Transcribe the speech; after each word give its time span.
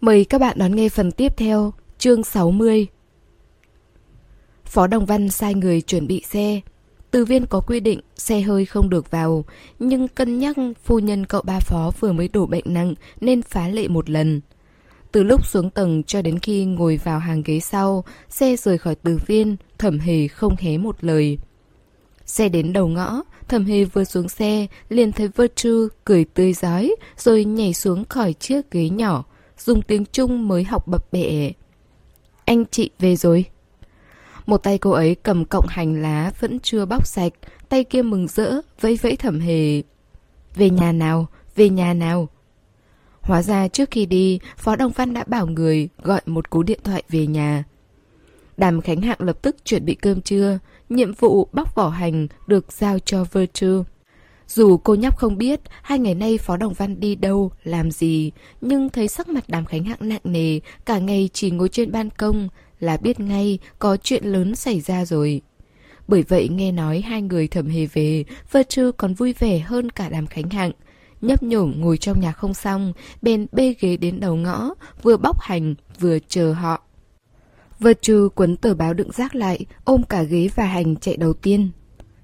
Mời 0.00 0.24
các 0.24 0.40
bạn 0.40 0.58
đón 0.58 0.76
nghe 0.76 0.88
phần 0.88 1.12
tiếp 1.12 1.32
theo, 1.36 1.72
chương 1.98 2.24
60. 2.24 2.86
Phó 4.64 4.86
Đồng 4.86 5.06
Văn 5.06 5.30
sai 5.30 5.54
người 5.54 5.80
chuẩn 5.80 6.06
bị 6.06 6.22
xe. 6.28 6.60
Từ 7.10 7.24
viên 7.24 7.46
có 7.46 7.60
quy 7.60 7.80
định 7.80 8.00
xe 8.16 8.40
hơi 8.40 8.64
không 8.64 8.90
được 8.90 9.10
vào, 9.10 9.44
nhưng 9.78 10.08
cân 10.08 10.38
nhắc 10.38 10.56
phu 10.84 10.98
nhân 10.98 11.26
cậu 11.26 11.42
ba 11.42 11.60
phó 11.60 11.90
vừa 12.00 12.12
mới 12.12 12.28
đổ 12.28 12.46
bệnh 12.46 12.64
nặng 12.66 12.94
nên 13.20 13.42
phá 13.42 13.68
lệ 13.68 13.88
một 13.88 14.10
lần. 14.10 14.40
Từ 15.12 15.22
lúc 15.22 15.46
xuống 15.46 15.70
tầng 15.70 16.02
cho 16.02 16.22
đến 16.22 16.38
khi 16.38 16.64
ngồi 16.64 17.00
vào 17.04 17.18
hàng 17.18 17.42
ghế 17.44 17.60
sau, 17.60 18.04
xe 18.28 18.56
rời 18.56 18.78
khỏi 18.78 18.94
từ 18.94 19.18
viên, 19.26 19.56
thẩm 19.78 19.98
hề 19.98 20.28
không 20.28 20.56
hé 20.58 20.78
một 20.78 21.04
lời. 21.04 21.38
Xe 22.26 22.48
đến 22.48 22.72
đầu 22.72 22.88
ngõ, 22.88 23.22
thẩm 23.48 23.64
hề 23.64 23.84
vừa 23.84 24.04
xuống 24.04 24.28
xe, 24.28 24.66
liền 24.88 25.12
thấy 25.12 25.28
Virtue 25.28 25.96
cười 26.04 26.24
tươi 26.24 26.52
giói, 26.52 26.94
rồi 27.16 27.44
nhảy 27.44 27.74
xuống 27.74 28.04
khỏi 28.08 28.32
chiếc 28.32 28.70
ghế 28.70 28.88
nhỏ, 28.88 29.24
dùng 29.58 29.82
tiếng 29.82 30.04
Trung 30.04 30.48
mới 30.48 30.64
học 30.64 30.86
bập 30.86 31.12
bẹ. 31.12 31.52
Anh 32.44 32.64
chị 32.70 32.90
về 32.98 33.16
rồi. 33.16 33.44
Một 34.46 34.56
tay 34.56 34.78
cô 34.78 34.90
ấy 34.90 35.14
cầm 35.14 35.44
cọng 35.44 35.66
hành 35.68 36.02
lá 36.02 36.32
vẫn 36.40 36.60
chưa 36.60 36.84
bóc 36.86 37.06
sạch, 37.06 37.32
tay 37.68 37.84
kia 37.84 38.02
mừng 38.02 38.28
rỡ, 38.28 38.60
vẫy 38.80 38.98
vẫy 39.02 39.16
thẩm 39.16 39.40
hề. 39.40 39.82
Về 40.54 40.70
nhà 40.70 40.92
nào, 40.92 41.26
về 41.56 41.68
nhà 41.68 41.94
nào. 41.94 42.28
Hóa 43.20 43.42
ra 43.42 43.68
trước 43.68 43.90
khi 43.90 44.06
đi, 44.06 44.38
Phó 44.56 44.76
Đồng 44.76 44.92
Văn 44.92 45.14
đã 45.14 45.24
bảo 45.24 45.46
người 45.46 45.88
gọi 46.02 46.20
một 46.26 46.50
cú 46.50 46.62
điện 46.62 46.80
thoại 46.84 47.02
về 47.08 47.26
nhà. 47.26 47.64
Đàm 48.56 48.80
Khánh 48.80 49.00
Hạng 49.00 49.20
lập 49.20 49.38
tức 49.42 49.56
chuẩn 49.64 49.84
bị 49.84 49.94
cơm 49.94 50.20
trưa, 50.20 50.58
nhiệm 50.88 51.12
vụ 51.12 51.48
bóc 51.52 51.74
vỏ 51.74 51.88
hành 51.88 52.26
được 52.46 52.72
giao 52.72 52.98
cho 52.98 53.24
Virtue. 53.32 53.82
Dù 54.48 54.76
cô 54.76 54.94
nhóc 54.94 55.16
không 55.16 55.38
biết 55.38 55.60
hai 55.82 55.98
ngày 55.98 56.14
nay 56.14 56.38
Phó 56.38 56.56
Đồng 56.56 56.74
Văn 56.74 57.00
đi 57.00 57.14
đâu, 57.14 57.50
làm 57.64 57.90
gì, 57.90 58.32
nhưng 58.60 58.88
thấy 58.88 59.08
sắc 59.08 59.28
mặt 59.28 59.44
Đàm 59.48 59.64
Khánh 59.64 59.84
Hạng 59.84 59.98
nặng 60.00 60.20
nề, 60.24 60.60
cả 60.84 60.98
ngày 60.98 61.30
chỉ 61.32 61.50
ngồi 61.50 61.68
trên 61.68 61.92
ban 61.92 62.10
công, 62.10 62.48
là 62.80 62.96
biết 62.96 63.20
ngay 63.20 63.58
có 63.78 63.96
chuyện 63.96 64.24
lớn 64.24 64.54
xảy 64.54 64.80
ra 64.80 65.04
rồi. 65.04 65.40
Bởi 66.08 66.22
vậy 66.22 66.48
nghe 66.48 66.72
nói 66.72 67.00
hai 67.00 67.22
người 67.22 67.48
thẩm 67.48 67.66
hề 67.66 67.86
về, 67.86 68.24
vợ 68.52 68.62
trư 68.62 68.92
còn 68.96 69.14
vui 69.14 69.34
vẻ 69.38 69.58
hơn 69.58 69.90
cả 69.90 70.08
Đàm 70.08 70.26
Khánh 70.26 70.50
Hạng. 70.50 70.72
Nhấp 71.20 71.42
nhổm 71.42 71.72
ngồi 71.76 71.98
trong 71.98 72.20
nhà 72.20 72.32
không 72.32 72.54
xong, 72.54 72.92
bên 73.22 73.46
bê 73.52 73.74
ghế 73.80 73.96
đến 73.96 74.20
đầu 74.20 74.36
ngõ, 74.36 74.70
vừa 75.02 75.16
bóc 75.16 75.40
hành, 75.40 75.74
vừa 76.00 76.18
chờ 76.28 76.52
họ. 76.52 76.82
Vợ 77.78 77.92
trừ 78.00 78.28
quấn 78.34 78.56
tờ 78.56 78.74
báo 78.74 78.94
đựng 78.94 79.12
rác 79.12 79.34
lại, 79.34 79.66
ôm 79.84 80.02
cả 80.08 80.22
ghế 80.22 80.48
và 80.54 80.64
hành 80.64 80.96
chạy 80.96 81.16
đầu 81.16 81.32
tiên. 81.32 81.70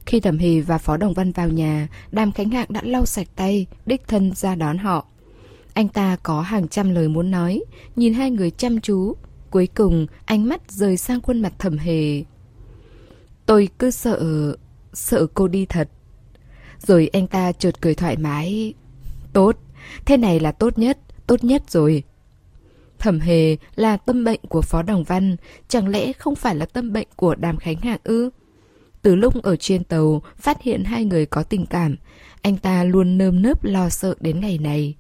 Khi 0.07 0.21
Thẩm 0.21 0.39
Hì 0.39 0.61
và 0.61 0.79
Phó 0.79 0.97
Đồng 0.97 1.15
Văn 1.15 1.33
vào 1.33 1.49
nhà, 1.49 1.89
Đàm 2.13 2.33
Khánh 2.33 2.51
Hạng 2.51 2.67
đã 2.69 2.81
lau 2.85 3.07
sạch 3.07 3.29
tay, 3.37 3.67
đích 3.87 4.09
thân 4.09 4.33
ra 4.35 4.55
đón 4.55 4.79
họ. 4.79 5.07
Anh 5.75 5.89
ta 5.89 6.17
có 6.23 6.41
hàng 6.41 6.69
trăm 6.69 6.95
lời 6.95 7.09
muốn 7.09 7.31
nói, 7.31 7.65
nhìn 7.97 8.15
hai 8.15 8.31
người 8.31 8.51
chăm 8.51 8.81
chú. 8.81 9.17
Cuối 9.51 9.69
cùng, 9.75 10.07
ánh 10.25 10.49
mắt 10.49 10.71
rời 10.71 10.97
sang 10.97 11.21
khuôn 11.21 11.43
mặt 11.43 11.53
Thẩm 11.59 11.79
Hề. 11.79 12.25
Tôi 13.47 13.69
cứ 13.79 13.91
sợ... 13.91 14.57
sợ 14.93 15.27
cô 15.35 15.49
đi 15.49 15.67
thật. 15.67 15.89
Rồi 16.79 17.11
anh 17.13 17.27
ta 17.27 17.53
chợt 17.53 17.81
cười 17.81 17.95
thoải 17.95 18.17
mái. 18.17 18.75
Tốt, 19.33 19.57
thế 20.05 20.17
này 20.17 20.41
là 20.41 20.53
tốt 20.53 20.79
nhất, 20.79 20.99
tốt 21.27 21.45
nhất 21.45 21.71
rồi. 21.71 22.03
Thẩm 22.99 23.21
Hề 23.21 23.57
là 23.75 23.97
tâm 23.97 24.25
bệnh 24.25 24.41
của 24.49 24.63
Phó 24.63 24.83
Đồng 24.83 25.05
Văn, 25.05 25.37
chẳng 25.69 25.89
lẽ 25.89 26.13
không 26.13 26.35
phải 26.35 26.55
là 26.55 26.67
tâm 26.67 26.93
bệnh 26.93 27.09
của 27.17 27.35
Đàm 27.35 27.57
Khánh 27.57 27.77
Hạng 27.77 28.01
ư? 28.05 28.31
Từ 29.03 29.15
lúc 29.15 29.43
ở 29.43 29.57
trên 29.57 29.85
tàu, 29.85 30.23
phát 30.37 30.63
hiện 30.63 30.85
hai 30.85 31.05
người 31.05 31.27
có 31.27 31.43
tình 31.43 31.67
cảm, 31.67 31.97
anh 32.43 32.57
ta 32.57 32.85
luôn 32.85 33.19
nơm 33.19 33.43
nớp 33.43 33.65
lo 33.65 33.89
sợ 33.89 34.15
đến 34.21 34.41
ngày 34.41 34.59
này. 34.59 34.95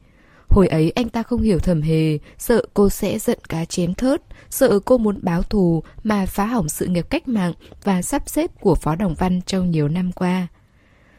Hồi 0.48 0.69
ấy 0.69 0.91
anh 0.91 1.09
ta 1.09 1.22
không 1.22 1.42
hiểu 1.42 1.59
thầm 1.59 1.83
hề, 1.83 2.19
sợ 2.39 2.64
cô 2.75 2.91
sẽ 2.91 3.19
giận 3.19 3.39
cá 3.48 3.64
chém 3.64 3.94
thớt, 3.94 4.22
sợ 4.50 4.81
cô 4.84 4.98
muốn 4.98 5.19
báo 5.22 5.42
thù 5.42 5.83
mà 6.05 6.27
phá 6.27 6.47
hỏng 6.47 6.69
sự 6.69 6.86
nghiệp 6.86 7.06
cách 7.11 7.28
mạng 7.28 7.53
và 7.84 8.03
sắp 8.03 8.28
xếp 8.28 8.61
của 8.61 8.75
Phó 8.75 8.94
Đồng 8.94 9.14
Văn 9.14 9.41
trong 9.47 9.70
nhiều 9.70 9.88
năm 9.88 10.12
qua. 10.12 10.47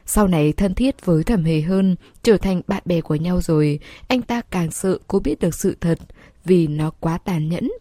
Sau 0.05 0.27
này 0.27 0.53
thân 0.53 0.73
thiết 0.73 1.05
với 1.05 1.23
thẩm 1.23 1.43
hề 1.43 1.61
hơn, 1.61 1.95
trở 2.23 2.37
thành 2.37 2.61
bạn 2.67 2.83
bè 2.85 3.01
của 3.01 3.15
nhau 3.15 3.41
rồi, 3.41 3.79
anh 4.07 4.21
ta 4.21 4.41
càng 4.41 4.71
sợ 4.71 4.97
cô 5.07 5.19
biết 5.19 5.39
được 5.39 5.55
sự 5.55 5.77
thật, 5.81 5.99
vì 6.45 6.67
nó 6.67 6.91
quá 6.99 7.17
tàn 7.17 7.49
nhẫn. 7.49 7.71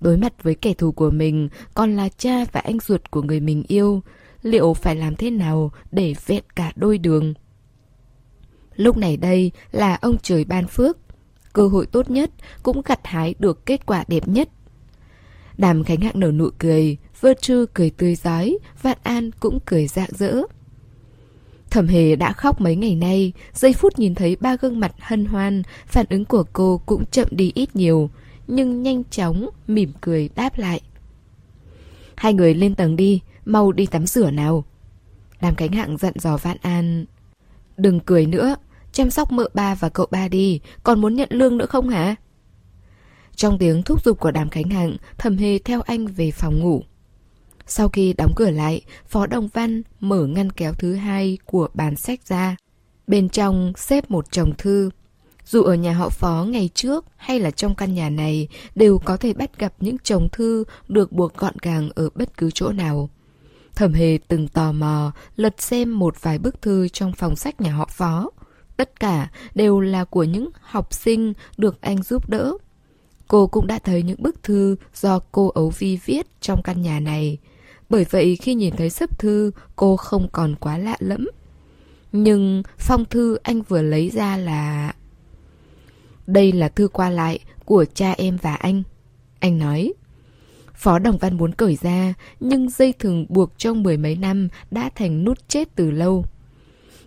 Đối 0.00 0.16
mặt 0.16 0.42
với 0.42 0.54
kẻ 0.54 0.74
thù 0.74 0.92
của 0.92 1.10
mình, 1.10 1.48
còn 1.74 1.96
là 1.96 2.08
cha 2.08 2.44
và 2.52 2.60
anh 2.60 2.78
ruột 2.86 3.10
của 3.10 3.22
người 3.22 3.40
mình 3.40 3.62
yêu, 3.68 4.02
liệu 4.42 4.74
phải 4.74 4.96
làm 4.96 5.16
thế 5.16 5.30
nào 5.30 5.72
để 5.92 6.14
vẹn 6.26 6.42
cả 6.56 6.72
đôi 6.76 6.98
đường. 6.98 7.34
Lúc 8.76 8.96
này 8.96 9.16
đây 9.16 9.50
là 9.72 9.94
ông 9.94 10.16
trời 10.22 10.44
ban 10.44 10.66
phước, 10.66 10.98
cơ 11.52 11.68
hội 11.68 11.86
tốt 11.86 12.10
nhất 12.10 12.30
cũng 12.62 12.82
gặt 12.84 13.00
hái 13.04 13.34
được 13.38 13.66
kết 13.66 13.86
quả 13.86 14.04
đẹp 14.08 14.28
nhất. 14.28 14.48
Đàm 15.58 15.84
Khánh 15.84 16.00
Hạng 16.00 16.20
nở 16.20 16.32
nụ 16.32 16.48
cười, 16.58 16.96
Virtue 17.20 17.64
cười 17.74 17.90
tươi 17.90 18.14
giói, 18.14 18.58
Vạn 18.82 18.98
An 19.02 19.30
cũng 19.40 19.58
cười 19.66 19.86
rạng 19.86 20.10
rỡ. 20.12 20.42
Thẩm 21.70 21.88
Hề 21.88 22.16
đã 22.16 22.32
khóc 22.32 22.60
mấy 22.60 22.76
ngày 22.76 22.94
nay, 22.94 23.32
giây 23.52 23.72
phút 23.72 23.98
nhìn 23.98 24.14
thấy 24.14 24.36
ba 24.40 24.56
gương 24.56 24.80
mặt 24.80 24.92
hân 25.00 25.24
hoan, 25.24 25.62
phản 25.86 26.06
ứng 26.10 26.24
của 26.24 26.44
cô 26.52 26.80
cũng 26.86 27.04
chậm 27.06 27.28
đi 27.30 27.52
ít 27.54 27.76
nhiều, 27.76 28.10
nhưng 28.46 28.82
nhanh 28.82 29.02
chóng 29.10 29.50
mỉm 29.66 29.92
cười 30.00 30.28
đáp 30.34 30.58
lại. 30.58 30.80
Hai 32.14 32.34
người 32.34 32.54
lên 32.54 32.74
tầng 32.74 32.96
đi, 32.96 33.20
mau 33.46 33.72
đi 33.72 33.86
tắm 33.86 34.06
rửa 34.06 34.30
nào. 34.30 34.64
Đàm 35.40 35.54
Cánh 35.54 35.72
Hạng 35.72 35.96
giận 35.96 36.14
dò 36.18 36.36
Vạn 36.36 36.56
An. 36.62 37.04
Đừng 37.76 38.00
cười 38.00 38.26
nữa, 38.26 38.56
chăm 38.92 39.10
sóc 39.10 39.32
mợ 39.32 39.48
ba 39.54 39.74
và 39.74 39.88
cậu 39.88 40.06
ba 40.10 40.28
đi, 40.28 40.60
còn 40.82 41.00
muốn 41.00 41.14
nhận 41.14 41.28
lương 41.32 41.58
nữa 41.58 41.66
không 41.66 41.88
hả? 41.88 42.14
Trong 43.36 43.58
tiếng 43.58 43.82
thúc 43.82 44.04
giục 44.04 44.20
của 44.20 44.30
đàm 44.30 44.48
Khánh 44.48 44.70
Hạng, 44.70 44.96
thầm 45.18 45.36
hề 45.36 45.58
theo 45.58 45.80
anh 45.80 46.06
về 46.06 46.30
phòng 46.30 46.60
ngủ. 46.60 46.82
Sau 47.66 47.88
khi 47.88 48.12
đóng 48.12 48.32
cửa 48.36 48.50
lại, 48.50 48.82
Phó 49.06 49.26
Đồng 49.26 49.48
Văn 49.48 49.82
mở 50.00 50.26
ngăn 50.26 50.52
kéo 50.52 50.72
thứ 50.72 50.94
hai 50.94 51.38
của 51.44 51.68
bàn 51.74 51.96
sách 51.96 52.20
ra. 52.28 52.56
Bên 53.06 53.28
trong 53.28 53.72
xếp 53.76 54.10
một 54.10 54.32
chồng 54.32 54.52
thư. 54.58 54.90
Dù 55.46 55.62
ở 55.62 55.74
nhà 55.74 55.92
họ 55.92 56.08
Phó 56.08 56.46
ngày 56.48 56.70
trước 56.74 57.04
hay 57.16 57.40
là 57.40 57.50
trong 57.50 57.74
căn 57.74 57.94
nhà 57.94 58.10
này 58.10 58.48
đều 58.74 58.98
có 58.98 59.16
thể 59.16 59.32
bắt 59.32 59.58
gặp 59.58 59.74
những 59.80 59.96
chồng 59.98 60.28
thư 60.32 60.64
được 60.88 61.12
buộc 61.12 61.36
gọn 61.36 61.54
gàng 61.62 61.90
ở 61.94 62.08
bất 62.14 62.36
cứ 62.36 62.50
chỗ 62.54 62.72
nào. 62.72 63.10
Thẩm 63.76 63.92
Hề 63.92 64.18
từng 64.28 64.48
tò 64.48 64.72
mò 64.72 65.12
lật 65.36 65.62
xem 65.62 65.98
một 65.98 66.22
vài 66.22 66.38
bức 66.38 66.62
thư 66.62 66.88
trong 66.88 67.12
phòng 67.12 67.36
sách 67.36 67.60
nhà 67.60 67.72
họ 67.72 67.88
Phó. 67.90 68.30
Tất 68.76 69.00
cả 69.00 69.30
đều 69.54 69.80
là 69.80 70.04
của 70.04 70.24
những 70.24 70.50
học 70.60 70.94
sinh 70.94 71.32
được 71.56 71.80
anh 71.80 72.02
giúp 72.02 72.28
đỡ. 72.28 72.52
Cô 73.28 73.46
cũng 73.46 73.66
đã 73.66 73.78
thấy 73.78 74.02
những 74.02 74.22
bức 74.22 74.42
thư 74.42 74.76
do 74.94 75.18
cô 75.32 75.48
Ấu 75.48 75.72
Vi 75.78 75.98
viết 76.04 76.26
trong 76.40 76.62
căn 76.62 76.82
nhà 76.82 77.00
này. 77.00 77.38
Bởi 77.88 78.06
vậy 78.10 78.36
khi 78.36 78.54
nhìn 78.54 78.76
thấy 78.76 78.90
sấp 78.90 79.18
thư, 79.18 79.50
cô 79.76 79.96
không 79.96 80.28
còn 80.32 80.54
quá 80.60 80.78
lạ 80.78 80.96
lẫm. 80.98 81.28
Nhưng 82.12 82.62
phong 82.78 83.04
thư 83.04 83.38
anh 83.42 83.62
vừa 83.62 83.82
lấy 83.82 84.10
ra 84.10 84.36
là... 84.36 84.94
Đây 86.26 86.52
là 86.52 86.68
thư 86.68 86.88
qua 86.88 87.10
lại 87.10 87.38
của 87.64 87.84
cha 87.94 88.12
em 88.12 88.38
và 88.42 88.54
anh. 88.54 88.82
Anh 89.40 89.58
nói. 89.58 89.92
Phó 90.76 90.98
Đồng 90.98 91.18
Văn 91.18 91.36
muốn 91.36 91.54
cởi 91.54 91.78
ra, 91.82 92.14
nhưng 92.40 92.70
dây 92.70 92.94
thừng 92.98 93.26
buộc 93.28 93.58
trong 93.58 93.82
mười 93.82 93.96
mấy 93.96 94.16
năm 94.16 94.48
đã 94.70 94.90
thành 94.94 95.24
nút 95.24 95.48
chết 95.48 95.68
từ 95.74 95.90
lâu. 95.90 96.24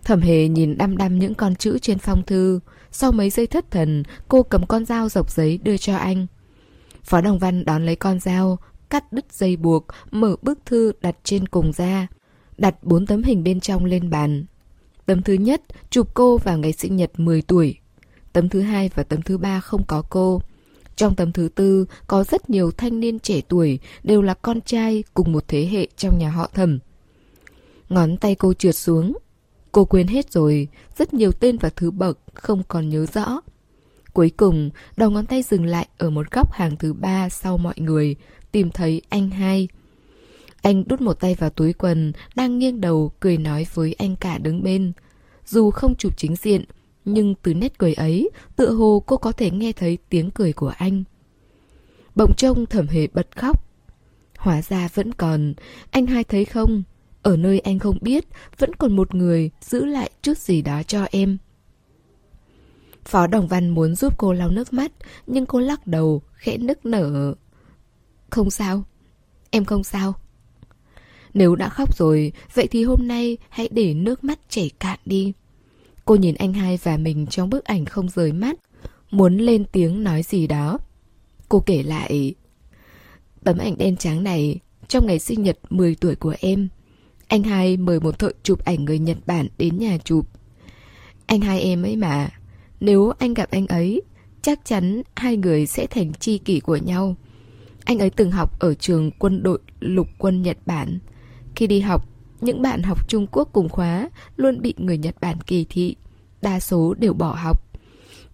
Thẩm 0.04 0.20
hề 0.20 0.48
nhìn 0.48 0.78
đăm 0.78 0.96
đăm 0.96 1.18
những 1.18 1.34
con 1.34 1.54
chữ 1.54 1.78
trên 1.78 1.98
phong 1.98 2.22
thư. 2.22 2.60
Sau 2.92 3.12
mấy 3.12 3.30
giây 3.30 3.46
thất 3.46 3.70
thần, 3.70 4.02
cô 4.28 4.42
cầm 4.42 4.66
con 4.66 4.84
dao 4.84 5.08
dọc 5.08 5.30
giấy 5.30 5.58
đưa 5.62 5.76
cho 5.76 5.96
anh. 5.96 6.26
Phó 7.04 7.20
Đồng 7.20 7.38
Văn 7.38 7.64
đón 7.64 7.86
lấy 7.86 7.96
con 7.96 8.20
dao, 8.20 8.58
cắt 8.90 9.12
đứt 9.12 9.32
dây 9.32 9.56
buộc, 9.56 9.86
mở 10.10 10.36
bức 10.42 10.58
thư 10.66 10.92
đặt 11.00 11.16
trên 11.24 11.48
cùng 11.48 11.72
ra. 11.72 12.06
Đặt 12.58 12.84
bốn 12.84 13.06
tấm 13.06 13.22
hình 13.22 13.44
bên 13.44 13.60
trong 13.60 13.84
lên 13.84 14.10
bàn. 14.10 14.44
Tấm 15.06 15.22
thứ 15.22 15.32
nhất 15.32 15.62
chụp 15.90 16.14
cô 16.14 16.38
vào 16.38 16.58
ngày 16.58 16.72
sinh 16.72 16.96
nhật 16.96 17.10
10 17.16 17.42
tuổi. 17.42 17.76
Tấm 18.32 18.48
thứ 18.48 18.60
hai 18.60 18.90
và 18.94 19.02
tấm 19.02 19.22
thứ 19.22 19.38
ba 19.38 19.60
không 19.60 19.84
có 19.84 20.02
cô. 20.10 20.40
Trong 20.96 21.16
tấm 21.16 21.32
thứ 21.32 21.48
tư 21.54 21.86
có 22.06 22.24
rất 22.24 22.50
nhiều 22.50 22.70
thanh 22.70 23.00
niên 23.00 23.18
trẻ 23.18 23.40
tuổi 23.48 23.78
đều 24.02 24.22
là 24.22 24.34
con 24.34 24.60
trai 24.60 25.04
cùng 25.14 25.32
một 25.32 25.44
thế 25.48 25.66
hệ 25.66 25.86
trong 25.96 26.18
nhà 26.18 26.30
họ 26.30 26.50
thẩm. 26.54 26.78
Ngón 27.88 28.16
tay 28.16 28.34
cô 28.34 28.54
trượt 28.54 28.76
xuống. 28.76 29.18
Cô 29.72 29.84
quên 29.84 30.06
hết 30.06 30.32
rồi, 30.32 30.68
rất 30.98 31.14
nhiều 31.14 31.32
tên 31.32 31.56
và 31.58 31.70
thứ 31.76 31.90
bậc 31.90 32.18
không 32.34 32.62
còn 32.68 32.88
nhớ 32.88 33.06
rõ. 33.14 33.40
Cuối 34.12 34.30
cùng, 34.36 34.70
đầu 34.96 35.10
ngón 35.10 35.26
tay 35.26 35.42
dừng 35.42 35.64
lại 35.64 35.88
ở 35.98 36.10
một 36.10 36.30
góc 36.30 36.52
hàng 36.52 36.76
thứ 36.76 36.92
ba 36.92 37.28
sau 37.28 37.58
mọi 37.58 37.74
người, 37.76 38.16
tìm 38.52 38.70
thấy 38.70 39.02
anh 39.08 39.30
hai. 39.30 39.68
Anh 40.62 40.84
đút 40.88 41.00
một 41.00 41.20
tay 41.20 41.34
vào 41.34 41.50
túi 41.50 41.72
quần, 41.72 42.12
đang 42.34 42.58
nghiêng 42.58 42.80
đầu 42.80 43.12
cười 43.20 43.38
nói 43.38 43.66
với 43.74 43.94
anh 43.98 44.16
cả 44.16 44.38
đứng 44.38 44.62
bên. 44.62 44.92
Dù 45.46 45.70
không 45.70 45.94
chụp 45.94 46.12
chính 46.16 46.36
diện, 46.36 46.64
nhưng 47.12 47.34
từ 47.42 47.54
nét 47.54 47.78
cười 47.78 47.94
ấy, 47.94 48.30
tựa 48.56 48.70
hồ 48.70 49.02
cô 49.06 49.16
có 49.16 49.32
thể 49.32 49.50
nghe 49.50 49.72
thấy 49.72 49.98
tiếng 50.08 50.30
cười 50.30 50.52
của 50.52 50.72
anh. 50.76 51.04
Bỗng 52.14 52.34
trông 52.36 52.66
thẩm 52.66 52.86
hề 52.86 53.06
bật 53.06 53.36
khóc. 53.36 53.64
Hóa 54.38 54.62
ra 54.62 54.88
vẫn 54.94 55.12
còn, 55.12 55.54
anh 55.90 56.06
hai 56.06 56.24
thấy 56.24 56.44
không? 56.44 56.82
Ở 57.22 57.36
nơi 57.36 57.60
anh 57.60 57.78
không 57.78 57.98
biết, 58.00 58.26
vẫn 58.58 58.74
còn 58.74 58.96
một 58.96 59.14
người 59.14 59.50
giữ 59.60 59.84
lại 59.84 60.10
chút 60.22 60.38
gì 60.38 60.62
đó 60.62 60.82
cho 60.82 61.06
em. 61.10 61.38
Phó 63.04 63.26
Đồng 63.26 63.48
Văn 63.48 63.68
muốn 63.68 63.94
giúp 63.94 64.14
cô 64.18 64.32
lau 64.32 64.50
nước 64.50 64.72
mắt, 64.72 64.92
nhưng 65.26 65.46
cô 65.46 65.60
lắc 65.60 65.86
đầu, 65.86 66.22
khẽ 66.32 66.58
nức 66.58 66.86
nở. 66.86 67.34
Không 68.30 68.50
sao, 68.50 68.84
em 69.50 69.64
không 69.64 69.84
sao. 69.84 70.14
Nếu 71.34 71.56
đã 71.56 71.68
khóc 71.68 71.96
rồi, 71.96 72.32
vậy 72.54 72.66
thì 72.70 72.84
hôm 72.84 73.08
nay 73.08 73.38
hãy 73.48 73.68
để 73.72 73.94
nước 73.94 74.24
mắt 74.24 74.38
chảy 74.48 74.70
cạn 74.80 74.98
đi. 75.04 75.32
Cô 76.10 76.16
nhìn 76.16 76.34
anh 76.34 76.52
hai 76.52 76.78
và 76.82 76.96
mình 76.96 77.26
trong 77.26 77.50
bức 77.50 77.64
ảnh 77.64 77.84
không 77.84 78.08
rời 78.08 78.32
mắt, 78.32 78.58
muốn 79.10 79.36
lên 79.36 79.64
tiếng 79.72 80.04
nói 80.04 80.22
gì 80.22 80.46
đó. 80.46 80.78
Cô 81.48 81.62
kể 81.66 81.82
lại, 81.82 82.34
tấm 83.44 83.58
ảnh 83.58 83.78
đen 83.78 83.96
trắng 83.96 84.24
này 84.24 84.58
trong 84.88 85.06
ngày 85.06 85.18
sinh 85.18 85.42
nhật 85.42 85.58
10 85.70 85.94
tuổi 85.94 86.14
của 86.14 86.34
em. 86.40 86.68
Anh 87.28 87.42
hai 87.42 87.76
mời 87.76 88.00
một 88.00 88.18
thợ 88.18 88.30
chụp 88.42 88.64
ảnh 88.64 88.84
người 88.84 88.98
Nhật 88.98 89.16
Bản 89.26 89.48
đến 89.58 89.78
nhà 89.78 89.98
chụp. 90.04 90.26
Anh 91.26 91.40
hai 91.40 91.60
em 91.60 91.82
ấy 91.82 91.96
mà, 91.96 92.28
nếu 92.80 93.12
anh 93.18 93.34
gặp 93.34 93.50
anh 93.50 93.66
ấy, 93.66 94.02
chắc 94.42 94.60
chắn 94.64 95.02
hai 95.16 95.36
người 95.36 95.66
sẽ 95.66 95.86
thành 95.86 96.12
tri 96.14 96.38
kỷ 96.38 96.60
của 96.60 96.76
nhau. 96.76 97.16
Anh 97.84 97.98
ấy 97.98 98.10
từng 98.10 98.30
học 98.30 98.60
ở 98.60 98.74
trường 98.74 99.10
quân 99.10 99.42
đội 99.42 99.58
lục 99.80 100.06
quân 100.18 100.42
Nhật 100.42 100.58
Bản. 100.66 100.98
Khi 101.56 101.66
đi 101.66 101.80
học, 101.80 102.08
những 102.40 102.62
bạn 102.62 102.82
học 102.82 103.08
Trung 103.08 103.26
Quốc 103.26 103.48
cùng 103.52 103.68
khóa 103.68 104.10
luôn 104.36 104.62
bị 104.62 104.74
người 104.76 104.98
Nhật 104.98 105.14
Bản 105.20 105.40
kỳ 105.40 105.64
thị. 105.64 105.96
Đa 106.42 106.60
số 106.60 106.94
đều 106.94 107.14
bỏ 107.14 107.34
học. 107.34 107.64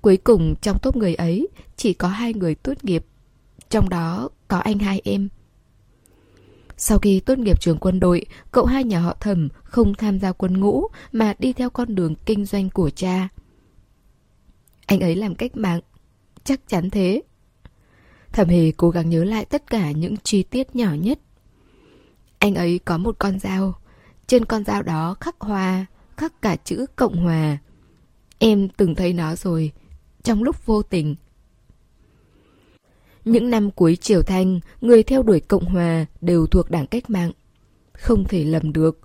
Cuối 0.00 0.16
cùng 0.16 0.54
trong 0.62 0.78
top 0.82 0.96
người 0.96 1.14
ấy 1.14 1.48
chỉ 1.76 1.94
có 1.94 2.08
hai 2.08 2.34
người 2.34 2.54
tốt 2.54 2.84
nghiệp. 2.84 3.04
Trong 3.68 3.88
đó 3.88 4.28
có 4.48 4.58
anh 4.58 4.78
hai 4.78 5.00
em. 5.04 5.28
Sau 6.76 6.98
khi 6.98 7.20
tốt 7.20 7.38
nghiệp 7.38 7.60
trường 7.60 7.78
quân 7.78 8.00
đội, 8.00 8.26
cậu 8.52 8.64
hai 8.64 8.84
nhà 8.84 9.00
họ 9.00 9.16
thẩm 9.20 9.48
không 9.64 9.94
tham 9.94 10.18
gia 10.18 10.32
quân 10.32 10.60
ngũ 10.60 10.86
mà 11.12 11.34
đi 11.38 11.52
theo 11.52 11.70
con 11.70 11.94
đường 11.94 12.14
kinh 12.26 12.44
doanh 12.44 12.70
của 12.70 12.90
cha. 12.90 13.28
Anh 14.86 15.00
ấy 15.00 15.16
làm 15.16 15.34
cách 15.34 15.56
mạng. 15.56 15.80
Chắc 16.44 16.60
chắn 16.68 16.90
thế. 16.90 17.22
Thẩm 18.32 18.48
hề 18.48 18.72
cố 18.76 18.90
gắng 18.90 19.10
nhớ 19.10 19.24
lại 19.24 19.44
tất 19.44 19.70
cả 19.70 19.90
những 19.90 20.16
chi 20.22 20.42
tiết 20.42 20.76
nhỏ 20.76 20.92
nhất. 20.92 21.18
Anh 22.38 22.54
ấy 22.54 22.78
có 22.78 22.98
một 22.98 23.16
con 23.18 23.38
dao. 23.38 23.74
Trên 24.26 24.44
con 24.44 24.64
dao 24.64 24.82
đó 24.82 25.16
khắc 25.20 25.40
hoa, 25.40 25.86
khắc 26.16 26.42
cả 26.42 26.56
chữ 26.56 26.86
Cộng 26.96 27.16
Hòa. 27.16 27.58
Em 28.38 28.68
từng 28.68 28.94
thấy 28.94 29.12
nó 29.12 29.36
rồi, 29.36 29.72
trong 30.22 30.42
lúc 30.42 30.66
vô 30.66 30.82
tình. 30.82 31.14
Những 33.24 33.50
năm 33.50 33.70
cuối 33.70 33.96
Triều 33.96 34.22
Thanh, 34.22 34.60
người 34.80 35.02
theo 35.02 35.22
đuổi 35.22 35.40
Cộng 35.40 35.64
Hòa 35.64 36.06
đều 36.20 36.46
thuộc 36.46 36.70
đảng 36.70 36.86
cách 36.86 37.10
mạng. 37.10 37.32
Không 37.92 38.24
thể 38.24 38.44
lầm 38.44 38.72
được. 38.72 39.00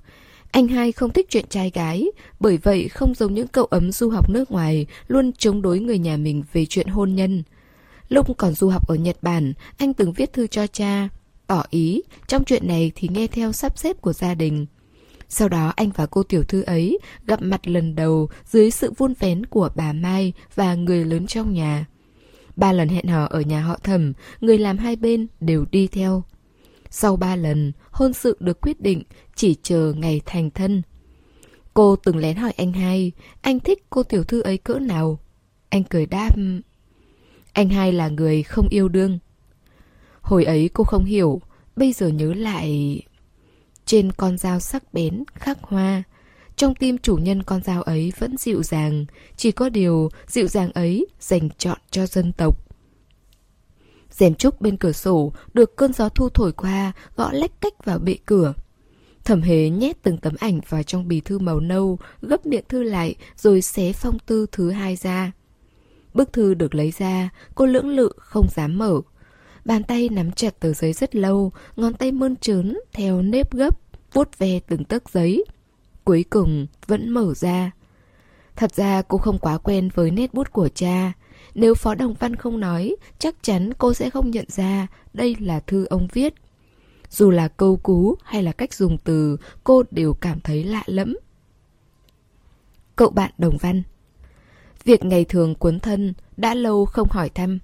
Anh 0.52 0.68
hai 0.68 0.92
không 0.92 1.12
thích 1.12 1.28
chuyện 1.30 1.46
trai 1.50 1.70
gái, 1.70 2.06
bởi 2.40 2.58
vậy 2.58 2.90
không 2.90 3.14
giống 3.16 3.34
những 3.34 3.48
cậu 3.48 3.66
ấm 3.66 3.92
du 3.92 4.10
học 4.10 4.30
nước 4.30 4.52
ngoài 4.52 4.86
luôn 5.08 5.32
chống 5.38 5.62
đối 5.62 5.80
người 5.80 6.00
nhà 6.00 6.18
mình 6.18 6.44
về 6.54 6.66
chuyện 6.66 6.88
hôn 6.88 7.16
nhân. 7.16 7.44
Lúc 8.10 8.38
còn 8.38 8.54
du 8.54 8.70
học 8.70 8.88
ở 8.88 8.96
Nhật 8.96 9.18
Bản, 9.22 9.54
anh 9.78 9.94
từng 9.94 10.14
viết 10.14 10.34
thư 10.34 10.48
cho 10.48 10.68
cha, 10.68 11.10
tỏ 11.48 11.64
ý 11.70 12.02
trong 12.28 12.46
chuyện 12.46 12.68
này 12.68 12.92
thì 12.96 13.08
nghe 13.12 13.28
theo 13.28 13.52
sắp 13.52 13.78
xếp 13.78 14.02
của 14.02 14.14
gia 14.14 14.34
đình. 14.36 14.66
Sau 15.34 15.50
đó 15.50 15.74
anh 15.76 15.90
và 15.96 16.06
cô 16.06 16.24
tiểu 16.24 16.44
thư 16.44 16.62
ấy 16.62 17.00
gặp 17.28 17.42
mặt 17.42 17.68
lần 17.68 17.96
đầu 17.96 18.30
dưới 18.46 18.72
sự 18.72 18.92
vun 18.98 19.14
vén 19.20 19.46
của 19.46 19.70
bà 19.76 19.94
Mai 19.94 20.34
và 20.56 20.76
người 20.76 21.06
lớn 21.06 21.28
trong 21.28 21.54
nhà. 21.54 21.86
Ba 22.56 22.74
lần 22.74 22.90
hẹn 22.90 23.08
hò 23.08 23.26
ở 23.26 23.42
nhà 23.42 23.62
họ 23.62 23.78
thẩm, 23.84 24.14
người 24.42 24.58
làm 24.58 24.78
hai 24.78 24.96
bên 24.96 25.28
đều 25.40 25.66
đi 25.72 25.88
theo. 25.88 26.24
Sau 26.90 27.16
ba 27.16 27.36
lần, 27.36 27.72
hôn 27.92 28.14
sự 28.14 28.38
được 28.40 28.62
quyết 28.62 28.82
định, 28.82 29.04
chỉ 29.36 29.56
chờ 29.64 29.94
ngày 29.98 30.22
thành 30.26 30.50
thân. 30.52 30.82
Cô 31.74 31.96
từng 31.96 32.18
lén 32.18 32.36
hỏi 32.36 32.54
anh 32.58 32.74
hai, 32.74 33.12
anh 33.42 33.60
thích 33.60 33.86
cô 33.90 34.04
tiểu 34.04 34.24
thư 34.24 34.42
ấy 34.42 34.58
cỡ 34.58 34.80
nào? 34.80 35.20
Anh 35.70 35.84
cười 35.84 36.06
đáp, 36.06 36.36
anh 37.54 37.70
hai 37.70 37.92
là 37.92 38.10
người 38.10 38.44
không 38.44 38.68
yêu 38.70 38.90
đương. 38.90 39.20
Hồi 40.22 40.44
ấy 40.44 40.70
cô 40.74 40.84
không 40.84 41.06
hiểu, 41.06 41.42
bây 41.76 41.94
giờ 41.94 42.08
nhớ 42.08 42.34
lại... 42.34 43.02
Trên 43.92 44.12
con 44.12 44.38
dao 44.38 44.60
sắc 44.60 44.94
bén, 44.94 45.24
khắc 45.34 45.58
hoa, 45.62 46.04
trong 46.56 46.76
tim 46.76 46.98
chủ 46.98 47.16
nhân 47.16 47.44
con 47.44 47.64
dao 47.64 47.82
ấy 47.82 48.14
vẫn 48.20 48.38
dịu 48.38 48.64
dàng, 48.64 49.06
chỉ 49.36 49.52
có 49.52 49.70
điều 49.70 50.10
dịu 50.28 50.48
dàng 50.48 50.72
ấy 50.72 51.08
dành 51.20 51.50
chọn 51.58 51.78
cho 51.90 52.06
dân 52.06 52.32
tộc. 52.32 52.58
rèm 54.12 54.36
trúc 54.36 54.62
bên 54.62 54.78
cửa 54.78 54.92
sổ 54.92 55.34
được 55.54 55.76
cơn 55.76 55.94
gió 55.94 56.10
thu 56.10 56.30
thổi 56.30 56.52
qua, 56.52 56.92
gõ 57.16 57.32
lách 57.32 57.62
cách 57.62 57.86
vào 57.86 58.00
bệ 58.00 58.16
cửa. 58.26 58.54
Thẩm 59.24 59.42
hế 59.42 59.70
nhét 59.70 60.04
từng 60.04 60.18
tấm 60.18 60.34
ảnh 60.40 60.60
vào 60.70 60.84
trong 60.84 61.08
bì 61.08 61.22
thư 61.22 61.40
màu 61.40 61.60
nâu, 61.60 62.00
gấp 62.22 62.46
miệng 62.46 62.66
thư 62.70 62.84
lại 62.84 63.16
rồi 63.38 63.62
xé 63.62 63.94
phong 63.94 64.20
tư 64.20 64.46
thứ 64.52 64.72
hai 64.72 64.96
ra. 64.96 65.32
Bức 66.14 66.34
thư 66.34 66.54
được 66.54 66.76
lấy 66.76 66.94
ra, 66.98 67.30
cô 67.56 67.66
lưỡng 67.66 67.90
lự 67.90 68.12
không 68.18 68.48
dám 68.56 68.78
mở. 68.78 69.02
Bàn 69.66 69.84
tay 69.84 70.10
nắm 70.10 70.32
chặt 70.32 70.60
tờ 70.60 70.74
giấy 70.74 70.94
rất 70.94 71.16
lâu, 71.16 71.52
ngón 71.76 71.94
tay 71.94 72.12
mơn 72.12 72.36
trớn 72.36 72.78
theo 72.94 73.22
nếp 73.22 73.54
gấp, 73.54 73.80
vuốt 74.14 74.38
ve 74.38 74.60
từng 74.60 74.84
tấc 74.84 75.10
giấy. 75.10 75.46
Cuối 76.04 76.26
cùng 76.30 76.68
vẫn 76.88 77.10
mở 77.10 77.34
ra. 77.34 77.72
Thật 78.56 78.76
ra 78.76 79.02
cô 79.02 79.18
không 79.18 79.40
quá 79.40 79.58
quen 79.58 79.90
với 79.94 80.12
nét 80.12 80.34
bút 80.34 80.52
của 80.52 80.70
cha. 80.70 81.14
Nếu 81.56 81.76
Phó 81.76 81.96
Đồng 81.96 82.14
Văn 82.14 82.36
không 82.36 82.60
nói, 82.60 82.96
chắc 83.20 83.36
chắn 83.42 83.74
cô 83.74 83.94
sẽ 83.94 84.10
không 84.10 84.32
nhận 84.32 84.46
ra 84.48 84.88
đây 85.14 85.36
là 85.40 85.60
thư 85.60 85.86
ông 85.86 86.08
viết. 86.14 86.34
Dù 87.10 87.30
là 87.30 87.48
câu 87.48 87.78
cú 87.78 88.16
hay 88.24 88.44
là 88.44 88.52
cách 88.52 88.74
dùng 88.74 88.98
từ, 89.04 89.38
cô 89.64 89.84
đều 89.92 90.14
cảm 90.14 90.40
thấy 90.40 90.64
lạ 90.64 90.84
lẫm. 90.86 91.18
Cậu 92.96 93.10
bạn 93.10 93.32
Đồng 93.38 93.58
Văn 93.58 93.84
Việc 94.84 95.06
ngày 95.06 95.26
thường 95.26 95.56
cuốn 95.56 95.80
thân, 95.80 96.14
đã 96.38 96.54
lâu 96.54 96.86
không 96.86 97.08
hỏi 97.12 97.30
thăm. 97.30 97.60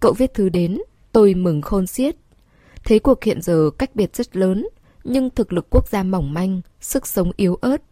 Cậu 0.00 0.12
viết 0.12 0.34
thư 0.34 0.48
đến, 0.48 0.78
tôi 1.16 1.34
mừng 1.34 1.62
khôn 1.62 1.86
xiết. 1.86 2.16
Thế 2.84 2.98
cuộc 2.98 3.24
hiện 3.24 3.42
giờ 3.42 3.70
cách 3.78 3.96
biệt 3.96 4.16
rất 4.16 4.36
lớn, 4.36 4.68
nhưng 5.04 5.30
thực 5.30 5.52
lực 5.52 5.66
quốc 5.70 5.88
gia 5.88 6.02
mỏng 6.02 6.34
manh, 6.34 6.60
sức 6.80 7.06
sống 7.06 7.30
yếu 7.36 7.54
ớt. 7.54 7.82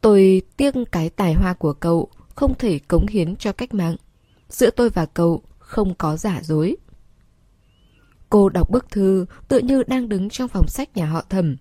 Tôi 0.00 0.42
tiếc 0.56 0.74
cái 0.92 1.10
tài 1.10 1.34
hoa 1.34 1.54
của 1.54 1.72
cậu, 1.72 2.08
không 2.34 2.54
thể 2.54 2.78
cống 2.78 3.06
hiến 3.06 3.36
cho 3.36 3.52
cách 3.52 3.74
mạng. 3.74 3.96
Giữa 4.48 4.70
tôi 4.70 4.90
và 4.90 5.06
cậu 5.06 5.42
không 5.58 5.94
có 5.94 6.16
giả 6.16 6.40
dối. 6.42 6.76
Cô 8.30 8.48
đọc 8.48 8.70
bức 8.70 8.90
thư 8.90 9.26
tự 9.48 9.58
như 9.58 9.82
đang 9.82 10.08
đứng 10.08 10.30
trong 10.30 10.48
phòng 10.48 10.68
sách 10.68 10.96
nhà 10.96 11.06
họ 11.06 11.22
thẩm. 11.28 11.56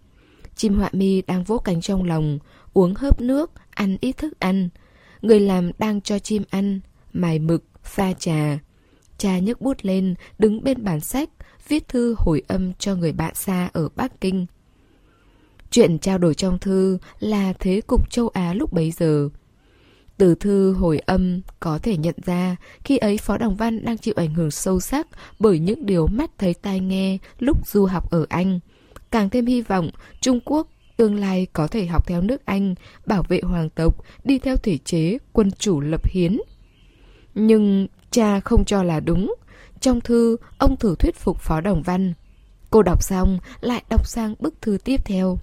Chim 0.56 0.78
họa 0.78 0.90
mi 0.94 1.22
đang 1.22 1.44
vỗ 1.44 1.58
cánh 1.58 1.82
trong 1.82 2.04
lòng, 2.04 2.40
uống 2.74 2.94
hớp 2.96 3.22
nước, 3.22 3.52
ăn 3.70 3.98
ít 4.02 4.18
thức 4.18 4.40
ăn. 4.40 4.70
Người 5.22 5.40
làm 5.40 5.72
đang 5.78 6.02
cho 6.02 6.20
chim 6.20 6.44
ăn, 6.50 6.80
mài 7.14 7.40
mực, 7.40 7.64
pha 7.84 8.14
trà. 8.14 8.60
Cha 9.22 9.40
nhấc 9.40 9.62
bút 9.62 9.78
lên, 9.82 10.16
đứng 10.40 10.64
bên 10.64 10.84
bàn 10.84 11.00
sách, 11.00 11.30
viết 11.68 11.88
thư 11.88 12.16
hồi 12.18 12.42
âm 12.48 12.74
cho 12.74 12.96
người 12.96 13.12
bạn 13.12 13.36
xa 13.36 13.70
ở 13.74 13.90
Bắc 13.96 14.22
Kinh. 14.22 14.46
Chuyện 15.72 16.00
trao 16.00 16.18
đổi 16.18 16.34
trong 16.34 16.60
thư 16.60 16.98
là 17.20 17.54
thế 17.54 17.82
cục 17.88 18.12
châu 18.12 18.30
Á 18.30 18.54
lúc 18.54 18.74
bấy 18.74 18.92
giờ. 18.92 19.30
Từ 20.18 20.36
thư 20.36 20.74
hồi 20.74 21.00
âm 21.00 21.42
có 21.60 21.78
thể 21.78 21.98
nhận 21.98 22.16
ra 22.26 22.56
khi 22.84 22.98
ấy 22.98 23.18
Phó 23.18 23.38
Đồng 23.38 23.56
Văn 23.56 23.86
đang 23.86 23.98
chịu 23.98 24.14
ảnh 24.18 24.34
hưởng 24.34 24.52
sâu 24.52 24.80
sắc 24.80 25.08
bởi 25.40 25.60
những 25.60 25.86
điều 25.86 26.08
mắt 26.08 26.32
thấy 26.38 26.54
tai 26.54 26.80
nghe 26.80 27.18
lúc 27.40 27.68
du 27.68 27.86
học 27.86 28.12
ở 28.12 28.26
Anh. 28.30 28.60
Càng 29.12 29.30
thêm 29.30 29.46
hy 29.46 29.62
vọng 29.62 29.90
Trung 30.22 30.40
Quốc 30.46 30.68
tương 30.98 31.16
lai 31.16 31.48
có 31.54 31.68
thể 31.68 31.86
học 31.86 32.08
theo 32.08 32.22
nước 32.22 32.46
Anh, 32.46 32.76
bảo 33.06 33.24
vệ 33.24 33.42
hoàng 33.44 33.70
tộc, 33.70 34.04
đi 34.24 34.40
theo 34.40 34.58
thể 34.58 34.78
chế 34.78 35.18
quân 35.34 35.52
chủ 35.52 35.80
lập 35.80 36.08
hiến. 36.10 36.38
Nhưng 37.36 37.88
cha 38.12 38.40
không 38.40 38.66
cho 38.66 38.84
là 38.84 39.00
đúng. 39.00 39.36
Trong 39.80 40.02
thư, 40.02 40.38
ông 40.58 40.78
thử 40.78 40.96
thuyết 40.96 41.16
phục 41.16 41.40
Phó 41.40 41.62
Đồng 41.62 41.82
Văn. 41.82 42.14
Cô 42.70 42.82
đọc 42.82 43.04
xong, 43.04 43.40
lại 43.62 43.84
đọc 43.90 44.08
sang 44.08 44.36
bức 44.40 44.62
thư 44.62 44.78
tiếp 44.84 45.06
theo. 45.06 45.40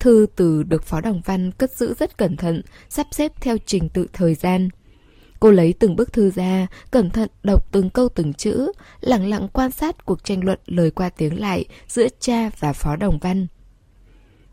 Thư 0.00 0.26
từ 0.36 0.62
được 0.62 0.82
Phó 0.82 1.00
Đồng 1.00 1.20
Văn 1.24 1.52
cất 1.52 1.76
giữ 1.76 1.94
rất 1.94 2.18
cẩn 2.18 2.36
thận, 2.36 2.62
sắp 2.88 3.06
xếp 3.10 3.32
theo 3.40 3.56
trình 3.66 3.88
tự 3.88 4.06
thời 4.12 4.34
gian. 4.34 4.68
Cô 5.40 5.50
lấy 5.50 5.74
từng 5.78 5.96
bức 5.96 6.12
thư 6.12 6.30
ra, 6.30 6.66
cẩn 6.90 7.10
thận 7.10 7.28
đọc 7.42 7.72
từng 7.72 7.90
câu 7.90 8.08
từng 8.08 8.32
chữ, 8.32 8.72
lặng 9.00 9.28
lặng 9.28 9.48
quan 9.52 9.70
sát 9.70 10.04
cuộc 10.04 10.24
tranh 10.24 10.44
luận 10.44 10.58
lời 10.66 10.90
qua 10.90 11.08
tiếng 11.08 11.40
lại 11.40 11.64
giữa 11.88 12.06
cha 12.20 12.50
và 12.58 12.72
Phó 12.72 12.96
Đồng 12.96 13.18
Văn. 13.18 13.46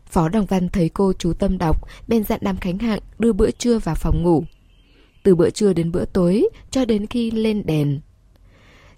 Phó 0.06 0.28
Đồng 0.28 0.46
Văn 0.46 0.68
thấy 0.68 0.88
cô 0.88 1.12
chú 1.12 1.32
tâm 1.32 1.58
đọc, 1.58 1.88
bên 2.08 2.24
dặn 2.24 2.40
Đàm 2.42 2.56
Khánh 2.56 2.78
Hạng 2.78 3.00
đưa 3.18 3.32
bữa 3.32 3.50
trưa 3.50 3.78
vào 3.78 3.94
phòng 3.94 4.22
ngủ. 4.22 4.44
Từ 5.22 5.34
bữa 5.34 5.50
trưa 5.50 5.72
đến 5.72 5.92
bữa 5.92 6.04
tối, 6.04 6.48
cho 6.70 6.84
đến 6.84 7.06
khi 7.06 7.30
lên 7.30 7.66
đèn. 7.66 8.00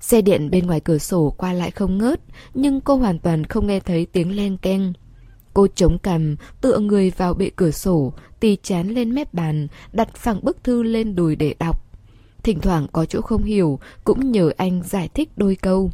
Xe 0.00 0.22
điện 0.22 0.50
bên 0.50 0.66
ngoài 0.66 0.80
cửa 0.80 0.98
sổ 0.98 1.34
qua 1.38 1.52
lại 1.52 1.70
không 1.70 1.98
ngớt, 1.98 2.20
nhưng 2.54 2.80
cô 2.80 2.96
hoàn 2.96 3.18
toàn 3.18 3.44
không 3.44 3.66
nghe 3.66 3.80
thấy 3.80 4.06
tiếng 4.06 4.36
len 4.36 4.56
keng. 4.56 4.92
Cô 5.54 5.66
chống 5.74 5.98
cằm, 5.98 6.36
tựa 6.60 6.78
người 6.78 7.10
vào 7.10 7.34
bệ 7.34 7.50
cửa 7.56 7.70
sổ, 7.70 8.12
tì 8.40 8.56
chán 8.62 8.88
lên 8.88 9.14
mép 9.14 9.34
bàn, 9.34 9.66
đặt 9.92 10.16
phẳng 10.16 10.44
bức 10.44 10.64
thư 10.64 10.82
lên 10.82 11.14
đùi 11.14 11.36
để 11.36 11.54
đọc. 11.58 11.84
Thỉnh 12.42 12.60
thoảng 12.60 12.86
có 12.92 13.04
chỗ 13.04 13.20
không 13.20 13.44
hiểu, 13.44 13.78
cũng 14.04 14.32
nhờ 14.32 14.50
anh 14.56 14.82
giải 14.82 15.08
thích 15.14 15.30
đôi 15.36 15.56
câu. 15.56 15.90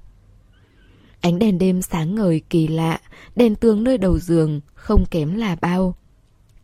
Ánh 1.20 1.38
đèn 1.38 1.58
đêm 1.58 1.82
sáng 1.82 2.14
ngời 2.14 2.40
kỳ 2.50 2.68
lạ, 2.68 3.00
đèn 3.36 3.54
tường 3.54 3.84
nơi 3.84 3.98
đầu 3.98 4.18
giường 4.18 4.60
không 4.74 5.04
kém 5.10 5.34
là 5.34 5.56
bao. 5.60 5.94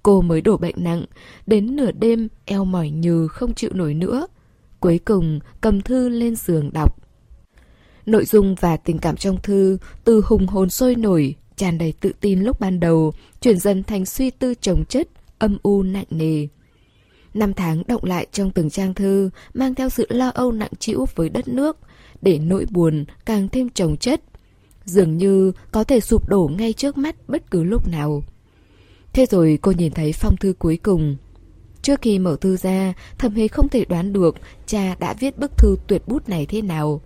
Cô 0.04 0.20
mới 0.20 0.40
đổ 0.40 0.56
bệnh 0.56 0.74
nặng, 0.78 1.04
đến 1.46 1.76
nửa 1.76 1.92
đêm 1.92 2.28
eo 2.44 2.64
mỏi 2.64 2.90
nhừ 2.90 3.28
không 3.28 3.54
chịu 3.54 3.70
nổi 3.74 3.94
nữa. 3.94 4.26
Cuối 4.80 5.00
cùng 5.04 5.40
cầm 5.60 5.80
thư 5.80 6.08
lên 6.08 6.36
giường 6.36 6.70
đọc. 6.72 6.96
Nội 8.06 8.24
dung 8.24 8.54
và 8.60 8.76
tình 8.76 8.98
cảm 8.98 9.16
trong 9.16 9.42
thư 9.42 9.78
từ 10.04 10.22
hùng 10.26 10.46
hồn 10.46 10.70
sôi 10.70 10.94
nổi, 10.94 11.34
tràn 11.56 11.78
đầy 11.78 11.94
tự 12.00 12.12
tin 12.20 12.40
lúc 12.40 12.60
ban 12.60 12.80
đầu, 12.80 13.12
chuyển 13.40 13.58
dần 13.58 13.82
thành 13.82 14.06
suy 14.06 14.30
tư 14.30 14.54
trồng 14.54 14.84
chất, 14.84 15.08
âm 15.38 15.58
u 15.62 15.82
nặng 15.82 16.06
nề. 16.10 16.46
Năm 17.34 17.54
tháng 17.54 17.82
động 17.86 18.04
lại 18.04 18.26
trong 18.32 18.50
từng 18.50 18.70
trang 18.70 18.94
thư, 18.94 19.30
mang 19.54 19.74
theo 19.74 19.88
sự 19.88 20.06
lo 20.10 20.28
âu 20.28 20.52
nặng 20.52 20.72
trĩu 20.78 21.06
với 21.14 21.28
đất 21.28 21.48
nước, 21.48 21.78
để 22.22 22.38
nỗi 22.38 22.66
buồn 22.70 23.04
càng 23.26 23.48
thêm 23.48 23.68
trồng 23.68 23.96
chất. 23.96 24.22
Dường 24.84 25.16
như 25.16 25.52
có 25.72 25.84
thể 25.84 26.00
sụp 26.00 26.28
đổ 26.28 26.50
ngay 26.58 26.72
trước 26.72 26.98
mắt 26.98 27.16
bất 27.28 27.50
cứ 27.50 27.64
lúc 27.64 27.88
nào. 27.88 28.22
Thế 29.14 29.26
rồi 29.26 29.58
cô 29.62 29.72
nhìn 29.72 29.92
thấy 29.92 30.12
phong 30.12 30.36
thư 30.36 30.52
cuối 30.58 30.76
cùng. 30.82 31.16
Trước 31.82 32.02
khi 32.02 32.18
mở 32.18 32.36
thư 32.40 32.56
ra, 32.56 32.92
thầm 33.18 33.34
hề 33.34 33.48
không 33.48 33.68
thể 33.68 33.84
đoán 33.84 34.12
được 34.12 34.36
cha 34.66 34.94
đã 34.98 35.14
viết 35.14 35.38
bức 35.38 35.58
thư 35.58 35.76
tuyệt 35.86 36.02
bút 36.08 36.28
này 36.28 36.46
thế 36.46 36.62
nào. 36.62 37.00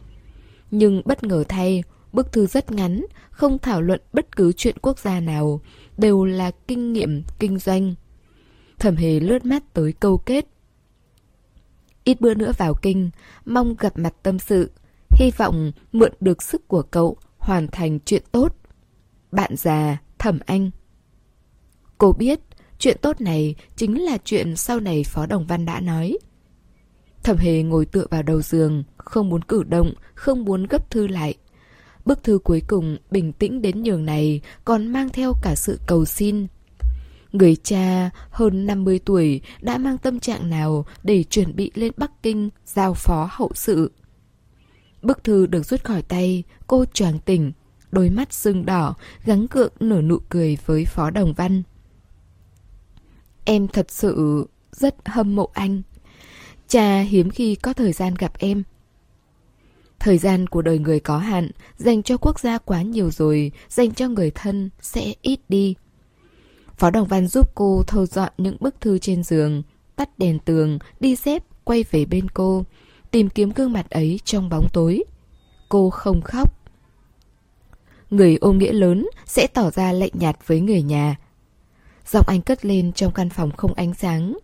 Nhưng 0.71 1.03
bất 1.05 1.25
ngờ 1.25 1.45
thay, 1.49 1.83
bức 2.13 2.33
thư 2.33 2.47
rất 2.47 2.73
ngắn, 2.73 3.05
không 3.31 3.59
thảo 3.59 3.83
luận 3.83 4.01
bất 4.13 4.37
cứ 4.37 4.53
chuyện 4.53 4.77
quốc 4.83 4.99
gia 4.99 5.21
nào, 5.21 5.61
đều 5.99 6.25
là 6.25 6.51
kinh 6.69 6.93
nghiệm 6.93 7.23
kinh 7.39 7.59
doanh. 7.59 7.95
Thẩm 8.79 8.97
hề 8.97 9.21
lướt 9.21 9.45
mắt 9.45 9.75
tới 9.75 9.93
câu 9.93 10.19
kết. 10.19 10.47
Ít 12.05 12.21
bữa 12.21 12.35
nữa 12.35 12.53
vào 12.59 12.75
kinh, 12.83 13.11
mong 13.45 13.75
gặp 13.79 13.99
mặt 13.99 14.15
tâm 14.23 14.39
sự, 14.39 14.71
hy 15.11 15.31
vọng 15.37 15.73
mượn 15.93 16.13
được 16.21 16.43
sức 16.43 16.69
của 16.69 16.83
cậu 16.83 17.17
hoàn 17.39 17.69
thành 17.69 17.99
chuyện 18.05 18.23
tốt. 18.33 18.57
Bạn 19.33 19.57
già, 19.57 19.97
thẩm 20.19 20.39
anh. 20.47 20.71
Cô 21.99 22.13
biết, 22.13 22.41
chuyện 22.79 22.97
tốt 23.03 23.21
này 23.21 23.55
chính 23.77 24.03
là 24.03 24.19
chuyện 24.25 24.57
sau 24.57 24.81
này 24.81 25.05
Phó 25.05 25.27
Đồng 25.27 25.47
Văn 25.47 25.67
đã 25.67 25.81
nói. 25.81 26.19
Thẩm 27.23 27.37
hề 27.37 27.63
ngồi 27.63 27.87
tựa 27.87 28.07
vào 28.11 28.23
đầu 28.23 28.43
giường, 28.43 28.85
không 28.97 29.29
muốn 29.29 29.43
cử 29.43 29.63
động, 29.63 29.93
không 30.15 30.45
muốn 30.45 30.67
gấp 30.67 30.91
thư 30.91 31.07
lại. 31.07 31.35
Bức 32.05 32.25
thư 32.25 32.39
cuối 32.39 32.63
cùng 32.69 32.97
bình 33.11 33.33
tĩnh 33.33 33.63
đến 33.63 33.83
nhường 33.83 34.05
này 34.05 34.41
còn 34.65 34.87
mang 34.87 35.09
theo 35.09 35.33
cả 35.43 35.55
sự 35.55 35.81
cầu 35.87 36.05
xin. 36.05 36.47
Người 37.33 37.57
cha 37.57 38.11
hơn 38.31 38.67
50 38.67 39.01
tuổi 39.05 39.41
đã 39.61 39.79
mang 39.79 39.99
tâm 39.99 40.21
trạng 40.21 40.51
nào 40.51 40.87
để 41.03 41.23
chuẩn 41.23 41.57
bị 41.57 41.71
lên 41.75 41.93
Bắc 41.97 42.23
Kinh 42.23 42.51
giao 42.65 42.95
phó 42.95 43.29
hậu 43.33 43.51
sự. 43.55 43.93
Bức 45.03 45.25
thư 45.25 45.47
được 45.47 45.67
rút 45.67 45.85
khỏi 45.85 46.03
tay, 46.03 46.43
cô 46.67 46.85
choàng 46.85 47.19
tỉnh, 47.19 47.53
đôi 47.91 48.11
mắt 48.11 48.33
sưng 48.33 48.67
đỏ, 48.67 48.95
gắng 49.25 49.49
cượng 49.49 49.73
nở 49.81 50.03
nụ 50.03 50.19
cười 50.29 50.59
với 50.67 50.85
Phó 50.85 51.11
Đồng 51.11 51.33
Văn. 51.33 51.63
Em 53.51 53.69
thật 53.69 53.91
sự 53.91 54.47
rất 54.73 54.95
hâm 55.05 55.37
mộ 55.37 55.49
anh. 55.53 55.83
Cha 56.69 57.01
hiếm 57.01 57.31
khi 57.31 57.55
có 57.55 57.73
thời 57.73 57.93
gian 57.93 58.15
gặp 58.15 58.33
em. 58.39 58.63
Thời 59.99 60.19
gian 60.19 60.47
của 60.47 60.63
đời 60.63 60.79
người 60.79 61.01
có 61.01 61.19
hạn, 61.19 61.51
dành 61.77 62.03
cho 62.03 62.17
quốc 62.17 62.41
gia 62.41 62.59
quá 62.59 62.83
nhiều 62.83 63.11
rồi, 63.11 63.53
dành 63.69 63.95
cho 63.95 64.09
người 64.09 64.31
thân 64.31 64.71
sẽ 64.81 65.15
ít 65.23 65.41
đi. 65.49 65.75
Phó 66.77 66.91
Đồng 66.91 67.09
Văn 67.09 67.29
giúp 67.29 67.55
cô 67.55 67.83
thâu 67.87 68.07
dọn 68.07 68.33
những 68.39 68.57
bức 68.61 68.81
thư 68.81 68.99
trên 68.99 69.23
giường, 69.23 69.63
tắt 69.97 70.19
đèn 70.19 70.39
tường, 70.39 70.79
đi 71.01 71.17
xếp, 71.17 71.45
quay 71.65 71.85
về 71.91 72.05
bên 72.05 72.29
cô, 72.29 72.65
tìm 73.11 73.29
kiếm 73.29 73.51
gương 73.57 73.73
mặt 73.73 73.91
ấy 73.91 74.21
trong 74.25 74.49
bóng 74.49 74.69
tối. 74.73 75.05
Cô 75.69 75.91
không 75.91 76.23
khóc. 76.23 76.53
Người 78.11 78.37
ôm 78.41 78.59
nghĩa 78.59 78.73
lớn 78.73 79.09
sẽ 79.27 79.47
tỏ 79.47 79.71
ra 79.71 79.93
lạnh 79.93 80.13
nhạt 80.13 80.37
với 80.47 80.61
người 80.61 80.83
nhà. 80.83 81.17
Giọng 82.11 82.25
anh 82.29 82.43
cất 82.43 82.65
lên 82.65 82.93
trong 82.93 83.13
căn 83.13 83.31
phòng 83.31 83.51
không 83.51 83.75
ánh 83.75 83.95
sáng. 83.95 84.39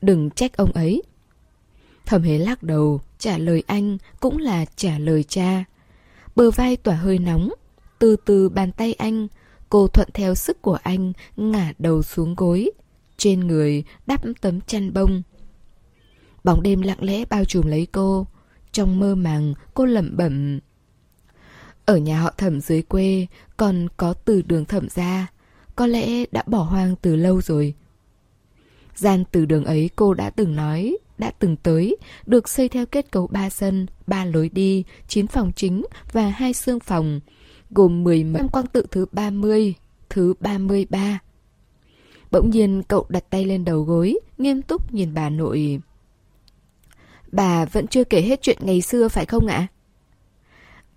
Đừng 0.00 0.30
trách 0.30 0.56
ông 0.56 0.72
ấy. 0.72 1.02
Thẩm 2.06 2.22
hế 2.22 2.38
lắc 2.38 2.62
đầu, 2.62 3.00
trả 3.18 3.38
lời 3.38 3.62
anh 3.66 3.98
cũng 4.20 4.38
là 4.38 4.64
trả 4.76 4.98
lời 4.98 5.22
cha. 5.22 5.64
Bờ 6.36 6.50
vai 6.50 6.76
tỏa 6.76 6.94
hơi 6.94 7.18
nóng, 7.18 7.50
từ 7.98 8.16
từ 8.24 8.48
bàn 8.48 8.72
tay 8.72 8.92
anh, 8.92 9.28
cô 9.68 9.86
thuận 9.86 10.08
theo 10.14 10.34
sức 10.34 10.62
của 10.62 10.78
anh, 10.82 11.12
ngả 11.36 11.72
đầu 11.78 12.02
xuống 12.02 12.34
gối. 12.34 12.70
Trên 13.16 13.40
người 13.40 13.84
đắp 14.06 14.20
tấm 14.40 14.60
chăn 14.60 14.92
bông. 14.92 15.22
Bóng 16.44 16.62
đêm 16.62 16.82
lặng 16.82 17.02
lẽ 17.02 17.24
bao 17.24 17.44
trùm 17.44 17.66
lấy 17.66 17.86
cô. 17.92 18.26
Trong 18.72 19.00
mơ 19.00 19.14
màng, 19.14 19.54
cô 19.74 19.84
lẩm 19.84 20.16
bẩm. 20.16 20.60
Ở 21.84 21.96
nhà 21.96 22.20
họ 22.20 22.32
thẩm 22.36 22.60
dưới 22.60 22.82
quê, 22.82 23.26
còn 23.56 23.88
có 23.96 24.14
từ 24.14 24.42
đường 24.42 24.64
thẩm 24.64 24.88
ra. 24.88 25.26
Có 25.78 25.86
lẽ 25.86 26.24
đã 26.32 26.42
bỏ 26.46 26.62
hoang 26.62 26.96
từ 27.02 27.16
lâu 27.16 27.40
rồi. 27.40 27.74
Gian 28.94 29.24
từ 29.32 29.44
đường 29.46 29.64
ấy 29.64 29.90
cô 29.96 30.14
đã 30.14 30.30
từng 30.30 30.56
nói, 30.56 30.96
đã 31.18 31.30
từng 31.30 31.56
tới, 31.56 31.96
được 32.26 32.48
xây 32.48 32.68
theo 32.68 32.86
kết 32.86 33.10
cấu 33.10 33.26
ba 33.26 33.50
sân, 33.50 33.86
ba 34.06 34.24
lối 34.24 34.48
đi, 34.48 34.84
chín 35.08 35.26
phòng 35.26 35.52
chính 35.56 35.84
và 36.12 36.28
hai 36.28 36.52
xương 36.52 36.80
phòng, 36.80 37.20
gồm 37.70 38.04
mười 38.04 38.24
mấy 38.24 38.42
quang 38.52 38.66
tự 38.66 38.86
thứ 38.90 39.06
30, 39.12 39.74
thứ 40.08 40.34
33. 40.40 41.18
Bỗng 42.30 42.50
nhiên 42.50 42.82
cậu 42.88 43.06
đặt 43.08 43.30
tay 43.30 43.44
lên 43.44 43.64
đầu 43.64 43.82
gối, 43.82 44.18
nghiêm 44.38 44.62
túc 44.62 44.94
nhìn 44.94 45.14
bà 45.14 45.30
nội. 45.30 45.80
Bà 47.32 47.64
vẫn 47.64 47.86
chưa 47.86 48.04
kể 48.04 48.22
hết 48.22 48.42
chuyện 48.42 48.58
ngày 48.60 48.80
xưa 48.80 49.08
phải 49.08 49.26
không 49.26 49.46
ạ? 49.46 49.66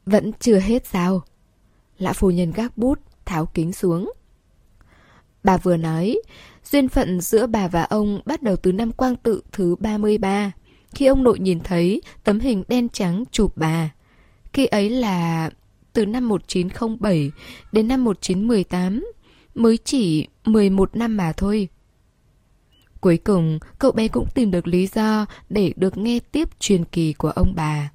Vẫn 0.05 0.31
chưa 0.39 0.59
hết 0.59 0.85
sao? 0.85 1.21
Lã 1.97 2.13
phu 2.13 2.31
nhân 2.31 2.51
gác 2.51 2.77
bút, 2.77 2.99
tháo 3.25 3.45
kính 3.45 3.73
xuống. 3.73 4.11
Bà 5.43 5.57
vừa 5.57 5.77
nói, 5.77 6.17
duyên 6.63 6.89
phận 6.89 7.21
giữa 7.21 7.47
bà 7.47 7.67
và 7.67 7.83
ông 7.83 8.21
bắt 8.25 8.43
đầu 8.43 8.55
từ 8.55 8.71
năm 8.71 8.91
quang 8.91 9.15
tự 9.15 9.41
thứ 9.51 9.75
33, 9.79 10.51
khi 10.93 11.05
ông 11.05 11.23
nội 11.23 11.39
nhìn 11.39 11.59
thấy 11.59 12.01
tấm 12.23 12.39
hình 12.39 12.63
đen 12.67 12.89
trắng 12.89 13.23
chụp 13.31 13.57
bà. 13.57 13.89
Khi 14.53 14.65
ấy 14.65 14.89
là 14.89 15.49
từ 15.93 16.05
năm 16.05 16.27
1907 16.27 17.31
đến 17.71 17.87
năm 17.87 18.03
1918, 18.03 19.05
mới 19.55 19.77
chỉ 19.77 20.27
11 20.45 20.95
năm 20.95 21.17
mà 21.17 21.33
thôi. 21.37 21.67
Cuối 23.01 23.17
cùng, 23.17 23.59
cậu 23.79 23.91
bé 23.91 24.07
cũng 24.07 24.27
tìm 24.35 24.51
được 24.51 24.67
lý 24.67 24.87
do 24.87 25.25
để 25.49 25.73
được 25.75 25.97
nghe 25.97 26.19
tiếp 26.31 26.59
truyền 26.59 26.85
kỳ 26.85 27.13
của 27.13 27.29
ông 27.29 27.53
bà. 27.55 27.91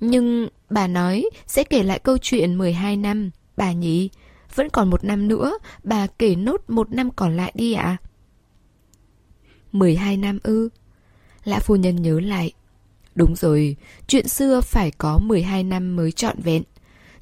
Nhưng 0.00 0.48
bà 0.70 0.86
nói 0.86 1.24
sẽ 1.46 1.64
kể 1.64 1.82
lại 1.82 1.98
câu 1.98 2.18
chuyện 2.18 2.58
12 2.58 2.96
năm, 2.96 3.30
bà 3.56 3.72
nhỉ? 3.72 4.08
Vẫn 4.54 4.68
còn 4.68 4.90
một 4.90 5.04
năm 5.04 5.28
nữa, 5.28 5.58
bà 5.84 6.06
kể 6.06 6.34
nốt 6.34 6.64
một 6.68 6.92
năm 6.92 7.10
còn 7.10 7.36
lại 7.36 7.52
đi 7.54 7.72
ạ. 7.72 7.82
À? 7.82 7.96
12 9.72 10.16
năm 10.16 10.38
ư? 10.42 10.68
Lã 11.44 11.58
phu 11.58 11.76
nhân 11.76 12.02
nhớ 12.02 12.20
lại. 12.20 12.52
Đúng 13.14 13.36
rồi, 13.36 13.76
chuyện 14.06 14.28
xưa 14.28 14.60
phải 14.60 14.90
có 14.90 15.18
12 15.18 15.62
năm 15.62 15.96
mới 15.96 16.12
trọn 16.12 16.40
vẹn. 16.40 16.62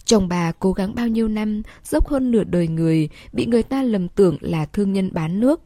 Chồng 0.05 0.29
bà 0.29 0.53
cố 0.53 0.73
gắng 0.73 0.95
bao 0.95 1.09
nhiêu 1.09 1.29
năm, 1.29 1.63
dốc 1.85 2.09
hơn 2.09 2.31
nửa 2.31 2.45
đời 2.45 2.69
người, 2.69 3.09
bị 3.33 3.47
người 3.47 3.63
ta 3.63 3.83
lầm 3.83 4.09
tưởng 4.09 4.37
là 4.41 4.67
thương 4.67 4.93
nhân 4.93 5.11
bán 5.13 5.41
nước. 5.41 5.61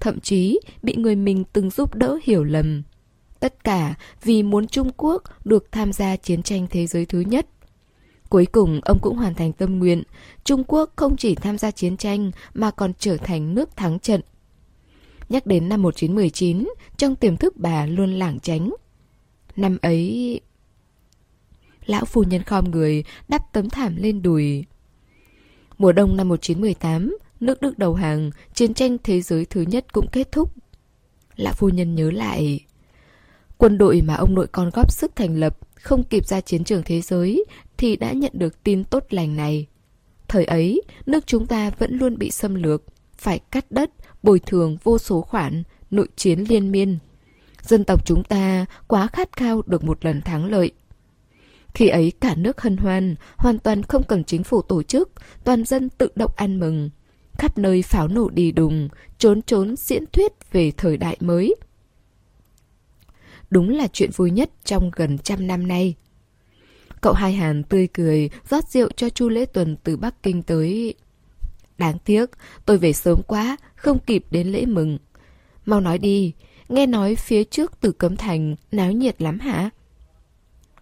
Thậm 0.00 0.20
chí 0.20 0.60
bị 0.82 0.94
người 0.96 1.16
mình 1.16 1.44
từng 1.52 1.70
giúp 1.70 1.94
đỡ 1.94 2.18
hiểu 2.22 2.44
lầm. 2.44 2.82
Tất 3.40 3.64
cả 3.64 3.94
vì 4.22 4.42
muốn 4.42 4.66
Trung 4.66 4.90
Quốc 4.96 5.22
được 5.44 5.72
tham 5.72 5.92
gia 5.92 6.16
chiến 6.16 6.42
tranh 6.42 6.66
thế 6.70 6.86
giới 6.86 7.06
thứ 7.06 7.20
nhất. 7.20 7.46
Cuối 8.28 8.46
cùng 8.46 8.80
ông 8.84 8.98
cũng 8.98 9.16
hoàn 9.16 9.34
thành 9.34 9.52
tâm 9.52 9.78
nguyện, 9.78 10.02
Trung 10.44 10.64
Quốc 10.66 10.90
không 10.96 11.16
chỉ 11.16 11.34
tham 11.34 11.58
gia 11.58 11.70
chiến 11.70 11.96
tranh 11.96 12.30
mà 12.54 12.70
còn 12.70 12.92
trở 12.98 13.16
thành 13.16 13.54
nước 13.54 13.76
thắng 13.76 13.98
trận. 13.98 14.20
Nhắc 15.28 15.46
đến 15.46 15.68
năm 15.68 15.82
1919, 15.82 16.68
trong 16.96 17.16
tiềm 17.16 17.36
thức 17.36 17.56
bà 17.56 17.86
luôn 17.86 18.12
lảng 18.12 18.40
tránh. 18.40 18.70
Năm 19.56 19.78
ấy... 19.82 20.40
Lão 21.86 22.04
phu 22.04 22.22
nhân 22.22 22.42
khom 22.42 22.70
người, 22.70 23.04
đắp 23.28 23.52
tấm 23.52 23.70
thảm 23.70 23.96
lên 23.96 24.22
đùi. 24.22 24.64
Mùa 25.78 25.92
đông 25.92 26.16
năm 26.16 26.28
1918, 26.28 27.16
nước 27.40 27.62
Đức 27.62 27.78
đầu 27.78 27.94
hàng, 27.94 28.30
chiến 28.54 28.74
tranh 28.74 28.96
thế 29.04 29.20
giới 29.20 29.44
thứ 29.44 29.60
nhất 29.60 29.92
cũng 29.92 30.06
kết 30.12 30.32
thúc. 30.32 30.52
Lão 31.36 31.52
phu 31.52 31.68
nhân 31.68 31.94
nhớ 31.94 32.10
lại... 32.10 32.60
Quân 33.58 33.78
đội 33.78 34.00
mà 34.00 34.14
ông 34.14 34.34
nội 34.34 34.46
con 34.46 34.70
góp 34.74 34.92
sức 34.92 35.16
thành 35.16 35.36
lập 35.36 35.58
không 35.74 36.04
kịp 36.04 36.26
ra 36.26 36.40
chiến 36.40 36.64
trường 36.64 36.82
thế 36.82 37.00
giới 37.00 37.44
thì 37.78 37.96
đã 37.96 38.12
nhận 38.12 38.32
được 38.34 38.64
tin 38.64 38.84
tốt 38.84 39.04
lành 39.10 39.36
này. 39.36 39.66
Thời 40.28 40.44
ấy, 40.44 40.82
nước 41.06 41.26
chúng 41.26 41.46
ta 41.46 41.70
vẫn 41.70 41.98
luôn 41.98 42.18
bị 42.18 42.30
xâm 42.30 42.54
lược, 42.54 42.82
phải 43.18 43.38
cắt 43.38 43.70
đất, 43.70 43.90
bồi 44.22 44.38
thường 44.38 44.76
vô 44.82 44.98
số 44.98 45.20
khoản, 45.20 45.62
nội 45.90 46.08
chiến 46.16 46.44
liên 46.48 46.72
miên. 46.72 46.98
Dân 47.62 47.84
tộc 47.84 48.06
chúng 48.06 48.24
ta 48.24 48.66
quá 48.86 49.06
khát 49.06 49.36
khao 49.36 49.62
được 49.66 49.84
một 49.84 50.04
lần 50.04 50.22
thắng 50.22 50.44
lợi. 50.44 50.72
Khi 51.74 51.88
ấy 51.88 52.12
cả 52.20 52.34
nước 52.34 52.60
hân 52.60 52.76
hoan, 52.76 53.14
hoàn 53.36 53.58
toàn 53.58 53.82
không 53.82 54.02
cần 54.02 54.24
chính 54.24 54.44
phủ 54.44 54.62
tổ 54.62 54.82
chức, 54.82 55.10
toàn 55.44 55.64
dân 55.64 55.88
tự 55.88 56.08
động 56.14 56.32
ăn 56.36 56.60
mừng. 56.60 56.90
Khắp 57.38 57.58
nơi 57.58 57.82
pháo 57.82 58.08
nổ 58.08 58.28
đi 58.30 58.52
đùng, 58.52 58.88
trốn 59.18 59.42
trốn 59.42 59.76
diễn 59.76 60.04
thuyết 60.12 60.32
về 60.52 60.72
thời 60.76 60.96
đại 60.96 61.16
mới. 61.20 61.54
Đúng 63.50 63.68
là 63.68 63.88
chuyện 63.92 64.10
vui 64.16 64.30
nhất 64.30 64.50
trong 64.64 64.90
gần 64.96 65.18
trăm 65.18 65.46
năm 65.46 65.66
nay. 65.66 65.94
Cậu 67.06 67.14
hai 67.14 67.32
Hàn 67.32 67.62
tươi 67.62 67.88
cười, 67.94 68.30
rót 68.50 68.68
rượu 68.68 68.88
cho 68.96 69.08
Chu 69.08 69.28
Lễ 69.28 69.44
Tuần 69.46 69.76
từ 69.84 69.96
Bắc 69.96 70.22
Kinh 70.22 70.42
tới. 70.42 70.94
Đáng 71.78 71.98
tiếc, 72.04 72.30
tôi 72.64 72.78
về 72.78 72.92
sớm 72.92 73.20
quá, 73.26 73.56
không 73.76 73.98
kịp 73.98 74.24
đến 74.30 74.48
lễ 74.48 74.66
mừng. 74.66 74.98
Mau 75.66 75.80
nói 75.80 75.98
đi, 75.98 76.32
nghe 76.68 76.86
nói 76.86 77.14
phía 77.14 77.44
trước 77.44 77.72
từ 77.80 77.92
Cấm 77.92 78.16
Thành 78.16 78.56
náo 78.72 78.92
nhiệt 78.92 79.22
lắm 79.22 79.38
hả? 79.38 79.70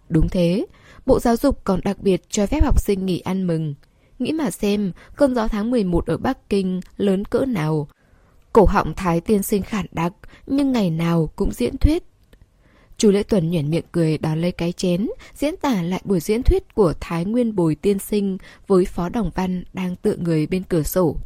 Đúng 0.09 0.28
thế, 0.28 0.66
Bộ 1.07 1.21
Giáo 1.21 1.37
dục 1.37 1.64
còn 1.64 1.81
đặc 1.85 1.99
biệt 2.00 2.23
cho 2.28 2.47
phép 2.47 2.64
học 2.64 2.81
sinh 2.81 3.07
nghỉ 3.07 3.19
ăn 3.21 3.47
mừng. 3.47 3.75
Nghĩ 4.19 4.33
mà 4.33 4.50
xem, 4.50 4.93
cơn 5.16 5.35
gió 5.35 5.49
tháng 5.49 5.71
11 5.71 6.07
ở 6.07 6.16
Bắc 6.16 6.49
Kinh 6.49 6.81
lớn 6.97 7.25
cỡ 7.25 7.45
nào. 7.45 7.88
Cổ 8.52 8.64
họng 8.64 8.95
Thái 8.95 9.21
tiên 9.21 9.43
sinh 9.43 9.62
khản 9.62 9.87
đặc, 9.93 10.12
nhưng 10.47 10.73
ngày 10.73 10.90
nào 10.90 11.31
cũng 11.37 11.52
diễn 11.52 11.76
thuyết. 11.76 12.02
Chu 13.05 13.11
Lễ 13.11 13.23
Tuần 13.23 13.51
nhuyễn 13.51 13.71
miệng 13.71 13.85
cười 13.93 14.19
đón 14.19 14.41
lấy 14.41 14.53
cái 14.53 14.73
chén, 14.73 15.09
diễn 15.35 15.57
tả 15.57 15.83
lại 15.83 16.01
buổi 16.05 16.21
diễn 16.21 16.43
thuyết 16.43 16.75
của 16.75 16.95
Thái 17.01 17.25
Nguyên 17.25 17.57
Bồi 17.57 17.75
tiên 17.75 17.99
sinh 17.99 18.39
với 18.67 18.85
Phó 18.85 19.09
Đồng 19.09 19.31
Văn 19.35 19.65
đang 19.73 19.97
tựa 19.97 20.17
người 20.17 20.47
bên 20.47 20.63
cửa 20.63 20.83
sổ. 20.83 21.17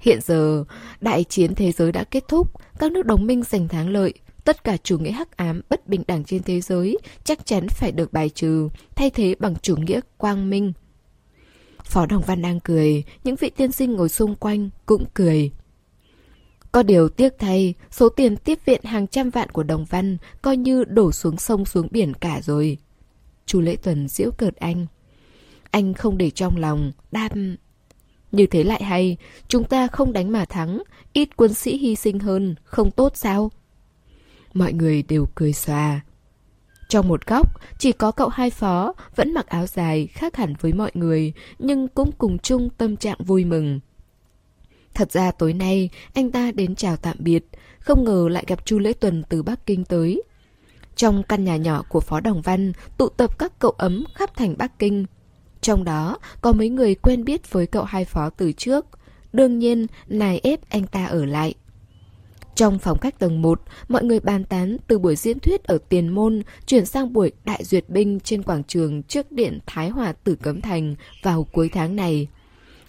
Hiện 0.00 0.20
giờ, 0.20 0.64
đại 1.00 1.24
chiến 1.24 1.54
thế 1.54 1.72
giới 1.72 1.92
đã 1.92 2.04
kết 2.04 2.24
thúc, 2.28 2.48
các 2.78 2.92
nước 2.92 3.06
đồng 3.06 3.26
minh 3.26 3.42
giành 3.42 3.68
thắng 3.68 3.88
lợi, 3.88 4.14
tất 4.44 4.64
cả 4.64 4.76
chủ 4.76 4.98
nghĩa 4.98 5.10
hắc 5.10 5.36
ám 5.36 5.60
bất 5.68 5.88
bình 5.88 6.02
đẳng 6.06 6.24
trên 6.24 6.42
thế 6.42 6.60
giới 6.60 6.98
chắc 7.24 7.46
chắn 7.46 7.68
phải 7.68 7.92
được 7.92 8.12
bài 8.12 8.28
trừ, 8.28 8.68
thay 8.94 9.10
thế 9.10 9.34
bằng 9.38 9.54
chủ 9.62 9.76
nghĩa 9.76 10.00
quang 10.16 10.50
minh. 10.50 10.72
Phó 11.84 12.06
Đồng 12.06 12.22
Văn 12.26 12.42
đang 12.42 12.60
cười, 12.60 13.04
những 13.24 13.36
vị 13.36 13.50
tiên 13.50 13.72
sinh 13.72 13.92
ngồi 13.92 14.08
xung 14.08 14.34
quanh 14.34 14.70
cũng 14.86 15.04
cười. 15.14 15.50
Có 16.72 16.82
điều 16.82 17.08
tiếc 17.08 17.38
thay, 17.38 17.74
số 17.90 18.08
tiền 18.08 18.36
tiếp 18.36 18.58
viện 18.64 18.80
hàng 18.84 19.06
trăm 19.06 19.30
vạn 19.30 19.50
của 19.50 19.62
Đồng 19.62 19.84
Văn 19.84 20.16
coi 20.42 20.56
như 20.56 20.84
đổ 20.84 21.12
xuống 21.12 21.36
sông 21.36 21.64
xuống 21.64 21.88
biển 21.90 22.14
cả 22.14 22.40
rồi. 22.42 22.78
Chú 23.46 23.60
Lễ 23.60 23.76
Tuần 23.76 24.08
giễu 24.08 24.30
cợt 24.30 24.56
anh. 24.56 24.86
Anh 25.70 25.94
không 25.94 26.18
để 26.18 26.30
trong 26.30 26.56
lòng, 26.56 26.92
đam... 27.10 27.56
Như 28.32 28.46
thế 28.46 28.64
lại 28.64 28.82
hay, 28.82 29.16
chúng 29.48 29.64
ta 29.64 29.86
không 29.86 30.12
đánh 30.12 30.32
mà 30.32 30.44
thắng, 30.44 30.82
ít 31.12 31.36
quân 31.36 31.54
sĩ 31.54 31.76
hy 31.76 31.96
sinh 31.96 32.18
hơn, 32.18 32.54
không 32.64 32.90
tốt 32.90 33.12
sao? 33.16 33.50
Mọi 34.54 34.72
người 34.72 35.02
đều 35.02 35.28
cười 35.34 35.52
xòa. 35.52 36.00
Trong 36.88 37.08
một 37.08 37.26
góc, 37.26 37.60
chỉ 37.78 37.92
có 37.92 38.10
cậu 38.10 38.28
hai 38.28 38.50
phó, 38.50 38.92
vẫn 39.16 39.34
mặc 39.34 39.46
áo 39.46 39.66
dài, 39.66 40.06
khác 40.06 40.36
hẳn 40.36 40.54
với 40.60 40.72
mọi 40.72 40.90
người, 40.94 41.32
nhưng 41.58 41.88
cũng 41.88 42.12
cùng 42.12 42.38
chung 42.38 42.68
tâm 42.70 42.96
trạng 42.96 43.18
vui 43.24 43.44
mừng. 43.44 43.80
Thật 44.94 45.12
ra 45.12 45.30
tối 45.30 45.52
nay, 45.52 45.90
anh 46.14 46.30
ta 46.30 46.52
đến 46.52 46.74
chào 46.74 46.96
tạm 46.96 47.16
biệt, 47.18 47.44
không 47.78 48.04
ngờ 48.04 48.28
lại 48.30 48.44
gặp 48.46 48.66
Chu 48.66 48.78
Lễ 48.78 48.92
Tuần 48.92 49.22
từ 49.28 49.42
Bắc 49.42 49.66
Kinh 49.66 49.84
tới. 49.84 50.22
Trong 50.96 51.22
căn 51.22 51.44
nhà 51.44 51.56
nhỏ 51.56 51.82
của 51.88 52.00
Phó 52.00 52.20
Đồng 52.20 52.42
Văn, 52.42 52.72
tụ 52.98 53.08
tập 53.08 53.38
các 53.38 53.58
cậu 53.58 53.70
ấm 53.70 54.04
khắp 54.14 54.36
thành 54.36 54.54
Bắc 54.58 54.78
Kinh. 54.78 55.06
Trong 55.60 55.84
đó, 55.84 56.18
có 56.40 56.52
mấy 56.52 56.68
người 56.68 56.94
quen 56.94 57.24
biết 57.24 57.52
với 57.52 57.66
cậu 57.66 57.84
hai 57.84 58.04
phó 58.04 58.30
từ 58.30 58.52
trước. 58.52 58.86
Đương 59.32 59.58
nhiên, 59.58 59.86
nài 60.06 60.40
ép 60.42 60.70
anh 60.70 60.86
ta 60.86 61.06
ở 61.06 61.24
lại. 61.24 61.54
Trong 62.54 62.78
phòng 62.78 62.98
khách 62.98 63.18
tầng 63.18 63.42
1, 63.42 63.60
mọi 63.88 64.04
người 64.04 64.20
bàn 64.20 64.44
tán 64.44 64.76
từ 64.86 64.98
buổi 64.98 65.16
diễn 65.16 65.38
thuyết 65.38 65.64
ở 65.64 65.78
Tiền 65.88 66.08
Môn 66.08 66.42
chuyển 66.66 66.86
sang 66.86 67.12
buổi 67.12 67.32
đại 67.44 67.64
duyệt 67.64 67.88
binh 67.88 68.20
trên 68.20 68.42
quảng 68.42 68.64
trường 68.64 69.02
trước 69.02 69.32
điện 69.32 69.58
Thái 69.66 69.88
Hòa 69.88 70.12
Tử 70.12 70.36
Cấm 70.42 70.60
Thành 70.60 70.94
vào 71.22 71.44
cuối 71.52 71.70
tháng 71.72 71.96
này. 71.96 72.28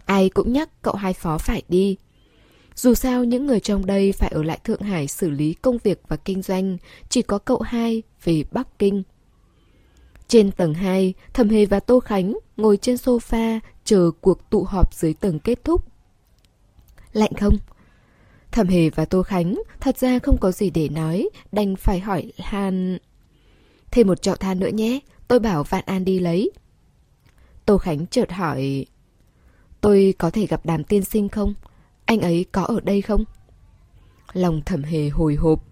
Ai 0.06 0.30
cũng 0.30 0.54
nhắc 0.54 0.70
cậu 0.82 0.96
hai 0.96 1.14
phó 1.14 1.38
phải 1.38 1.62
đi. 1.70 1.98
Dù 2.76 2.94
sao 2.94 3.24
những 3.24 3.46
người 3.46 3.60
trong 3.60 3.86
đây 3.86 4.12
phải 4.12 4.30
ở 4.30 4.44
lại 4.44 4.60
Thượng 4.64 4.82
Hải 4.82 5.08
xử 5.08 5.30
lý 5.30 5.54
công 5.54 5.78
việc 5.84 6.02
và 6.08 6.16
kinh 6.16 6.42
doanh, 6.42 6.78
chỉ 7.10 7.22
có 7.22 7.38
cậu 7.38 7.62
hai 7.62 8.04
về 8.24 8.44
Bắc 8.52 8.80
Kinh. 8.80 9.04
Trên 10.28 10.52
tầng 10.52 10.74
2, 10.74 11.14
Thẩm 11.34 11.50
Hề 11.50 11.66
và 11.66 11.80
Tô 11.80 12.00
Khánh 12.00 12.34
ngồi 12.58 12.78
trên 12.78 12.96
sofa 12.96 13.60
chờ 13.84 14.12
cuộc 14.22 14.50
tụ 14.50 14.64
họp 14.64 14.94
dưới 14.94 15.14
tầng 15.14 15.40
kết 15.40 15.64
thúc. 15.64 15.86
Lạnh 17.14 17.34
không? 17.40 17.58
Thẩm 18.52 18.68
Hề 18.68 18.90
và 18.90 19.06
Tô 19.06 19.24
Khánh 19.24 19.62
thật 19.80 19.98
ra 19.98 20.20
không 20.20 20.38
có 20.42 20.52
gì 20.52 20.70
để 20.70 20.90
nói, 20.90 21.30
đành 21.52 21.76
phải 21.76 22.00
hỏi 22.00 22.32
Han... 22.38 22.98
Thêm 23.92 24.08
một 24.08 24.22
chậu 24.22 24.36
than 24.36 24.60
nữa 24.60 24.68
nhé, 24.68 25.00
tôi 25.28 25.40
bảo 25.40 25.64
Vạn 25.64 25.84
An 25.86 26.06
đi 26.06 26.20
lấy. 26.20 26.52
Tô 27.66 27.78
Khánh 27.78 28.08
chợt 28.08 28.32
hỏi... 28.32 28.86
Tôi 29.84 30.14
có 30.18 30.30
thể 30.30 30.46
gặp 30.46 30.66
đàm 30.66 30.84
tiên 30.84 31.04
sinh 31.04 31.30
không? 31.30 31.54
Anh 32.06 32.22
ấy 32.22 32.46
có 32.52 32.64
ở 32.64 32.80
đây 32.80 33.02
không? 33.02 33.24
Lòng 34.34 34.62
thẩm 34.66 34.84
hề 34.84 35.10
hồi 35.10 35.36
hộp. 35.36 35.64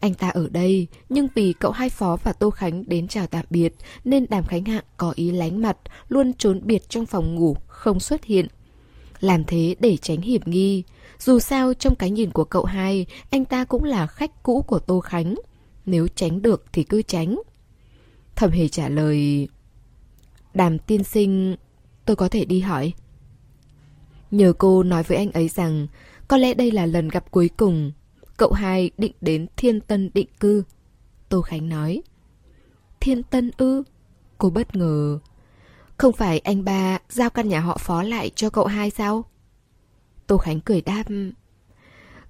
Anh 0.00 0.14
ta 0.14 0.28
ở 0.28 0.48
đây, 0.48 0.86
nhưng 1.08 1.28
vì 1.34 1.52
cậu 1.52 1.70
hai 1.70 1.90
phó 1.90 2.16
và 2.22 2.32
Tô 2.32 2.50
Khánh 2.50 2.88
đến 2.88 3.08
chào 3.08 3.26
tạm 3.26 3.44
biệt, 3.50 3.74
nên 4.04 4.26
đàm 4.28 4.44
khánh 4.44 4.64
hạng 4.64 4.84
có 4.96 5.12
ý 5.16 5.30
lánh 5.30 5.62
mặt, 5.62 5.76
luôn 6.08 6.32
trốn 6.32 6.60
biệt 6.64 6.88
trong 6.88 7.06
phòng 7.06 7.34
ngủ, 7.34 7.56
không 7.66 8.00
xuất 8.00 8.24
hiện. 8.24 8.46
Làm 9.20 9.44
thế 9.44 9.76
để 9.80 9.96
tránh 9.96 10.20
hiểm 10.20 10.42
nghi. 10.44 10.82
Dù 11.18 11.38
sao, 11.38 11.74
trong 11.74 11.94
cái 11.94 12.10
nhìn 12.10 12.30
của 12.30 12.44
cậu 12.44 12.64
hai, 12.64 13.06
anh 13.30 13.44
ta 13.44 13.64
cũng 13.64 13.84
là 13.84 14.06
khách 14.06 14.42
cũ 14.42 14.62
của 14.62 14.78
Tô 14.78 15.00
Khánh. 15.00 15.34
Nếu 15.86 16.08
tránh 16.14 16.42
được 16.42 16.64
thì 16.72 16.84
cứ 16.84 17.02
tránh. 17.02 17.40
Thẩm 18.36 18.50
hề 18.50 18.68
trả 18.68 18.88
lời... 18.88 19.48
Đàm 20.54 20.78
tiên 20.78 21.04
sinh... 21.04 21.56
Tôi 22.04 22.16
có 22.16 22.28
thể 22.28 22.44
đi 22.44 22.60
hỏi. 22.60 22.92
Nhờ 24.30 24.52
cô 24.58 24.82
nói 24.82 25.02
với 25.02 25.16
anh 25.16 25.32
ấy 25.32 25.48
rằng 25.48 25.86
có 26.28 26.36
lẽ 26.36 26.54
đây 26.54 26.70
là 26.70 26.86
lần 26.86 27.08
gặp 27.08 27.30
cuối 27.30 27.50
cùng. 27.56 27.92
Cậu 28.36 28.52
hai 28.52 28.90
định 28.98 29.12
đến 29.20 29.46
Thiên 29.56 29.80
Tân 29.80 30.10
định 30.14 30.28
cư. 30.40 30.62
Tô 31.28 31.40
Khánh 31.40 31.68
nói. 31.68 32.02
Thiên 33.00 33.22
Tân 33.22 33.50
ư? 33.56 33.82
Cô 34.38 34.50
bất 34.50 34.76
ngờ. 34.76 35.18
Không 35.96 36.12
phải 36.12 36.38
anh 36.38 36.64
ba 36.64 36.98
giao 37.08 37.30
căn 37.30 37.48
nhà 37.48 37.60
họ 37.60 37.76
phó 37.76 38.02
lại 38.02 38.30
cho 38.34 38.50
cậu 38.50 38.66
hai 38.66 38.90
sao? 38.90 39.24
Tô 40.26 40.36
Khánh 40.36 40.60
cười 40.60 40.80
đáp. 40.80 41.04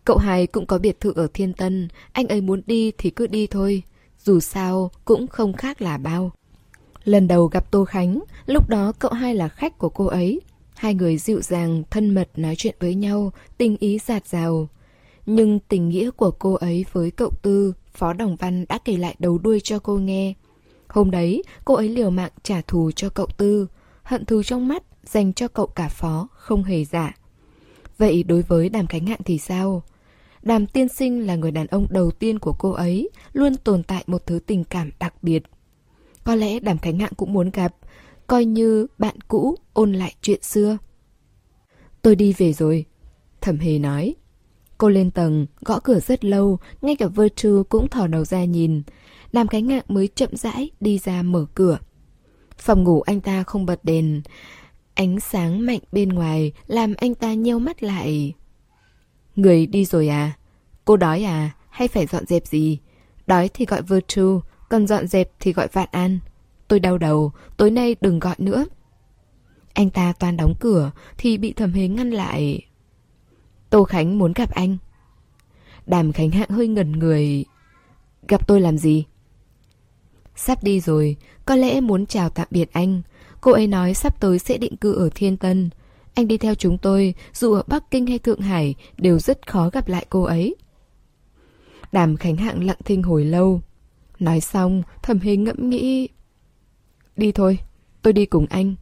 Cậu 0.05 0.19
hai 0.19 0.47
cũng 0.47 0.67
có 0.67 0.79
biệt 0.79 1.01
thự 1.01 1.13
ở 1.17 1.29
Thiên 1.35 1.53
Tân, 1.53 1.89
anh 2.13 2.29
ấy 2.29 2.41
muốn 2.41 2.63
đi 2.67 2.93
thì 2.99 3.11
cứ 3.11 3.27
đi 3.27 3.47
thôi. 3.47 3.83
Dù 4.19 4.41
sao 4.41 4.91
cũng 5.05 5.27
không 5.27 5.53
khác 5.53 5.83
là 5.83 5.99
bao. 5.99 6.31
Lần 7.05 7.29
đầu 7.29 7.47
gặp 7.47 7.71
Tô 7.71 7.85
Khánh, 7.85 8.21
lúc 8.47 8.69
đó 8.69 8.93
cậu 8.99 9.13
hai 9.13 9.35
là 9.35 9.49
khách 9.49 9.79
của 9.79 9.89
cô 9.89 10.07
ấy. 10.07 10.41
Hai 10.77 10.95
người 10.95 11.19
dịu 11.19 11.41
dàng, 11.41 11.83
thân 11.91 12.15
mật 12.15 12.29
nói 12.37 12.55
chuyện 12.57 12.75
với 12.81 12.95
nhau, 12.95 13.33
tình 13.59 13.77
ý 13.81 13.99
giạt 13.99 14.27
rào. 14.29 14.69
Nhưng 15.27 15.59
tình 15.59 15.89
nghĩa 15.89 16.11
của 16.11 16.31
cô 16.31 16.55
ấy 16.55 16.85
với 16.93 17.11
cậu 17.11 17.31
Tư, 17.43 17.73
Phó 17.95 18.13
Đồng 18.13 18.37
Văn 18.37 18.65
đã 18.69 18.79
kể 18.85 18.97
lại 18.97 19.17
đầu 19.19 19.39
đuôi 19.39 19.61
cho 19.61 19.79
cô 19.79 19.97
nghe. 19.97 20.35
Hôm 20.89 21.11
đấy, 21.11 21.43
cô 21.65 21.75
ấy 21.75 21.89
liều 21.89 22.11
mạng 22.11 22.33
trả 22.43 22.61
thù 22.61 22.91
cho 22.97 23.09
cậu 23.09 23.27
Tư, 23.27 23.67
hận 24.03 24.25
thù 24.25 24.43
trong 24.43 24.69
mắt 24.69 24.83
dành 25.05 25.33
cho 25.33 25.49
cậu 25.49 25.67
cả 25.67 25.89
Phó, 25.89 26.29
không 26.33 26.65
hề 26.65 26.85
giả. 26.85 27.15
Vậy 27.99 28.23
đối 28.23 28.43
với 28.43 28.69
Đàm 28.69 28.87
Khánh 28.87 29.07
Hạn 29.07 29.21
thì 29.25 29.39
sao? 29.39 29.83
Đàm 30.43 30.67
tiên 30.67 30.89
sinh 30.89 31.27
là 31.27 31.37
người 31.37 31.51
đàn 31.51 31.67
ông 31.67 31.87
đầu 31.91 32.11
tiên 32.11 32.39
của 32.39 32.53
cô 32.59 32.71
ấy, 32.71 33.11
luôn 33.33 33.57
tồn 33.57 33.83
tại 33.83 34.05
một 34.07 34.27
thứ 34.27 34.39
tình 34.47 34.65
cảm 34.65 34.91
đặc 34.99 35.15
biệt. 35.23 35.43
Có 36.25 36.35
lẽ 36.35 36.61
Đàm 36.61 36.79
Khánh 36.79 36.99
Hạng 36.99 37.15
cũng 37.17 37.33
muốn 37.33 37.51
gặp, 37.51 37.77
coi 38.27 38.45
như 38.45 38.87
bạn 38.99 39.17
cũ 39.29 39.57
ôn 39.73 39.93
lại 39.93 40.15
chuyện 40.23 40.43
xưa. 40.43 40.79
Tôi 42.03 42.17
đi 42.17 42.33
về 42.33 42.53
rồi, 42.53 42.85
thẩm 43.41 43.59
hề 43.59 43.79
nói. 43.79 44.15
Cô 44.79 44.89
lên 44.89 45.11
tầng, 45.11 45.47
gõ 45.61 45.81
cửa 45.81 46.01
rất 46.01 46.25
lâu, 46.25 46.59
ngay 46.83 46.97
cả 46.97 47.07
Virtue 47.07 47.63
cũng 47.69 47.89
thò 47.89 48.07
đầu 48.07 48.25
ra 48.25 48.45
nhìn. 48.45 48.83
Đàm 49.33 49.49
cái 49.49 49.63
ngạng 49.63 49.85
mới 49.89 50.09
chậm 50.09 50.31
rãi 50.33 50.71
đi 50.81 50.99
ra 50.99 51.23
mở 51.23 51.47
cửa. 51.55 51.79
Phòng 52.59 52.85
ngủ 52.85 53.01
anh 53.01 53.21
ta 53.21 53.43
không 53.43 53.67
bật 53.67 53.85
đèn. 53.85 54.23
Ánh 54.95 55.21
sáng 55.21 55.67
mạnh 55.67 55.81
bên 55.93 56.09
ngoài 56.09 56.53
làm 56.67 56.95
anh 56.97 57.15
ta 57.15 57.35
nheo 57.35 57.59
mắt 57.59 57.83
lại. 57.83 58.33
Người 59.37 59.67
đi 59.67 59.85
rồi 59.85 60.09
à? 60.09 60.33
Cô 60.85 60.97
đói 60.97 61.23
à? 61.23 61.51
Hay 61.71 61.89
phải 61.89 62.07
dọn 62.07 62.27
dẹp 62.27 62.47
gì? 62.47 62.79
Đói 63.27 63.51
thì 63.55 63.65
gọi 63.67 63.83
Virtue, 63.83 64.49
còn 64.69 64.87
dọn 64.87 65.07
dẹp 65.07 65.31
thì 65.41 65.53
gọi 65.53 65.69
Vạn 65.73 65.89
An. 65.91 66.19
Tôi 66.69 66.81
đau 66.81 66.99
đầu, 66.99 67.33
tối 67.57 67.71
nay 67.71 67.97
đừng 68.01 68.19
gọi 68.19 68.35
nữa. 68.39 68.65
Anh 69.75 69.91
ta 69.91 70.13
toàn 70.19 70.37
đóng 70.37 70.55
cửa 70.61 70.91
thì 71.19 71.39
bị 71.39 71.53
thẩm 71.53 71.73
hế 71.73 71.89
ngăn 71.89 72.11
lại. 72.11 72.67
Tô 73.71 73.85
Khánh 73.85 74.19
muốn 74.19 74.33
gặp 74.33 74.51
anh. 74.51 74.77
Đàm 75.87 76.13
Khánh 76.13 76.31
Hạng 76.31 76.49
hơi 76.49 76.69
ngẩn 76.69 76.93
người. 76.93 77.45
Gặp 78.29 78.47
tôi 78.47 78.61
làm 78.61 78.79
gì? 78.79 79.05
Sắp 80.37 80.63
đi 80.63 80.81
rồi, 80.81 81.17
có 81.45 81.57
lẽ 81.57 81.81
muốn 81.81 82.07
chào 82.07 82.31
tạm 82.31 82.47
biệt 82.51 82.73
anh. 82.73 83.03
Cô 83.41 83.53
ấy 83.53 83.67
nói 83.67 83.95
sắp 83.95 84.21
tới 84.21 84.39
sẽ 84.39 84.59
định 84.59 84.77
cư 84.77 84.95
ở 84.95 85.09
Thiên 85.15 85.37
Tân. 85.37 85.71
Anh 86.15 86.29
đi 86.29 86.39
theo 86.39 86.55
chúng 86.55 86.79
tôi, 86.79 87.15
dù 87.33 87.53
ở 87.53 87.63
Bắc 87.67 87.91
Kinh 87.91 88.07
hay 88.07 88.19
Thượng 88.19 88.41
Hải, 88.41 88.75
đều 88.99 89.19
rất 89.19 89.47
khó 89.47 89.71
gặp 89.71 89.89
lại 89.89 90.07
cô 90.11 90.23
ấy. 90.23 90.57
Đàm 91.93 92.17
Khánh 92.17 92.37
Hạng 92.37 92.65
lặng 92.65 92.79
thinh 92.85 93.03
hồi 93.03 93.25
lâu. 93.25 93.61
Nói 94.19 94.41
xong, 94.41 94.83
thẩm 95.03 95.19
hình 95.19 95.45
ngẫm 95.45 95.71
nghĩ... 95.71 96.09
Đi 97.17 97.33
thôi, 97.33 97.59
tôi 98.03 98.13
đi 98.13 98.27
cùng 98.27 98.47
anh. 98.51 98.75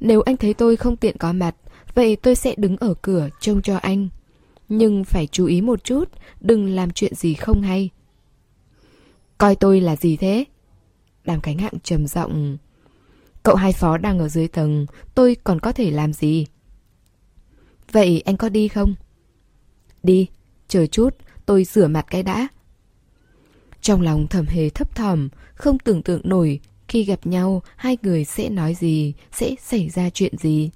Nếu 0.00 0.22
anh 0.22 0.36
thấy 0.36 0.54
tôi 0.54 0.76
không 0.76 0.96
tiện 0.96 1.18
có 1.18 1.32
mặt, 1.32 1.56
vậy 1.94 2.16
tôi 2.16 2.34
sẽ 2.34 2.54
đứng 2.56 2.76
ở 2.76 2.94
cửa 3.02 3.28
trông 3.40 3.62
cho 3.62 3.76
anh. 3.76 4.08
Nhưng 4.68 5.04
phải 5.04 5.26
chú 5.26 5.46
ý 5.46 5.60
một 5.60 5.84
chút, 5.84 6.04
đừng 6.40 6.68
làm 6.74 6.90
chuyện 6.90 7.14
gì 7.14 7.34
không 7.34 7.62
hay. 7.62 7.90
Coi 9.38 9.56
tôi 9.56 9.80
là 9.80 9.96
gì 9.96 10.16
thế? 10.16 10.44
Đàm 11.24 11.40
Khánh 11.40 11.58
Hạng 11.58 11.80
trầm 11.82 12.06
giọng. 12.06 12.58
Cậu 13.42 13.54
hai 13.54 13.72
phó 13.72 13.98
đang 13.98 14.18
ở 14.18 14.28
dưới 14.28 14.48
tầng, 14.48 14.86
tôi 15.14 15.36
còn 15.44 15.60
có 15.60 15.72
thể 15.72 15.90
làm 15.90 16.12
gì? 16.12 16.46
Vậy 17.92 18.22
anh 18.24 18.36
có 18.36 18.48
đi 18.48 18.68
không? 18.68 18.94
Đi, 20.02 20.28
chờ 20.68 20.86
chút, 20.86 21.16
tôi 21.46 21.64
rửa 21.64 21.86
mặt 21.86 22.06
cái 22.10 22.22
đã. 22.22 22.48
Trong 23.80 24.00
lòng 24.00 24.26
thầm 24.26 24.46
hề 24.46 24.68
thấp 24.70 24.96
thỏm, 24.96 25.28
không 25.54 25.78
tưởng 25.78 26.02
tượng 26.02 26.20
nổi 26.24 26.60
khi 26.94 27.04
gặp 27.04 27.26
nhau 27.26 27.62
hai 27.76 27.96
người 28.02 28.24
sẽ 28.24 28.48
nói 28.48 28.74
gì, 28.74 29.12
sẽ 29.32 29.54
xảy 29.62 29.88
ra 29.88 30.10
chuyện 30.10 30.36
gì. 30.38 30.70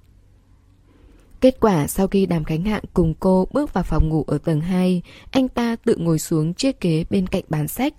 Kết 1.41 1.59
quả 1.59 1.87
sau 1.87 2.07
khi 2.07 2.25
Đàm 2.25 2.43
Khánh 2.43 2.63
Hạng 2.63 2.83
cùng 2.93 3.13
cô 3.19 3.47
bước 3.51 3.73
vào 3.73 3.83
phòng 3.83 4.09
ngủ 4.09 4.23
ở 4.27 4.37
tầng 4.37 4.61
2, 4.61 5.01
anh 5.31 5.47
ta 5.47 5.75
tự 5.75 5.95
ngồi 5.97 6.19
xuống 6.19 6.53
chiếc 6.53 6.81
ghế 6.81 7.03
bên 7.09 7.27
cạnh 7.27 7.43
bàn 7.49 7.67
sách. 7.67 7.93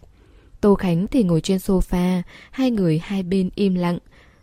Tô 0.61 0.75
Khánh 0.75 1.07
thì 1.07 1.23
ngồi 1.23 1.41
trên 1.41 1.59
sofa, 1.59 2.23
hai 2.51 2.71
người 2.71 2.99
hai 2.99 3.23
bên 3.23 3.51
im 3.55 3.75
lặng. 3.75 3.99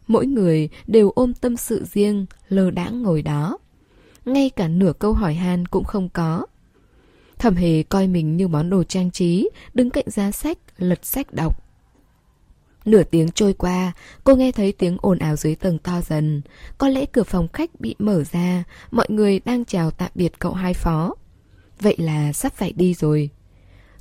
Mỗi 0.08 0.26
người 0.26 0.70
đều 0.88 1.12
ôm 1.16 1.34
tâm 1.34 1.58
sự 1.58 1.86
riêng, 1.94 2.26
lơ 2.50 2.72
đãng 2.72 3.04
ngồi 3.04 3.22
đó. 3.22 3.58
Ngay 4.26 4.50
cả 4.50 4.68
nửa 4.68 4.94
câu 5.00 5.14
hỏi 5.14 5.34
han 5.34 5.66
cũng 5.66 5.84
không 5.84 6.10
có. 6.10 6.46
Thẩm 7.38 7.56
hề 7.56 7.84
coi 7.84 8.08
mình 8.08 8.38
như 8.38 8.48
món 8.48 8.70
đồ 8.70 8.84
trang 8.84 9.12
trí, 9.12 9.50
đứng 9.74 9.90
cạnh 9.90 10.06
giá 10.08 10.32
sách, 10.32 10.58
lật 10.78 11.06
sách 11.06 11.34
đọc. 11.34 11.67
Nửa 12.88 13.04
tiếng 13.04 13.32
trôi 13.32 13.54
qua, 13.54 13.92
cô 14.24 14.36
nghe 14.36 14.52
thấy 14.52 14.72
tiếng 14.72 14.98
ồn 15.02 15.20
ào 15.20 15.36
dưới 15.36 15.56
tầng 15.56 15.80
to 15.80 16.02
dần. 16.02 16.42
Có 16.78 16.90
lẽ 16.90 17.06
cửa 17.06 17.24
phòng 17.24 17.48
khách 17.54 17.80
bị 17.80 17.96
mở 18.00 18.24
ra, 18.32 18.64
mọi 18.92 19.08
người 19.10 19.40
đang 19.40 19.66
chào 19.66 19.92
tạm 19.92 20.12
biệt 20.16 20.40
cậu 20.40 20.54
hai 20.54 20.74
phó. 20.74 21.16
Vậy 21.80 21.96
là 21.98 22.34
sắp 22.34 22.54
phải 22.54 22.72
đi 22.72 22.94
rồi. 22.94 23.30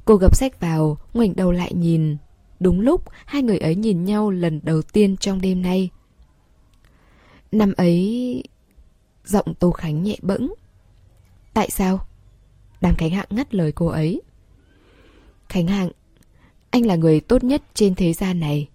Cô 0.05 0.17
gập 0.17 0.37
sách 0.37 0.61
vào, 0.61 0.99
ngoảnh 1.15 1.37
đầu 1.37 1.53
lại 1.53 1.73
nhìn. 1.75 2.17
Đúng 2.61 2.81
lúc, 2.81 3.03
hai 3.25 3.43
người 3.43 3.59
ấy 3.59 3.75
nhìn 3.75 4.05
nhau 4.05 4.31
lần 4.31 4.61
đầu 4.63 4.83
tiên 4.83 5.17
trong 5.17 5.41
đêm 5.41 5.63
nay. 5.63 5.91
Năm 7.53 7.73
ấy... 7.77 8.43
Giọng 9.25 9.55
Tô 9.55 9.71
Khánh 9.71 10.03
nhẹ 10.03 10.17
bẫng. 10.23 10.55
Tại 11.55 11.71
sao? 11.71 12.07
Đàm 12.81 12.95
Khánh 12.95 13.11
Hạng 13.11 13.29
ngắt 13.31 13.55
lời 13.55 13.73
cô 13.73 13.87
ấy. 13.87 14.23
Khánh 15.49 15.67
Hạng, 15.67 15.91
anh 16.71 16.87
là 16.87 16.97
người 16.97 17.21
tốt 17.21 17.45
nhất 17.45 17.63
trên 17.75 17.95
thế 17.95 18.13
gian 18.13 18.41
này. 18.41 18.69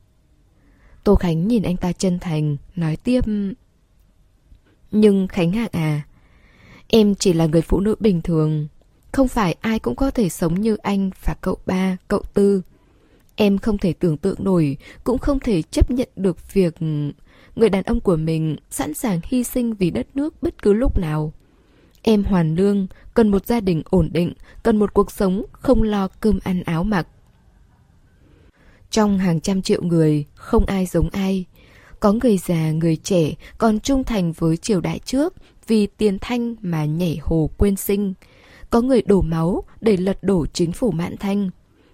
Tô 1.04 1.16
Khánh 1.16 1.48
nhìn 1.48 1.64
anh 1.64 1.78
ta 1.78 1.92
chân 1.92 2.20
thành, 2.20 2.58
nói 2.76 2.96
tiếp. 2.96 3.22
Nhưng 4.92 5.28
Khánh 5.28 5.52
Hạng 5.52 5.70
à, 5.72 6.02
em 6.88 7.16
chỉ 7.16 7.34
là 7.34 7.46
người 7.46 7.62
phụ 7.62 7.80
nữ 7.80 7.96
bình 8.00 8.22
thường. 8.22 8.68
Không 9.12 9.28
phải 9.28 9.56
ai 9.62 9.80
cũng 9.80 9.96
có 9.96 10.12
thể 10.12 10.30
sống 10.30 10.62
như 10.62 10.76
anh 10.76 11.10
và 11.26 11.36
cậu 11.42 11.58
ba, 11.66 11.98
cậu 12.08 12.22
tư. 12.34 12.62
Em 13.36 13.58
không 13.58 13.78
thể 13.78 13.94
tưởng 13.94 14.18
tượng 14.18 14.44
nổi, 14.44 14.78
cũng 15.04 15.18
không 15.18 15.40
thể 15.40 15.62
chấp 15.62 15.92
nhận 15.92 16.10
được 16.16 16.54
việc 16.54 16.76
người 17.56 17.70
đàn 17.70 17.84
ông 17.84 18.00
của 18.00 18.16
mình 18.16 18.56
sẵn 18.70 18.94
sàng 18.94 19.20
hy 19.24 19.44
sinh 19.44 19.74
vì 19.74 19.92
đất 19.92 20.08
nước 20.16 20.44
bất 20.44 20.62
cứ 20.62 20.74
lúc 20.74 20.98
nào. 20.98 21.34
Em 22.02 22.24
hoàn 22.24 22.56
lương, 22.56 22.88
cần 23.14 23.32
một 23.32 23.46
gia 23.46 23.60
đình 23.60 23.84
ổn 23.90 24.10
định, 24.14 24.34
cần 24.64 24.78
một 24.78 24.94
cuộc 24.94 25.12
sống 25.12 25.44
không 25.52 25.84
lo 25.84 26.08
cơm 26.08 26.40
ăn 26.44 26.64
áo 26.64 26.84
mặc. 26.84 27.08
Trong 28.92 29.18
hàng 29.18 29.40
trăm 29.40 29.62
triệu 29.62 29.84
người, 29.84 30.26
không 30.36 30.66
ai 30.66 30.86
giống 30.86 31.10
ai. 31.10 31.46
Có 32.00 32.14
người 32.14 32.38
già, 32.38 32.72
người 32.72 32.96
trẻ 32.96 33.32
còn 33.58 33.80
trung 33.80 34.04
thành 34.04 34.32
với 34.32 34.58
triều 34.58 34.82
đại 34.82 35.00
trước 35.00 35.34
vì 35.68 35.88
tiền 35.88 36.18
thanh 36.22 36.56
mà 36.62 36.86
nhảy 36.86 37.20
hồ 37.22 37.50
quên 37.58 37.76
sinh. 37.76 38.14
Có 38.70 38.82
người 38.82 39.02
đổ 39.02 39.22
máu 39.22 39.64
để 39.82 39.98
lật 39.98 40.24
đổ 40.24 40.46
chính 40.54 40.72
phủ 40.72 40.92
mãn 40.92 41.18
thanh. 41.18 41.50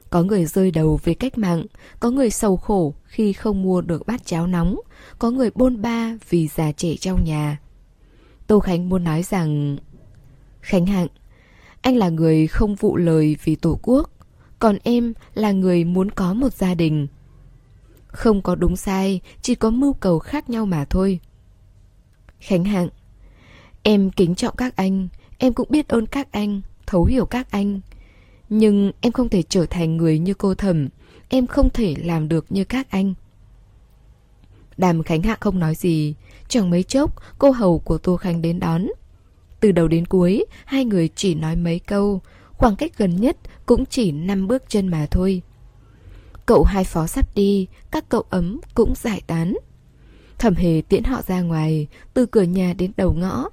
Có 0.09 0.23
người 0.23 0.45
rơi 0.45 0.71
đầu 0.71 0.99
về 1.03 1.13
cách 1.13 1.37
mạng, 1.37 1.65
có 1.99 2.11
người 2.11 2.29
sầu 2.29 2.57
khổ 2.57 2.93
khi 3.05 3.33
không 3.33 3.63
mua 3.63 3.81
được 3.81 4.07
bát 4.07 4.25
cháo 4.25 4.47
nóng, 4.47 4.79
có 5.19 5.31
người 5.31 5.49
bôn 5.55 5.81
ba 5.81 6.17
vì 6.29 6.47
già 6.47 6.71
trẻ 6.71 6.95
trong 6.99 7.23
nhà. 7.23 7.59
Tô 8.47 8.59
Khánh 8.59 8.89
muốn 8.89 9.03
nói 9.03 9.23
rằng 9.23 9.77
Khánh 10.61 10.85
Hạng, 10.85 11.07
anh 11.81 11.95
là 11.95 12.09
người 12.09 12.47
không 12.47 12.75
vụ 12.75 12.97
lời 12.97 13.35
vì 13.43 13.55
Tổ 13.55 13.79
quốc, 13.81 14.09
còn 14.59 14.77
em 14.83 15.13
là 15.33 15.51
người 15.51 15.83
muốn 15.83 16.11
có 16.11 16.33
một 16.33 16.53
gia 16.53 16.73
đình. 16.73 17.07
Không 18.07 18.41
có 18.41 18.55
đúng 18.55 18.75
sai, 18.75 19.21
chỉ 19.41 19.55
có 19.55 19.69
mưu 19.69 19.93
cầu 19.93 20.19
khác 20.19 20.49
nhau 20.49 20.65
mà 20.65 20.85
thôi. 20.85 21.19
Khánh 22.39 22.63
Hạng, 22.63 22.89
em 23.83 24.11
kính 24.11 24.35
trọng 24.35 24.55
các 24.55 24.75
anh, 24.75 25.07
em 25.37 25.53
cũng 25.53 25.67
biết 25.71 25.87
ơn 25.87 26.05
các 26.05 26.31
anh, 26.31 26.61
thấu 26.85 27.05
hiểu 27.05 27.25
các 27.25 27.51
anh. 27.51 27.81
Nhưng 28.49 28.91
em 29.01 29.13
không 29.13 29.29
thể 29.29 29.43
trở 29.43 29.65
thành 29.65 29.97
người 29.97 30.19
như 30.19 30.33
cô 30.33 30.55
thẩm 30.55 30.87
em 31.29 31.47
không 31.47 31.69
thể 31.69 31.95
làm 32.03 32.27
được 32.29 32.45
như 32.49 32.63
các 32.63 32.87
anh. 32.89 33.13
Đàm 34.77 35.03
Khánh 35.03 35.21
Hạ 35.21 35.37
không 35.39 35.59
nói 35.59 35.75
gì, 35.75 36.15
chẳng 36.47 36.69
mấy 36.69 36.83
chốc 36.83 37.15
cô 37.39 37.51
hầu 37.51 37.79
của 37.79 37.97
Tô 37.97 38.17
Khánh 38.17 38.41
đến 38.41 38.59
đón. 38.59 38.87
Từ 39.59 39.71
đầu 39.71 39.87
đến 39.87 40.05
cuối, 40.05 40.45
hai 40.65 40.85
người 40.85 41.09
chỉ 41.15 41.35
nói 41.35 41.55
mấy 41.55 41.79
câu, 41.79 42.21
khoảng 42.57 42.75
cách 42.75 42.91
gần 42.97 43.15
nhất 43.15 43.37
cũng 43.65 43.85
chỉ 43.85 44.11
năm 44.11 44.47
bước 44.47 44.63
chân 44.69 44.87
mà 44.87 45.07
thôi. 45.11 45.41
Cậu 46.45 46.63
hai 46.63 46.83
phó 46.83 47.07
sắp 47.07 47.35
đi, 47.35 47.67
các 47.91 48.09
cậu 48.09 48.21
ấm 48.29 48.59
cũng 48.73 48.93
giải 48.95 49.21
tán. 49.27 49.53
Thẩm 50.37 50.55
hề 50.55 50.81
tiễn 50.89 51.03
họ 51.03 51.21
ra 51.21 51.41
ngoài, 51.41 51.87
từ 52.13 52.25
cửa 52.25 52.41
nhà 52.41 52.73
đến 52.73 52.91
đầu 52.97 53.13
ngõ. 53.13 53.49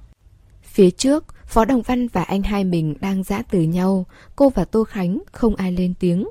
Phía 0.63 0.91
trước, 0.91 1.25
Phó 1.45 1.65
Đồng 1.65 1.81
Văn 1.81 2.07
và 2.07 2.23
anh 2.23 2.43
hai 2.43 2.63
mình 2.63 2.95
đang 2.99 3.23
giã 3.23 3.41
từ 3.51 3.61
nhau, 3.61 4.05
cô 4.35 4.49
và 4.49 4.65
Tô 4.65 4.83
Khánh 4.83 5.21
không 5.31 5.55
ai 5.55 5.71
lên 5.71 5.93
tiếng. 5.99 6.27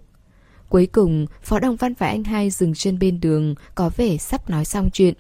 Cuối 0.69 0.87
cùng, 0.87 1.27
Phó 1.43 1.59
Đồng 1.59 1.77
Văn 1.77 1.95
và 1.99 2.07
anh 2.07 2.25
hai 2.25 2.51
dừng 2.51 2.75
chân 2.75 2.99
bên 2.99 3.21
đường, 3.21 3.55
có 3.75 3.91
vẻ 3.97 4.17
sắp 4.17 4.51
nói 4.51 4.65
xong 4.65 4.91
chuyện. 4.93 5.15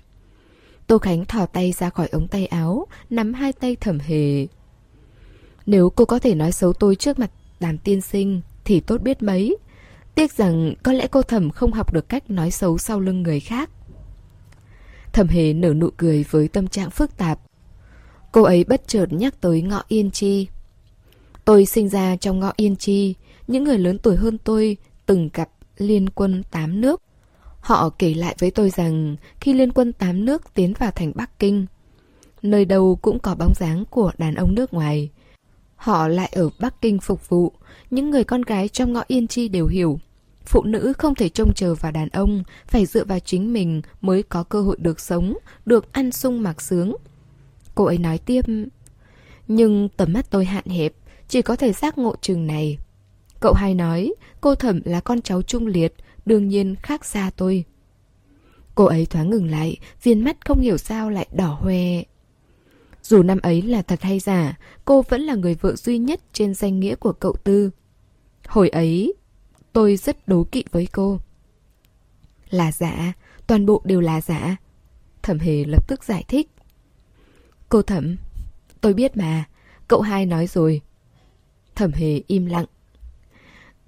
Tô 0.87 0.99
Khánh 0.99 1.25
thò 1.25 1.47
tay 1.47 1.73
ra 1.73 1.91
khỏi 1.91 2.09
ống 2.09 2.29
tay 2.29 2.47
áo, 2.47 2.87
nắm 3.11 3.35
hai 3.35 3.53
tay 3.53 3.77
thẩm 3.77 3.99
hề. 3.99 4.47
Nếu 5.67 5.91
cô 5.91 6.05
có 6.05 6.19
thể 6.19 6.35
nói 6.35 6.53
xấu 6.53 6.73
tôi 6.73 6.97
trước 6.97 7.19
mặt 7.19 7.31
đàm 7.61 7.79
tiên 7.79 8.01
sinh, 8.01 8.41
thì 8.65 8.81
tốt 8.81 9.01
biết 9.03 9.23
mấy. 9.23 9.57
Tiếc 10.15 10.33
rằng 10.33 10.75
có 10.83 10.93
lẽ 10.93 11.07
cô 11.07 11.23
thẩm 11.23 11.51
không 11.51 11.73
học 11.73 11.93
được 11.93 12.09
cách 12.09 12.31
nói 12.31 12.51
xấu 12.51 12.79
sau 12.79 13.01
lưng 13.01 13.23
người 13.23 13.41
khác. 13.41 13.71
Thẩm 15.13 15.29
hề 15.29 15.53
nở 15.53 15.75
nụ 15.75 15.91
cười 15.97 16.25
với 16.31 16.49
tâm 16.49 16.69
trạng 16.69 16.91
phức 16.91 17.17
tạp. 17.17 17.41
Cô 18.33 18.43
ấy 18.43 18.65
bất 18.65 18.89
chợt 18.89 19.07
nhắc 19.11 19.41
tới 19.41 19.63
ngõ 19.63 19.83
Yên 19.89 20.11
Chi. 20.11 20.47
Tôi 21.45 21.67
sinh 21.67 21.89
ra 21.89 22.17
trong 22.17 22.41
ngõ 22.41 22.53
Yên 22.57 22.77
Chi, 22.77 23.15
những 23.47 23.65
người 23.65 23.79
lớn 23.79 23.99
tuổi 23.99 24.17
hơn 24.17 24.39
tôi 24.39 24.77
từng 25.07 25.31
gặp 25.33 25.51
liên 25.79 26.11
quân 26.11 26.43
tám 26.51 26.81
nước. 26.81 27.03
Họ 27.61 27.91
kể 27.99 28.15
lại 28.15 28.37
với 28.39 28.51
tôi 28.51 28.71
rằng 28.71 29.17
khi 29.41 29.53
liên 29.53 29.73
quân 29.73 29.93
tám 29.93 30.25
nước 30.25 30.55
tiến 30.55 30.73
vào 30.79 30.91
thành 30.91 31.13
Bắc 31.15 31.39
Kinh, 31.39 31.67
nơi 32.43 32.65
đâu 32.65 32.99
cũng 33.03 33.19
có 33.19 33.35
bóng 33.35 33.55
dáng 33.55 33.85
của 33.91 34.13
đàn 34.19 34.35
ông 34.35 34.55
nước 34.55 34.75
ngoài. 34.75 35.11
Họ 35.85 36.09
lại 36.09 36.31
ở 36.33 36.51
Bắc 36.61 36.81
Kinh 36.81 36.99
phục 36.99 37.29
vụ, 37.29 37.53
những 37.91 38.11
người 38.11 38.25
con 38.25 38.43
gái 38.43 38.69
trong 38.69 38.93
ngõ 38.93 39.03
Yên 39.07 39.27
Chi 39.27 39.49
đều 39.49 39.67
hiểu. 39.67 40.01
Phụ 40.47 40.63
nữ 40.63 40.93
không 40.99 41.15
thể 41.15 41.29
trông 41.29 41.55
chờ 41.55 41.75
vào 41.75 41.93
đàn 41.93 42.09
ông, 42.09 42.43
phải 42.67 42.87
dựa 42.87 43.05
vào 43.05 43.19
chính 43.19 43.53
mình 43.53 43.83
mới 44.01 44.23
có 44.23 44.43
cơ 44.43 44.63
hội 44.63 44.77
được 44.81 45.01
sống, 45.01 45.39
được 45.67 45.93
ăn 45.93 46.13
sung 46.13 46.43
mặc 46.43 46.63
sướng. 46.63 46.97
Cô 47.75 47.85
ấy 47.85 47.99
nói 47.99 48.19
tiếp, 48.19 48.45
nhưng 49.49 49.89
tầm 49.97 50.13
mắt 50.13 50.31
tôi 50.31 50.45
hạn 50.45 50.65
hẹp, 50.67 50.93
chỉ 51.29 51.43
có 51.43 51.57
thể 51.57 51.73
giác 51.73 51.99
ngộ 51.99 52.15
chừng 52.21 52.47
này. 52.47 52.79
Cậu 53.41 53.53
hai 53.53 53.75
nói, 53.75 54.15
cô 54.41 54.55
thẩm 54.55 54.81
là 54.85 55.01
con 55.01 55.23
cháu 55.23 55.43
trung 55.43 55.67
liệt, 55.67 55.95
đương 56.27 56.49
nhiên 56.49 56.75
khác 56.83 57.05
xa 57.05 57.31
tôi. 57.37 57.65
Cô 58.75 58.85
ấy 58.85 59.07
thoáng 59.07 59.31
ngừng 59.31 59.51
lại, 59.51 59.77
viên 60.03 60.25
mắt 60.25 60.37
không 60.47 60.61
hiểu 60.61 60.77
sao 60.77 61.11
lại 61.11 61.27
đỏ 61.33 61.59
hoe. 61.61 62.03
Dù 63.05 63.23
năm 63.23 63.39
ấy 63.43 63.63
là 63.63 63.83
thật 63.83 64.03
hay 64.03 64.19
giả, 64.19 64.59
cô 64.85 65.03
vẫn 65.03 65.21
là 65.21 65.35
người 65.35 65.55
vợ 65.55 65.77
duy 65.77 65.99
nhất 65.99 66.21
trên 66.33 66.55
danh 66.55 66.81
nghĩa 66.81 66.95
của 66.95 67.13
cậu 67.13 67.33
Tư. 67.45 67.71
Hồi 68.47 68.69
ấy, 68.69 69.15
tôi 69.73 69.97
rất 69.97 70.29
đố 70.29 70.45
kỵ 70.53 70.65
với 70.73 70.89
cô. 70.93 71.19
Là 72.51 72.73
giả, 72.73 73.13
toàn 73.47 73.67
bộ 73.67 73.83
đều 73.85 74.01
là 74.01 74.21
giả. 74.21 74.57
Thẩm 75.23 75.39
Hề 75.39 75.65
lập 75.65 75.89
tức 75.89 76.05
giải 76.05 76.25
thích. 76.29 76.51
Cô 77.69 77.83
Thẩm, 77.83 78.17
tôi 78.81 78.95
biết 78.95 79.17
mà, 79.17 79.45
cậu 79.89 80.01
hai 80.01 80.27
nói 80.27 80.47
rồi. 80.47 80.81
Thẩm 81.75 81.93
Hề 81.93 82.23
im 82.27 82.47
lặng. 82.47 82.67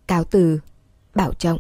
Cáo 0.06 0.24
từ, 0.24 0.60
bảo 1.14 1.32
trọng. 1.34 1.58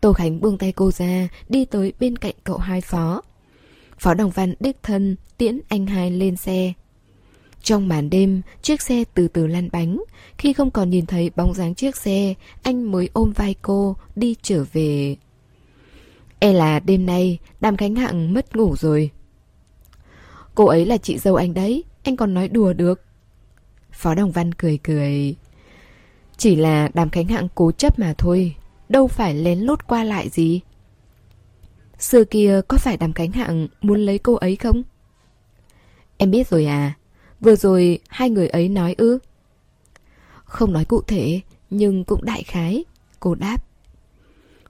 Tô 0.00 0.12
Khánh 0.12 0.40
buông 0.40 0.58
tay 0.58 0.72
cô 0.72 0.90
ra, 0.90 1.28
đi 1.48 1.64
tới 1.64 1.92
bên 2.00 2.16
cạnh 2.16 2.34
cậu 2.44 2.58
hai 2.58 2.80
phó. 2.80 3.22
Phó 3.98 4.14
Đồng 4.14 4.30
Văn 4.30 4.54
đích 4.60 4.82
thân 4.82 5.16
tiễn 5.38 5.60
anh 5.68 5.86
hai 5.86 6.10
lên 6.10 6.36
xe. 6.36 6.72
Trong 7.62 7.88
màn 7.88 8.10
đêm, 8.10 8.42
chiếc 8.62 8.82
xe 8.82 9.04
từ 9.14 9.28
từ 9.28 9.46
lăn 9.46 9.68
bánh. 9.72 10.02
Khi 10.38 10.52
không 10.52 10.70
còn 10.70 10.90
nhìn 10.90 11.06
thấy 11.06 11.30
bóng 11.36 11.54
dáng 11.54 11.74
chiếc 11.74 11.96
xe, 11.96 12.34
anh 12.62 12.92
mới 12.92 13.08
ôm 13.12 13.32
vai 13.36 13.54
cô 13.62 13.96
đi 14.16 14.34
trở 14.42 14.64
về. 14.72 15.16
E 16.38 16.52
là 16.52 16.80
đêm 16.80 17.06
nay, 17.06 17.38
Đàm 17.60 17.76
Khánh 17.76 17.94
Hạng 17.94 18.34
mất 18.34 18.56
ngủ 18.56 18.76
rồi. 18.76 19.10
Cô 20.54 20.66
ấy 20.66 20.86
là 20.86 20.96
chị 20.96 21.18
dâu 21.18 21.34
anh 21.34 21.54
đấy, 21.54 21.84
anh 22.02 22.16
còn 22.16 22.34
nói 22.34 22.48
đùa 22.48 22.72
được. 22.72 23.02
Phó 23.92 24.14
Đồng 24.14 24.30
Văn 24.30 24.54
cười 24.54 24.78
cười. 24.78 25.36
Chỉ 26.36 26.56
là 26.56 26.88
Đàm 26.94 27.10
Khánh 27.10 27.28
Hạng 27.28 27.48
cố 27.54 27.72
chấp 27.72 27.98
mà 27.98 28.14
thôi, 28.18 28.54
đâu 28.88 29.08
phải 29.08 29.34
lén 29.34 29.58
lút 29.58 29.86
qua 29.86 30.04
lại 30.04 30.28
gì. 30.28 30.60
Xưa 31.98 32.24
kia 32.24 32.60
có 32.68 32.76
phải 32.76 32.96
Đàm 32.96 33.12
cánh 33.12 33.32
Hạng 33.32 33.68
muốn 33.80 34.00
lấy 34.00 34.18
cô 34.18 34.34
ấy 34.34 34.56
không? 34.56 34.82
Em 36.16 36.30
biết 36.30 36.48
rồi 36.48 36.66
à, 36.66 36.94
Vừa 37.40 37.56
rồi 37.56 37.98
hai 38.08 38.30
người 38.30 38.48
ấy 38.48 38.68
nói 38.68 38.94
ư? 38.98 39.18
Không 40.44 40.72
nói 40.72 40.84
cụ 40.84 41.02
thể, 41.02 41.40
nhưng 41.70 42.04
cũng 42.04 42.24
đại 42.24 42.42
khái. 42.42 42.84
Cô 43.20 43.34
đáp. 43.34 43.64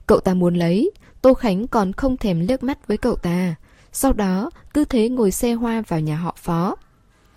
Cậu 0.06 0.20
ta 0.20 0.34
muốn 0.34 0.54
lấy, 0.54 0.90
Tô 1.22 1.34
Khánh 1.34 1.68
còn 1.68 1.92
không 1.92 2.16
thèm 2.16 2.40
liếc 2.40 2.62
mắt 2.62 2.86
với 2.86 2.96
cậu 2.96 3.16
ta. 3.16 3.54
Sau 3.92 4.12
đó, 4.12 4.50
cứ 4.74 4.84
thế 4.84 5.08
ngồi 5.08 5.30
xe 5.30 5.52
hoa 5.52 5.82
vào 5.88 6.00
nhà 6.00 6.16
họ 6.16 6.34
phó. 6.38 6.76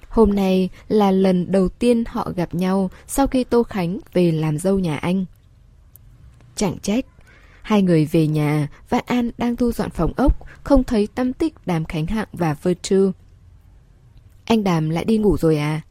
Hôm 0.09 0.35
nay 0.35 0.69
là 0.87 1.11
lần 1.11 1.51
đầu 1.51 1.69
tiên 1.69 2.03
họ 2.07 2.31
gặp 2.35 2.53
nhau 2.53 2.89
sau 3.07 3.27
khi 3.27 3.43
Tô 3.43 3.63
Khánh 3.63 3.99
về 4.13 4.31
làm 4.31 4.57
dâu 4.57 4.79
nhà 4.79 4.97
anh. 4.97 5.25
Chẳng 6.55 6.77
trách, 6.81 7.05
hai 7.71 7.81
người 7.81 8.05
về 8.05 8.27
nhà, 8.27 8.67
Vạn 8.89 9.03
An 9.07 9.31
đang 9.37 9.55
thu 9.55 9.71
dọn 9.71 9.89
phòng 9.89 10.13
ốc, 10.17 10.45
không 10.63 10.83
thấy 10.83 11.07
tâm 11.15 11.33
tích 11.33 11.53
Đàm 11.65 11.85
Khánh 11.85 12.07
Hạng 12.07 12.27
và 12.33 12.55
Virtue. 12.63 13.11
Anh 14.45 14.63
Đàm 14.63 14.89
lại 14.89 15.05
đi 15.05 15.17
ngủ 15.17 15.37
rồi 15.37 15.57
à? 15.57 15.81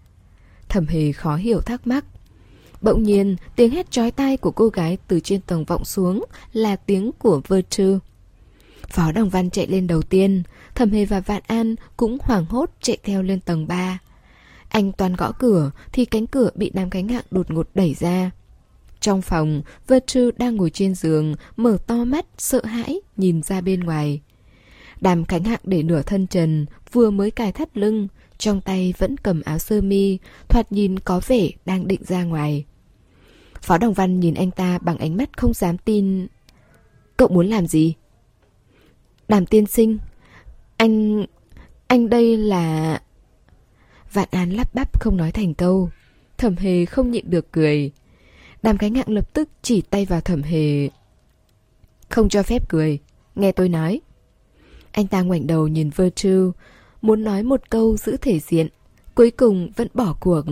Thẩm 0.69 0.87
hề 0.87 1.13
khó 1.13 1.37
hiểu 1.37 1.61
thắc 1.61 1.87
mắc. 1.87 2.05
Bỗng 2.83 3.03
nhiên, 3.03 3.37
tiếng 3.57 3.71
hét 3.71 3.91
chói 3.91 4.11
tai 4.11 4.37
của 4.37 4.51
cô 4.51 4.69
gái 4.69 4.99
từ 5.09 5.21
trên 5.21 5.41
tầng 5.41 5.65
vọng 5.65 5.85
xuống 5.85 6.25
là 6.53 6.77
tiếng 6.77 7.11
của 7.19 7.41
Virtue. 7.49 7.99
Phó 8.89 9.13
Đồng 9.13 9.29
Văn 9.29 9.51
chạy 9.51 9.67
lên 9.67 9.87
đầu 9.87 10.03
tiên, 10.03 10.43
Thẩm 10.75 10.91
Hề 10.91 11.05
và 11.05 11.21
Vạn 11.21 11.43
An 11.47 11.75
cũng 11.97 12.19
hoảng 12.21 12.45
hốt 12.45 12.71
chạy 12.81 12.99
theo 13.03 13.23
lên 13.23 13.41
tầng 13.41 13.67
3. 13.67 13.99
Anh 14.69 14.93
toàn 14.93 15.17
gõ 15.17 15.33
cửa 15.33 15.71
thì 15.93 16.05
cánh 16.05 16.27
cửa 16.27 16.51
bị 16.55 16.71
đám 16.75 16.91
cánh 16.91 17.09
hạng 17.09 17.25
đột 17.31 17.51
ngột 17.51 17.69
đẩy 17.75 17.95
ra. 17.95 18.31
Trong 19.01 19.23
phòng, 19.23 19.63
Virtue 19.89 20.31
đang 20.37 20.57
ngồi 20.57 20.71
trên 20.71 20.95
giường, 20.95 21.35
mở 21.57 21.79
to 21.87 22.05
mắt, 22.05 22.27
sợ 22.39 22.65
hãi, 22.65 23.01
nhìn 23.17 23.43
ra 23.43 23.61
bên 23.61 23.81
ngoài. 23.81 24.21
Đàm 25.01 25.25
cánh 25.25 25.45
hạng 25.45 25.61
để 25.65 25.83
nửa 25.83 26.03
thân 26.03 26.27
trần, 26.27 26.67
vừa 26.93 27.11
mới 27.11 27.31
cài 27.31 27.53
thắt 27.53 27.77
lưng, 27.77 28.09
trong 28.39 28.61
tay 28.61 28.95
vẫn 28.99 29.17
cầm 29.17 29.43
áo 29.43 29.59
sơ 29.59 29.81
mi, 29.81 30.19
thoạt 30.49 30.73
nhìn 30.73 30.99
có 30.99 31.21
vẻ 31.27 31.49
đang 31.65 31.89
định 31.89 32.01
ra 32.05 32.25
ngoài. 32.25 32.65
Phó 33.63 33.79
Đồng 33.79 33.93
Văn 33.93 34.21
nhìn 34.21 34.35
anh 34.35 34.51
ta 34.51 34.79
bằng 34.79 34.99
ánh 34.99 35.17
mắt 35.17 35.39
không 35.39 35.55
dám 35.55 35.79
tin. 35.79 36.27
Cậu 37.17 37.29
muốn 37.29 37.47
làm 37.47 37.67
gì? 37.67 37.95
Đàm 39.29 39.47
tiên 39.47 39.67
sinh, 39.67 39.99
anh... 40.77 41.27
anh 41.87 42.09
đây 42.09 42.37
là... 42.37 43.01
Vạn 44.13 44.29
An 44.31 44.51
lắp 44.51 44.75
bắp 44.75 45.01
không 45.01 45.17
nói 45.17 45.33
thành 45.33 45.55
câu. 45.55 45.91
Thẩm 46.39 46.57
hề 46.57 46.85
không 46.85 47.11
nhịn 47.11 47.31
được 47.31 47.53
cười. 47.53 47.93
Đàm 48.63 48.79
Khánh 48.79 48.95
Hạng 48.95 49.09
lập 49.09 49.35
tức 49.35 49.49
chỉ 49.63 49.81
tay 49.81 50.05
vào 50.05 50.21
thẩm 50.21 50.43
hề. 50.43 50.89
Không 52.09 52.29
cho 52.29 52.43
phép 52.43 52.69
cười, 52.69 52.99
nghe 53.35 53.53
tôi 53.53 53.69
nói. 53.69 54.01
Anh 54.93 55.07
ta 55.07 55.23
ngoảnh 55.23 55.47
đầu 55.47 55.69
nhìn 55.69 55.91
Virtue, 55.97 56.61
muốn 57.03 57.25
nói 57.25 57.43
một 57.43 57.71
câu 57.71 57.97
giữ 57.97 58.17
thể 58.17 58.41
diện, 58.41 58.69
cuối 59.15 59.31
cùng 59.31 59.71
vẫn 59.77 59.89
bỏ 59.95 60.17
cuộc. 60.21 60.43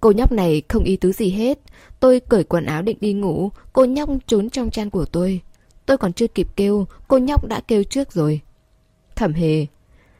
Cô 0.00 0.12
nhóc 0.12 0.32
này 0.32 0.62
không 0.68 0.84
ý 0.84 0.96
tứ 0.96 1.12
gì 1.12 1.30
hết, 1.30 1.58
tôi 2.00 2.20
cởi 2.20 2.44
quần 2.44 2.66
áo 2.66 2.82
định 2.82 2.96
đi 3.00 3.12
ngủ, 3.12 3.50
cô 3.72 3.84
nhóc 3.84 4.08
trốn 4.26 4.50
trong 4.50 4.70
chăn 4.70 4.90
của 4.90 5.04
tôi. 5.04 5.40
Tôi 5.86 5.98
còn 5.98 6.12
chưa 6.12 6.26
kịp 6.26 6.48
kêu, 6.56 6.86
cô 7.08 7.18
nhóc 7.18 7.44
đã 7.44 7.60
kêu 7.60 7.84
trước 7.84 8.12
rồi. 8.12 8.40
Thẩm 9.16 9.32
hề, 9.32 9.66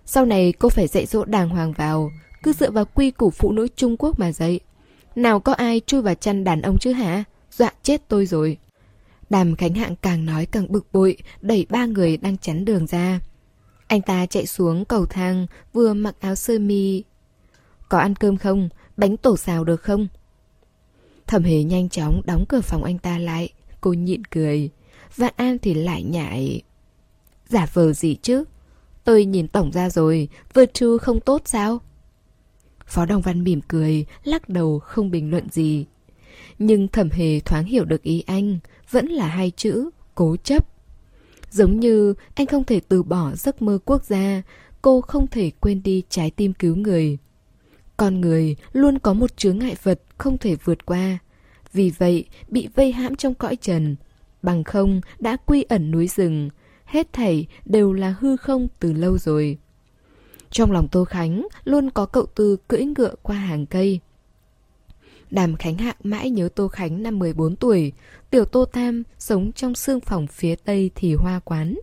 sau 0.05 0.27
này 0.27 0.53
cô 0.53 0.69
phải 0.69 0.87
dạy 0.87 1.07
dỗ 1.07 1.25
đàng 1.25 1.49
hoàng 1.49 1.73
vào, 1.73 2.11
cứ 2.43 2.53
dựa 2.53 2.71
vào 2.71 2.85
quy 2.95 3.11
củ 3.11 3.31
phụ 3.31 3.53
nữ 3.53 3.69
Trung 3.77 3.97
Quốc 3.99 4.19
mà 4.19 4.33
dạy. 4.33 4.61
Nào 5.17 5.41
có 5.41 5.53
ai 5.53 5.81
chui 5.87 6.03
vào 6.03 6.15
chăn 6.15 6.45
đàn 6.45 6.63
ông 6.63 6.79
chứ 6.79 6.93
hả? 6.93 7.25
Dọa 7.51 7.73
chết 7.83 8.09
tôi 8.09 8.27
rồi. 8.27 8.59
Đàm 9.31 9.57
Khánh 9.57 9.75
Hạng 9.75 9.97
càng 9.97 10.27
nói 10.27 10.47
càng 10.47 10.73
bực 10.73 10.87
bội, 10.93 11.17
đẩy 11.41 11.67
ba 11.71 11.87
người 11.87 12.17
đang 12.17 12.39
chắn 12.39 12.65
đường 12.65 12.87
ra. 12.87 13.21
Anh 13.87 14.03
ta 14.03 14.27
chạy 14.27 14.47
xuống 14.47 14.85
cầu 14.85 15.07
thang, 15.07 15.47
vừa 15.73 15.95
mặc 15.95 16.17
áo 16.21 16.35
sơ 16.35 16.59
mi. 16.59 17.05
Có 17.89 17.99
ăn 17.99 18.15
cơm 18.15 18.37
không? 18.37 18.69
Bánh 18.97 19.17
tổ 19.17 19.37
xào 19.37 19.65
được 19.65 19.83
không? 19.83 20.09
Thẩm 21.27 21.43
hề 21.43 21.63
nhanh 21.63 21.89
chóng 21.89 22.23
đóng 22.25 22.45
cửa 22.49 22.61
phòng 22.61 22.85
anh 22.85 22.99
ta 22.99 23.19
lại. 23.19 23.53
Cô 23.81 23.93
nhịn 23.93 24.25
cười. 24.25 24.71
Vạn 25.17 25.35
An 25.37 25.59
thì 25.59 25.75
lại 25.75 26.03
nhại. 26.03 26.63
Giả 27.49 27.67
vờ 27.73 27.93
gì 27.93 28.17
chứ? 28.23 28.45
Tôi 29.05 29.25
nhìn 29.25 29.49
tổng 29.49 29.73
ra 29.73 29.91
rồi, 29.91 30.29
Virtue 30.55 30.99
không 31.01 31.21
tốt 31.21 31.43
sao? 31.45 31.81
Phó 32.87 33.07
Đồng 33.07 33.23
Văn 33.23 33.45
mỉm 33.45 33.61
cười, 33.69 34.07
lắc 34.25 34.49
đầu 34.49 34.79
không 34.79 35.11
bình 35.11 35.31
luận 35.31 35.49
gì. 35.51 35.87
Nhưng 36.59 36.89
thẩm 36.89 37.11
hề 37.11 37.41
thoáng 37.41 37.65
hiểu 37.65 37.85
được 37.85 38.03
ý 38.03 38.25
anh, 38.27 38.59
vẫn 38.91 39.07
là 39.07 39.27
hai 39.27 39.53
chữ, 39.57 39.91
cố 40.15 40.37
chấp. 40.37 40.69
Giống 41.51 41.81
như 41.81 42.15
anh 42.35 42.47
không 42.47 42.65
thể 42.65 42.81
từ 42.89 43.03
bỏ 43.03 43.33
giấc 43.35 43.63
mơ 43.63 43.79
quốc 43.85 44.05
gia, 44.05 44.43
cô 44.83 45.01
không 45.01 45.27
thể 45.27 45.51
quên 45.61 45.83
đi 45.83 46.03
trái 46.09 46.31
tim 46.31 46.53
cứu 46.53 46.77
người. 46.77 47.19
Con 47.97 48.21
người 48.21 48.57
luôn 48.73 48.99
có 48.99 49.15
một 49.15 49.37
chướng 49.37 49.59
ngại 49.59 49.77
vật 49.83 50.01
không 50.19 50.39
thể 50.39 50.57
vượt 50.65 50.87
qua. 50.87 51.19
Vì 51.73 51.93
vậy, 51.99 52.25
bị 52.49 52.69
vây 52.75 52.93
hãm 52.93 53.17
trong 53.17 53.35
cõi 53.35 53.57
trần. 53.57 53.97
Bằng 54.43 54.65
không 54.65 55.01
đã 55.19 55.37
quy 55.37 55.63
ẩn 55.63 55.91
núi 55.91 56.09
rừng. 56.09 56.51
Hết 56.85 57.13
thảy 57.13 57.47
đều 57.65 57.93
là 57.93 58.15
hư 58.21 58.37
không 58.37 58.69
từ 58.81 58.93
lâu 58.93 59.19
rồi. 59.19 59.59
Trong 60.51 60.73
lòng 60.73 60.89
Tô 60.89 61.05
Khánh 61.05 61.47
luôn 61.65 61.91
có 61.91 62.07
cậu 62.07 62.27
Tư 62.27 62.57
cưỡi 62.69 62.85
ngựa 62.85 63.15
qua 63.23 63.37
hàng 63.37 63.67
cây. 63.67 64.01
Đàm 65.31 65.57
Khánh 65.57 65.79
Hạng 65.79 65.97
mãi 66.03 66.31
nhớ 66.31 66.49
Tô 66.55 66.69
Khánh 66.69 67.03
năm 67.03 67.19
14 67.19 67.57
tuổi, 67.57 67.93
tiểu 68.31 68.45
Tô 68.45 68.65
Tam 68.65 69.03
sống 69.19 69.53
trong 69.53 69.75
xương 69.75 70.01
phòng 70.01 70.27
phía 70.27 70.55
tây 70.55 70.91
thì 70.95 71.15
hoa 71.15 71.41
quán. 71.45 71.75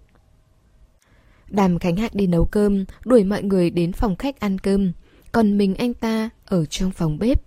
Đàm 1.50 1.80
Khánh 1.80 1.96
Hạng 1.96 2.12
đi 2.14 2.28
nấu 2.28 2.46
cơm, 2.46 2.86
đuổi 3.06 3.24
mọi 3.24 3.44
người 3.44 3.70
đến 3.70 3.94
phòng 3.94 4.16
khách 4.16 4.40
ăn 4.40 4.60
cơm, 4.60 4.92
còn 5.32 5.58
mình 5.58 5.76
anh 5.76 5.94
ta 5.94 6.30
ở 6.46 6.66
trong 6.66 6.92
phòng 6.92 7.20
bếp. 7.20 7.42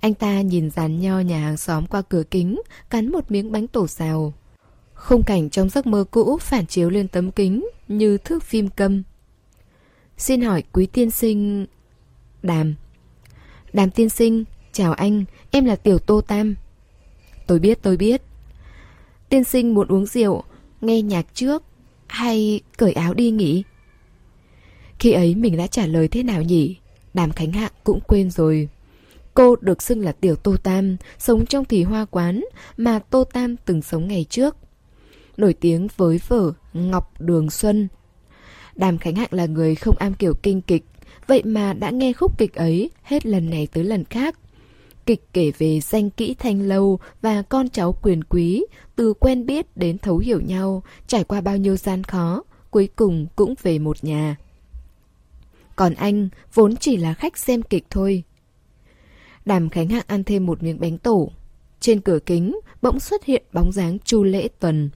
Anh 0.00 0.14
ta 0.14 0.40
nhìn 0.40 0.70
dàn 0.70 1.00
nho 1.00 1.20
nhà 1.20 1.38
hàng 1.38 1.56
xóm 1.56 1.86
qua 1.86 2.02
cửa 2.02 2.22
kính, 2.30 2.62
cắn 2.90 3.12
một 3.12 3.30
miếng 3.30 3.52
bánh 3.52 3.66
tổ 3.66 3.86
xào. 3.86 4.32
Khung 4.94 5.22
cảnh 5.22 5.50
trong 5.50 5.68
giấc 5.68 5.86
mơ 5.86 6.04
cũ 6.10 6.38
phản 6.40 6.66
chiếu 6.66 6.90
lên 6.90 7.08
tấm 7.08 7.30
kính 7.30 7.68
như 7.88 8.18
thước 8.18 8.42
phim 8.42 8.68
câm. 8.68 9.02
Xin 10.20 10.40
hỏi 10.40 10.62
quý 10.72 10.86
tiên 10.86 11.10
sinh... 11.10 11.66
Đàm. 12.42 12.74
Đàm 13.72 13.90
tiên 13.90 14.08
sinh, 14.08 14.44
chào 14.72 14.92
anh, 14.92 15.24
em 15.50 15.64
là 15.64 15.76
Tiểu 15.76 15.98
Tô 15.98 16.20
Tam. 16.20 16.54
Tôi 17.46 17.58
biết, 17.58 17.78
tôi 17.82 17.96
biết. 17.96 18.22
Tiên 19.28 19.44
sinh 19.44 19.74
muốn 19.74 19.88
uống 19.88 20.06
rượu, 20.06 20.42
nghe 20.80 21.02
nhạc 21.02 21.26
trước, 21.34 21.62
hay 22.06 22.60
cởi 22.76 22.92
áo 22.92 23.14
đi 23.14 23.30
nghỉ? 23.30 23.62
Khi 24.98 25.12
ấy 25.12 25.34
mình 25.34 25.56
đã 25.56 25.66
trả 25.66 25.86
lời 25.86 26.08
thế 26.08 26.22
nào 26.22 26.42
nhỉ? 26.42 26.76
Đàm 27.14 27.32
Khánh 27.32 27.52
Hạng 27.52 27.72
cũng 27.84 28.00
quên 28.00 28.30
rồi. 28.30 28.68
Cô 29.34 29.56
được 29.56 29.82
xưng 29.82 30.00
là 30.00 30.12
Tiểu 30.12 30.36
Tô 30.36 30.56
Tam, 30.62 30.96
sống 31.18 31.46
trong 31.46 31.64
thì 31.64 31.82
hoa 31.82 32.04
quán 32.04 32.44
mà 32.76 32.98
Tô 32.98 33.24
Tam 33.24 33.56
từng 33.56 33.82
sống 33.82 34.08
ngày 34.08 34.26
trước. 34.30 34.56
Nổi 35.36 35.54
tiếng 35.54 35.88
với 35.96 36.20
vở 36.28 36.52
Ngọc 36.72 37.20
Đường 37.20 37.50
Xuân. 37.50 37.88
Đàm 38.74 38.98
Khánh 38.98 39.14
Hạng 39.14 39.32
là 39.32 39.46
người 39.46 39.74
không 39.74 39.96
am 39.98 40.14
kiểu 40.14 40.34
kinh 40.34 40.60
kịch, 40.60 40.84
vậy 41.26 41.42
mà 41.44 41.72
đã 41.72 41.90
nghe 41.90 42.12
khúc 42.12 42.38
kịch 42.38 42.54
ấy 42.54 42.90
hết 43.02 43.26
lần 43.26 43.50
này 43.50 43.68
tới 43.72 43.84
lần 43.84 44.04
khác. 44.04 44.38
Kịch 45.06 45.24
kể 45.32 45.52
về 45.58 45.80
danh 45.80 46.10
kỹ 46.10 46.34
thanh 46.38 46.62
lâu 46.62 46.98
và 47.22 47.42
con 47.42 47.68
cháu 47.68 47.92
quyền 48.02 48.24
quý, 48.24 48.64
từ 48.96 49.14
quen 49.14 49.46
biết 49.46 49.76
đến 49.76 49.98
thấu 49.98 50.18
hiểu 50.18 50.40
nhau, 50.40 50.82
trải 51.06 51.24
qua 51.24 51.40
bao 51.40 51.56
nhiêu 51.56 51.76
gian 51.76 52.04
khó, 52.04 52.42
cuối 52.70 52.88
cùng 52.96 53.26
cũng 53.36 53.54
về 53.62 53.78
một 53.78 54.04
nhà. 54.04 54.36
Còn 55.76 55.94
anh 55.94 56.28
vốn 56.54 56.76
chỉ 56.76 56.96
là 56.96 57.14
khách 57.14 57.38
xem 57.38 57.62
kịch 57.62 57.84
thôi. 57.90 58.22
Đàm 59.44 59.68
Khánh 59.68 59.88
Hạng 59.88 60.04
ăn 60.06 60.24
thêm 60.24 60.46
một 60.46 60.62
miếng 60.62 60.80
bánh 60.80 60.98
tổ. 60.98 61.30
Trên 61.80 62.00
cửa 62.00 62.18
kính 62.26 62.60
bỗng 62.82 63.00
xuất 63.00 63.24
hiện 63.24 63.42
bóng 63.52 63.72
dáng 63.72 63.98
Chu 64.04 64.22
Lễ 64.22 64.48
Tuần. 64.60 64.90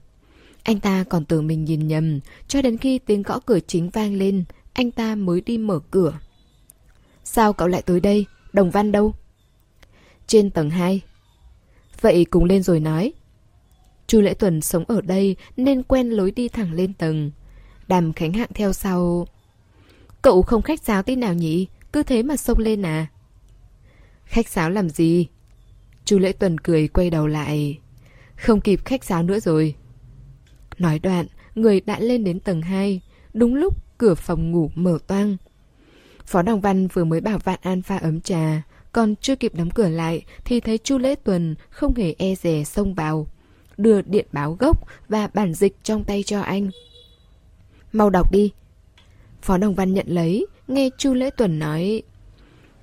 Anh 0.65 0.79
ta 0.79 1.03
còn 1.09 1.25
tưởng 1.25 1.47
mình 1.47 1.65
nhìn 1.65 1.87
nhầm, 1.87 2.19
cho 2.47 2.61
đến 2.61 2.77
khi 2.77 2.99
tiếng 2.99 3.21
gõ 3.21 3.39
cửa 3.39 3.59
chính 3.67 3.89
vang 3.89 4.13
lên, 4.13 4.43
anh 4.73 4.91
ta 4.91 5.15
mới 5.15 5.41
đi 5.41 5.57
mở 5.57 5.79
cửa. 5.91 6.19
Sao 7.23 7.53
cậu 7.53 7.67
lại 7.67 7.81
tới 7.81 7.99
đây? 7.99 8.25
Đồng 8.53 8.71
Văn 8.71 8.91
đâu? 8.91 9.13
Trên 10.27 10.49
tầng 10.49 10.69
2. 10.69 11.01
Vậy 12.01 12.25
cùng 12.25 12.43
lên 12.45 12.63
rồi 12.63 12.79
nói. 12.79 13.13
Chu 14.07 14.21
Lễ 14.21 14.33
Tuần 14.33 14.61
sống 14.61 14.83
ở 14.87 15.01
đây 15.01 15.35
nên 15.57 15.83
quen 15.83 16.09
lối 16.09 16.31
đi 16.31 16.49
thẳng 16.49 16.73
lên 16.73 16.93
tầng. 16.93 17.31
Đàm 17.87 18.13
Khánh 18.13 18.33
Hạng 18.33 18.53
theo 18.53 18.73
sau. 18.73 19.27
Cậu 20.21 20.41
không 20.41 20.61
khách 20.61 20.83
sáo 20.83 21.03
tí 21.03 21.15
nào 21.15 21.33
nhỉ? 21.33 21.67
Cứ 21.93 22.03
thế 22.03 22.23
mà 22.23 22.37
xông 22.37 22.59
lên 22.59 22.85
à? 22.85 23.07
Khách 24.25 24.47
sáo 24.47 24.69
làm 24.69 24.89
gì? 24.89 25.27
Chu 26.05 26.19
Lễ 26.19 26.31
Tuần 26.31 26.57
cười 26.57 26.87
quay 26.87 27.09
đầu 27.09 27.27
lại. 27.27 27.79
Không 28.35 28.61
kịp 28.61 28.79
khách 28.85 29.03
sáo 29.03 29.23
nữa 29.23 29.39
rồi. 29.39 29.75
Nói 30.79 30.99
đoạn, 30.99 31.25
người 31.55 31.81
đã 31.81 31.99
lên 31.99 32.23
đến 32.23 32.39
tầng 32.39 32.61
2. 32.61 33.01
Đúng 33.33 33.55
lúc 33.55 33.97
cửa 33.97 34.15
phòng 34.15 34.51
ngủ 34.51 34.71
mở 34.75 34.97
toang. 35.07 35.37
Phó 36.25 36.41
Đồng 36.41 36.61
Văn 36.61 36.87
vừa 36.87 37.03
mới 37.03 37.21
bảo 37.21 37.37
Vạn 37.37 37.59
An 37.61 37.81
pha 37.81 37.97
ấm 37.97 38.21
trà. 38.21 38.61
Còn 38.91 39.15
chưa 39.15 39.35
kịp 39.35 39.55
đóng 39.55 39.69
cửa 39.69 39.89
lại 39.89 40.25
thì 40.45 40.59
thấy 40.59 40.77
Chu 40.77 40.97
Lễ 40.97 41.15
Tuần 41.15 41.55
không 41.69 41.95
hề 41.95 42.15
e 42.17 42.35
dè 42.35 42.63
xông 42.63 42.93
vào. 42.93 43.27
Đưa 43.77 44.01
điện 44.01 44.25
báo 44.31 44.53
gốc 44.59 44.83
và 45.09 45.29
bản 45.33 45.53
dịch 45.53 45.75
trong 45.83 46.03
tay 46.03 46.23
cho 46.23 46.41
anh. 46.41 46.69
Mau 47.93 48.09
đọc 48.09 48.31
đi. 48.31 48.51
Phó 49.41 49.57
Đồng 49.57 49.75
Văn 49.75 49.93
nhận 49.93 50.07
lấy, 50.07 50.47
nghe 50.67 50.89
Chu 50.97 51.13
Lễ 51.13 51.29
Tuần 51.29 51.59
nói 51.59 52.01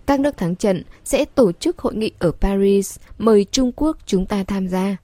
Các 0.07 0.21
nước 0.21 0.37
thắng 0.37 0.57
trận 0.57 0.83
sẽ 1.05 1.25
tổ 1.25 1.53
chức 1.53 1.79
hội 1.79 1.95
nghị 1.95 2.11
ở 2.19 2.33
Paris, 2.41 2.99
mời 3.19 3.47
Trung 3.51 3.73
Quốc 3.77 3.97
chúng 4.07 4.27
ta 4.27 4.45
tham 4.45 4.69
gia. 4.69 4.97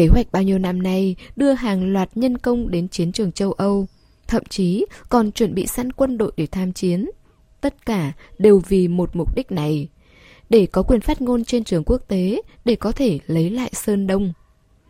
Kế 0.00 0.06
hoạch 0.06 0.32
bao 0.32 0.42
nhiêu 0.42 0.58
năm 0.58 0.82
nay 0.82 1.16
đưa 1.36 1.52
hàng 1.52 1.92
loạt 1.92 2.16
nhân 2.16 2.38
công 2.38 2.70
đến 2.70 2.88
chiến 2.88 3.12
trường 3.12 3.32
châu 3.32 3.52
Âu, 3.52 3.86
thậm 4.26 4.42
chí 4.48 4.86
còn 5.08 5.32
chuẩn 5.32 5.54
bị 5.54 5.66
sẵn 5.66 5.92
quân 5.92 6.18
đội 6.18 6.32
để 6.36 6.46
tham 6.46 6.72
chiến. 6.72 7.10
Tất 7.60 7.86
cả 7.86 8.12
đều 8.38 8.62
vì 8.68 8.88
một 8.88 9.16
mục 9.16 9.36
đích 9.36 9.52
này, 9.52 9.88
để 10.50 10.66
có 10.66 10.82
quyền 10.82 11.00
phát 11.00 11.20
ngôn 11.20 11.44
trên 11.44 11.64
trường 11.64 11.84
quốc 11.84 12.02
tế, 12.08 12.42
để 12.64 12.76
có 12.76 12.92
thể 12.92 13.18
lấy 13.26 13.50
lại 13.50 13.70
Sơn 13.72 14.06
Đông. 14.06 14.32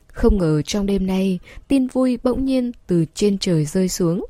Không 0.07 0.39
ngờ 0.39 0.63
trong 0.63 0.87
đêm 0.87 1.07
nay, 1.07 1.39
tin 1.69 1.87
vui 1.87 2.19
bỗng 2.23 2.45
nhiên 2.45 2.73
từ 2.87 3.05
trên 3.15 3.39
trời 3.39 3.65
rơi 3.65 3.89
xuống. 3.89 4.27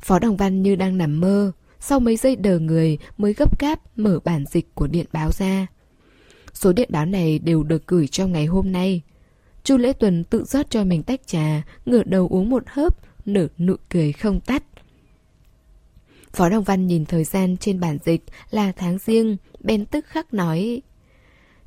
Phó 0.00 0.18
Đồng 0.18 0.36
Văn 0.36 0.62
như 0.62 0.76
đang 0.76 0.98
nằm 0.98 1.20
mơ, 1.20 1.52
sau 1.80 2.00
mấy 2.00 2.16
giây 2.16 2.36
đờ 2.36 2.58
người 2.58 2.98
mới 3.16 3.32
gấp 3.32 3.60
gáp 3.60 3.98
mở 3.98 4.18
bản 4.24 4.44
dịch 4.50 4.74
của 4.74 4.86
điện 4.86 5.06
báo 5.12 5.30
ra. 5.32 5.66
Số 6.54 6.72
điện 6.72 6.88
báo 6.92 7.06
này 7.06 7.38
đều 7.38 7.62
được 7.62 7.86
gửi 7.86 8.06
trong 8.06 8.32
ngày 8.32 8.46
hôm 8.46 8.72
nay. 8.72 9.02
Chu 9.68 9.76
Lễ 9.76 9.92
Tuần 9.92 10.24
tự 10.24 10.44
rót 10.44 10.70
cho 10.70 10.84
mình 10.84 11.02
tách 11.02 11.26
trà, 11.26 11.62
ngửa 11.86 12.02
đầu 12.02 12.28
uống 12.30 12.50
một 12.50 12.62
hớp, 12.66 12.96
nở 13.26 13.48
nụ 13.58 13.74
cười 13.90 14.12
không 14.12 14.40
tắt. 14.40 14.62
Phó 16.32 16.48
Đồng 16.48 16.64
Văn 16.64 16.86
nhìn 16.86 17.04
thời 17.04 17.24
gian 17.24 17.56
trên 17.56 17.80
bản 17.80 17.98
dịch 18.04 18.24
là 18.50 18.72
tháng 18.72 18.98
riêng, 18.98 19.36
bên 19.60 19.86
tức 19.86 20.06
khắc 20.06 20.34
nói 20.34 20.82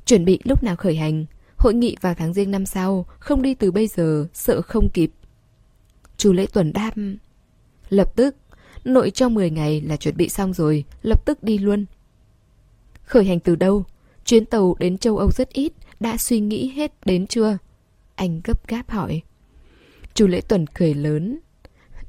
Chuẩn 0.06 0.24
bị 0.24 0.40
lúc 0.44 0.62
nào 0.62 0.76
khởi 0.76 0.96
hành, 0.96 1.26
hội 1.56 1.74
nghị 1.74 1.96
vào 2.00 2.14
tháng 2.14 2.32
riêng 2.32 2.50
năm 2.50 2.66
sau, 2.66 3.06
không 3.18 3.42
đi 3.42 3.54
từ 3.54 3.70
bây 3.70 3.86
giờ, 3.86 4.26
sợ 4.34 4.62
không 4.62 4.88
kịp. 4.88 5.10
Chu 6.16 6.32
Lễ 6.32 6.46
Tuần 6.52 6.72
đáp 6.72 6.92
Lập 7.88 8.16
tức, 8.16 8.36
nội 8.84 9.10
trong 9.10 9.34
10 9.34 9.50
ngày 9.50 9.80
là 9.80 9.96
chuẩn 9.96 10.16
bị 10.16 10.28
xong 10.28 10.52
rồi, 10.52 10.84
lập 11.02 11.26
tức 11.26 11.42
đi 11.42 11.58
luôn. 11.58 11.86
Khởi 13.04 13.24
hành 13.24 13.40
từ 13.40 13.56
đâu? 13.56 13.84
Chuyến 14.24 14.44
tàu 14.44 14.76
đến 14.78 14.98
châu 14.98 15.18
Âu 15.18 15.30
rất 15.30 15.48
ít, 15.52 15.72
đã 16.00 16.16
suy 16.16 16.40
nghĩ 16.40 16.68
hết 16.68 16.92
đến 17.04 17.26
chưa? 17.26 17.58
Anh 18.14 18.40
gấp 18.44 18.68
gáp 18.68 18.90
hỏi. 18.90 19.22
Chu 20.14 20.26
Lễ 20.26 20.40
Tuần 20.40 20.66
cười 20.66 20.94
lớn. 20.94 21.38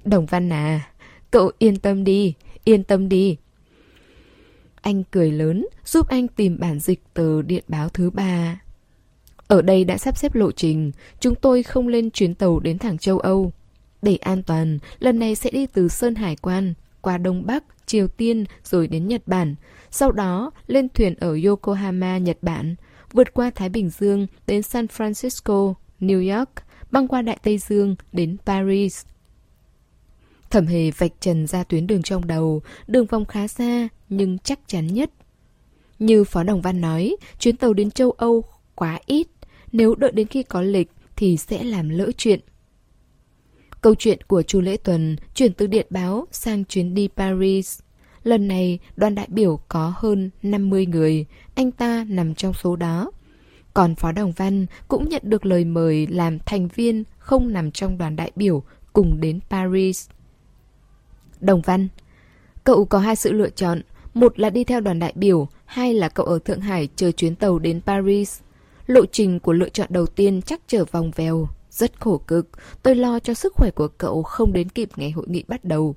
Đồng 0.06 0.26
Văn 0.26 0.50
à, 0.54 0.90
cậu 1.32 1.52
yên 1.60 1.76
tâm 1.76 2.04
đi, 2.04 2.34
yên 2.64 2.84
tâm 2.84 3.10
đi. 3.10 3.38
Anh 4.82 5.04
cười 5.12 5.32
lớn, 5.32 5.68
giúp 5.86 6.08
anh 6.08 6.28
tìm 6.28 6.60
bản 6.60 6.80
dịch 6.80 7.02
từ 7.14 7.42
điện 7.42 7.64
báo 7.68 7.90
thứ 7.90 8.10
ba. 8.10 8.62
Ở 9.48 9.62
đây 9.62 9.84
đã 9.84 9.98
sắp 9.98 10.18
xếp 10.18 10.36
lộ 10.36 10.52
trình, 10.52 10.92
chúng 11.20 11.36
tôi 11.36 11.64
không 11.64 11.88
lên 11.88 12.12
chuyến 12.12 12.36
tàu 12.36 12.60
đến 12.60 12.78
thẳng 12.78 12.98
châu 12.98 13.20
Âu. 13.20 13.52
Để 14.02 14.16
an 14.16 14.44
toàn, 14.44 14.80
lần 15.00 15.20
này 15.20 15.36
sẽ 15.36 15.52
đi 15.52 15.66
từ 15.66 15.88
Sơn 15.88 16.16
Hải 16.16 16.36
Quan, 16.36 16.74
qua 17.02 17.18
Đông 17.18 17.46
Bắc, 17.46 17.64
Triều 17.86 18.08
Tiên 18.08 18.46
rồi 18.64 18.88
đến 18.88 19.08
Nhật 19.08 19.22
Bản. 19.26 19.56
Sau 19.92 20.12
đó 20.12 20.52
lên 20.68 20.90
thuyền 20.90 21.16
ở 21.16 21.38
Yokohama, 21.46 22.18
Nhật 22.18 22.38
Bản, 22.42 22.76
vượt 23.12 23.34
qua 23.34 23.52
Thái 23.56 23.70
Bình 23.70 23.90
Dương 23.90 24.28
đến 24.48 24.62
San 24.62 24.86
Francisco, 24.86 25.74
New 26.08 26.38
York, 26.38 26.50
băng 26.92 27.08
qua 27.08 27.22
Đại 27.22 27.38
Tây 27.44 27.58
Dương 27.58 27.96
đến 28.12 28.38
Paris. 28.46 29.06
Thẩm 30.50 30.68
hề 30.68 30.92
vạch 30.92 31.12
trần 31.20 31.48
ra 31.48 31.64
tuyến 31.64 31.88
đường 31.88 32.02
trong 32.02 32.28
đầu, 32.28 32.62
đường 32.88 33.06
vòng 33.06 33.26
khá 33.26 33.48
xa 33.48 33.88
nhưng 34.10 34.38
chắc 34.38 34.60
chắn 34.68 34.88
nhất. 34.88 35.12
Như 36.00 36.24
Phó 36.24 36.44
Đồng 36.44 36.62
Văn 36.62 36.82
nói, 36.82 37.16
chuyến 37.40 37.58
tàu 37.58 37.74
đến 37.74 37.92
châu 37.92 38.12
Âu 38.12 38.44
quá 38.76 39.00
ít, 39.06 39.28
nếu 39.72 39.96
đợi 39.96 40.12
đến 40.12 40.28
khi 40.28 40.44
có 40.44 40.62
lịch 40.62 40.92
thì 41.16 41.38
sẽ 41.38 41.64
làm 41.64 41.90
lỡ 41.90 42.12
chuyện. 42.18 42.40
Câu 43.82 43.96
chuyện 43.96 44.22
của 44.28 44.42
Chu 44.42 44.62
Lễ 44.62 44.78
Tuần 44.78 45.16
chuyển 45.36 45.54
từ 45.54 45.68
điện 45.68 45.88
báo 45.90 46.26
sang 46.32 46.66
chuyến 46.66 46.94
đi 46.94 47.10
Paris. 47.16 47.80
Lần 48.24 48.48
này, 48.48 48.80
đoàn 48.96 49.16
đại 49.16 49.28
biểu 49.30 49.60
có 49.68 49.94
hơn 49.96 50.30
50 50.44 50.86
người, 50.86 51.26
anh 51.56 51.72
ta 51.72 52.06
nằm 52.10 52.36
trong 52.36 52.54
số 52.54 52.76
đó. 52.76 53.12
Còn 53.74 53.96
Phó 53.96 54.12
Đồng 54.12 54.32
Văn 54.32 54.66
cũng 54.88 55.10
nhận 55.10 55.22
được 55.26 55.46
lời 55.46 55.66
mời 55.66 56.08
làm 56.08 56.40
thành 56.40 56.68
viên 56.68 57.04
không 57.18 57.54
nằm 57.54 57.72
trong 57.72 57.98
đoàn 57.98 58.16
đại 58.16 58.32
biểu 58.36 58.64
cùng 58.94 59.20
đến 59.20 59.40
Paris. 59.50 60.10
Đồng 61.40 61.62
Văn, 61.62 61.88
cậu 62.64 62.86
có 62.86 63.00
hai 63.00 63.16
sự 63.16 63.32
lựa 63.32 63.50
chọn, 63.50 63.82
một 64.14 64.40
là 64.40 64.50
đi 64.50 64.64
theo 64.64 64.82
đoàn 64.82 65.00
đại 65.00 65.14
biểu, 65.16 65.48
hai 65.66 65.94
là 65.94 66.10
cậu 66.10 66.26
ở 66.26 66.40
Thượng 66.40 66.62
Hải 66.62 66.90
chờ 66.96 67.12
chuyến 67.12 67.36
tàu 67.36 67.60
đến 67.60 67.82
Paris. 67.82 68.40
Lộ 68.88 69.06
trình 69.06 69.40
của 69.40 69.54
lựa 69.54 69.70
chọn 69.70 69.88
đầu 69.90 70.06
tiên 70.06 70.42
chắc 70.42 70.62
trở 70.68 70.86
vòng 70.86 71.12
vèo, 71.16 71.48
rất 71.70 72.00
khổ 72.00 72.18
cực, 72.18 72.50
tôi 72.84 72.96
lo 72.96 73.20
cho 73.20 73.34
sức 73.34 73.54
khỏe 73.56 73.72
của 73.72 73.88
cậu 73.88 74.24
không 74.24 74.54
đến 74.54 74.70
kịp 74.70 74.90
ngày 74.96 75.12
hội 75.12 75.26
nghị 75.30 75.44
bắt 75.48 75.66
đầu. 75.66 75.96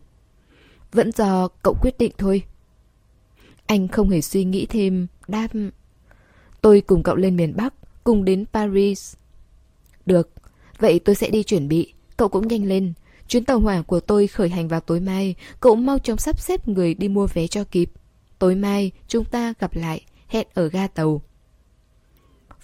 Vẫn 0.92 1.12
do 1.12 1.48
cậu 1.62 1.74
quyết 1.82 1.98
định 1.98 2.12
thôi. 2.18 2.42
Anh 3.66 3.88
không 3.88 4.10
hề 4.10 4.20
suy 4.20 4.44
nghĩ 4.44 4.66
thêm, 4.66 5.06
đáp. 5.28 5.48
Tôi 6.66 6.80
cùng 6.80 7.02
cậu 7.02 7.16
lên 7.16 7.36
miền 7.36 7.56
Bắc, 7.56 7.74
cùng 8.04 8.24
đến 8.24 8.44
Paris. 8.52 9.14
Được, 10.06 10.30
vậy 10.78 10.98
tôi 10.98 11.14
sẽ 11.14 11.30
đi 11.30 11.42
chuẩn 11.42 11.68
bị, 11.68 11.92
cậu 12.16 12.28
cũng 12.28 12.48
nhanh 12.48 12.64
lên. 12.64 12.92
Chuyến 13.28 13.44
tàu 13.44 13.60
hỏa 13.60 13.82
của 13.82 14.00
tôi 14.00 14.26
khởi 14.26 14.48
hành 14.48 14.68
vào 14.68 14.80
tối 14.80 15.00
mai, 15.00 15.34
cậu 15.60 15.76
mau 15.76 15.98
chóng 15.98 16.18
sắp 16.18 16.40
xếp 16.40 16.68
người 16.68 16.94
đi 16.94 17.08
mua 17.08 17.26
vé 17.26 17.46
cho 17.46 17.64
kịp. 17.64 17.90
Tối 18.38 18.54
mai, 18.54 18.92
chúng 19.08 19.24
ta 19.24 19.54
gặp 19.58 19.74
lại, 19.76 20.00
hẹn 20.28 20.46
ở 20.54 20.68
ga 20.68 20.86
tàu. 20.86 21.22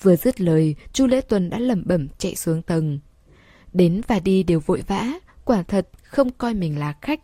Vừa 0.00 0.16
dứt 0.16 0.40
lời, 0.40 0.74
Chu 0.92 1.06
Lễ 1.06 1.20
Tuần 1.20 1.50
đã 1.50 1.58
lẩm 1.58 1.82
bẩm 1.86 2.08
chạy 2.18 2.36
xuống 2.36 2.62
tầng. 2.62 2.98
Đến 3.72 4.00
và 4.08 4.20
đi 4.20 4.42
đều 4.42 4.60
vội 4.60 4.82
vã, 4.86 5.12
quả 5.44 5.62
thật 5.62 5.88
không 6.02 6.30
coi 6.30 6.54
mình 6.54 6.78
là 6.78 6.94
khách. 7.00 7.20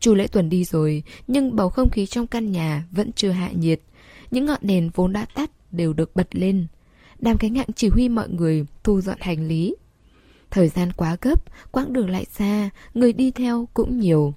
Chu 0.00 0.14
Lễ 0.14 0.26
Tuần 0.26 0.48
đi 0.48 0.64
rồi, 0.64 1.02
nhưng 1.26 1.56
bầu 1.56 1.68
không 1.68 1.90
khí 1.90 2.06
trong 2.06 2.26
căn 2.26 2.52
nhà 2.52 2.84
vẫn 2.90 3.12
chưa 3.12 3.30
hạ 3.30 3.50
nhiệt. 3.54 3.80
Những 4.30 4.46
ngọn 4.46 4.60
đèn 4.62 4.90
vốn 4.94 5.12
đã 5.12 5.26
tắt 5.34 5.50
đều 5.72 5.92
được 5.92 6.16
bật 6.16 6.28
lên. 6.32 6.66
Đàm 7.18 7.38
cánh 7.38 7.52
ngạn 7.52 7.72
chỉ 7.76 7.88
huy 7.88 8.08
mọi 8.08 8.28
người 8.28 8.66
thu 8.84 9.00
dọn 9.00 9.16
hành 9.20 9.48
lý. 9.48 9.76
Thời 10.50 10.68
gian 10.68 10.92
quá 10.92 11.16
gấp, 11.20 11.42
quãng 11.72 11.92
đường 11.92 12.10
lại 12.10 12.26
xa, 12.32 12.70
người 12.94 13.12
đi 13.12 13.30
theo 13.30 13.68
cũng 13.74 14.00
nhiều. 14.00 14.34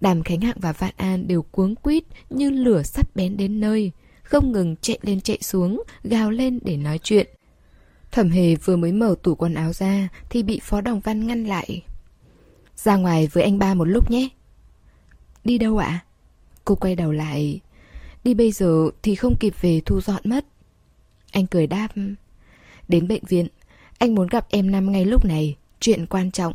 Đàm 0.00 0.22
Khánh 0.22 0.40
Hạng 0.40 0.60
và 0.60 0.72
Vạn 0.72 0.94
An 0.96 1.28
đều 1.28 1.42
cuống 1.42 1.74
quýt 1.74 2.04
như 2.30 2.50
lửa 2.50 2.82
sắp 2.82 3.16
bén 3.16 3.36
đến 3.36 3.60
nơi 3.60 3.92
không 4.28 4.52
ngừng 4.52 4.76
chạy 4.76 4.98
lên 5.02 5.20
chạy 5.20 5.38
xuống, 5.40 5.82
gào 6.04 6.30
lên 6.30 6.58
để 6.62 6.76
nói 6.76 6.98
chuyện. 7.02 7.26
Thẩm 8.10 8.30
hề 8.30 8.54
vừa 8.54 8.76
mới 8.76 8.92
mở 8.92 9.14
tủ 9.22 9.34
quần 9.34 9.54
áo 9.54 9.72
ra 9.72 10.08
thì 10.30 10.42
bị 10.42 10.60
Phó 10.62 10.80
Đồng 10.80 11.00
Văn 11.00 11.26
ngăn 11.26 11.44
lại. 11.44 11.82
Ra 12.76 12.96
ngoài 12.96 13.28
với 13.32 13.42
anh 13.44 13.58
ba 13.58 13.74
một 13.74 13.84
lúc 13.84 14.10
nhé. 14.10 14.28
Đi 15.44 15.58
đâu 15.58 15.78
ạ? 15.78 16.04
Cô 16.64 16.74
quay 16.74 16.96
đầu 16.96 17.12
lại. 17.12 17.60
Đi 18.24 18.34
bây 18.34 18.52
giờ 18.52 18.90
thì 19.02 19.14
không 19.14 19.36
kịp 19.36 19.54
về 19.60 19.80
thu 19.86 20.00
dọn 20.00 20.22
mất. 20.24 20.46
Anh 21.32 21.46
cười 21.46 21.66
đáp. 21.66 21.88
Đến 22.88 23.08
bệnh 23.08 23.24
viện, 23.24 23.48
anh 23.98 24.14
muốn 24.14 24.28
gặp 24.28 24.46
em 24.50 24.70
năm 24.70 24.92
ngay 24.92 25.04
lúc 25.04 25.24
này, 25.24 25.56
chuyện 25.80 26.06
quan 26.06 26.30
trọng. 26.30 26.54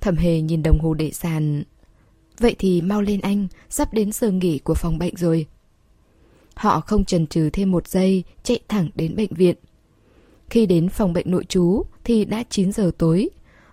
Thẩm 0.00 0.16
hề 0.16 0.40
nhìn 0.40 0.62
đồng 0.62 0.80
hồ 0.80 0.94
để 0.94 1.10
sàn. 1.10 1.62
Vậy 2.38 2.56
thì 2.58 2.82
mau 2.82 3.02
lên 3.02 3.20
anh, 3.20 3.48
sắp 3.70 3.94
đến 3.94 4.12
giờ 4.12 4.30
nghỉ 4.30 4.58
của 4.58 4.74
phòng 4.74 4.98
bệnh 4.98 5.16
rồi. 5.16 5.46
Họ 6.54 6.80
không 6.80 7.04
chần 7.04 7.26
chừ 7.26 7.50
thêm 7.52 7.70
một 7.70 7.88
giây, 7.88 8.24
chạy 8.42 8.60
thẳng 8.68 8.88
đến 8.94 9.16
bệnh 9.16 9.34
viện. 9.34 9.56
Khi 10.50 10.66
đến 10.66 10.88
phòng 10.88 11.12
bệnh 11.12 11.30
nội 11.30 11.44
trú 11.44 11.82
thì 12.04 12.24
đã 12.24 12.44
9 12.50 12.72
giờ 12.72 12.90
tối. 12.98 13.28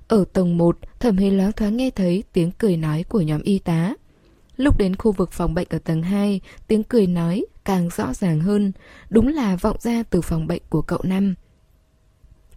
Ở 0.08 0.26
tầng 0.34 0.58
1, 0.58 0.78
thẩm 1.00 1.17
hề 1.17 1.32
loáng 1.32 1.52
thoáng 1.52 1.78
nghe 1.78 1.89
thấy 1.89 2.23
tiếng 2.34 2.52
cười 2.58 2.78
nói 2.78 3.04
của 3.04 3.21
nhóm 3.21 3.41
y 3.41 3.60
tá. 3.60 3.93
Lúc 4.58 4.78
đến 4.78 4.96
khu 4.96 5.12
vực 5.12 5.32
phòng 5.32 5.54
bệnh 5.54 5.67
ở 5.70 5.80
tầng 5.80 6.04
2, 6.04 6.41
tiếng 6.67 6.84
cười 6.84 7.08
nói 7.08 7.46
càng 7.65 7.89
rõ 7.89 8.13
ràng 8.13 8.39
hơn, 8.39 8.72
đúng 9.10 9.28
là 9.28 9.56
vọng 9.56 9.78
ra 9.80 10.04
từ 10.04 10.22
phòng 10.22 10.48
bệnh 10.48 10.62
của 10.70 10.82
cậu 10.82 11.00
Năm. 11.04 11.36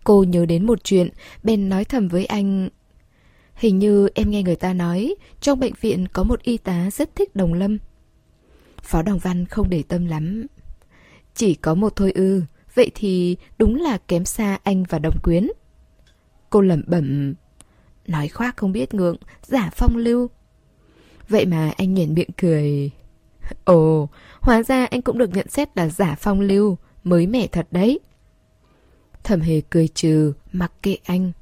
Cô 0.05 0.25
nhớ 0.25 0.47
đến 0.47 0.67
một 0.67 0.85
chuyện, 0.85 1.09
bèn 1.43 1.69
nói 1.69 1.85
thầm 1.85 2.09
với 2.09 2.25
anh... 2.25 2.69
Hình 3.55 3.79
như 3.79 4.09
em 4.15 4.31
nghe 4.31 4.43
người 4.43 4.57
ta 4.57 4.73
nói, 4.73 5.15
trong 5.41 5.61
bệnh 5.61 5.73
viện 5.81 6.07
có 6.13 6.23
một 6.23 6.43
y 6.43 6.57
tá 6.57 6.91
rất 6.91 7.17
thích 7.17 7.37
Đồng 7.37 7.55
Lâm. 7.55 7.79
Phó 8.83 9.03
Đồng 9.03 9.19
Văn 9.19 9.47
không 9.47 9.71
để 9.71 9.83
tâm 9.89 10.07
lắm. 10.07 10.47
Chỉ 11.35 11.55
có 11.55 11.75
một 11.75 11.97
thôi 11.97 12.13
ư, 12.15 12.43
vậy 12.75 12.91
thì 12.95 13.37
đúng 13.59 13.77
là 13.77 13.99
kém 13.99 14.25
xa 14.25 14.59
anh 14.63 14.85
và 14.89 14.99
Đồng 14.99 15.19
Quyến. 15.23 15.49
Cô 16.51 16.61
lẩm 16.61 16.83
bẩm, 16.87 17.35
nói 18.07 18.29
khoác 18.29 18.57
không 18.57 18.73
biết 18.73 18.95
ngượng, 18.95 19.17
giả 19.43 19.71
phong 19.73 19.97
lưu. 19.97 20.31
Vậy 21.31 21.47
mà 21.47 21.73
anh 21.77 21.95
nhuyễn 21.95 22.15
miệng 22.15 22.31
cười. 22.37 22.91
Ồ, 23.65 24.09
hóa 24.41 24.63
ra 24.63 24.85
anh 24.85 25.03
cũng 25.03 25.19
được 25.19 25.31
nhận 25.31 25.49
xét 25.49 25.77
là 25.77 25.89
giả 25.89 26.17
phong 26.19 26.41
lưu, 26.41 26.79
mới 27.05 27.27
mẻ 27.27 27.47
thật 27.47 27.67
đấy. 27.71 28.01
Thẩm 29.25 29.41
hề 29.41 29.61
cười 29.71 29.89
trừ, 29.89 30.33
mặc 30.53 30.73
kệ 30.83 30.97
anh. 31.05 31.33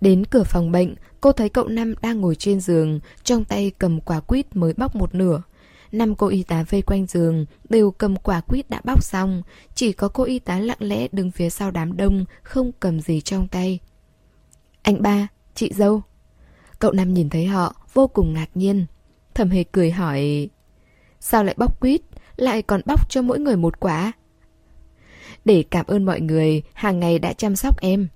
Đến 0.00 0.24
cửa 0.24 0.42
phòng 0.44 0.72
bệnh, 0.72 0.94
cô 1.20 1.32
thấy 1.32 1.48
cậu 1.48 1.68
Năm 1.68 1.94
đang 2.02 2.20
ngồi 2.20 2.34
trên 2.34 2.60
giường, 2.60 3.00
trong 3.24 3.44
tay 3.44 3.72
cầm 3.78 4.00
quả 4.00 4.20
quýt 4.20 4.56
mới 4.56 4.74
bóc 4.74 4.96
một 4.96 5.14
nửa. 5.14 5.42
Năm 5.92 6.14
cô 6.14 6.26
y 6.26 6.42
tá 6.42 6.64
vây 6.68 6.82
quanh 6.82 7.06
giường 7.06 7.46
đều 7.68 7.90
cầm 7.90 8.16
quả 8.16 8.40
quýt 8.40 8.70
đã 8.70 8.80
bóc 8.84 9.02
xong, 9.02 9.42
chỉ 9.74 9.92
có 9.92 10.08
cô 10.08 10.24
y 10.24 10.38
tá 10.38 10.58
lặng 10.58 10.78
lẽ 10.80 11.08
đứng 11.12 11.30
phía 11.30 11.50
sau 11.50 11.70
đám 11.70 11.96
đông, 11.96 12.24
không 12.42 12.72
cầm 12.80 13.00
gì 13.00 13.20
trong 13.20 13.48
tay. 13.48 13.78
Anh 14.82 15.02
ba, 15.02 15.28
chị 15.54 15.72
dâu. 15.74 16.02
Cậu 16.82 16.92
Năm 16.92 17.14
nhìn 17.14 17.28
thấy 17.28 17.46
họ, 17.46 17.74
vô 17.92 18.06
cùng 18.06 18.34
ngạc 18.34 18.48
nhiên. 18.54 18.86
Thẩm 19.34 19.50
hề 19.50 19.64
cười 19.64 19.90
hỏi 19.90 20.48
Sao 21.20 21.44
lại 21.44 21.54
bóc 21.58 21.80
quýt? 21.80 22.00
Lại 22.36 22.62
còn 22.62 22.80
bóc 22.86 23.10
cho 23.10 23.22
mỗi 23.22 23.38
người 23.38 23.56
một 23.56 23.80
quả? 23.80 24.12
Để 25.44 25.64
cảm 25.70 25.86
ơn 25.86 26.04
mọi 26.04 26.20
người 26.20 26.62
Hàng 26.72 27.00
ngày 27.00 27.18
đã 27.18 27.32
chăm 27.32 27.56
sóc 27.56 27.80
em. 27.80 28.08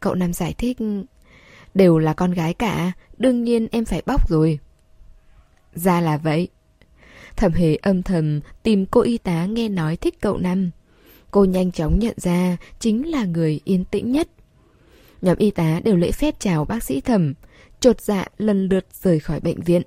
Cậu 0.00 0.14
Nam 0.14 0.32
giải 0.32 0.54
thích 0.58 0.78
Đều 1.74 1.98
là 1.98 2.12
con 2.14 2.32
gái 2.32 2.54
cả 2.54 2.92
Đương 3.18 3.44
nhiên 3.44 3.68
em 3.70 3.84
phải 3.84 4.02
bóc 4.06 4.28
rồi. 4.28 4.58
Ra 5.74 6.00
là 6.00 6.16
vậy. 6.16 6.48
Thẩm 7.36 7.52
hề 7.52 7.76
âm 7.76 8.02
thầm 8.02 8.40
tìm 8.62 8.86
cô 8.86 9.00
y 9.00 9.18
tá 9.18 9.46
nghe 9.46 9.68
nói 9.68 9.96
thích 9.96 10.20
cậu 10.20 10.38
Năm 10.38 10.70
Cô 11.30 11.44
nhanh 11.44 11.72
chóng 11.72 11.98
nhận 11.98 12.14
ra 12.16 12.56
chính 12.78 13.10
là 13.10 13.24
người 13.24 13.60
yên 13.64 13.84
tĩnh 13.84 14.12
nhất. 14.12 14.28
Nhóm 15.22 15.36
y 15.36 15.50
tá 15.50 15.80
đều 15.84 15.96
lễ 15.96 16.10
phép 16.12 16.34
chào 16.38 16.64
bác 16.64 16.82
sĩ 16.82 17.00
thẩm. 17.00 17.34
Chột 17.80 18.00
dạ 18.00 18.24
lần 18.38 18.68
lượt 18.68 18.86
rời 19.02 19.20
khỏi 19.20 19.40
bệnh 19.40 19.60
viện. 19.60 19.82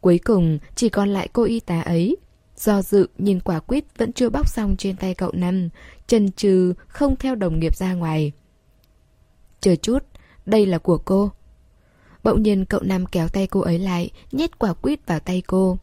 Cuối 0.00 0.20
cùng 0.24 0.58
chỉ 0.74 0.88
còn 0.88 1.08
lại 1.08 1.28
cô 1.32 1.42
y 1.42 1.60
tá 1.60 1.80
ấy. 1.80 2.16
Do 2.56 2.82
dự 2.82 3.08
nhìn 3.18 3.40
quả 3.40 3.60
quýt 3.60 3.84
vẫn 3.98 4.12
chưa 4.12 4.30
bóc 4.30 4.48
xong 4.48 4.76
trên 4.78 4.96
tay 4.96 5.14
cậu 5.14 5.30
Năm 5.32 5.68
Chần 6.06 6.32
chừ 6.32 6.74
không 6.88 7.16
theo 7.16 7.34
đồng 7.34 7.58
nghiệp 7.58 7.76
ra 7.76 7.94
ngoài. 7.94 8.32
Chờ 9.60 9.76
chút, 9.76 9.98
đây 10.46 10.66
là 10.66 10.78
của 10.78 10.98
cô. 10.98 11.30
Bỗng 12.22 12.42
nhiên 12.42 12.64
cậu 12.64 12.80
Năm 12.80 13.06
kéo 13.06 13.28
tay 13.28 13.46
cô 13.46 13.60
ấy 13.60 13.78
lại 13.78 14.10
Nhét 14.32 14.58
quả 14.58 14.72
quýt 14.72 15.06
vào 15.06 15.20
tay 15.20 15.42
cô. 15.46 15.78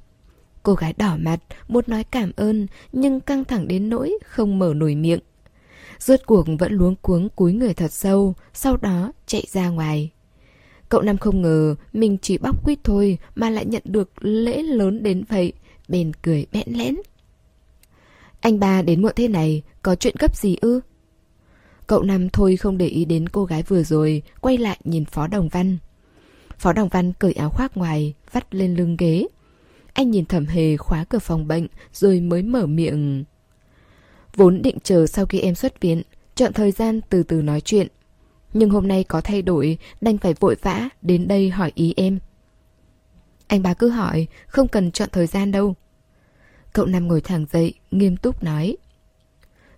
Cô 0.63 0.73
gái 0.73 0.93
đỏ 0.97 1.17
mặt, 1.19 1.39
muốn 1.67 1.83
nói 1.87 2.03
cảm 2.03 2.31
ơn 2.35 2.67
Nhưng 2.91 3.19
căng 3.19 3.45
thẳng 3.45 3.67
đến 3.67 3.89
nỗi 3.89 4.17
không 4.25 4.59
mở 4.59 4.73
nổi 4.73 4.95
miệng. 4.95 5.19
Rốt 5.99 6.19
cuộc 6.25 6.47
vẫn 6.59 6.73
luống 6.73 6.95
cuống 6.95 7.29
cúi 7.29 7.53
người 7.53 7.73
thật 7.73 7.91
sâu 7.91 8.33
Sau 8.53 8.77
đó 8.77 9.11
chạy 9.25 9.43
ra 9.51 9.69
ngoài. 9.69 10.11
Cậu 10.93 11.01
Năm 11.01 11.17
không 11.17 11.41
ngờ 11.41 11.75
mình 11.93 12.17
chỉ 12.21 12.37
bóc 12.37 12.65
quýt 12.65 12.79
thôi 12.83 13.17
mà 13.35 13.49
lại 13.49 13.65
nhận 13.65 13.81
được 13.85 14.11
lễ 14.25 14.63
lớn 14.63 15.03
đến 15.03 15.23
vậy. 15.29 15.53
Bèn 15.87 16.11
cười 16.21 16.45
bẽn 16.51 16.63
lẽn. 16.67 16.95
Anh 18.39 18.59
ba 18.59 18.81
đến 18.81 19.01
muộn 19.01 19.11
thế 19.15 19.27
này, 19.27 19.61
có 19.81 19.95
chuyện 19.95 20.15
gấp 20.19 20.35
gì 20.35 20.57
ư? 20.61 20.79
Cậu 21.87 22.03
Năm 22.03 22.29
thôi 22.29 22.57
không 22.57 22.77
để 22.77 22.87
ý 22.87 23.05
đến 23.05 23.29
cô 23.29 23.45
gái 23.45 23.63
vừa 23.63 23.83
rồi, 23.83 24.21
quay 24.41 24.57
lại 24.57 24.79
nhìn 24.83 25.05
Phó 25.05 25.27
Đồng 25.27 25.49
Văn. 25.49 25.77
Phó 26.57 26.73
Đồng 26.73 26.89
Văn 26.89 27.13
cởi 27.13 27.33
áo 27.33 27.49
khoác 27.49 27.77
ngoài, 27.77 28.13
vắt 28.31 28.55
lên 28.55 28.75
lưng 28.75 28.97
ghế. 28.97 29.27
Anh 29.93 30.11
nhìn 30.11 30.25
thẩm 30.25 30.45
hề 30.45 30.77
khóa 30.77 31.03
cửa 31.03 31.19
phòng 31.19 31.47
bệnh 31.47 31.67
rồi 31.93 32.19
mới 32.19 32.43
mở 32.43 32.65
miệng. 32.65 33.23
Vốn 34.35 34.61
định 34.61 34.77
chờ 34.83 35.07
sau 35.07 35.25
khi 35.25 35.39
em 35.39 35.55
xuất 35.55 35.81
viện, 35.81 36.01
chọn 36.35 36.53
thời 36.53 36.71
gian 36.71 37.01
từ 37.09 37.23
từ 37.23 37.41
nói 37.41 37.61
chuyện. 37.61 37.87
Nhưng 38.53 38.69
hôm 38.69 38.87
nay 38.87 39.03
có 39.03 39.21
thay 39.21 39.41
đổi, 39.41 39.77
đành 40.01 40.17
phải 40.17 40.33
vội 40.33 40.55
vã 40.61 40.89
đến 41.01 41.27
đây 41.27 41.49
hỏi 41.49 41.71
ý 41.75 41.93
em. 41.97 42.19
Anh 43.47 43.63
bà 43.63 43.73
cứ 43.73 43.89
hỏi, 43.89 44.27
không 44.47 44.67
cần 44.67 44.91
chọn 44.91 45.09
thời 45.11 45.27
gian 45.27 45.51
đâu. 45.51 45.75
Cậu 46.73 46.85
nằm 46.85 47.07
ngồi 47.07 47.21
thẳng 47.21 47.45
dậy, 47.51 47.73
nghiêm 47.91 48.17
túc 48.17 48.43
nói. 48.43 48.77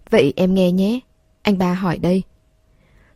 Vậy 0.09 0.34
em 0.36 0.53
nghe 0.53 0.71
nhé, 0.71 0.99
anh 1.41 1.57
ba 1.57 1.73
hỏi 1.73 1.97
đây. 1.97 2.23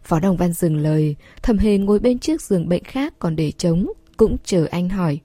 Phó 0.04 0.20
Đồng 0.20 0.38
Văn 0.38 0.54
dừng 0.54 0.78
lời, 0.78 1.16
thầm 1.42 1.58
hề 1.58 1.78
ngồi 1.78 2.00
bên 2.00 2.20
chiếc 2.20 2.42
giường 2.42 2.70
bệnh 2.70 2.84
khác 2.84 3.14
còn 3.20 3.36
để 3.36 3.52
trống, 3.52 3.88
cũng 4.18 4.38
chờ 4.44 4.68
anh 4.72 4.90
hỏi. 4.90 5.20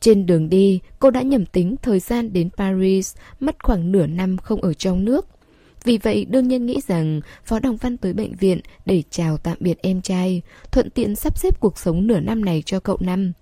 Trên 0.00 0.26
đường 0.26 0.48
đi, 0.48 0.80
cô 0.98 1.10
đã 1.10 1.22
nhầm 1.22 1.46
tính 1.46 1.76
thời 1.82 2.00
gian 2.00 2.32
đến 2.32 2.50
Paris, 2.56 3.16
mất 3.40 3.64
khoảng 3.64 3.92
nửa 3.92 4.06
năm 4.06 4.36
không 4.36 4.62
ở 4.62 4.74
trong 4.74 5.04
nước. 5.04 5.28
Vì 5.86 5.98
vậy 5.98 6.24
đương 6.24 6.48
nhiên 6.48 6.66
nghĩ 6.66 6.80
rằng 6.86 7.20
Phó 7.44 7.58
Đồng 7.58 7.76
Văn 7.76 7.96
tới 7.96 8.12
bệnh 8.12 8.34
viện 8.34 8.60
để 8.86 9.02
chào 9.10 9.38
tạm 9.38 9.56
biệt 9.60 9.78
em 9.82 10.02
trai, 10.02 10.42
thuận 10.72 10.90
tiện 10.90 11.16
sắp 11.16 11.38
xếp 11.38 11.60
cuộc 11.60 11.78
sống 11.78 12.06
nửa 12.06 12.20
năm 12.20 12.44
này 12.44 12.62
cho 12.66 12.80
cậu 12.80 12.96
Năm. 13.00 13.32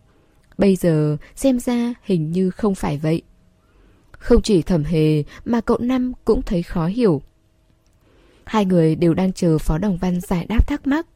Bây 0.59 0.77
giờ 0.77 1.17
xem 1.35 1.61
ra 1.61 1.95
hình 2.03 2.31
như 2.31 2.51
không 2.51 2.75
phải 2.75 2.99
vậy. 2.99 3.23
Không 4.11 4.43
chỉ 4.43 4.63
thẩm 4.63 4.85
hề 4.85 5.25
mà 5.45 5.61
cậu 5.61 5.79
Năm 5.79 6.13
cũng 6.25 6.43
thấy 6.43 6.63
khó 6.63 6.87
hiểu. 6.87 7.23
Hai 8.45 8.65
người 8.65 8.97
đều 8.97 9.15
đang 9.15 9.33
chờ 9.33 9.59
Phó 9.59 9.79
Đồng 9.79 9.97
Văn 9.97 10.21
giải 10.21 10.47
đáp 10.47 10.69
thắc 10.69 10.87
mắc. 10.87 11.07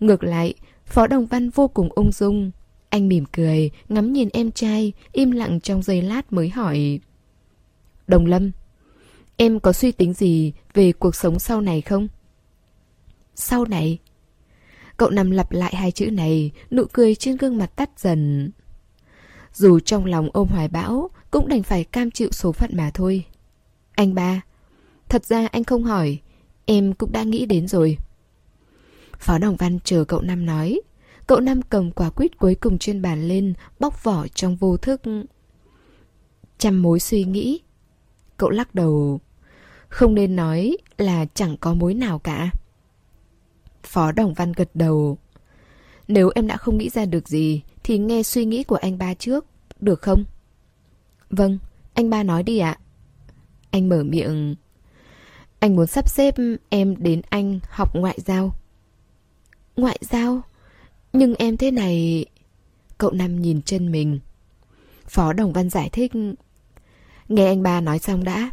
Ngược 0.00 0.24
lại, 0.24 0.54
Phó 0.84 1.06
Đồng 1.06 1.26
Văn 1.26 1.50
vô 1.50 1.68
cùng 1.68 1.88
ung 1.92 2.12
dung. 2.12 2.50
Anh 2.88 3.08
mỉm 3.08 3.24
cười, 3.32 3.70
ngắm 3.88 4.12
nhìn 4.12 4.28
em 4.32 4.50
trai, 4.50 4.92
im 5.12 5.30
lặng 5.30 5.60
trong 5.60 5.82
giây 5.82 6.02
lát 6.02 6.32
mới 6.32 6.48
hỏi. 6.48 7.00
Đồng 8.06 8.26
Lâm, 8.26 8.50
Em 9.40 9.60
có 9.60 9.72
suy 9.72 9.92
tính 9.92 10.12
gì 10.12 10.52
về 10.74 10.92
cuộc 10.92 11.14
sống 11.14 11.38
sau 11.38 11.60
này 11.60 11.80
không? 11.80 12.08
Sau 13.34 13.64
này? 13.64 13.98
Cậu 14.96 15.10
nằm 15.10 15.30
lặp 15.30 15.52
lại 15.52 15.76
hai 15.76 15.90
chữ 15.90 16.10
này, 16.10 16.50
nụ 16.70 16.84
cười 16.92 17.14
trên 17.14 17.36
gương 17.36 17.58
mặt 17.58 17.76
tắt 17.76 17.90
dần. 17.96 18.50
Dù 19.52 19.80
trong 19.80 20.04
lòng 20.04 20.30
ôm 20.32 20.48
hoài 20.48 20.68
bão, 20.68 21.10
cũng 21.30 21.48
đành 21.48 21.62
phải 21.62 21.84
cam 21.84 22.10
chịu 22.10 22.28
số 22.32 22.52
phận 22.52 22.70
mà 22.74 22.90
thôi. 22.94 23.24
Anh 23.94 24.14
ba, 24.14 24.40
thật 25.08 25.24
ra 25.24 25.46
anh 25.46 25.64
không 25.64 25.84
hỏi, 25.84 26.18
em 26.66 26.92
cũng 26.92 27.12
đã 27.12 27.22
nghĩ 27.22 27.46
đến 27.46 27.68
rồi. 27.68 27.96
Phó 29.18 29.38
Đồng 29.38 29.56
Văn 29.56 29.78
chờ 29.84 30.04
cậu 30.04 30.20
Năm 30.20 30.46
nói. 30.46 30.80
Cậu 31.26 31.40
Năm 31.40 31.62
cầm 31.62 31.90
quả 31.90 32.10
quýt 32.10 32.38
cuối 32.38 32.54
cùng 32.54 32.78
trên 32.78 33.02
bàn 33.02 33.28
lên, 33.28 33.54
bóc 33.80 34.04
vỏ 34.04 34.26
trong 34.34 34.56
vô 34.56 34.76
thức. 34.76 35.00
Trăm 36.58 36.82
mối 36.82 37.00
suy 37.00 37.24
nghĩ. 37.24 37.60
Cậu 38.36 38.50
lắc 38.50 38.74
đầu. 38.74 39.20
Không 39.88 40.14
nên 40.14 40.36
nói 40.36 40.76
là 40.98 41.26
chẳng 41.34 41.56
có 41.56 41.74
mối 41.74 41.94
nào 41.94 42.18
cả. 42.18 42.50
Phó 43.82 44.12
Đồng 44.12 44.34
Văn 44.34 44.52
gật 44.52 44.70
đầu. 44.74 45.18
Nếu 46.08 46.30
em 46.34 46.46
đã 46.46 46.56
không 46.56 46.78
nghĩ 46.78 46.88
ra 46.88 47.04
được 47.04 47.28
gì 47.28 47.62
thì 47.82 47.98
nghe 47.98 48.22
suy 48.22 48.44
nghĩ 48.44 48.64
của 48.64 48.76
anh 48.76 48.98
ba 48.98 49.14
trước, 49.14 49.46
được 49.80 50.02
không? 50.02 50.24
Vâng, 51.30 51.58
anh 51.94 52.10
ba 52.10 52.22
nói 52.22 52.42
đi 52.42 52.58
ạ. 52.58 52.78
Anh 53.70 53.88
mở 53.88 54.02
miệng. 54.04 54.54
Anh 55.60 55.76
muốn 55.76 55.86
sắp 55.86 56.08
xếp 56.08 56.34
em 56.68 56.94
đến 56.98 57.22
anh 57.28 57.60
học 57.70 57.96
ngoại 57.96 58.18
giao. 58.24 58.54
Ngoại 59.76 59.98
giao? 60.00 60.42
Nhưng 61.12 61.34
em 61.34 61.56
thế 61.56 61.70
này... 61.70 62.26
Cậu 62.98 63.10
Năm 63.10 63.42
nhìn 63.42 63.62
chân 63.62 63.92
mình. 63.92 64.20
Phó 65.06 65.32
Đồng 65.32 65.52
Văn 65.52 65.70
giải 65.70 65.90
thích. 65.92 66.12
Nghe 67.28 67.46
anh 67.46 67.62
ba 67.62 67.80
nói 67.80 67.98
xong 67.98 68.24
đã. 68.24 68.50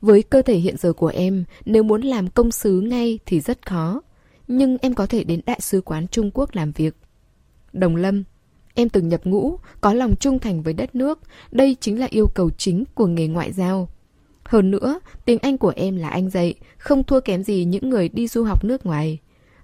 Với 0.00 0.22
cơ 0.22 0.42
thể 0.42 0.56
hiện 0.56 0.76
giờ 0.76 0.92
của 0.92 1.06
em, 1.06 1.44
nếu 1.64 1.82
muốn 1.82 2.02
làm 2.02 2.28
công 2.28 2.50
sứ 2.50 2.80
ngay 2.80 3.18
thì 3.26 3.40
rất 3.40 3.66
khó. 3.66 4.02
Nhưng 4.48 4.76
em 4.80 4.94
có 4.94 5.06
thể 5.06 5.24
đến 5.24 5.40
Đại 5.46 5.60
sứ 5.60 5.80
quán 5.80 6.08
Trung 6.08 6.30
Quốc 6.34 6.54
làm 6.54 6.72
việc. 6.72 6.96
Đồng 7.72 7.96
Lâm, 7.96 8.24
em 8.74 8.88
từng 8.88 9.08
nhập 9.08 9.20
ngũ, 9.24 9.56
có 9.80 9.94
lòng 9.94 10.16
trung 10.20 10.38
thành 10.38 10.62
với 10.62 10.74
đất 10.74 10.94
nước. 10.94 11.20
Đây 11.50 11.76
chính 11.80 12.00
là 12.00 12.06
yêu 12.10 12.26
cầu 12.34 12.50
chính 12.50 12.84
của 12.94 13.06
nghề 13.06 13.26
ngoại 13.26 13.52
giao. 13.52 13.88
Hơn 14.44 14.70
nữa, 14.70 15.00
tiếng 15.24 15.38
Anh 15.38 15.58
của 15.58 15.72
em 15.76 15.96
là 15.96 16.08
anh 16.08 16.30
dạy, 16.30 16.54
không 16.78 17.04
thua 17.04 17.20
kém 17.20 17.42
gì 17.42 17.64
những 17.64 17.90
người 17.90 18.08
đi 18.08 18.28
du 18.28 18.44
học 18.44 18.64
nước 18.64 18.86
ngoài. 18.86 19.18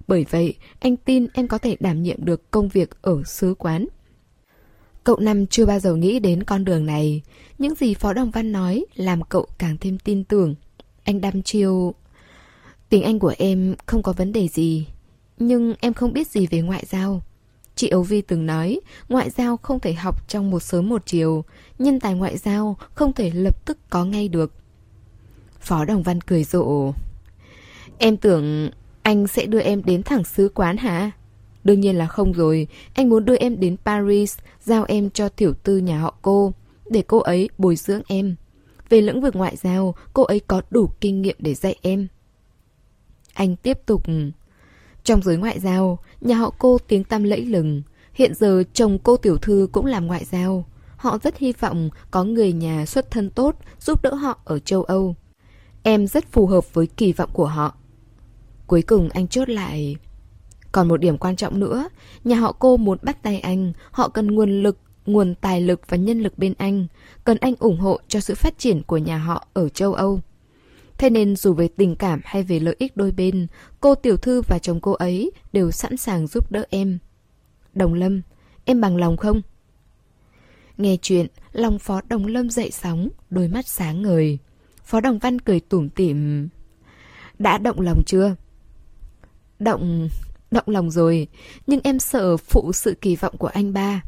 Bởi 0.09 0.26
vậy, 0.30 0.55
anh 0.80 0.97
tin 0.97 1.26
em 1.34 1.49
có 1.49 1.59
thể 1.59 1.76
đảm 1.80 2.03
nhiệm 2.03 2.24
được 2.24 2.51
công 2.51 2.68
việc 2.68 2.91
ở 3.03 3.22
sứ 3.24 3.55
quán. 3.59 3.87
Cậu 5.07 5.18
Năm 5.20 5.46
chưa 5.46 5.66
bao 5.66 5.80
giờ 5.80 5.94
nghĩ 5.94 6.18
đến 6.18 6.42
con 6.42 6.64
đường 6.64 6.86
này. 6.86 7.22
Những 7.59 7.74
gì 7.74 7.94
Phó 7.94 8.12
Đồng 8.12 8.30
Văn 8.30 8.52
nói 8.52 8.84
làm 8.94 9.22
cậu 9.22 9.46
càng 9.59 9.76
thêm 9.80 9.98
tin 9.98 10.24
tưởng. 10.24 10.54
Anh 11.04 11.20
đăm 11.20 11.42
chiêu... 11.42 11.94
Tiếng 12.88 13.02
Anh 13.02 13.18
của 13.18 13.34
em 13.38 13.74
không 13.86 14.02
có 14.02 14.12
vấn 14.12 14.32
đề 14.32 14.48
gì. 14.48 14.86
Nhưng 15.38 15.74
em 15.80 15.94
không 15.94 16.12
biết 16.12 16.28
gì 16.28 16.46
về 16.46 16.61
ngoại 16.61 16.84
giao. 16.86 17.22
Chị 17.74 17.88
Âu 17.88 18.02
Vi 18.02 18.20
từng 18.20 18.46
nói, 18.46 18.80
ngoại 19.09 19.30
giao 19.30 19.57
không 19.57 19.80
thể 19.80 19.92
học 19.92 20.28
trong 20.28 20.50
một 20.50 20.61
sớm 20.61 20.88
một 20.88 21.02
chiều. 21.07 21.44
Nhân 21.78 22.00
tài 22.00 22.14
ngoại 22.14 22.36
giao 22.36 22.76
không 22.94 23.12
thể 23.12 23.30
lập 23.30 23.64
tức 23.66 23.78
có 23.90 24.04
ngay 24.04 24.28
được. 24.28 24.52
Phó 25.61 25.84
Đồng 25.84 26.02
Văn 26.02 26.20
cười 26.20 26.44
rộ. 26.44 26.92
Em 27.98 28.16
tưởng 28.16 28.70
anh 29.02 29.26
sẽ 29.26 29.46
đưa 29.46 29.61
em 29.61 29.82
đến 29.84 30.02
thẳng 30.02 30.24
sứ 30.24 30.50
quán 30.54 30.76
hả? 30.76 31.11
Đương 31.67 31.81
nhiên 31.81 31.97
là 31.97 32.07
không 32.07 32.33
rồi, 32.33 32.67
anh 32.95 33.09
muốn 33.09 33.25
đưa 33.25 33.37
em 33.37 33.61
đến 33.61 33.77
Paris, 33.85 34.39
giao 34.61 34.85
em 34.89 35.11
cho 35.11 35.29
tiểu 35.29 35.55
tư 35.55 35.79
nhà 35.79 36.01
họ 36.01 36.14
cô, 36.23 36.53
để 36.91 37.03
cô 37.07 37.19
ấy 37.19 37.49
bồi 37.59 37.77
dưỡng 37.77 38.03
em. 38.09 38.37
Về 38.89 39.01
lĩnh 39.01 39.21
vực 39.21 39.37
ngoại 39.37 39.57
giao, 39.57 39.95
cô 40.12 40.23
ấy 40.23 40.41
có 40.41 40.62
đủ 40.71 40.91
kinh 41.01 41.23
nghiệm 41.23 41.37
để 41.39 41.55
dạy 41.55 41.77
em. 41.83 42.09
Anh 43.35 43.57
tiếp 43.57 43.79
tục. 43.87 44.03
Trong 45.05 45.23
giới 45.23 45.37
ngoại 45.37 45.61
giao, 45.61 45.99
nhà 46.21 46.37
họ 46.37 46.55
cô 46.59 46.79
tiếng 46.89 47.05
tăm 47.05 47.23
lẫy 47.23 47.45
lừng. 47.45 47.83
Hiện 48.12 48.35
giờ 48.35 48.62
chồng 48.73 48.99
cô 48.99 49.17
tiểu 49.17 49.37
thư 49.37 49.69
cũng 49.73 49.87
làm 49.87 50.07
ngoại 50.07 50.25
giao. 50.25 50.67
Họ 50.97 51.19
rất 51.23 51.39
hy 51.39 51.53
vọng 51.61 51.91
có 52.11 52.25
người 52.25 52.53
nhà 52.53 52.87
xuất 52.87 53.11
thân 53.11 53.31
tốt 53.31 53.57
giúp 53.81 54.03
đỡ 54.03 54.14
họ 54.14 54.39
ở 54.45 54.59
châu 54.59 54.83
Âu. 54.83 55.14
Em 55.83 56.07
rất 56.07 56.33
phù 56.33 56.47
hợp 56.47 56.75
với 56.75 56.87
kỳ 56.87 57.12
vọng 57.12 57.31
của 57.33 57.47
họ. 57.47 57.75
Cuối 58.67 58.83
cùng 58.83 59.09
anh 59.09 59.29
chốt 59.29 59.49
lại 59.49 59.97
còn 60.77 60.89
một 60.89 60.97
điểm 60.97 61.18
quan 61.18 61.37
trọng 61.37 61.61
nữa, 61.61 61.89
nhà 62.24 62.37
họ 62.37 62.53
cô 62.53 62.77
muốn 62.77 62.99
bắt 63.03 63.22
tay 63.22 63.41
anh, 63.41 63.72
họ 63.91 64.09
cần 64.09 64.27
nguồn 64.27 64.62
lực, 64.62 64.79
nguồn 65.07 65.35
tài 65.35 65.61
lực 65.61 65.81
và 65.89 65.97
nhân 65.97 66.20
lực 66.20 66.39
bên 66.39 66.55
anh, 66.59 66.87
cần 67.24 67.39
anh 67.41 67.55
ủng 67.59 67.79
hộ 67.79 68.01
cho 68.09 68.20
sự 68.20 68.35
phát 68.35 68.59
triển 68.59 68.83
của 68.83 68.97
nhà 68.97 69.18
họ 69.18 69.47
ở 69.53 69.68
châu 69.68 69.95
Âu. 69.95 70.20
Thế 70.99 71.11
nên 71.11 71.37
dù 71.37 71.53
về 71.53 71.68
tình 71.77 71.97
cảm 71.97 72.20
hay 72.24 72.43
về 72.43 72.61
lợi 72.61 72.77
ích 72.79 72.97
đôi 72.97 73.11
bên, 73.11 73.47
cô 73.81 73.95
tiểu 73.95 74.16
thư 74.16 74.43
và 74.43 74.59
chồng 74.59 74.81
cô 74.81 74.93
ấy 74.93 75.31
đều 75.53 75.70
sẵn 75.70 75.97
sàng 75.97 76.27
giúp 76.27 76.53
đỡ 76.53 76.64
em. 76.70 76.99
Đồng 77.74 77.95
Lâm, 77.95 78.22
em 78.64 78.81
bằng 78.81 78.97
lòng 78.97 79.16
không? 79.16 79.43
Nghe 80.79 80.97
chuyện, 81.03 81.27
lòng 81.53 81.79
Phó 81.79 82.01
Đồng 82.09 82.27
Lâm 82.27 82.51
dậy 82.51 82.70
sóng, 82.70 83.09
đôi 83.31 83.49
mắt 83.49 83.66
sáng 83.66 84.03
ngời. 84.03 84.39
Phó 84.85 85.01
Đồng 85.01 85.18
Văn 85.18 85.39
cười 85.39 85.61
tủm 85.61 85.89
tỉm. 85.89 86.49
Đã 87.39 87.59
động 87.59 87.81
lòng 87.81 88.03
chưa? 88.07 88.35
Động 89.59 90.09
động 90.51 90.64
lòng 90.66 90.90
rồi, 90.90 91.28
nhưng 91.66 91.80
em 91.84 91.99
sợ 91.99 92.36
phụ 92.36 92.72
sự 92.72 92.94
kỳ 93.01 93.16
vọng 93.16 93.36
của 93.36 93.47
anh 93.47 93.72
ba. 93.72 94.03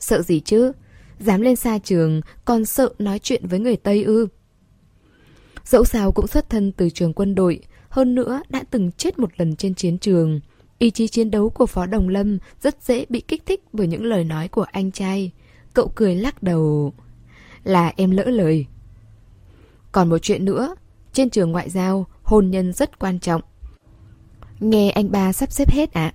Sợ 0.00 0.22
gì 0.22 0.40
chứ? 0.40 0.72
Dám 1.18 1.40
lên 1.40 1.56
xa 1.56 1.78
trường, 1.78 2.20
còn 2.44 2.64
sợ 2.64 2.88
nói 2.98 3.18
chuyện 3.18 3.46
với 3.46 3.58
người 3.58 3.76
Tây 3.76 4.02
ư. 4.02 4.26
Dẫu 5.64 5.84
sao 5.84 6.12
cũng 6.12 6.26
xuất 6.26 6.50
thân 6.50 6.72
từ 6.72 6.90
trường 6.90 7.12
quân 7.12 7.34
đội, 7.34 7.60
hơn 7.88 8.14
nữa 8.14 8.42
đã 8.48 8.64
từng 8.70 8.90
chết 8.92 9.18
một 9.18 9.30
lần 9.36 9.56
trên 9.56 9.74
chiến 9.74 9.98
trường. 9.98 10.40
Ý 10.78 10.90
chí 10.90 11.08
chiến 11.08 11.30
đấu 11.30 11.50
của 11.50 11.66
Phó 11.66 11.86
Đồng 11.86 12.08
Lâm 12.08 12.38
rất 12.62 12.82
dễ 12.82 13.04
bị 13.08 13.20
kích 13.20 13.46
thích 13.46 13.64
bởi 13.72 13.86
những 13.86 14.04
lời 14.04 14.24
nói 14.24 14.48
của 14.48 14.62
anh 14.62 14.90
trai. 14.90 15.30
Cậu 15.74 15.92
cười 15.94 16.14
lắc 16.14 16.42
đầu. 16.42 16.92
Là 17.64 17.92
em 17.96 18.10
lỡ 18.10 18.24
lời. 18.24 18.66
Còn 19.92 20.08
một 20.08 20.18
chuyện 20.18 20.44
nữa, 20.44 20.74
trên 21.12 21.30
trường 21.30 21.52
ngoại 21.52 21.70
giao, 21.70 22.06
hôn 22.22 22.50
nhân 22.50 22.72
rất 22.72 22.98
quan 22.98 23.18
trọng. 23.18 23.42
Nghe 24.60 24.90
anh 24.90 25.10
ba 25.10 25.32
sắp 25.32 25.52
xếp 25.52 25.70
hết 25.70 25.92
ạ. 25.92 26.12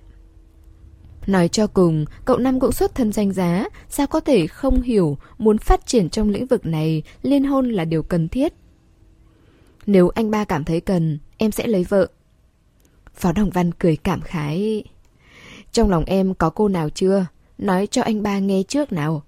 Nói 1.26 1.48
cho 1.48 1.66
cùng, 1.66 2.04
cậu 2.24 2.38
Năm 2.38 2.60
cũng 2.60 2.72
xuất 2.72 2.94
thân 2.94 3.12
danh 3.12 3.32
giá, 3.32 3.64
sao 3.88 4.06
có 4.06 4.20
thể 4.20 4.46
không 4.46 4.82
hiểu 4.82 5.18
muốn 5.38 5.58
phát 5.58 5.86
triển 5.86 6.10
trong 6.10 6.30
lĩnh 6.30 6.46
vực 6.46 6.66
này, 6.66 7.02
liên 7.22 7.44
hôn 7.44 7.70
là 7.70 7.84
điều 7.84 8.02
cần 8.02 8.28
thiết. 8.28 8.52
Nếu 9.86 10.08
anh 10.08 10.30
ba 10.30 10.44
cảm 10.44 10.64
thấy 10.64 10.80
cần, 10.80 11.18
em 11.36 11.50
sẽ 11.50 11.66
lấy 11.66 11.84
vợ. 11.84 12.06
Phó 13.14 13.32
Đồng 13.32 13.50
Văn 13.50 13.72
cười 13.72 13.96
cảm 13.96 14.20
khái. 14.20 14.84
Trong 15.72 15.90
lòng 15.90 16.04
em 16.04 16.34
có 16.34 16.50
cô 16.50 16.68
nào 16.68 16.88
chưa? 16.88 17.26
Nói 17.58 17.86
cho 17.86 18.02
anh 18.02 18.22
ba 18.22 18.38
nghe 18.38 18.62
trước 18.62 18.92
nào. 18.92 19.22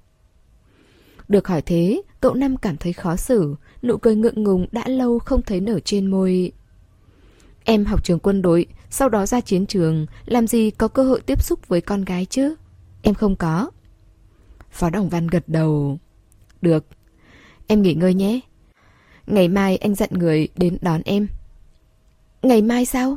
Được 1.28 1.48
hỏi 1.48 1.62
thế, 1.62 2.02
cậu 2.20 2.34
Năm 2.34 2.56
cảm 2.56 2.76
thấy 2.76 2.92
khó 2.92 3.16
xử, 3.16 3.54
nụ 3.82 3.96
cười 3.96 4.16
ngượng 4.16 4.42
ngùng 4.42 4.66
đã 4.72 4.88
lâu 4.88 5.18
không 5.18 5.42
thấy 5.42 5.60
nở 5.60 5.80
trên 5.80 6.06
môi. 6.06 6.52
Em 7.64 7.84
học 7.84 8.04
trường 8.04 8.18
quân 8.18 8.42
đội, 8.42 8.66
sau 8.90 9.08
đó 9.08 9.26
ra 9.26 9.40
chiến 9.40 9.66
trường, 9.66 10.06
làm 10.26 10.46
gì 10.46 10.70
có 10.70 10.88
cơ 10.88 11.02
hội 11.02 11.20
tiếp 11.20 11.42
xúc 11.42 11.68
với 11.68 11.80
con 11.80 12.04
gái 12.04 12.26
chứ? 12.30 12.54
Em 13.02 13.14
không 13.14 13.36
có. 13.36 13.70
Phó 14.70 14.90
Đồng 14.90 15.08
Văn 15.08 15.26
gật 15.26 15.44
đầu. 15.46 15.98
Được, 16.62 16.86
em 17.66 17.82
nghỉ 17.82 17.94
ngơi 17.94 18.14
nhé. 18.14 18.40
Ngày 19.26 19.48
mai 19.48 19.76
anh 19.76 19.94
dặn 19.94 20.10
người 20.12 20.48
đến 20.56 20.78
đón 20.80 21.02
em. 21.04 21.28
Ngày 22.42 22.62
mai 22.62 22.84
sao? 22.84 23.16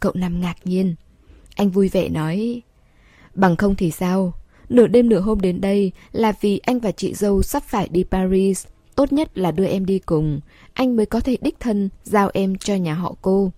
Cậu 0.00 0.12
Năm 0.14 0.40
ngạc 0.40 0.56
nhiên. 0.64 0.94
Anh 1.56 1.70
vui 1.70 1.88
vẻ 1.88 2.08
nói. 2.08 2.62
Bằng 3.34 3.56
không 3.56 3.74
thì 3.74 3.90
sao? 3.90 4.32
Nửa 4.68 4.86
đêm 4.86 5.08
nửa 5.08 5.20
hôm 5.20 5.40
đến 5.40 5.60
đây 5.60 5.92
là 6.12 6.32
vì 6.40 6.58
anh 6.58 6.78
và 6.78 6.92
chị 6.92 7.14
dâu 7.14 7.42
sắp 7.42 7.62
phải 7.62 7.88
đi 7.88 8.04
Paris. 8.04 8.66
Tốt 8.94 9.12
nhất 9.12 9.38
là 9.38 9.50
đưa 9.50 9.66
em 9.66 9.86
đi 9.86 9.98
cùng. 9.98 10.40
Anh 10.72 10.96
mới 10.96 11.06
có 11.06 11.20
thể 11.20 11.36
đích 11.40 11.60
thân 11.60 11.88
giao 12.04 12.30
em 12.34 12.58
cho 12.58 12.74
nhà 12.74 12.94
họ 12.94 13.14
cô. 13.22 13.52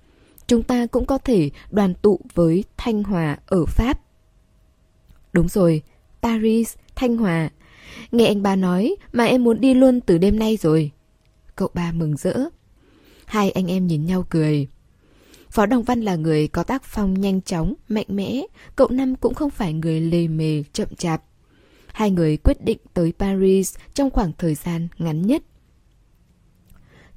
Chúng 0.46 0.62
ta 0.62 0.86
cũng 0.86 1.06
có 1.06 1.18
thể 1.18 1.50
đoàn 1.70 1.94
tụ 2.02 2.20
với 2.34 2.64
Thanh 2.76 3.02
Hòa 3.02 3.38
ở 3.46 3.66
Pháp. 3.66 4.00
Đúng 5.32 5.48
rồi, 5.48 5.82
Paris, 6.22 6.74
Thanh 6.94 7.16
Hòa. 7.16 7.50
Nghe 8.12 8.26
anh 8.26 8.42
ba 8.42 8.56
nói 8.56 8.96
mà 9.12 9.24
em 9.24 9.44
muốn 9.44 9.60
đi 9.60 9.74
luôn 9.74 10.00
từ 10.00 10.18
đêm 10.18 10.38
nay 10.38 10.56
rồi. 10.56 10.90
Cậu 11.56 11.68
ba 11.74 11.92
mừng 11.92 12.16
rỡ. 12.16 12.34
Hai 13.26 13.50
anh 13.50 13.66
em 13.66 13.86
nhìn 13.86 14.06
nhau 14.06 14.26
cười. 14.30 14.68
Phó 15.50 15.66
Đồng 15.66 15.82
Văn 15.82 16.00
là 16.00 16.16
người 16.16 16.48
có 16.48 16.62
tác 16.62 16.84
phong 16.84 17.20
nhanh 17.20 17.42
chóng, 17.42 17.74
mạnh 17.88 18.06
mẽ, 18.08 18.42
cậu 18.76 18.88
Năm 18.88 19.16
cũng 19.16 19.34
không 19.34 19.50
phải 19.50 19.72
người 19.72 20.00
lề 20.00 20.28
mề, 20.28 20.62
chậm 20.72 20.88
chạp. 20.96 21.22
Hai 21.92 22.10
người 22.10 22.36
quyết 22.36 22.64
định 22.64 22.78
tới 22.94 23.12
Paris 23.18 23.76
trong 23.94 24.10
khoảng 24.10 24.32
thời 24.38 24.54
gian 24.54 24.88
ngắn 24.98 25.22
nhất. 25.22 25.42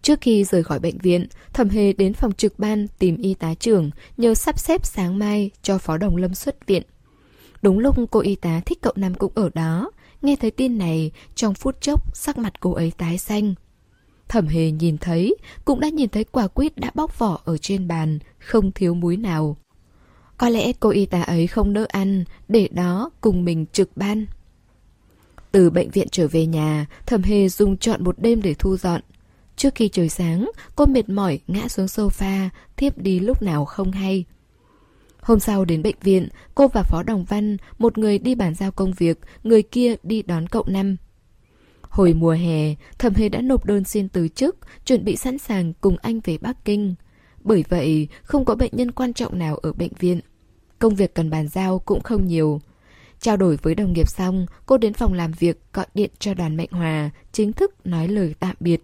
Trước 0.06 0.22
khi 0.22 0.44
rời 0.44 0.64
khỏi 0.64 0.80
bệnh 0.80 0.98
viện, 0.98 1.28
Thẩm 1.54 1.70
Hề 1.70 1.94
đến 1.94 2.14
phòng 2.14 2.34
trực 2.34 2.60
ban 2.60 2.88
tìm 2.88 3.18
y 3.18 3.34
tá 3.34 3.54
trưởng 3.54 3.90
nhờ 4.18 4.36
sắp 4.36 4.60
xếp 4.60 4.86
sáng 4.86 5.20
mai 5.20 5.52
cho 5.62 5.78
Phó 5.78 5.98
Đồng 5.98 6.18
Lâm 6.18 6.34
xuất 6.34 6.68
viện. 6.68 6.84
Đúng 7.62 7.80
lúc 7.80 7.96
cô 8.12 8.20
y 8.20 8.36
tá 8.36 8.62
thích 8.66 8.82
cậu 8.82 8.94
nam 8.96 9.14
cũng 9.14 9.32
ở 9.36 9.50
đó, 9.54 9.92
nghe 10.22 10.36
thấy 10.36 10.52
tin 10.52 10.78
này, 10.78 11.12
trong 11.36 11.54
phút 11.54 11.82
chốc 11.82 12.16
sắc 12.18 12.38
mặt 12.38 12.60
cô 12.60 12.72
ấy 12.72 12.92
tái 12.98 13.18
xanh. 13.18 13.54
Thẩm 14.28 14.48
hề 14.48 14.72
nhìn 14.72 14.98
thấy, 14.98 15.36
cũng 15.66 15.80
đã 15.80 15.90
nhìn 15.90 16.10
thấy 16.10 16.24
quả 16.24 16.48
quýt 16.48 16.78
đã 16.78 16.92
bóc 16.96 17.20
vỏ 17.20 17.42
ở 17.46 17.58
trên 17.58 17.88
bàn, 17.88 18.20
không 18.40 18.72
thiếu 18.72 18.94
muối 18.94 19.18
nào. 19.18 19.58
Có 20.38 20.50
lẽ 20.50 20.74
cô 20.74 20.90
y 20.90 21.06
tá 21.06 21.22
ấy 21.22 21.48
không 21.48 21.74
nỡ 21.74 21.86
ăn, 21.90 22.24
để 22.48 22.70
đó 22.72 23.10
cùng 23.22 23.46
mình 23.46 23.66
trực 23.72 23.98
ban. 23.98 24.26
Từ 25.52 25.70
bệnh 25.70 25.90
viện 25.90 26.08
trở 26.12 26.28
về 26.28 26.46
nhà, 26.46 26.86
thẩm 27.06 27.24
hề 27.24 27.50
dùng 27.50 27.78
trọn 27.78 28.04
một 28.04 28.16
đêm 28.20 28.42
để 28.42 28.54
thu 28.54 28.78
dọn. 28.78 29.02
Trước 29.56 29.76
khi 29.76 29.90
trời 29.90 30.10
sáng, 30.10 30.52
cô 30.76 30.86
mệt 30.86 31.10
mỏi 31.10 31.40
ngã 31.48 31.68
xuống 31.68 31.86
sofa, 31.86 32.50
thiếp 32.78 32.98
đi 32.98 33.20
lúc 33.20 33.42
nào 33.42 33.66
không 33.66 33.92
hay. 33.92 34.26
Hôm 35.22 35.40
sau 35.40 35.66
đến 35.66 35.84
bệnh 35.84 35.96
viện, 36.02 36.30
cô 36.56 36.68
và 36.68 36.84
Phó 36.84 37.04
Đồng 37.04 37.26
Văn, 37.26 37.58
một 37.78 37.98
người 37.98 38.20
đi 38.20 38.36
bàn 38.36 38.54
giao 38.56 38.72
công 38.72 38.94
việc, 38.94 39.20
người 39.44 39.64
kia 39.64 39.96
đi 40.04 40.22
đón 40.22 40.48
cậu 40.48 40.64
Năm. 40.68 40.96
Hồi 41.82 42.14
mùa 42.14 42.32
hè, 42.32 42.76
Thẩm 42.98 43.14
Hề 43.14 43.30
đã 43.30 43.42
nộp 43.42 43.66
đơn 43.66 43.84
xin 43.84 44.10
từ 44.10 44.28
chức, 44.28 44.58
chuẩn 44.86 45.06
bị 45.06 45.16
sẵn 45.16 45.38
sàng 45.38 45.74
cùng 45.74 45.98
anh 46.02 46.20
về 46.20 46.38
Bắc 46.38 46.66
Kinh. 46.66 46.96
Bởi 47.40 47.66
vậy, 47.70 48.08
không 48.24 48.46
có 48.46 48.56
bệnh 48.56 48.72
nhân 48.76 48.92
quan 48.92 49.14
trọng 49.14 49.40
nào 49.40 49.56
ở 49.56 49.74
bệnh 49.74 49.92
viện. 50.00 50.20
Công 50.80 50.96
việc 50.96 51.14
cần 51.14 51.30
bàn 51.30 51.48
giao 51.48 51.80
cũng 51.80 52.02
không 52.02 52.28
nhiều. 52.28 52.62
Trao 53.20 53.38
đổi 53.38 53.58
với 53.62 53.76
đồng 53.76 53.94
nghiệp 53.94 54.10
xong, 54.10 54.46
cô 54.66 54.78
đến 54.78 54.94
phòng 54.94 55.14
làm 55.14 55.32
việc 55.32 55.60
gọi 55.74 55.86
điện 55.94 56.12
cho 56.20 56.34
đoàn 56.34 56.58
Mạnh 56.58 56.70
Hòa, 56.72 57.10
chính 57.32 57.54
thức 57.54 57.86
nói 57.86 58.08
lời 58.08 58.36
tạm 58.40 58.56
biệt. 58.60 58.82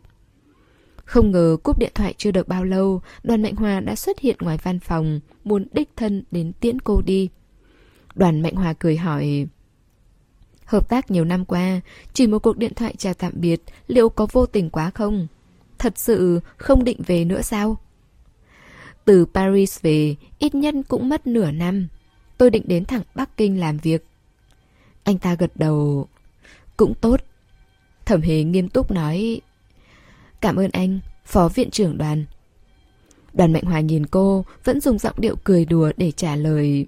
Không 1.11 1.31
ngờ 1.31 1.57
cúp 1.63 1.77
điện 1.77 1.91
thoại 1.95 2.13
chưa 2.17 2.31
được 2.31 2.47
bao 2.47 2.63
lâu, 2.63 3.01
đoàn 3.23 3.41
Mạnh 3.41 3.55
Hòa 3.55 3.79
đã 3.79 3.95
xuất 3.95 4.19
hiện 4.19 4.35
ngoài 4.39 4.57
văn 4.63 4.79
phòng, 4.79 5.19
muốn 5.43 5.67
đích 5.71 5.89
thân 5.95 6.23
đến 6.31 6.51
tiễn 6.59 6.79
cô 6.81 7.01
đi. 7.01 7.29
Đoàn 8.15 8.41
Mạnh 8.41 8.55
Hòa 8.55 8.73
cười 8.73 8.97
hỏi... 8.97 9.47
Hợp 10.65 10.89
tác 10.89 11.11
nhiều 11.11 11.25
năm 11.25 11.45
qua, 11.45 11.81
chỉ 12.13 12.27
một 12.27 12.39
cuộc 12.39 12.57
điện 12.57 12.73
thoại 12.73 12.95
chào 12.97 13.13
tạm 13.13 13.33
biệt, 13.35 13.61
liệu 13.87 14.09
có 14.09 14.27
vô 14.31 14.45
tình 14.45 14.69
quá 14.69 14.89
không? 14.89 15.27
Thật 15.77 15.97
sự 15.97 16.39
không 16.57 16.83
định 16.83 17.01
về 17.05 17.25
nữa 17.25 17.41
sao? 17.41 17.77
Từ 19.05 19.25
Paris 19.33 19.81
về, 19.81 20.15
ít 20.39 20.55
nhất 20.55 20.75
cũng 20.87 21.09
mất 21.09 21.27
nửa 21.27 21.51
năm. 21.51 21.87
Tôi 22.37 22.49
định 22.49 22.63
đến 22.65 22.85
thẳng 22.85 23.03
Bắc 23.15 23.37
Kinh 23.37 23.59
làm 23.59 23.77
việc. 23.77 24.05
Anh 25.03 25.17
ta 25.17 25.35
gật 25.35 25.51
đầu. 25.55 26.07
Cũng 26.77 26.93
tốt. 27.01 27.21
Thẩm 28.05 28.21
Hề 28.21 28.43
nghiêm 28.43 28.69
túc 28.69 28.91
nói. 28.91 29.41
Cảm 30.41 30.55
ơn 30.55 30.69
anh, 30.73 30.99
phó 31.25 31.47
viện 31.47 31.71
trưởng 31.71 31.97
đoàn. 31.97 32.25
Đoàn 33.33 33.53
Mạnh 33.53 33.63
Hòa 33.63 33.79
nhìn 33.79 34.05
cô, 34.05 34.45
vẫn 34.63 34.81
dùng 34.81 34.97
giọng 34.97 35.15
điệu 35.17 35.35
cười 35.43 35.65
đùa 35.65 35.91
để 35.97 36.11
trả 36.11 36.35
lời. 36.35 36.85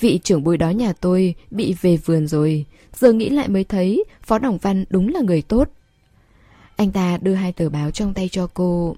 Vị 0.00 0.20
trưởng 0.22 0.44
bối 0.44 0.56
đó 0.56 0.70
nhà 0.70 0.92
tôi 0.92 1.34
bị 1.50 1.74
về 1.80 1.96
vườn 1.96 2.26
rồi, 2.26 2.64
giờ 2.94 3.12
nghĩ 3.12 3.28
lại 3.28 3.48
mới 3.48 3.64
thấy 3.64 4.04
Phó 4.22 4.38
Đồng 4.38 4.58
Văn 4.58 4.84
đúng 4.90 5.08
là 5.08 5.20
người 5.20 5.42
tốt. 5.42 5.68
Anh 6.76 6.90
ta 6.90 7.18
đưa 7.22 7.34
hai 7.34 7.52
tờ 7.52 7.68
báo 7.68 7.90
trong 7.90 8.14
tay 8.14 8.28
cho 8.28 8.46
cô. 8.54 8.96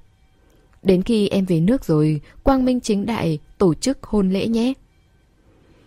Đến 0.82 1.02
khi 1.02 1.28
em 1.28 1.44
về 1.44 1.60
nước 1.60 1.84
rồi, 1.84 2.20
Quang 2.42 2.64
Minh 2.64 2.80
chính 2.80 3.06
đại 3.06 3.38
tổ 3.58 3.74
chức 3.74 4.02
hôn 4.02 4.30
lễ 4.30 4.46
nhé. 4.46 4.72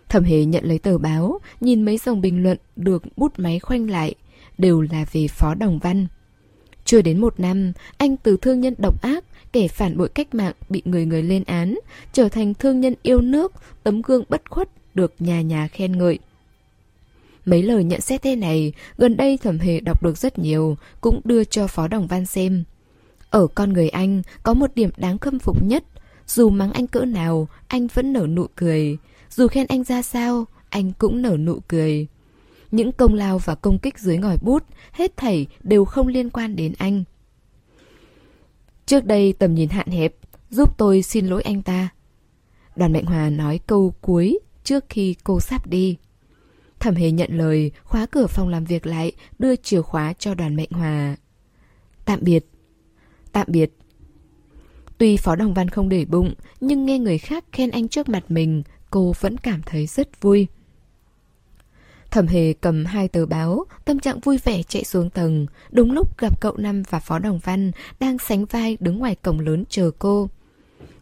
Thẩm 0.10 0.24
Hề 0.24 0.46
nhận 0.46 0.66
lấy 0.66 0.80
tờ 0.80 0.98
báo, 0.98 1.40
nhìn 1.62 1.86
mấy 1.86 1.98
dòng 1.98 2.22
bình 2.22 2.44
luận 2.44 2.58
được 2.76 3.04
bút 3.18 3.34
máy 3.38 3.60
khoanh 3.60 3.90
lại, 3.90 4.16
đều 4.58 4.82
là 4.82 5.06
về 5.12 5.28
Phó 5.28 5.56
Đồng 5.56 5.80
Văn. 5.80 6.08
Chưa 6.86 7.02
đến 7.02 7.22
một 7.22 7.40
năm, 7.40 7.72
anh 7.98 8.18
từ 8.18 8.38
thương 8.38 8.62
nhân 8.62 8.74
độc 8.78 9.02
ác, 9.02 9.24
kẻ 9.52 9.68
phản 9.68 9.98
bội 9.98 10.10
cách 10.10 10.36
mạng 10.36 10.54
bị 10.70 10.82
người 10.86 11.06
người 11.06 11.24
lên 11.24 11.44
án, 11.44 11.80
trở 12.14 12.30
thành 12.30 12.54
thương 12.54 12.80
nhân 12.80 12.94
yêu 13.02 13.22
nước, 13.22 13.54
tấm 13.84 14.02
gương 14.02 14.24
bất 14.30 14.50
khuất 14.50 14.70
được 14.94 15.14
nhà 15.20 15.42
nhà 15.42 15.68
khen 15.68 15.98
ngợi. 15.98 16.20
Mấy 17.46 17.64
lời 17.64 17.84
nhận 17.84 18.02
xét 18.02 18.22
thế 18.22 18.36
này, 18.36 18.74
gần 18.98 19.18
đây 19.18 19.38
thẩm 19.38 19.60
hề 19.60 19.80
đọc 19.80 20.04
được 20.04 20.18
rất 20.18 20.40
nhiều, 20.40 20.78
cũng 21.02 21.22
đưa 21.24 21.44
cho 21.44 21.68
Phó 21.68 21.88
Đồng 21.88 22.08
Văn 22.08 22.26
xem. 22.26 22.64
Ở 23.30 23.48
con 23.48 23.74
người 23.74 23.90
anh 23.90 24.22
có 24.44 24.54
một 24.54 24.76
điểm 24.76 24.90
đáng 24.98 25.18
khâm 25.18 25.40
phục 25.40 25.64
nhất, 25.64 25.84
dù 26.28 26.50
mắng 26.50 26.72
anh 26.72 26.88
cỡ 26.88 27.06
nào, 27.06 27.48
anh 27.68 27.88
vẫn 27.94 28.14
nở 28.14 28.28
nụ 28.28 28.48
cười. 28.56 28.98
Dù 29.30 29.48
khen 29.48 29.68
anh 29.68 29.84
ra 29.84 30.02
sao, 30.02 30.46
anh 30.70 30.92
cũng 30.98 31.22
nở 31.22 31.38
nụ 31.38 31.60
cười. 31.68 32.08
Những 32.72 32.92
công 32.92 33.14
lao 33.14 33.38
và 33.38 33.56
công 33.56 33.80
kích 33.80 34.00
dưới 34.00 34.18
ngòi 34.18 34.38
bút, 34.38 34.64
hết 34.92 35.18
thảy 35.18 35.48
đều 35.64 35.86
không 35.86 36.08
liên 36.08 36.30
quan 36.30 36.56
đến 36.56 36.74
anh. 36.78 37.04
Trước 38.86 39.06
đây 39.06 39.34
tầm 39.34 39.56
nhìn 39.56 39.70
hạn 39.70 39.88
hẹp, 39.88 40.16
giúp 40.50 40.78
tôi 40.78 41.02
xin 41.02 41.28
lỗi 41.28 41.42
anh 41.44 41.62
ta. 41.62 41.90
Đoàn 42.76 42.94
Mạnh 42.94 43.06
Hòa 43.06 43.30
nói 43.30 43.60
câu 43.68 43.94
cuối 44.02 44.40
trước 44.64 44.86
khi 44.90 45.16
cô 45.24 45.40
sắp 45.40 45.68
đi. 45.68 45.98
Thẩm 46.80 46.96
hề 46.96 47.12
nhận 47.12 47.38
lời, 47.38 47.72
khóa 47.84 48.06
cửa 48.06 48.28
phòng 48.28 48.50
làm 48.50 48.66
việc 48.66 48.86
lại, 48.86 49.12
đưa 49.40 49.56
chìa 49.56 49.82
khóa 49.82 50.14
cho 50.14 50.34
đoàn 50.34 50.56
mạnh 50.56 50.72
hòa. 50.72 51.16
Tạm 52.06 52.20
biệt. 52.22 52.46
Tạm 53.32 53.48
biệt. 53.50 53.72
Tuy 54.98 55.18
Phó 55.18 55.36
Đồng 55.36 55.54
Văn 55.54 55.70
không 55.70 55.90
để 55.90 56.06
bụng, 56.06 56.34
nhưng 56.62 56.86
nghe 56.86 57.00
người 57.00 57.18
khác 57.18 57.46
khen 57.52 57.72
anh 57.72 57.88
trước 57.88 58.10
mặt 58.10 58.24
mình, 58.32 58.64
cô 58.90 59.14
vẫn 59.20 59.38
cảm 59.38 59.62
thấy 59.66 59.88
rất 59.88 60.22
vui. 60.22 60.48
Thẩm 62.16 62.28
hề 62.28 62.54
cầm 62.54 62.86
hai 62.86 63.08
tờ 63.08 63.26
báo, 63.26 63.66
tâm 63.86 64.00
trạng 64.00 64.20
vui 64.20 64.38
vẻ 64.44 64.64
chạy 64.64 64.84
xuống 64.84 65.10
tầng. 65.10 65.46
Đúng 65.72 65.92
lúc 65.92 66.18
gặp 66.18 66.42
cậu 66.42 66.58
Năm 66.58 66.84
và 66.90 67.00
Phó 67.00 67.20
Đồng 67.20 67.40
Văn 67.40 67.72
đang 68.00 68.18
sánh 68.18 68.46
vai 68.46 68.78
đứng 68.80 69.00
ngoài 69.00 69.16
cổng 69.16 69.40
lớn 69.40 69.64
chờ 69.70 69.92
cô. 70.00 70.30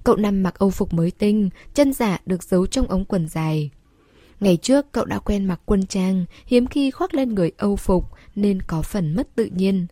Cậu 0.04 0.16
Năm 0.16 0.44
mặc 0.44 0.60
âu 0.60 0.70
phục 0.70 0.94
mới 0.94 1.12
tinh, 1.12 1.50
chân 1.74 1.94
giả 1.94 2.20
được 2.26 2.44
giấu 2.44 2.66
trong 2.66 2.88
ống 2.88 3.06
quần 3.06 3.28
dài. 3.28 3.70
Ngày 4.40 4.58
trước 4.58 4.92
cậu 4.92 5.06
đã 5.06 5.20
quen 5.20 5.46
mặc 5.46 5.62
quân 5.66 5.86
trang, 5.86 6.26
hiếm 6.46 6.68
khi 6.68 6.92
khoác 6.92 7.14
lên 7.14 7.36
người 7.36 7.52
âu 7.58 7.76
phục 7.76 8.12
nên 8.36 8.62
có 8.62 8.82
phần 8.82 9.16
mất 9.16 9.36
tự 9.36 9.46
nhiên. 9.46 9.88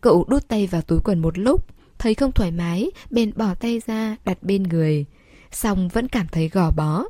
Cậu 0.00 0.24
đút 0.28 0.48
tay 0.48 0.66
vào 0.66 0.82
túi 0.82 1.00
quần 1.04 1.18
một 1.18 1.38
lúc, 1.38 1.66
thấy 1.98 2.14
không 2.14 2.32
thoải 2.32 2.50
mái, 2.50 2.90
bèn 3.10 3.32
bỏ 3.36 3.54
tay 3.54 3.80
ra 3.86 4.16
đặt 4.24 4.42
bên 4.42 4.62
người. 4.62 5.04
Xong 5.50 5.88
vẫn 5.88 6.08
cảm 6.08 6.26
thấy 6.28 6.48
gò 6.48 6.70
bó. 6.70 7.04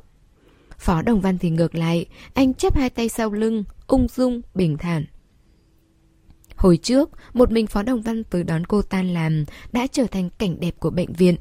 Phó 0.79 1.01
Đồng 1.01 1.21
Văn 1.21 1.37
thì 1.37 1.49
ngược 1.49 1.75
lại, 1.75 2.05
anh 2.33 2.53
chắp 2.53 2.75
hai 2.75 2.89
tay 2.89 3.09
sau 3.09 3.31
lưng, 3.31 3.63
ung 3.87 4.07
dung, 4.07 4.41
bình 4.53 4.77
thản. 4.77 5.05
Hồi 6.55 6.77
trước, 6.77 7.09
một 7.33 7.51
mình 7.51 7.67
Phó 7.67 7.83
Đồng 7.83 8.01
Văn 8.01 8.23
tới 8.23 8.43
đón 8.43 8.65
cô 8.65 8.81
tan 8.81 9.13
làm 9.13 9.45
đã 9.71 9.87
trở 9.91 10.05
thành 10.11 10.29
cảnh 10.37 10.59
đẹp 10.59 10.75
của 10.79 10.89
bệnh 10.89 11.13
viện. 11.13 11.35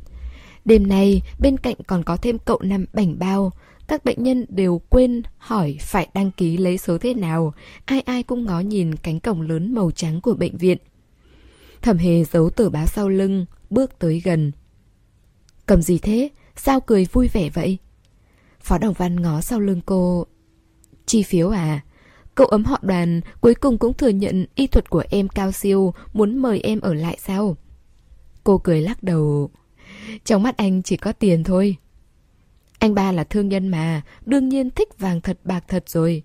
Đêm 0.65 0.87
nay, 0.87 1.23
bên 1.39 1.57
cạnh 1.57 1.77
còn 1.87 2.05
có 2.05 2.17
thêm 2.17 2.39
cậu 2.39 2.61
nằm 2.63 2.85
bảnh 2.93 3.19
bao. 3.19 3.53
Các 3.87 4.05
bệnh 4.05 4.23
nhân 4.23 4.47
đều 4.49 4.81
quên 4.91 5.23
hỏi 5.39 5.77
phải 5.81 6.09
đăng 6.15 6.31
ký 6.31 6.57
lấy 6.57 6.79
số 6.79 6.99
thế 6.99 7.15
nào. 7.15 7.55
Ai 7.85 8.01
ai 8.01 8.23
cũng 8.23 8.45
ngó 8.45 8.61
nhìn 8.61 8.95
cánh 8.97 9.21
cổng 9.21 9.41
lớn 9.41 9.75
màu 9.75 9.91
trắng 9.91 10.21
của 10.21 10.35
bệnh 10.35 10.57
viện. 10.57 10.79
Thẩm 11.83 11.99
hề 11.99 12.25
giấu 12.25 12.51
tờ 12.51 12.71
báo 12.71 12.87
sau 12.87 13.09
lưng, 13.09 13.47
bước 13.71 13.99
tới 13.99 14.21
gần. 14.25 14.53
Cầm 15.67 15.83
gì 15.83 15.99
thế? 15.99 16.29
Sao 16.57 16.81
cười 16.81 17.07
vui 17.13 17.29
vẻ 17.29 17.51
vậy? 17.55 17.79
Phó 18.65 18.79
Đồng 18.79 18.93
Văn 18.93 19.23
ngó 19.23 19.41
sau 19.41 19.61
lưng 19.61 19.81
cô. 19.87 20.27
Chi 21.07 21.23
phiếu 21.23 21.51
à? 21.51 21.81
Cậu 22.35 22.47
ấm 22.47 22.65
họ 22.65 22.79
đoàn 22.83 23.21
cuối 23.41 23.55
cùng 23.55 23.79
cũng 23.79 23.95
thừa 23.95 24.09
nhận 24.09 24.47
y 24.55 24.67
thuật 24.67 24.91
của 24.91 25.05
em 25.11 25.29
cao 25.29 25.53
siêu, 25.53 25.95
muốn 26.13 26.39
mời 26.39 26.61
em 26.61 26.81
ở 26.81 26.95
lại 26.95 27.19
sao? 27.21 27.57
Cô 28.45 28.59
cười 28.59 28.81
lắc 28.81 29.03
đầu. 29.03 29.51
Trong 30.25 30.43
mắt 30.43 30.57
anh 30.57 30.83
chỉ 30.83 30.97
có 30.97 31.13
tiền 31.13 31.45
thôi. 31.45 31.77
Anh 32.79 32.95
ba 32.95 33.13
là 33.13 33.25
thương 33.25 33.49
nhân 33.49 33.69
mà, 33.69 34.03
đương 34.27 34.49
nhiên 34.49 34.71
thích 34.71 34.99
vàng 34.99 35.21
thật 35.21 35.39
bạc 35.45 35.65
thật 35.69 35.89
rồi. 35.89 36.23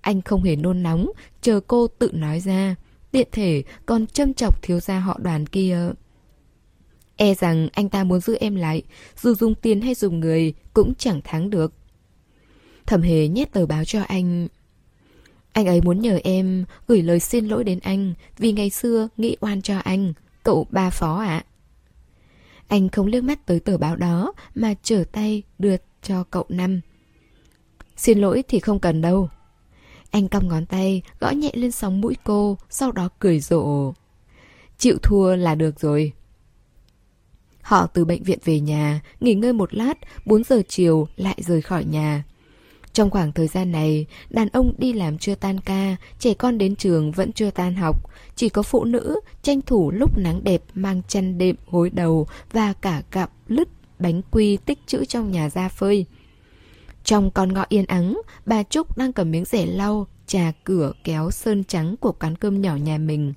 Anh 0.00 0.22
không 0.22 0.42
hề 0.42 0.56
nôn 0.56 0.82
nóng, 0.82 1.10
chờ 1.40 1.60
cô 1.66 1.86
tự 1.86 2.10
nói 2.12 2.40
ra. 2.40 2.74
Tiện 3.10 3.28
thể 3.32 3.62
còn 3.86 4.06
châm 4.06 4.34
chọc 4.34 4.62
thiếu 4.62 4.80
gia 4.80 4.98
họ 4.98 5.18
đoàn 5.22 5.46
kia. 5.46 5.92
E 7.16 7.34
rằng 7.34 7.68
anh 7.72 7.88
ta 7.88 8.04
muốn 8.04 8.20
giữ 8.20 8.36
em 8.40 8.54
lại, 8.54 8.82
dù 9.22 9.34
dùng 9.34 9.54
tiền 9.54 9.80
hay 9.80 9.94
dùng 9.94 10.20
người 10.20 10.54
cũng 10.74 10.94
chẳng 10.94 11.20
thắng 11.24 11.50
được. 11.50 11.72
Thẩm 12.86 13.02
hề 13.02 13.28
nhét 13.28 13.52
tờ 13.52 13.66
báo 13.66 13.84
cho 13.84 14.02
anh. 14.02 14.48
Anh 15.52 15.66
ấy 15.66 15.80
muốn 15.80 16.00
nhờ 16.00 16.18
em 16.24 16.64
gửi 16.88 17.02
lời 17.02 17.20
xin 17.20 17.48
lỗi 17.48 17.64
đến 17.64 17.78
anh 17.82 18.14
vì 18.38 18.52
ngày 18.52 18.70
xưa 18.70 19.08
nghĩ 19.16 19.36
oan 19.40 19.62
cho 19.62 19.78
anh, 19.78 20.12
cậu 20.42 20.66
ba 20.70 20.90
phó 20.90 21.20
ạ. 21.20 21.44
Anh 22.68 22.88
không 22.88 23.06
liếc 23.06 23.24
mắt 23.24 23.46
tới 23.46 23.60
tờ 23.60 23.78
báo 23.78 23.96
đó 23.96 24.32
mà 24.54 24.74
trở 24.82 25.04
tay 25.12 25.42
đưa 25.58 25.76
cho 26.02 26.24
cậu 26.24 26.44
Năm. 26.48 26.80
Xin 27.96 28.18
lỗi 28.18 28.44
thì 28.48 28.60
không 28.60 28.80
cần 28.80 29.00
đâu. 29.00 29.28
Anh 30.10 30.28
cong 30.28 30.48
ngón 30.48 30.66
tay, 30.66 31.02
gõ 31.20 31.30
nhẹ 31.30 31.50
lên 31.54 31.70
sóng 31.70 32.00
mũi 32.00 32.16
cô, 32.24 32.58
sau 32.70 32.92
đó 32.92 33.08
cười 33.18 33.40
rộ. 33.40 33.92
Chịu 34.78 34.98
thua 35.02 35.36
là 35.36 35.54
được 35.54 35.80
rồi. 35.80 36.12
Họ 37.70 37.86
từ 37.86 38.04
bệnh 38.04 38.22
viện 38.22 38.38
về 38.44 38.60
nhà, 38.60 39.00
nghỉ 39.20 39.34
ngơi 39.34 39.52
một 39.52 39.74
lát, 39.74 39.94
4 40.24 40.44
giờ 40.44 40.62
chiều 40.68 41.08
lại 41.16 41.34
rời 41.38 41.62
khỏi 41.62 41.84
nhà. 41.84 42.24
Trong 42.92 43.10
khoảng 43.10 43.32
thời 43.32 43.46
gian 43.46 43.72
này, 43.72 44.06
đàn 44.30 44.48
ông 44.48 44.74
đi 44.78 44.92
làm 44.92 45.18
chưa 45.18 45.34
tan 45.34 45.60
ca, 45.60 45.96
trẻ 46.18 46.34
con 46.34 46.58
đến 46.58 46.76
trường 46.76 47.12
vẫn 47.12 47.32
chưa 47.32 47.50
tan 47.50 47.74
học. 47.74 48.10
Chỉ 48.36 48.48
có 48.48 48.62
phụ 48.62 48.84
nữ 48.84 49.20
tranh 49.42 49.60
thủ 49.62 49.90
lúc 49.90 50.18
nắng 50.18 50.44
đẹp 50.44 50.62
mang 50.74 51.02
chăn 51.08 51.38
đệm 51.38 51.56
gối 51.70 51.90
đầu 51.90 52.26
và 52.52 52.72
cả 52.72 53.02
cặp 53.10 53.30
lứt 53.48 53.68
bánh 53.98 54.22
quy 54.30 54.56
tích 54.56 54.78
trữ 54.86 55.04
trong 55.04 55.30
nhà 55.30 55.50
ra 55.50 55.68
phơi. 55.68 56.06
Trong 57.04 57.30
con 57.30 57.52
ngõ 57.52 57.64
yên 57.68 57.86
ắng, 57.86 58.20
bà 58.46 58.62
Trúc 58.62 58.98
đang 58.98 59.12
cầm 59.12 59.30
miếng 59.30 59.44
rẻ 59.44 59.66
lau, 59.66 60.06
trà 60.26 60.52
cửa 60.64 60.92
kéo 61.04 61.30
sơn 61.30 61.64
trắng 61.64 61.96
của 62.00 62.12
quán 62.12 62.36
cơm 62.36 62.62
nhỏ 62.62 62.76
nhà 62.76 62.98
mình. 62.98 63.32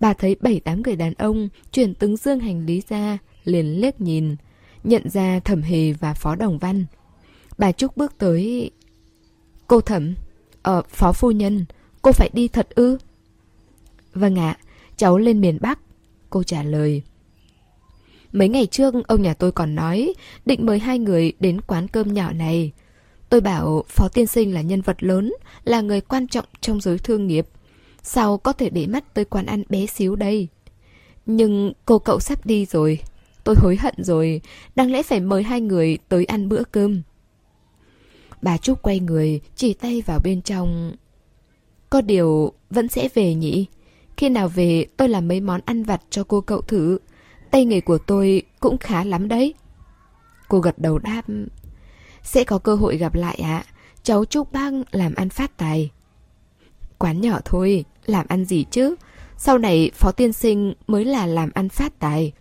Bà 0.00 0.12
thấy 0.12 0.36
bảy 0.40 0.60
tám 0.60 0.82
người 0.82 0.96
đàn 0.96 1.14
ông 1.14 1.48
chuyển 1.72 1.94
từng 1.94 2.16
dương 2.16 2.40
hành 2.40 2.66
lý 2.66 2.82
ra, 2.88 3.18
liền 3.50 3.80
liếc 3.80 4.00
nhìn, 4.00 4.36
nhận 4.84 5.10
ra 5.10 5.40
Thẩm 5.40 5.62
Hề 5.62 5.92
và 5.92 6.14
Phó 6.14 6.34
Đồng 6.34 6.58
Văn. 6.58 6.84
Bà 7.58 7.72
Trúc 7.72 7.96
bước 7.96 8.18
tới... 8.18 8.70
Cô 9.66 9.80
Thẩm, 9.80 10.14
ờ, 10.62 10.82
Phó 10.88 11.12
Phu 11.12 11.30
Nhân, 11.30 11.64
cô 12.02 12.12
phải 12.12 12.30
đi 12.32 12.48
thật 12.48 12.68
ư? 12.74 12.98
Vâng 14.14 14.38
ạ, 14.38 14.58
cháu 14.96 15.18
lên 15.18 15.40
miền 15.40 15.58
Bắc. 15.60 15.80
Cô 16.30 16.42
trả 16.42 16.62
lời. 16.62 17.02
Mấy 18.32 18.48
ngày 18.48 18.66
trước 18.66 18.94
ông 19.08 19.22
nhà 19.22 19.34
tôi 19.34 19.52
còn 19.52 19.74
nói 19.74 20.14
định 20.46 20.66
mời 20.66 20.78
hai 20.78 20.98
người 20.98 21.32
đến 21.40 21.60
quán 21.60 21.88
cơm 21.88 22.14
nhỏ 22.14 22.32
này. 22.32 22.72
Tôi 23.28 23.40
bảo 23.40 23.84
Phó 23.88 24.08
Tiên 24.08 24.26
Sinh 24.26 24.54
là 24.54 24.60
nhân 24.60 24.80
vật 24.80 25.02
lớn, 25.02 25.32
là 25.64 25.80
người 25.80 26.00
quan 26.00 26.26
trọng 26.26 26.44
trong 26.60 26.80
giới 26.80 26.98
thương 26.98 27.26
nghiệp. 27.26 27.46
Sao 28.02 28.38
có 28.38 28.52
thể 28.52 28.70
để 28.70 28.86
mắt 28.86 29.14
tới 29.14 29.24
quán 29.24 29.46
ăn 29.46 29.62
bé 29.68 29.86
xíu 29.86 30.16
đây? 30.16 30.48
Nhưng 31.26 31.72
cô 31.84 31.98
cậu 31.98 32.20
sắp 32.20 32.46
đi 32.46 32.66
rồi, 32.66 32.98
Tôi 33.44 33.54
hối 33.58 33.76
hận 33.76 33.94
rồi, 33.98 34.40
đáng 34.74 34.90
lẽ 34.90 35.02
phải 35.02 35.20
mời 35.20 35.42
hai 35.42 35.60
người 35.60 35.98
tới 36.08 36.24
ăn 36.24 36.48
bữa 36.48 36.62
cơm. 36.72 37.02
Bà 38.42 38.56
Trúc 38.56 38.82
quay 38.82 39.00
người, 39.00 39.40
chỉ 39.56 39.74
tay 39.74 40.02
vào 40.06 40.20
bên 40.24 40.42
trong. 40.42 40.96
Có 41.90 42.00
điều, 42.00 42.52
vẫn 42.70 42.88
sẽ 42.88 43.08
về 43.14 43.34
nhỉ? 43.34 43.66
Khi 44.16 44.28
nào 44.28 44.48
về, 44.48 44.86
tôi 44.96 45.08
làm 45.08 45.28
mấy 45.28 45.40
món 45.40 45.60
ăn 45.64 45.82
vặt 45.82 46.02
cho 46.10 46.24
cô 46.24 46.40
cậu 46.40 46.60
thử. 46.60 46.98
Tay 47.50 47.64
nghề 47.64 47.80
của 47.80 47.98
tôi 47.98 48.42
cũng 48.60 48.78
khá 48.78 49.04
lắm 49.04 49.28
đấy. 49.28 49.54
Cô 50.48 50.58
gật 50.58 50.78
đầu 50.78 50.98
đáp. 50.98 51.22
Sẽ 52.22 52.44
có 52.44 52.58
cơ 52.58 52.74
hội 52.74 52.96
gặp 52.96 53.14
lại 53.14 53.40
ạ. 53.42 53.64
Cháu 54.02 54.24
trúc 54.24 54.52
bác 54.52 54.70
làm 54.90 55.14
ăn 55.14 55.28
phát 55.28 55.56
tài. 55.56 55.90
Quán 56.98 57.20
nhỏ 57.20 57.38
thôi, 57.44 57.84
làm 58.06 58.26
ăn 58.28 58.44
gì 58.44 58.64
chứ? 58.70 58.94
Sau 59.36 59.58
này 59.58 59.90
phó 59.94 60.12
tiên 60.12 60.32
sinh 60.32 60.74
mới 60.86 61.04
là 61.04 61.26
làm 61.26 61.50
ăn 61.54 61.68
phát 61.68 61.98
tài. 61.98 62.32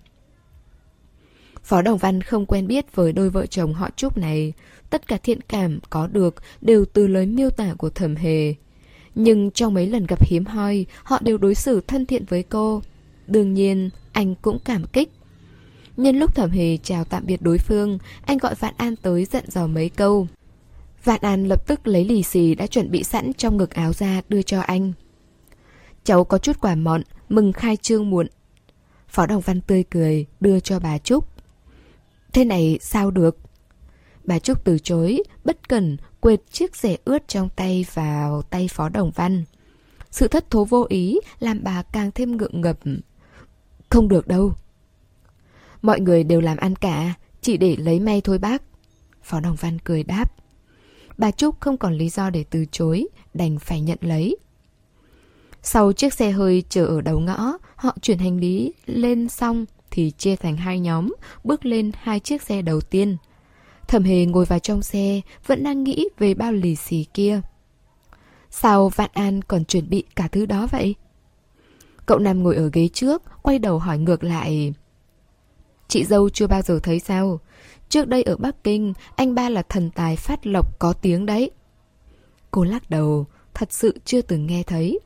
Phó 1.70 1.82
Đồng 1.82 1.98
Văn 1.98 2.22
không 2.22 2.46
quen 2.46 2.68
biết 2.68 2.96
với 2.96 3.14
đôi 3.14 3.30
vợ 3.30 3.46
chồng 3.46 3.74
họ 3.74 3.90
Trúc 3.96 4.18
này. 4.18 4.54
Tất 4.90 5.08
cả 5.08 5.18
thiện 5.18 5.42
cảm 5.42 5.80
có 5.90 6.08
được 6.08 6.36
đều 6.62 6.86
từ 6.86 7.08
lời 7.08 7.26
miêu 7.26 7.50
tả 7.50 7.74
của 7.78 7.90
thẩm 7.90 8.16
hề. 8.16 8.56
Nhưng 9.16 9.52
trong 9.52 9.74
mấy 9.74 9.88
lần 9.88 10.06
gặp 10.06 10.26
hiếm 10.26 10.46
hoi, 10.46 10.86
họ 11.04 11.20
đều 11.22 11.38
đối 11.38 11.56
xử 11.56 11.82
thân 11.82 12.06
thiện 12.06 12.26
với 12.26 12.44
cô. 12.44 12.82
Đương 13.28 13.54
nhiên, 13.54 13.90
anh 14.12 14.36
cũng 14.36 14.58
cảm 14.66 14.86
kích. 14.94 15.12
Nhân 15.98 16.20
lúc 16.20 16.36
thẩm 16.36 16.50
hề 16.50 16.78
chào 16.78 17.04
tạm 17.04 17.26
biệt 17.26 17.42
đối 17.42 17.58
phương, 17.58 17.98
anh 18.26 18.38
gọi 18.38 18.56
Vạn 18.56 18.74
An 18.78 18.96
tới 18.96 19.26
giận 19.26 19.44
dò 19.48 19.68
mấy 19.68 19.90
câu. 19.90 20.28
Vạn 21.04 21.20
An 21.22 21.48
lập 21.48 21.68
tức 21.68 21.88
lấy 21.88 22.06
lì 22.06 22.24
xì 22.24 22.56
đã 22.56 22.68
chuẩn 22.68 22.92
bị 22.92 23.04
sẵn 23.04 23.34
trong 23.34 23.58
ngực 23.58 23.72
áo 23.72 23.94
ra 23.94 24.22
đưa 24.30 24.42
cho 24.42 24.60
anh. 24.62 24.94
Cháu 26.04 26.24
có 26.24 26.38
chút 26.38 26.62
quả 26.62 26.76
mọn, 26.76 27.02
mừng 27.30 27.54
khai 27.54 27.78
trương 27.78 28.10
muộn. 28.10 28.28
Phó 29.08 29.26
Đồng 29.26 29.42
Văn 29.42 29.62
tươi 29.62 29.84
cười, 29.84 30.26
đưa 30.40 30.60
cho 30.60 30.80
bà 30.80 30.98
Trúc. 30.98 31.39
Thế 32.34 32.46
này 32.46 32.78
sao 32.82 33.12
được? 33.12 33.38
Bà 34.24 34.40
Trúc 34.40 34.64
từ 34.64 34.80
chối, 34.80 35.24
bất 35.44 35.70
cần 35.70 35.98
quệt 36.20 36.40
chiếc 36.52 36.76
rẻ 36.76 36.98
ướt 37.06 37.28
trong 37.28 37.50
tay 37.56 37.86
vào 37.94 38.42
tay 38.42 38.68
Phó 38.72 38.90
Đồng 38.90 39.12
Văn. 39.16 39.44
Sự 40.12 40.28
thất 40.28 40.52
thố 40.52 40.66
vô 40.66 40.86
ý 40.90 41.20
làm 41.40 41.64
bà 41.64 41.84
càng 41.84 42.12
thêm 42.12 42.38
ngượng 42.38 42.62
ngập. 42.62 42.80
Không 43.90 44.08
được 44.08 44.28
đâu. 44.28 44.54
Mọi 45.82 46.00
người 46.00 46.24
đều 46.24 46.42
làm 46.42 46.58
ăn 46.58 46.76
cả, 46.76 47.14
chỉ 47.42 47.58
để 47.58 47.76
lấy 47.76 48.00
may 48.00 48.22
thôi 48.22 48.38
bác. 48.38 48.62
Phó 49.24 49.40
Đồng 49.40 49.56
Văn 49.56 49.80
cười 49.80 50.04
đáp. 50.04 50.34
Bà 51.18 51.32
Trúc 51.32 51.60
không 51.60 51.78
còn 51.78 51.94
lý 51.94 52.10
do 52.10 52.30
để 52.30 52.44
từ 52.50 52.66
chối, 52.72 53.08
đành 53.34 53.60
phải 53.60 53.82
nhận 53.82 53.98
lấy. 54.02 54.38
Sau 55.62 55.94
chiếc 55.94 56.14
xe 56.14 56.32
hơi 56.32 56.64
chờ 56.70 56.86
ở 56.86 57.02
đầu 57.02 57.20
ngõ, 57.20 57.58
họ 57.76 57.98
chuyển 58.02 58.18
hành 58.18 58.38
lý 58.38 58.74
lên 58.86 59.30
xong 59.30 59.66
thì 59.92 60.12
chia 60.12 60.36
thành 60.36 60.58
hai 60.58 60.80
nhóm, 60.80 61.14
bước 61.44 61.66
lên 61.66 61.92
hai 62.02 62.20
chiếc 62.20 62.42
xe 62.42 62.62
đầu 62.62 62.82
tiên. 62.82 63.18
Thẩm 63.88 64.04
hề 64.04 64.26
ngồi 64.26 64.46
vào 64.46 64.60
trong 64.60 64.82
xe, 64.82 65.22
vẫn 65.48 65.64
đang 65.64 65.84
nghĩ 65.84 66.08
về 66.18 66.34
bao 66.34 66.52
lì 66.52 66.76
xì 66.76 67.06
kia. 67.14 67.42
Sao 68.50 68.90
Vạn 68.90 69.10
An 69.14 69.42
còn 69.42 69.66
chuẩn 69.66 69.90
bị 69.90 70.04
cả 70.16 70.28
thứ 70.28 70.46
đó 70.46 70.68
vậy? 70.72 70.96
Cậu 72.06 72.20
Nam 72.20 72.44
ngồi 72.44 72.56
ở 72.56 72.70
ghế 72.74 72.88
trước, 72.88 73.24
quay 73.42 73.60
đầu 73.60 73.80
hỏi 73.80 73.98
ngược 73.98 74.24
lại. 74.24 74.74
Chị 75.88 76.06
dâu 76.06 76.30
chưa 76.30 76.48
bao 76.48 76.62
giờ 76.62 76.80
thấy 76.84 77.00
sao? 77.00 77.40
Trước 77.90 78.08
đây 78.08 78.24
ở 78.24 78.38
Bắc 78.38 78.64
Kinh, 78.64 78.94
anh 79.16 79.36
ba 79.36 79.50
là 79.50 79.62
thần 79.62 79.90
tài 79.90 80.16
phát 80.16 80.48
lộc 80.48 80.80
có 80.80 80.94
tiếng 80.94 81.26
đấy. 81.26 81.52
Cô 82.52 82.64
lắc 82.64 82.90
đầu, 82.90 83.26
thật 83.54 83.74
sự 83.74 84.00
chưa 84.06 84.22
từng 84.22 84.46
nghe 84.46 84.64
thấy. 84.64 85.00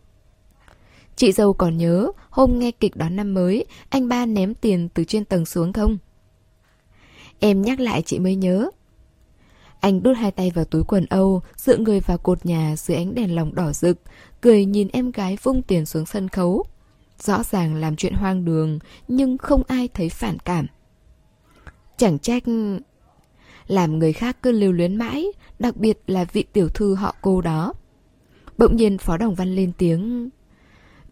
Chị 1.16 1.32
dâu 1.32 1.54
còn 1.54 1.78
nhớ 1.78 2.12
hôm 2.30 2.60
nghe 2.60 2.72
kịch 2.72 2.96
đón 2.96 3.16
năm 3.16 3.34
mới, 3.34 3.66
anh 3.90 4.08
ba 4.08 4.26
ném 4.26 4.54
tiền 4.54 4.90
từ 4.94 5.04
trên 5.04 5.26
tầng 5.26 5.46
xuống 5.46 5.74
không? 5.74 5.98
Em 7.40 7.62
nhắc 7.62 7.80
lại 7.80 8.02
chị 8.02 8.20
mới 8.20 8.36
nhớ. 8.36 8.70
Anh 9.80 10.04
đút 10.04 10.18
hai 10.18 10.32
tay 10.32 10.52
vào 10.56 10.66
túi 10.66 10.84
quần 10.84 11.06
Âu, 11.06 11.42
dựa 11.56 11.78
người 11.78 12.00
vào 12.00 12.18
cột 12.18 12.46
nhà 12.46 12.76
dưới 12.78 12.98
ánh 12.98 13.16
đèn 13.16 13.36
lồng 13.36 13.56
đỏ 13.56 13.72
rực, 13.74 13.98
cười 14.42 14.66
nhìn 14.66 14.88
em 14.94 15.12
gái 15.12 15.38
vung 15.44 15.62
tiền 15.62 15.86
xuống 15.86 16.06
sân 16.06 16.30
khấu. 16.30 16.66
Rõ 17.20 17.44
ràng 17.44 17.76
làm 17.76 17.96
chuyện 17.96 18.14
hoang 18.14 18.46
đường, 18.46 18.80
nhưng 19.08 19.38
không 19.38 19.64
ai 19.68 19.88
thấy 19.88 20.10
phản 20.10 20.40
cảm. 20.40 20.68
Chẳng 21.98 22.20
trách... 22.20 22.44
Làm 23.68 24.00
người 24.00 24.14
khác 24.14 24.38
cứ 24.42 24.52
lưu 24.52 24.72
luyến 24.72 24.96
mãi, 24.96 25.26
đặc 25.60 25.78
biệt 25.78 26.00
là 26.08 26.24
vị 26.24 26.44
tiểu 26.54 26.70
thư 26.70 26.96
họ 26.96 27.16
cô 27.22 27.42
đó. 27.42 27.74
Bỗng 28.58 28.76
nhiên 28.76 28.98
Phó 28.98 29.18
Đồng 29.18 29.36
Văn 29.36 29.56
lên 29.56 29.72
tiếng... 29.78 30.30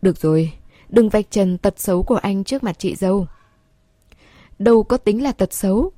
Được 0.02 0.18
rồi, 0.18 0.54
đừng 0.89 1.10
vạch 1.10 1.32
trần 1.32 1.58
tật 1.58 1.80
xấu 1.80 2.04
của 2.04 2.16
anh 2.16 2.43
trước 2.43 2.64
mặt 2.64 2.80
chị 2.80 2.95
dâu. 2.95 3.28
Đâu 4.60 4.84
có 4.84 4.97
tính 4.97 5.24
là 5.24 5.32
tật 5.32 5.54
xấu. 5.54 5.91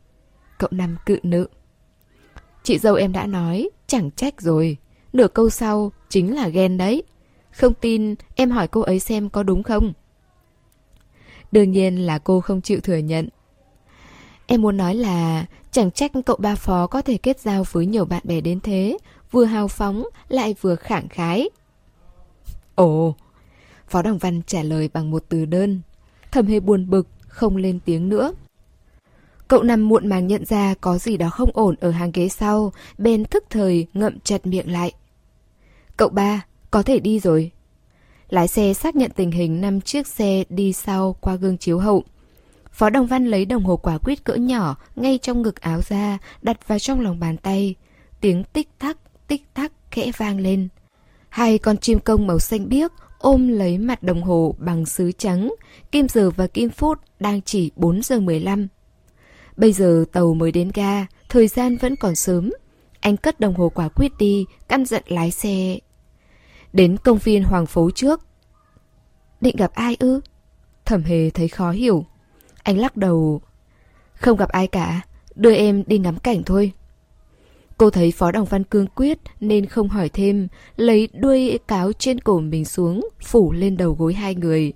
Cậu 0.57 0.69
nằm 0.71 0.95
cự 1.05 1.19
nữ. 1.23 1.47
Chị 2.63 2.77
dâu 2.77 2.95
em 2.95 3.11
đã 3.11 3.25
nói, 3.25 3.69
chẳng 3.87 4.11
trách 4.11 4.41
rồi. 4.41 4.77
Nửa 5.13 5.27
câu 5.27 5.49
sau 5.49 5.91
chính 6.09 6.35
là 6.35 6.47
ghen 6.47 6.77
đấy. 6.77 7.03
Không 7.51 7.73
tin, 7.73 8.15
em 8.35 8.51
hỏi 8.51 8.67
cô 8.67 8.81
ấy 8.81 8.99
xem 8.99 9.29
có 9.29 9.43
đúng 9.43 9.63
không? 9.63 9.93
Đương 11.51 11.71
nhiên 11.71 12.05
là 12.05 12.19
cô 12.19 12.41
không 12.41 12.61
chịu 12.61 12.79
thừa 12.79 12.97
nhận. 12.97 13.29
Em 14.47 14.61
muốn 14.61 14.77
nói 14.77 14.95
là 14.95 15.45
chẳng 15.71 15.91
trách 15.91 16.11
cậu 16.25 16.37
ba 16.39 16.55
phó 16.55 16.87
có 16.87 17.01
thể 17.01 17.17
kết 17.17 17.39
giao 17.39 17.63
với 17.71 17.85
nhiều 17.85 18.05
bạn 18.05 18.21
bè 18.25 18.41
đến 18.41 18.59
thế, 18.59 18.97
vừa 19.31 19.45
hào 19.45 19.67
phóng 19.67 20.03
lại 20.27 20.55
vừa 20.61 20.75
khẳng 20.75 21.07
khái. 21.07 21.49
Ồ, 22.75 23.15
Phó 23.87 24.01
Đồng 24.01 24.17
Văn 24.17 24.41
trả 24.47 24.63
lời 24.63 24.89
bằng 24.93 25.11
một 25.11 25.23
từ 25.29 25.45
đơn. 25.45 25.81
Thầm 26.31 26.47
hề 26.47 26.59
buồn 26.59 26.89
bực, 26.89 27.07
không 27.27 27.57
lên 27.57 27.79
tiếng 27.85 28.09
nữa. 28.09 28.33
Cậu 29.47 29.63
nằm 29.63 29.89
muộn 29.89 30.07
màng 30.07 30.27
nhận 30.27 30.45
ra 30.45 30.73
có 30.81 30.97
gì 30.97 31.17
đó 31.17 31.29
không 31.29 31.49
ổn 31.53 31.75
ở 31.81 31.91
hàng 31.91 32.11
ghế 32.13 32.29
sau, 32.29 32.73
bên 32.97 33.25
thức 33.25 33.43
thời 33.49 33.87
ngậm 33.93 34.19
chặt 34.19 34.47
miệng 34.47 34.71
lại. 34.71 34.91
Cậu 35.97 36.09
ba, 36.09 36.45
có 36.71 36.83
thể 36.83 36.99
đi 36.99 37.19
rồi. 37.19 37.51
Lái 38.29 38.47
xe 38.47 38.73
xác 38.73 38.95
nhận 38.95 39.11
tình 39.15 39.31
hình 39.31 39.61
năm 39.61 39.81
chiếc 39.81 40.07
xe 40.07 40.43
đi 40.49 40.73
sau 40.73 41.15
qua 41.19 41.35
gương 41.35 41.57
chiếu 41.57 41.79
hậu. 41.79 42.03
Phó 42.71 42.89
Đồng 42.89 43.07
Văn 43.07 43.25
lấy 43.25 43.45
đồng 43.45 43.63
hồ 43.63 43.77
quả 43.77 43.97
quýt 43.97 44.23
cỡ 44.23 44.35
nhỏ 44.35 44.75
ngay 44.95 45.19
trong 45.21 45.41
ngực 45.41 45.61
áo 45.61 45.81
ra, 45.81 46.17
đặt 46.41 46.67
vào 46.67 46.79
trong 46.79 46.99
lòng 46.99 47.19
bàn 47.19 47.37
tay. 47.37 47.75
Tiếng 48.21 48.43
tích 48.43 48.69
tắc, 48.79 48.97
tích 49.27 49.53
tắc 49.53 49.71
khẽ 49.91 50.11
vang 50.17 50.39
lên. 50.39 50.67
Hai 51.29 51.57
con 51.57 51.77
chim 51.77 51.99
công 51.99 52.27
màu 52.27 52.39
xanh 52.39 52.69
biếc 52.69 52.91
ôm 53.23 53.47
lấy 53.47 53.77
mặt 53.77 54.03
đồng 54.03 54.23
hồ 54.23 54.55
bằng 54.57 54.85
sứ 54.85 55.11
trắng, 55.11 55.53
kim 55.91 56.07
giờ 56.07 56.29
và 56.29 56.47
kim 56.47 56.69
phút 56.69 56.99
đang 57.19 57.41
chỉ 57.41 57.71
4 57.75 58.01
giờ 58.01 58.19
15. 58.19 58.67
Bây 59.57 59.73
giờ 59.73 60.05
tàu 60.11 60.33
mới 60.33 60.51
đến 60.51 60.71
ga, 60.73 61.05
thời 61.29 61.47
gian 61.47 61.77
vẫn 61.77 61.95
còn 61.95 62.15
sớm. 62.15 62.51
Anh 62.99 63.17
cất 63.17 63.39
đồng 63.39 63.53
hồ 63.53 63.69
quả 63.69 63.89
quyết 63.89 64.11
đi, 64.17 64.45
căn 64.67 64.85
dặn 64.85 65.03
lái 65.07 65.31
xe. 65.31 65.79
Đến 66.73 66.97
công 66.97 67.17
viên 67.17 67.43
Hoàng 67.43 67.65
Phố 67.65 67.91
trước. 67.91 68.21
Định 69.41 69.55
gặp 69.55 69.71
ai 69.73 69.97
ư? 69.99 70.21
Thẩm 70.85 71.03
hề 71.03 71.29
thấy 71.29 71.47
khó 71.47 71.71
hiểu. 71.71 72.05
Anh 72.63 72.77
lắc 72.77 72.97
đầu. 72.97 73.41
Không 74.13 74.37
gặp 74.37 74.49
ai 74.49 74.67
cả, 74.67 75.01
đưa 75.35 75.53
em 75.53 75.83
đi 75.87 75.97
ngắm 75.97 76.19
cảnh 76.19 76.43
thôi. 76.45 76.71
Cô 77.77 77.89
thấy 77.89 78.11
Phó 78.11 78.31
Đồng 78.31 78.45
Văn 78.45 78.63
cương 78.63 78.87
quyết 78.95 79.17
nên 79.39 79.65
không 79.65 79.89
hỏi 79.89 80.09
thêm, 80.09 80.47
lấy 80.75 81.09
đuôi 81.13 81.59
cáo 81.67 81.93
trên 81.93 82.19
cổ 82.19 82.39
mình 82.39 82.65
xuống, 82.65 83.09
phủ 83.25 83.51
lên 83.51 83.77
đầu 83.77 83.95
gối 83.99 84.13
hai 84.13 84.35
người. 84.35 84.73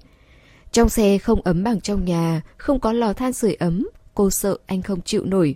Trong 0.71 0.89
xe 0.89 1.17
không 1.17 1.41
ấm 1.41 1.63
bằng 1.63 1.81
trong 1.81 2.05
nhà, 2.05 2.41
không 2.57 2.79
có 2.79 2.93
lò 2.93 3.13
than 3.13 3.33
sưởi 3.33 3.53
ấm, 3.53 3.87
cô 4.15 4.29
sợ 4.29 4.57
anh 4.65 4.81
không 4.81 5.01
chịu 5.01 5.25
nổi. 5.25 5.55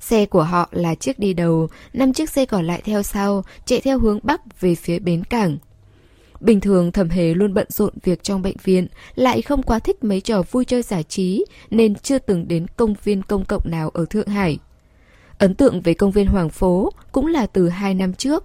Xe 0.00 0.26
của 0.26 0.42
họ 0.42 0.68
là 0.72 0.94
chiếc 0.94 1.18
đi 1.18 1.34
đầu, 1.34 1.68
năm 1.92 2.12
chiếc 2.12 2.30
xe 2.30 2.46
còn 2.46 2.66
lại 2.66 2.82
theo 2.84 3.02
sau, 3.02 3.44
chạy 3.64 3.80
theo 3.80 3.98
hướng 3.98 4.18
bắc 4.22 4.60
về 4.60 4.74
phía 4.74 4.98
bến 4.98 5.24
cảng. 5.24 5.58
Bình 6.40 6.60
thường 6.60 6.92
thẩm 6.92 7.08
hề 7.08 7.34
luôn 7.34 7.54
bận 7.54 7.66
rộn 7.70 7.94
việc 8.02 8.22
trong 8.22 8.42
bệnh 8.42 8.56
viện, 8.62 8.86
lại 9.14 9.42
không 9.42 9.62
quá 9.62 9.78
thích 9.78 10.04
mấy 10.04 10.20
trò 10.20 10.42
vui 10.50 10.64
chơi 10.64 10.82
giải 10.82 11.02
trí, 11.02 11.44
nên 11.70 11.94
chưa 11.94 12.18
từng 12.18 12.48
đến 12.48 12.66
công 12.76 12.94
viên 13.04 13.22
công 13.22 13.44
cộng 13.44 13.70
nào 13.70 13.90
ở 13.90 14.04
Thượng 14.10 14.26
Hải. 14.28 14.58
Ấn 15.42 15.54
tượng 15.54 15.80
về 15.80 15.94
công 15.94 16.10
viên 16.10 16.26
Hoàng 16.26 16.48
Phố 16.48 16.90
cũng 17.12 17.26
là 17.26 17.46
từ 17.46 17.68
hai 17.68 17.94
năm 17.94 18.14
trước. 18.14 18.44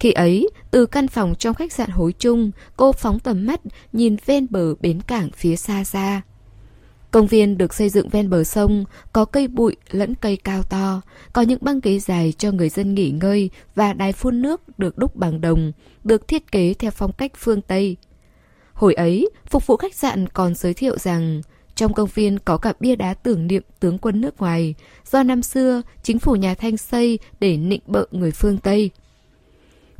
Khi 0.00 0.12
ấy, 0.12 0.48
từ 0.70 0.86
căn 0.86 1.08
phòng 1.08 1.34
trong 1.38 1.54
khách 1.54 1.72
sạn 1.72 1.90
hối 1.90 2.12
trung, 2.12 2.50
cô 2.76 2.92
phóng 2.92 3.18
tầm 3.18 3.46
mắt 3.46 3.60
nhìn 3.92 4.16
ven 4.26 4.46
bờ 4.50 4.74
bến 4.80 5.00
cảng 5.00 5.30
phía 5.30 5.56
xa 5.56 5.84
xa. 5.84 6.22
Công 7.10 7.26
viên 7.26 7.58
được 7.58 7.74
xây 7.74 7.88
dựng 7.88 8.08
ven 8.08 8.30
bờ 8.30 8.44
sông, 8.44 8.84
có 9.12 9.24
cây 9.24 9.48
bụi 9.48 9.76
lẫn 9.90 10.14
cây 10.14 10.36
cao 10.36 10.62
to, 10.62 11.00
có 11.32 11.42
những 11.42 11.58
băng 11.62 11.80
ghế 11.80 11.98
dài 11.98 12.32
cho 12.38 12.52
người 12.52 12.68
dân 12.68 12.94
nghỉ 12.94 13.10
ngơi 13.10 13.50
và 13.74 13.92
đài 13.92 14.12
phun 14.12 14.42
nước 14.42 14.78
được 14.78 14.98
đúc 14.98 15.16
bằng 15.16 15.40
đồng, 15.40 15.72
được 16.04 16.28
thiết 16.28 16.52
kế 16.52 16.74
theo 16.74 16.90
phong 16.90 17.12
cách 17.12 17.32
phương 17.36 17.62
Tây. 17.62 17.96
Hồi 18.72 18.94
ấy, 18.94 19.30
phục 19.46 19.66
vụ 19.66 19.76
khách 19.76 19.94
sạn 19.94 20.26
còn 20.26 20.54
giới 20.54 20.74
thiệu 20.74 20.98
rằng 20.98 21.42
trong 21.80 21.94
công 21.94 22.08
viên 22.14 22.38
có 22.38 22.58
cả 22.58 22.72
bia 22.80 22.96
đá 22.96 23.14
tưởng 23.14 23.46
niệm 23.46 23.62
tướng 23.80 23.98
quân 23.98 24.20
nước 24.20 24.40
ngoài, 24.40 24.74
do 25.10 25.22
năm 25.22 25.42
xưa 25.42 25.82
chính 26.02 26.18
phủ 26.18 26.36
nhà 26.36 26.54
Thanh 26.54 26.76
xây 26.76 27.18
để 27.40 27.56
nịnh 27.56 27.80
bợ 27.86 28.06
người 28.10 28.30
phương 28.30 28.58
Tây. 28.58 28.90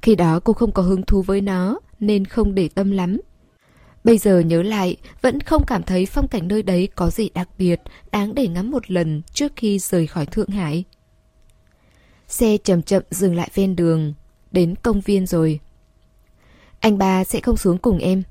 Khi 0.02 0.14
đó 0.14 0.40
cô 0.44 0.52
không 0.52 0.72
có 0.72 0.82
hứng 0.82 1.02
thú 1.02 1.22
với 1.22 1.40
nó, 1.40 1.80
nên 2.00 2.24
không 2.24 2.54
để 2.54 2.68
tâm 2.68 2.90
lắm. 2.90 3.20
Bây 4.04 4.18
giờ 4.18 4.40
nhớ 4.40 4.62
lại, 4.62 4.96
vẫn 5.22 5.40
không 5.40 5.64
cảm 5.66 5.82
thấy 5.82 6.06
phong 6.06 6.28
cảnh 6.28 6.48
nơi 6.48 6.62
đấy 6.62 6.88
có 6.94 7.10
gì 7.10 7.28
đặc 7.34 7.48
biệt, 7.58 7.80
đáng 8.12 8.34
để 8.34 8.48
ngắm 8.48 8.70
một 8.70 8.90
lần 8.90 9.22
trước 9.32 9.52
khi 9.56 9.78
rời 9.78 10.06
khỏi 10.06 10.26
Thượng 10.26 10.48
Hải. 10.48 10.84
Xe 12.28 12.56
chậm 12.64 12.82
chậm 12.82 13.02
dừng 13.10 13.34
lại 13.34 13.50
ven 13.54 13.76
đường, 13.76 14.14
đến 14.52 14.74
công 14.82 15.00
viên 15.00 15.26
rồi. 15.26 15.60
Anh 16.80 16.98
ba 16.98 17.24
sẽ 17.24 17.40
không 17.40 17.56
xuống 17.56 17.78
cùng 17.78 17.98
em. 17.98 18.22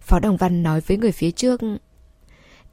Phó 0.00 0.18
Đồng 0.18 0.36
Văn 0.36 0.62
nói 0.62 0.80
với 0.80 0.96
người 0.96 1.12
phía 1.12 1.30
trước. 1.30 1.60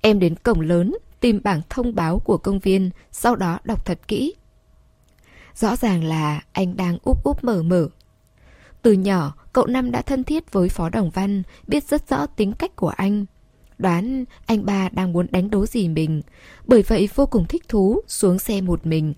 Em 0.06 0.20
đến 0.20 0.36
cổng 0.36 0.62
lớn, 0.62 0.95
tìm 1.20 1.41
bảng 1.43 1.62
thông 1.70 1.95
báo 1.95 2.20
của 2.20 2.38
công 2.38 2.60
viên, 2.60 2.89
sau 3.12 3.36
đó 3.36 3.60
đọc 3.64 3.86
thật 3.86 3.99
kỹ. 4.08 4.34
Rõ 5.56 5.76
ràng 5.76 6.03
là 6.03 6.41
anh 6.51 6.78
đang 6.78 6.97
úp 7.03 7.24
úp 7.24 7.43
mở 7.43 7.64
mở. 7.64 7.88
Từ 8.82 8.91
nhỏ, 8.93 9.36
cậu 9.53 9.66
Năm 9.66 9.91
đã 9.91 10.01
thân 10.01 10.24
thiết 10.24 10.51
với 10.51 10.70
Phó 10.70 10.89
Đồng 10.89 11.10
Văn, 11.10 11.43
biết 11.68 11.84
rất 11.84 12.10
rõ 12.10 12.26
tính 12.26 12.53
cách 12.53 12.76
của 12.76 12.88
anh. 12.88 13.26
Đoán 13.78 14.26
anh 14.45 14.66
ba 14.66 14.89
đang 14.89 15.14
muốn 15.14 15.28
đánh 15.32 15.49
đố 15.49 15.66
gì 15.66 15.88
mình, 15.88 16.22
bởi 16.66 16.82
vậy 16.82 17.10
vô 17.16 17.26
cùng 17.26 17.45
thích 17.45 17.68
thú 17.68 18.01
xuống 18.08 18.39
xe 18.39 18.62
một 18.62 18.86
mình. 18.86 19.14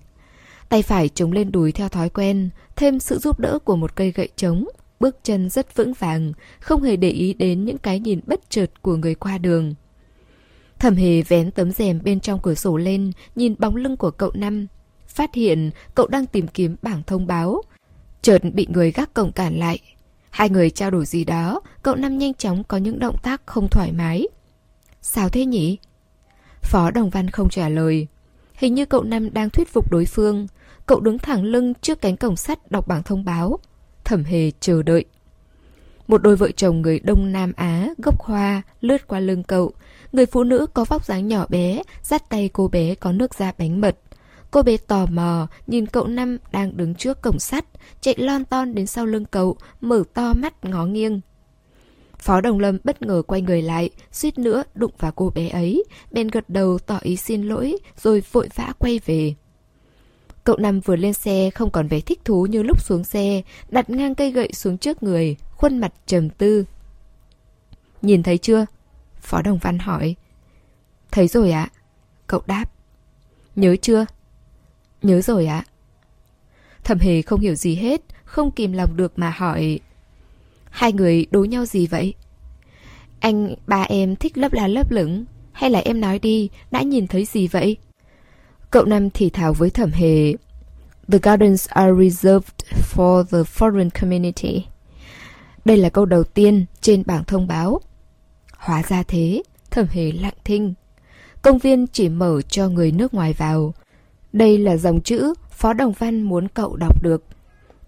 Tay 0.68 0.82
phải 0.82 1.08
chống 1.08 1.32
lên 1.32 1.52
đùi 1.52 1.72
theo 1.72 1.88
thói 1.88 2.08
quen, 2.08 2.50
thêm 2.76 2.98
sự 2.98 3.18
giúp 3.18 3.40
đỡ 3.40 3.58
của 3.58 3.76
một 3.76 3.96
cây 3.96 4.12
gậy 4.12 4.28
trống, 4.36 4.64
bước 5.00 5.16
chân 5.22 5.50
rất 5.50 5.76
vững 5.76 5.92
vàng, 5.92 6.32
không 6.60 6.82
hề 6.82 6.96
để 6.96 7.10
ý 7.10 7.34
đến 7.34 7.64
những 7.64 7.78
cái 7.78 8.00
nhìn 8.00 8.20
bất 8.26 8.50
chợt 8.50 8.82
của 8.82 8.96
người 8.96 9.14
qua 9.14 9.38
đường. 9.38 9.74
Thẩm 10.78 10.94
hề 10.94 11.22
vén 11.22 11.50
tấm 11.50 11.72
rèm 11.72 12.00
bên 12.04 12.20
trong 12.20 12.40
cửa 12.42 12.54
sổ 12.54 12.76
lên, 12.76 13.12
nhìn 13.36 13.54
bóng 13.58 13.76
lưng 13.76 13.96
của 13.96 14.10
cậu 14.10 14.30
Năm. 14.34 14.66
Phát 15.06 15.34
hiện 15.34 15.70
cậu 15.94 16.06
đang 16.06 16.26
tìm 16.26 16.46
kiếm 16.46 16.76
bảng 16.82 17.02
thông 17.02 17.26
báo. 17.26 17.62
Chợt 18.22 18.38
bị 18.54 18.66
người 18.70 18.90
gác 18.92 19.14
cổng 19.14 19.32
cản 19.32 19.58
lại. 19.58 19.78
Hai 20.30 20.50
người 20.50 20.70
trao 20.70 20.90
đổi 20.90 21.06
gì 21.06 21.24
đó, 21.24 21.60
cậu 21.82 21.94
Năm 21.94 22.18
nhanh 22.18 22.34
chóng 22.34 22.64
có 22.64 22.76
những 22.76 22.98
động 22.98 23.16
tác 23.22 23.42
không 23.46 23.68
thoải 23.68 23.92
mái. 23.92 24.28
Sao 25.02 25.28
thế 25.28 25.44
nhỉ? 25.44 25.78
Phó 26.62 26.90
Đồng 26.90 27.10
Văn 27.10 27.30
không 27.30 27.48
trả 27.48 27.68
lời. 27.68 28.06
Hình 28.54 28.74
như 28.74 28.86
cậu 28.86 29.02
Năm 29.02 29.32
đang 29.32 29.50
thuyết 29.50 29.68
phục 29.68 29.90
đối 29.90 30.04
phương. 30.04 30.46
Cậu 30.86 31.00
đứng 31.00 31.18
thẳng 31.18 31.44
lưng 31.44 31.74
trước 31.74 32.00
cánh 32.00 32.16
cổng 32.16 32.36
sắt 32.36 32.70
đọc 32.70 32.88
bảng 32.88 33.02
thông 33.02 33.24
báo. 33.24 33.58
Thẩm 34.04 34.24
hề 34.24 34.50
chờ 34.60 34.82
đợi. 34.82 35.04
Một 36.08 36.22
đôi 36.22 36.36
vợ 36.36 36.50
chồng 36.56 36.82
người 36.82 37.00
Đông 37.00 37.32
Nam 37.32 37.52
Á, 37.56 37.88
gốc 37.98 38.22
hoa, 38.22 38.62
lướt 38.80 39.08
qua 39.08 39.20
lưng 39.20 39.42
cậu. 39.42 39.72
Người 40.12 40.26
phụ 40.26 40.44
nữ 40.44 40.66
có 40.74 40.84
vóc 40.84 41.04
dáng 41.04 41.28
nhỏ 41.28 41.46
bé, 41.48 41.82
dắt 42.02 42.28
tay 42.28 42.50
cô 42.52 42.68
bé 42.68 42.94
có 42.94 43.12
nước 43.12 43.34
da 43.34 43.52
bánh 43.58 43.80
mật. 43.80 43.98
Cô 44.50 44.62
bé 44.62 44.76
tò 44.76 45.06
mò, 45.06 45.46
nhìn 45.66 45.86
cậu 45.86 46.06
Năm 46.06 46.38
đang 46.52 46.76
đứng 46.76 46.94
trước 46.94 47.22
cổng 47.22 47.38
sắt, 47.38 47.64
chạy 48.00 48.14
lon 48.18 48.44
ton 48.44 48.74
đến 48.74 48.86
sau 48.86 49.06
lưng 49.06 49.24
cậu, 49.24 49.56
mở 49.80 50.02
to 50.14 50.34
mắt 50.34 50.64
ngó 50.64 50.86
nghiêng. 50.86 51.20
Phó 52.18 52.40
Đồng 52.40 52.60
Lâm 52.60 52.78
bất 52.84 53.02
ngờ 53.02 53.22
quay 53.26 53.40
người 53.42 53.62
lại, 53.62 53.90
suýt 54.12 54.38
nữa 54.38 54.62
đụng 54.74 54.92
vào 54.98 55.12
cô 55.12 55.30
bé 55.34 55.48
ấy, 55.48 55.84
bên 56.10 56.28
gật 56.28 56.50
đầu 56.50 56.78
tỏ 56.78 56.98
ý 57.02 57.16
xin 57.16 57.42
lỗi, 57.42 57.76
rồi 58.02 58.22
vội 58.32 58.48
vã 58.54 58.72
quay 58.78 59.00
về. 59.06 59.34
Cậu 60.44 60.56
Năm 60.56 60.80
vừa 60.80 60.96
lên 60.96 61.12
xe 61.12 61.50
không 61.50 61.70
còn 61.70 61.88
vẻ 61.88 62.00
thích 62.00 62.20
thú 62.24 62.46
như 62.46 62.62
lúc 62.62 62.80
xuống 62.82 63.04
xe, 63.04 63.42
đặt 63.68 63.90
ngang 63.90 64.14
cây 64.14 64.30
gậy 64.30 64.52
xuống 64.52 64.78
trước 64.78 65.02
người, 65.02 65.36
khuôn 65.56 65.78
mặt 65.78 65.92
trầm 66.06 66.30
tư. 66.30 66.64
Nhìn 68.02 68.22
thấy 68.22 68.38
chưa? 68.38 68.66
Phó 69.28 69.42
Đồng 69.42 69.58
Văn 69.58 69.78
hỏi. 69.78 70.14
Thấy 71.10 71.28
rồi 71.28 71.50
ạ. 71.50 71.68
Cậu 72.26 72.42
đáp. 72.46 72.64
Nhớ 73.56 73.76
chưa? 73.82 74.06
Nhớ 75.02 75.20
rồi 75.20 75.46
ạ. 75.46 75.64
Thẩm 76.84 76.98
hề 76.98 77.22
không 77.22 77.40
hiểu 77.40 77.54
gì 77.54 77.74
hết, 77.74 78.00
không 78.24 78.50
kìm 78.50 78.72
lòng 78.72 78.96
được 78.96 79.18
mà 79.18 79.30
hỏi. 79.30 79.80
Hai 80.70 80.92
người 80.92 81.26
đối 81.30 81.48
nhau 81.48 81.66
gì 81.66 81.86
vậy? 81.86 82.14
Anh, 83.20 83.54
ba 83.66 83.82
em 83.82 84.16
thích 84.16 84.38
lấp 84.38 84.52
lá 84.52 84.68
lấp 84.68 84.90
lửng, 84.90 85.24
hay 85.52 85.70
là 85.70 85.78
em 85.78 86.00
nói 86.00 86.18
đi, 86.18 86.48
đã 86.70 86.82
nhìn 86.82 87.06
thấy 87.06 87.24
gì 87.24 87.46
vậy? 87.46 87.76
Cậu 88.70 88.84
Năm 88.84 89.10
thì 89.10 89.30
thào 89.30 89.52
với 89.52 89.70
thẩm 89.70 89.90
hề. 89.90 90.34
The 91.12 91.18
gardens 91.22 91.68
are 91.68 91.92
reserved 91.92 92.54
for 92.94 93.24
the 93.24 93.38
foreign 93.38 93.90
community. 94.00 94.66
Đây 95.64 95.76
là 95.76 95.88
câu 95.88 96.04
đầu 96.04 96.24
tiên 96.24 96.64
trên 96.80 97.02
bảng 97.06 97.24
thông 97.24 97.46
báo. 97.46 97.80
Hóa 98.58 98.82
ra 98.88 99.02
thế, 99.02 99.42
thẩm 99.70 99.86
hề 99.90 100.12
lặng 100.12 100.34
thinh. 100.44 100.74
Công 101.42 101.58
viên 101.58 101.86
chỉ 101.86 102.08
mở 102.08 102.42
cho 102.42 102.68
người 102.68 102.92
nước 102.92 103.14
ngoài 103.14 103.32
vào. 103.32 103.74
Đây 104.32 104.58
là 104.58 104.76
dòng 104.76 105.00
chữ 105.00 105.34
Phó 105.50 105.72
Đồng 105.72 105.92
Văn 105.92 106.22
muốn 106.22 106.48
cậu 106.48 106.76
đọc 106.76 107.02
được. 107.02 107.24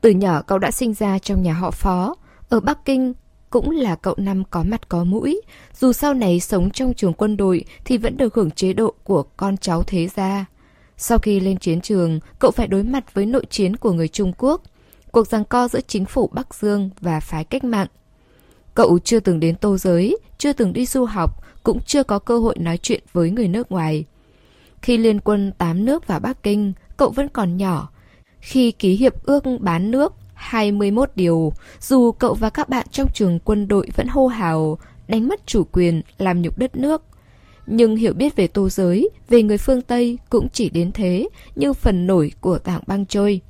Từ 0.00 0.10
nhỏ 0.10 0.42
cậu 0.42 0.58
đã 0.58 0.70
sinh 0.70 0.94
ra 0.94 1.18
trong 1.18 1.42
nhà 1.42 1.52
họ 1.52 1.70
Phó. 1.70 2.14
Ở 2.48 2.60
Bắc 2.60 2.84
Kinh 2.84 3.12
cũng 3.50 3.70
là 3.70 3.96
cậu 3.96 4.14
năm 4.16 4.42
có 4.50 4.62
mặt 4.62 4.88
có 4.88 5.04
mũi. 5.04 5.40
Dù 5.80 5.92
sau 5.92 6.14
này 6.14 6.40
sống 6.40 6.70
trong 6.70 6.94
trường 6.94 7.12
quân 7.12 7.36
đội 7.36 7.64
thì 7.84 7.98
vẫn 7.98 8.16
được 8.16 8.34
hưởng 8.34 8.50
chế 8.50 8.72
độ 8.72 8.94
của 9.04 9.22
con 9.22 9.56
cháu 9.56 9.82
thế 9.82 10.08
gia. 10.08 10.44
Sau 10.96 11.18
khi 11.18 11.40
lên 11.40 11.58
chiến 11.58 11.80
trường, 11.80 12.20
cậu 12.38 12.50
phải 12.50 12.66
đối 12.66 12.82
mặt 12.82 13.14
với 13.14 13.26
nội 13.26 13.44
chiến 13.50 13.76
của 13.76 13.92
người 13.92 14.08
Trung 14.08 14.32
Quốc, 14.38 14.62
cuộc 15.12 15.26
giằng 15.26 15.44
co 15.44 15.68
giữa 15.68 15.80
chính 15.86 16.04
phủ 16.04 16.30
Bắc 16.32 16.54
Dương 16.54 16.90
và 17.00 17.20
phái 17.20 17.44
cách 17.44 17.64
mạng. 17.64 17.86
Cậu 18.74 18.98
chưa 18.98 19.20
từng 19.20 19.40
đến 19.40 19.56
tô 19.56 19.76
giới, 19.76 20.16
chưa 20.38 20.52
từng 20.52 20.72
đi 20.72 20.86
du 20.86 21.04
học, 21.04 21.44
cũng 21.62 21.80
chưa 21.80 22.02
có 22.02 22.18
cơ 22.18 22.38
hội 22.38 22.56
nói 22.58 22.78
chuyện 22.78 23.02
với 23.12 23.30
người 23.30 23.48
nước 23.48 23.72
ngoài. 23.72 24.04
Khi 24.82 24.96
liên 24.96 25.20
quân 25.20 25.52
tám 25.58 25.84
nước 25.84 26.06
vào 26.06 26.20
Bắc 26.20 26.42
Kinh, 26.42 26.72
cậu 26.96 27.10
vẫn 27.10 27.28
còn 27.28 27.56
nhỏ. 27.56 27.88
Khi 28.40 28.72
ký 28.72 28.96
hiệp 28.96 29.22
ước 29.22 29.44
bán 29.60 29.90
nước 29.90 30.12
21 30.34 31.10
điều, 31.14 31.52
dù 31.80 32.12
cậu 32.12 32.34
và 32.34 32.50
các 32.50 32.68
bạn 32.68 32.86
trong 32.90 33.08
trường 33.14 33.38
quân 33.38 33.68
đội 33.68 33.88
vẫn 33.96 34.06
hô 34.06 34.26
hào 34.26 34.78
đánh 35.08 35.28
mất 35.28 35.46
chủ 35.46 35.64
quyền, 35.72 36.02
làm 36.18 36.42
nhục 36.42 36.58
đất 36.58 36.76
nước. 36.76 37.02
Nhưng 37.66 37.96
hiểu 37.96 38.12
biết 38.12 38.36
về 38.36 38.46
tô 38.46 38.68
giới, 38.68 39.08
về 39.28 39.42
người 39.42 39.58
phương 39.58 39.82
Tây 39.82 40.18
cũng 40.30 40.48
chỉ 40.52 40.70
đến 40.70 40.92
thế, 40.92 41.28
như 41.56 41.72
phần 41.72 42.06
nổi 42.06 42.32
của 42.40 42.58
tảng 42.58 42.82
băng 42.86 43.06
trôi. 43.06 43.40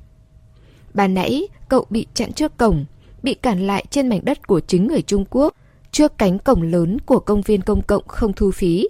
Bà 0.93 1.07
nãy, 1.07 1.47
cậu 1.69 1.85
bị 1.89 2.05
chặn 2.13 2.33
trước 2.33 2.57
cổng, 2.57 2.85
bị 3.23 3.33
cản 3.33 3.67
lại 3.67 3.85
trên 3.89 4.09
mảnh 4.09 4.21
đất 4.23 4.47
của 4.47 4.59
chính 4.59 4.87
người 4.87 5.01
Trung 5.01 5.25
Quốc, 5.29 5.55
trước 5.91 6.17
cánh 6.17 6.39
cổng 6.39 6.61
lớn 6.61 6.97
của 6.99 7.19
công 7.19 7.41
viên 7.41 7.61
công 7.61 7.81
cộng 7.81 8.07
không 8.07 8.33
thu 8.33 8.51
phí. 8.51 8.87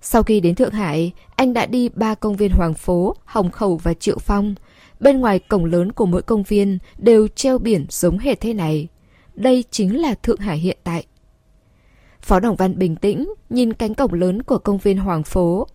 Sau 0.00 0.22
khi 0.22 0.40
đến 0.40 0.54
Thượng 0.54 0.70
Hải, 0.72 1.12
anh 1.36 1.52
đã 1.52 1.66
đi 1.66 1.88
ba 1.88 2.14
công 2.14 2.36
viên 2.36 2.50
Hoàng 2.52 2.74
Phố, 2.74 3.14
Hồng 3.24 3.50
Khẩu 3.50 3.76
và 3.76 3.94
Triệu 3.94 4.18
Phong. 4.18 4.54
Bên 5.00 5.20
ngoài 5.20 5.38
cổng 5.38 5.64
lớn 5.64 5.92
của 5.92 6.06
mỗi 6.06 6.22
công 6.22 6.42
viên 6.42 6.78
đều 6.98 7.28
treo 7.28 7.58
biển 7.58 7.86
giống 7.90 8.18
hệt 8.18 8.40
thế 8.40 8.54
này. 8.54 8.88
Đây 9.34 9.64
chính 9.70 10.00
là 10.00 10.14
Thượng 10.14 10.40
Hải 10.40 10.58
hiện 10.58 10.76
tại. 10.84 11.06
Phó 12.20 12.40
Đồng 12.40 12.56
Văn 12.56 12.78
bình 12.78 12.96
tĩnh, 12.96 13.34
nhìn 13.50 13.72
cánh 13.72 13.94
cổng 13.94 14.12
lớn 14.12 14.42
của 14.42 14.58
công 14.58 14.78
viên 14.78 14.98
Hoàng 14.98 15.22
Phố. 15.22 15.66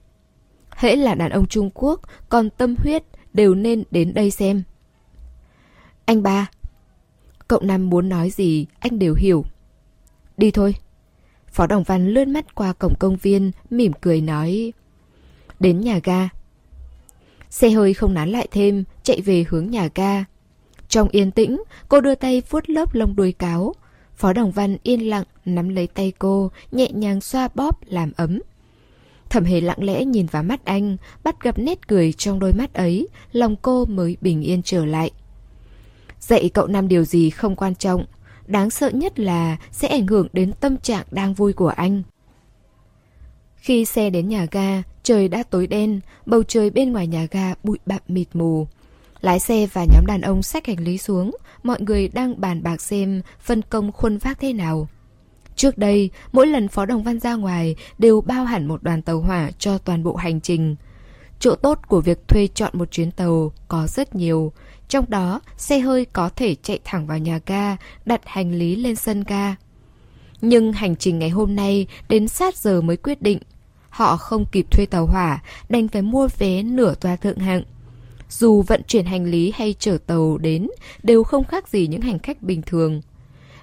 Hễ 0.76 0.96
là 0.96 1.16
đàn 1.16 1.32
ông 1.32 1.48
Trung 1.48 1.70
Quốc, 1.74 2.02
còn 2.30 2.50
tâm 2.50 2.76
huyết, 2.76 3.04
đều 3.34 3.56
nên 3.56 3.84
đến 3.92 4.14
đây 4.14 4.32
xem. 4.32 4.64
Anh 6.06 6.24
ba. 6.24 6.50
Cậu 7.50 7.60
Năm 7.64 7.90
muốn 7.90 8.10
nói 8.10 8.30
gì, 8.30 8.66
anh 8.80 9.00
đều 9.00 9.16
hiểu. 9.16 9.46
Đi 10.38 10.52
thôi. 10.52 10.76
Phó 11.48 11.68
Đồng 11.68 11.84
Văn 11.84 12.08
lướt 12.08 12.28
mắt 12.28 12.56
qua 12.56 12.74
cổng 12.74 12.94
công 13.00 13.18
viên, 13.18 13.52
mỉm 13.70 13.92
cười 14.02 14.22
nói. 14.22 14.74
Đến 15.60 15.82
nhà 15.82 16.00
ga. 16.04 16.30
Xe 17.50 17.70
hơi 17.70 17.94
không 17.94 18.14
nán 18.14 18.30
lại 18.30 18.48
thêm, 18.52 18.84
chạy 19.04 19.22
về 19.22 19.46
hướng 19.50 19.70
nhà 19.70 19.90
ga. 19.96 20.24
Trong 20.88 21.10
yên 21.10 21.32
tĩnh, 21.32 21.64
cô 21.90 22.02
đưa 22.02 22.16
tay 22.16 22.42
vuốt 22.50 22.70
lớp 22.70 22.94
lông 22.94 23.16
đuôi 23.16 23.32
cáo. 23.32 23.74
Phó 24.16 24.34
Đồng 24.34 24.52
Văn 24.52 24.78
yên 24.84 25.10
lặng 25.10 25.26
nắm 25.46 25.70
lấy 25.70 25.88
tay 25.88 26.14
cô, 26.20 26.52
nhẹ 26.72 26.92
nhàng 26.92 27.22
xoa 27.22 27.48
bóp 27.56 27.80
làm 27.86 28.12
ấm. 28.16 28.40
Thẩm 29.30 29.44
hề 29.44 29.62
lặng 29.62 29.84
lẽ 29.84 30.06
nhìn 30.06 30.26
vào 30.26 30.44
mắt 30.44 30.66
anh, 30.66 30.98
bắt 31.24 31.44
gặp 31.44 31.60
nét 31.60 31.88
cười 31.88 32.14
trong 32.14 32.40
đôi 32.40 32.54
mắt 32.54 32.74
ấy, 32.74 33.08
lòng 33.32 33.56
cô 33.62 33.86
mới 33.86 34.18
bình 34.22 34.42
yên 34.42 34.62
trở 34.64 34.86
lại. 34.86 35.12
Dạy 36.20 36.50
cậu 36.54 36.68
năm 36.68 36.88
điều 36.88 37.04
gì 37.04 37.30
không 37.30 37.56
quan 37.56 37.76
trọng, 37.76 38.06
đáng 38.48 38.70
sợ 38.70 38.90
nhất 38.90 39.20
là 39.20 39.58
sẽ 39.72 39.88
ảnh 39.88 40.08
hưởng 40.08 40.28
đến 40.34 40.52
tâm 40.60 40.78
trạng 40.78 41.06
đang 41.12 41.34
vui 41.34 41.54
của 41.54 41.68
anh. 41.68 42.04
Khi 43.56 43.86
xe 43.86 44.10
đến 44.10 44.30
nhà 44.30 44.48
ga, 44.52 44.82
trời 45.04 45.28
đã 45.28 45.44
tối 45.44 45.68
đen, 45.68 46.00
bầu 46.26 46.44
trời 46.44 46.70
bên 46.70 46.92
ngoài 46.92 47.08
nhà 47.08 47.28
ga 47.32 47.54
bụi 47.64 47.78
bặm 47.86 48.00
mịt 48.08 48.28
mù. 48.34 48.68
Lái 49.22 49.40
xe 49.40 49.68
và 49.74 49.86
nhóm 49.94 50.06
đàn 50.06 50.22
ông 50.22 50.44
xách 50.44 50.68
hành 50.68 50.80
lý 50.80 50.98
xuống, 50.98 51.32
mọi 51.64 51.82
người 51.82 52.08
đang 52.08 52.42
bàn 52.42 52.64
bạc 52.64 52.82
xem 52.82 53.22
phân 53.40 53.62
công 53.62 53.92
khuôn 53.92 54.18
vác 54.18 54.40
thế 54.40 54.54
nào. 54.54 54.88
Trước 55.56 55.78
đây, 55.78 56.10
mỗi 56.32 56.48
lần 56.48 56.68
Phó 56.68 56.86
Đồng 56.86 57.04
Văn 57.04 57.20
ra 57.20 57.36
ngoài 57.36 57.76
đều 57.98 58.22
bao 58.22 58.46
hẳn 58.46 58.68
một 58.68 58.84
đoàn 58.84 59.02
tàu 59.02 59.20
hỏa 59.20 59.52
cho 59.60 59.78
toàn 59.78 60.04
bộ 60.04 60.16
hành 60.16 60.42
trình. 60.42 60.76
Chỗ 61.40 61.56
tốt 61.56 61.80
của 61.88 62.02
việc 62.02 62.28
thuê 62.28 62.48
chọn 62.48 62.72
một 62.74 62.92
chuyến 62.92 63.12
tàu 63.12 63.52
có 63.68 63.88
rất 63.88 64.16
nhiều, 64.16 64.52
trong 64.90 65.06
đó 65.10 65.42
xe 65.58 65.80
hơi 65.80 66.06
có 66.06 66.30
thể 66.30 66.56
chạy 66.56 66.80
thẳng 66.84 67.08
vào 67.08 67.18
nhà 67.18 67.40
ga, 67.46 67.78
đặt 68.06 68.22
hành 68.26 68.52
lý 68.52 68.76
lên 68.76 68.96
sân 68.96 69.24
ga. 69.24 69.56
Nhưng 70.42 70.74
hành 70.74 70.96
trình 70.96 71.20
ngày 71.20 71.30
hôm 71.30 71.56
nay 71.56 71.88
đến 72.10 72.28
sát 72.28 72.58
giờ 72.58 72.82
mới 72.82 72.98
quyết 72.98 73.22
định. 73.22 73.40
Họ 73.90 74.18
không 74.18 74.46
kịp 74.52 74.72
thuê 74.72 74.86
tàu 74.86 75.06
hỏa, 75.06 75.44
đành 75.70 75.88
phải 75.88 76.02
mua 76.02 76.28
vé 76.38 76.64
nửa 76.64 76.96
toa 76.96 77.16
thượng 77.16 77.38
hạng. 77.38 77.64
Dù 78.30 78.62
vận 78.62 78.82
chuyển 78.88 79.06
hành 79.06 79.26
lý 79.26 79.54
hay 79.56 79.76
chở 79.80 79.98
tàu 80.08 80.38
đến 80.38 80.68
đều 81.04 81.24
không 81.24 81.44
khác 81.44 81.68
gì 81.68 81.88
những 81.88 82.02
hành 82.02 82.20
khách 82.20 82.42
bình 82.42 82.62
thường. 82.62 83.02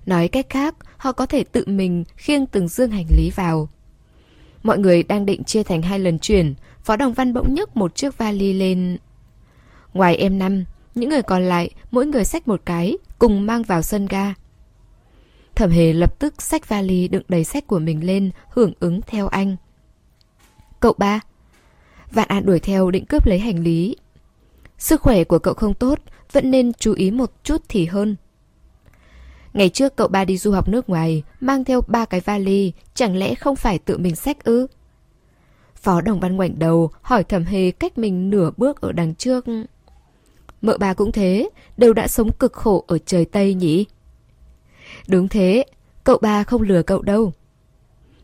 Nói 0.07 0.29
cách 0.29 0.47
khác, 0.51 0.74
họ 0.97 1.12
có 1.12 1.27
thể 1.27 1.45
tự 1.45 1.64
mình 1.66 2.05
khiêng 2.16 2.47
từng 2.47 2.68
dương 2.68 2.91
hành 2.91 3.07
lý 3.16 3.31
vào. 3.31 3.68
Mọi 4.62 4.79
người 4.79 5.03
đang 5.03 5.27
định 5.27 5.45
chia 5.45 5.62
thành 5.62 5.83
hai 5.83 5.99
lần 5.99 6.18
chuyển, 6.18 6.55
Phó 6.85 6.97
Đồng 6.97 7.12
Văn 7.12 7.35
bỗng 7.35 7.55
nhấc 7.55 7.77
một 7.77 7.95
chiếc 7.95 8.18
vali 8.18 8.53
lên. 8.53 8.99
Ngoài 9.95 10.16
em 10.16 10.39
năm, 10.39 10.64
những 10.97 11.11
người 11.11 11.23
còn 11.23 11.43
lại 11.43 11.71
mỗi 11.91 12.07
người 12.07 12.25
xách 12.25 12.49
một 12.49 12.63
cái, 12.65 12.97
cùng 13.19 13.47
mang 13.47 13.63
vào 13.63 13.83
sân 13.83 14.07
ga. 14.07 14.35
Thẩm 15.55 15.71
hề 15.71 15.93
lập 15.93 16.19
tức 16.19 16.43
xách 16.43 16.69
vali 16.69 17.09
đựng 17.09 17.23
đầy 17.29 17.45
sách 17.45 17.67
của 17.67 17.79
mình 17.79 18.07
lên, 18.07 18.31
hưởng 18.51 18.73
ứng 18.81 19.01
theo 19.07 19.29
anh. 19.29 19.57
Cậu 20.81 20.95
ba. 20.99 21.21
Vạn 22.11 22.29
An 22.29 22.47
đuổi 22.47 22.61
theo 22.61 22.91
định 22.91 23.07
cướp 23.07 23.27
lấy 23.27 23.39
hành 23.39 23.63
lý. 23.63 23.97
Sức 24.79 25.01
khỏe 25.01 25.25
của 25.25 25.39
cậu 25.39 25.55
không 25.55 25.75
tốt, 25.75 25.99
vẫn 26.33 26.51
nên 26.51 26.73
chú 26.73 26.93
ý 26.93 27.11
một 27.11 27.33
chút 27.45 27.63
thì 27.69 27.87
hơn. 27.87 28.17
Ngày 29.53 29.69
trước 29.69 29.97
cậu 29.97 30.09
ba 30.09 30.25
đi 30.25 30.39
du 30.39 30.53
học 30.53 30.69
nước 30.69 30.89
ngoài, 30.89 31.23
mang 31.41 31.65
theo 31.65 31.81
ba 31.81 32.05
cái 32.05 32.21
vali, 32.21 32.73
chẳng 32.95 33.17
lẽ 33.17 33.35
không 33.35 33.57
phải 33.57 33.79
tự 33.79 33.99
mình 33.99 34.17
xách 34.17 34.45
ư? 34.45 34.67
Phó 35.75 36.01
Đồng 36.01 36.21
Văn 36.21 36.37
ngoảnh 36.37 36.59
đầu, 36.59 36.91
hỏi 37.03 37.25
thẩm 37.25 37.45
hề 37.45 37.71
cách 37.71 37.99
mình 37.99 38.31
nửa 38.31 38.51
bước 38.57 38.81
ở 38.81 38.93
đằng 38.93 39.15
trước. 39.15 39.45
Mợ 40.63 40.77
bà 40.81 40.95
cũng 40.95 41.13
thế, 41.13 41.49
đều 41.77 41.93
đã 41.93 42.09
sống 42.09 42.33
cực 42.33 42.53
khổ 42.53 42.85
ở 42.87 42.99
trời 42.99 43.25
Tây 43.25 43.55
nhỉ? 43.55 43.87
Đúng 45.09 45.29
thế, 45.29 45.65
cậu 46.05 46.19
ba 46.19 46.45
không 46.45 46.63
lừa 46.63 46.83
cậu 46.83 47.03
đâu. 47.03 47.33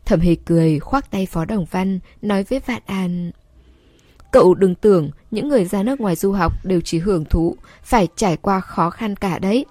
Thẩm 0.05 0.19
hề 0.19 0.35
cười, 0.45 0.79
khoác 0.79 1.11
tay 1.11 1.25
Phó 1.25 1.45
Đồng 1.45 1.65
Văn, 1.71 1.99
nói 2.21 2.43
với 2.43 2.59
Vạn 2.59 2.81
An. 2.85 3.31
Cậu 4.31 4.53
đừng 4.53 4.75
tưởng 4.75 5.09
những 5.31 5.47
người 5.47 5.65
ra 5.65 5.83
nước 5.83 6.01
ngoài 6.01 6.15
du 6.15 6.31
học 6.31 6.53
đều 6.65 6.81
chỉ 6.81 6.99
hưởng 6.99 7.25
thụ, 7.25 7.55
phải 7.83 8.07
trải 8.15 8.37
qua 8.37 8.59
khó 8.59 8.89
khăn 8.89 9.15
cả 9.15 9.39
đấy. 9.39 9.65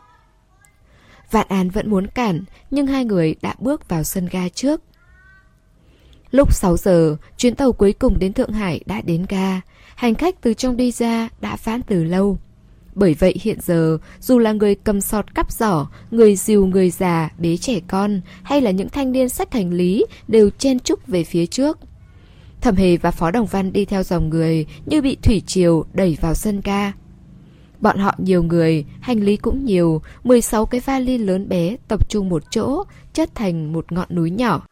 Vạn 1.30 1.46
An 1.48 1.70
vẫn 1.70 1.90
muốn 1.90 2.06
cản, 2.06 2.44
nhưng 2.70 2.86
hai 2.86 3.04
người 3.04 3.34
đã 3.42 3.54
bước 3.58 3.88
vào 3.88 4.02
sân 4.02 4.28
ga 4.30 4.48
trước. 4.48 4.80
Lúc 6.30 6.54
6 6.54 6.76
giờ, 6.76 7.16
chuyến 7.36 7.54
tàu 7.54 7.72
cuối 7.72 7.92
cùng 7.92 8.18
đến 8.18 8.32
Thượng 8.32 8.52
Hải 8.52 8.80
đã 8.86 9.00
đến 9.00 9.26
ga. 9.28 9.60
Hành 9.94 10.14
khách 10.14 10.40
từ 10.40 10.54
trong 10.54 10.76
đi 10.76 10.92
ra 10.92 11.28
đã 11.40 11.56
phán 11.56 11.82
từ 11.82 12.04
lâu. 12.04 12.38
Bởi 12.94 13.14
vậy 13.14 13.34
hiện 13.40 13.58
giờ, 13.60 13.98
dù 14.20 14.38
là 14.38 14.52
người 14.52 14.74
cầm 14.74 15.00
sọt 15.00 15.34
cắp 15.34 15.52
giỏ, 15.52 15.86
người 16.10 16.36
dìu 16.36 16.66
người 16.66 16.90
già, 16.90 17.30
bế 17.38 17.56
trẻ 17.56 17.80
con, 17.88 18.20
hay 18.42 18.60
là 18.60 18.70
những 18.70 18.88
thanh 18.88 19.12
niên 19.12 19.28
sách 19.28 19.52
hành 19.52 19.72
lý, 19.72 20.06
đều 20.28 20.50
chen 20.50 20.80
chúc 20.80 21.06
về 21.06 21.24
phía 21.24 21.46
trước. 21.46 21.78
Thẩm 22.60 22.76
Hề 22.76 22.96
và 22.96 23.10
Phó 23.10 23.30
Đồng 23.30 23.46
Văn 23.46 23.72
đi 23.72 23.84
theo 23.84 24.02
dòng 24.02 24.30
người 24.30 24.66
như 24.86 25.02
bị 25.02 25.16
thủy 25.22 25.42
triều 25.46 25.84
đẩy 25.92 26.18
vào 26.20 26.34
sân 26.34 26.60
ga. 26.64 26.92
Bọn 27.80 27.98
họ 27.98 28.14
nhiều 28.18 28.42
người, 28.42 28.84
hành 29.00 29.20
lý 29.20 29.36
cũng 29.36 29.64
nhiều, 29.64 30.02
16 30.24 30.66
cái 30.66 30.80
vali 30.80 31.18
lớn 31.18 31.48
bé 31.48 31.76
tập 31.88 32.08
trung 32.08 32.28
một 32.28 32.42
chỗ, 32.50 32.84
chất 33.12 33.34
thành 33.34 33.72
một 33.72 33.92
ngọn 33.92 34.08
núi 34.10 34.30
nhỏ. 34.30 34.66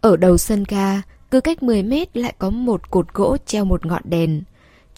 Ở 0.00 0.16
đầu 0.16 0.38
sân 0.38 0.64
ga, 0.68 1.02
cứ 1.30 1.40
cách 1.40 1.62
10 1.62 1.82
mét 1.82 2.16
lại 2.16 2.34
có 2.38 2.50
một 2.50 2.90
cột 2.90 3.14
gỗ 3.14 3.36
treo 3.46 3.64
một 3.64 3.86
ngọn 3.86 4.02
đèn. 4.04 4.42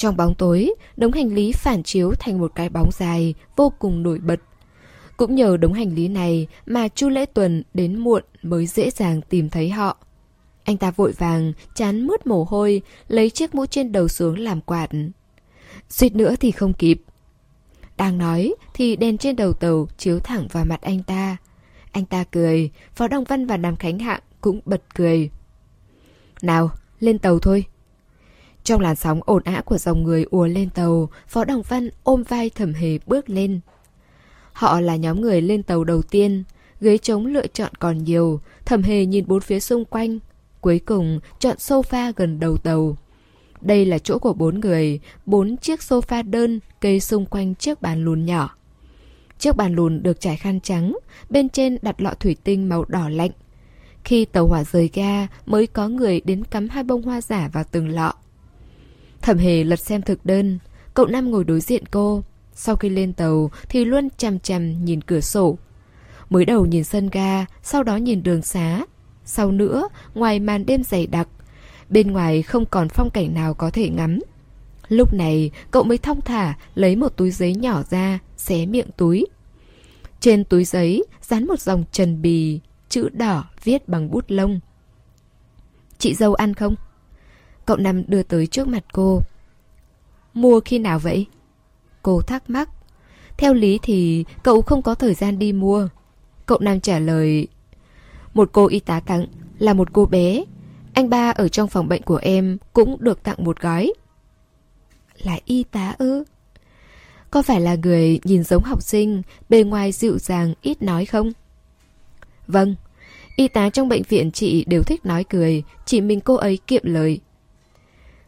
Trong 0.01 0.17
bóng 0.17 0.35
tối, 0.35 0.75
đống 0.97 1.13
hành 1.13 1.35
lý 1.35 1.53
phản 1.53 1.83
chiếu 1.83 2.13
thành 2.19 2.39
một 2.39 2.53
cái 2.55 2.69
bóng 2.69 2.91
dài, 2.93 3.35
vô 3.57 3.73
cùng 3.79 4.03
nổi 4.03 4.19
bật. 4.19 4.41
Cũng 5.17 5.35
nhờ 5.35 5.57
đống 5.57 5.73
hành 5.73 5.95
lý 5.95 6.09
này 6.09 6.47
mà 6.67 6.89
Chu 6.89 7.09
Lễ 7.09 7.27
Tuần 7.27 7.63
đến 7.75 7.99
muộn 7.99 8.23
mới 8.43 8.67
dễ 8.67 8.91
dàng 8.91 9.21
tìm 9.29 9.49
thấy 9.49 9.71
họ. 9.71 9.97
Anh 10.65 10.77
ta 10.77 10.91
vội 10.91 11.13
vàng, 11.13 11.53
chán 11.75 12.07
mướt 12.07 12.27
mồ 12.27 12.45
hôi, 12.45 12.83
lấy 13.09 13.31
chiếc 13.31 13.55
mũ 13.55 13.67
trên 13.67 13.93
đầu 13.93 14.09
xuống 14.09 14.39
làm 14.39 14.61
quạt. 14.61 14.89
Suýt 15.89 16.15
nữa 16.15 16.35
thì 16.41 16.51
không 16.51 16.73
kịp. 16.73 17.03
Đang 17.97 18.19
nói 18.19 18.55
thì 18.75 18.97
đèn 18.97 19.19
trên 19.19 19.37
đầu 19.37 19.53
tàu 19.53 19.89
chiếu 19.99 20.19
thẳng 20.21 20.49
vào 20.53 20.65
mặt 20.65 20.83
anh 20.83 21.03
ta. 21.03 21.37
Anh 21.93 22.05
ta 22.05 22.25
cười, 22.25 22.71
Phó 22.95 23.09
Đồng 23.09 23.25
Văn 23.25 23.47
và 23.47 23.57
Nam 23.57 23.77
Khánh 23.77 23.99
Hạng 23.99 24.21
cũng 24.41 24.61
bật 24.65 24.83
cười. 24.95 25.31
Nào, 26.43 26.71
lên 27.01 27.19
tàu 27.19 27.39
thôi. 27.39 27.65
Trong 28.65 28.81
làn 28.81 28.97
sóng 28.97 29.21
ồn 29.25 29.43
ã 29.45 29.63
của 29.65 29.79
dòng 29.79 30.03
người 30.03 30.25
ùa 30.31 30.47
lên 30.47 30.71
tàu, 30.71 31.11
Phó 31.29 31.45
Đồng 31.45 31.63
Văn 31.63 31.89
ôm 32.03 32.23
vai 32.23 32.51
thẩm 32.51 32.75
hề 32.75 32.99
bước 33.07 33.31
lên. 33.31 33.61
Họ 34.53 34.81
là 34.81 34.97
nhóm 34.97 35.21
người 35.21 35.41
lên 35.41 35.63
tàu 35.63 35.85
đầu 35.85 36.03
tiên, 36.03 36.45
ghế 36.81 36.99
trống 36.99 37.27
lựa 37.27 37.47
chọn 37.47 37.73
còn 37.79 38.05
nhiều, 38.05 38.41
thẩm 38.65 38.83
hề 38.83 39.07
nhìn 39.07 39.25
bốn 39.27 39.41
phía 39.41 39.61
xung 39.61 39.85
quanh. 39.85 40.19
Cuối 40.61 40.79
cùng, 40.79 41.21
chọn 41.39 41.57
sofa 41.57 42.13
gần 42.17 42.41
đầu 42.41 42.57
tàu. 42.57 42.97
Đây 43.61 43.85
là 43.87 43.99
chỗ 43.99 44.19
của 44.19 44.33
bốn 44.33 44.61
người, 44.61 45.01
bốn 45.27 45.57
chiếc 45.57 45.81
sofa 45.81 46.31
đơn 46.31 46.61
kê 46.81 47.01
xung 47.01 47.27
quanh 47.27 47.55
chiếc 47.55 47.83
bàn 47.83 48.05
lùn 48.05 48.25
nhỏ. 48.25 48.57
Chiếc 49.39 49.57
bàn 49.57 49.75
lùn 49.75 50.03
được 50.03 50.21
trải 50.21 50.37
khăn 50.37 50.61
trắng, 50.61 50.97
bên 51.31 51.49
trên 51.49 51.79
đặt 51.83 52.01
lọ 52.01 52.15
thủy 52.21 52.37
tinh 52.45 52.69
màu 52.69 52.85
đỏ 52.85 53.09
lạnh. 53.09 53.31
Khi 54.05 54.25
tàu 54.25 54.47
hỏa 54.47 54.65
rời 54.65 54.91
ga 54.95 55.27
mới 55.47 55.67
có 55.67 55.89
người 55.89 56.21
đến 56.21 56.45
cắm 56.45 56.69
hai 56.69 56.85
bông 56.85 57.03
hoa 57.03 57.21
giả 57.21 57.51
vào 57.53 57.65
từng 57.71 57.89
lọ. 57.89 58.13
Thẩm 59.23 59.39
hề 59.39 59.65
lật 59.65 59.81
xem 59.81 60.03
thực 60.03 60.27
đơn, 60.27 60.59
cậu 60.95 61.07
Nam 61.07 61.31
ngồi 61.31 61.45
đối 61.45 61.61
diện 61.61 61.87
cô. 61.87 62.23
Sau 62.55 62.77
khi 62.77 62.89
lên 62.89 63.13
tàu 63.13 63.51
thì 63.69 63.85
luôn 63.85 64.09
chằm 64.17 64.39
chằm 64.39 64.85
nhìn 64.85 65.01
cửa 65.01 65.21
sổ. 65.21 65.59
Mới 66.31 66.45
đầu 66.45 66.67
nhìn 66.67 66.85
sân 66.85 67.11
ga, 67.11 67.45
sau 67.63 67.83
đó 67.83 67.97
nhìn 67.97 68.23
đường 68.23 68.43
xá. 68.43 68.85
Sau 69.25 69.53
nữa, 69.53 69.89
ngoài 70.15 70.41
màn 70.41 70.67
đêm 70.67 70.83
dày 70.83 71.07
đặc, 71.07 71.29
bên 71.89 72.13
ngoài 72.13 72.43
không 72.43 72.67
còn 72.67 72.89
phong 72.89 73.11
cảnh 73.11 73.35
nào 73.35 73.55
có 73.55 73.71
thể 73.71 73.89
ngắm. 73.89 74.19
Lúc 74.89 75.15
này, 75.15 75.51
cậu 75.71 75.83
mới 75.83 75.99
thong 75.99 76.21
thả 76.21 76.55
lấy 76.75 76.97
một 76.97 77.17
túi 77.17 77.31
giấy 77.31 77.55
nhỏ 77.55 77.83
ra, 77.91 78.19
xé 78.37 78.67
miệng 78.67 78.89
túi. 78.97 79.27
Trên 80.21 80.45
túi 80.45 80.65
giấy 80.65 81.05
dán 81.23 81.47
một 81.47 81.61
dòng 81.61 81.85
trần 81.93 82.23
bì, 82.23 82.61
chữ 82.89 83.09
đỏ 83.13 83.45
viết 83.65 83.89
bằng 83.89 84.11
bút 84.11 84.25
lông. 84.29 84.61
Chị 85.99 86.15
dâu 86.15 86.35
ăn 86.35 86.55
không? 86.55 86.75
Cậu 87.71 87.77
Năm 87.77 88.03
đưa 88.07 88.23
tới 88.23 88.47
trước 88.47 88.69
mặt 88.69 88.85
cô. 88.93 89.23
Mua 90.35 90.61
khi 90.61 90.79
nào 90.79 90.99
vậy? 90.99 91.27
Cô 92.03 92.21
thắc 92.21 92.51
mắc. 92.51 92.69
Theo 93.39 93.55
lý 93.55 93.79
thì 93.83 94.25
cậu 94.43 94.63
không 94.63 94.83
có 94.83 94.95
thời 94.95 95.15
gian 95.15 95.39
đi 95.39 95.53
mua. 95.53 95.89
Cậu 96.47 96.59
Nam 96.59 96.81
trả 96.81 96.99
lời. 96.99 97.49
Một 98.35 98.51
cô 98.53 98.67
y 98.67 98.81
tá 98.81 99.01
tặng 99.01 99.27
là 99.59 99.75
một 99.75 99.93
cô 99.93 100.07
bé. 100.07 100.45
Anh 100.95 101.11
ba 101.11 101.31
ở 101.31 101.49
trong 101.49 101.69
phòng 101.69 101.89
bệnh 101.89 102.03
của 102.03 102.17
em 102.23 102.59
cũng 102.73 102.97
được 103.01 103.23
tặng 103.23 103.45
một 103.45 103.61
gói. 103.61 103.93
Là 105.23 105.39
y 105.45 105.65
tá 105.65 105.95
ư? 105.99 106.25
Có 107.31 107.43
phải 107.43 107.61
là 107.61 107.75
người 107.75 108.21
nhìn 108.25 108.45
giống 108.45 108.63
học 108.63 108.83
sinh, 108.83 109.23
bề 109.49 109.63
ngoài 109.63 109.93
dịu 109.93 110.19
dàng, 110.19 110.55
ít 110.63 110.83
nói 110.83 111.05
không? 111.05 111.33
Vâng, 112.47 112.75
y 113.37 113.49
tá 113.49 113.71
trong 113.71 113.89
bệnh 113.89 114.03
viện 114.03 114.31
chị 114.33 114.65
đều 114.65 114.83
thích 114.83 115.07
nói 115.07 115.25
cười, 115.25 115.63
chỉ 115.87 116.01
mình 116.01 116.21
cô 116.21 116.35
ấy 116.35 116.59
kiệm 116.67 116.83
lời. 116.85 117.21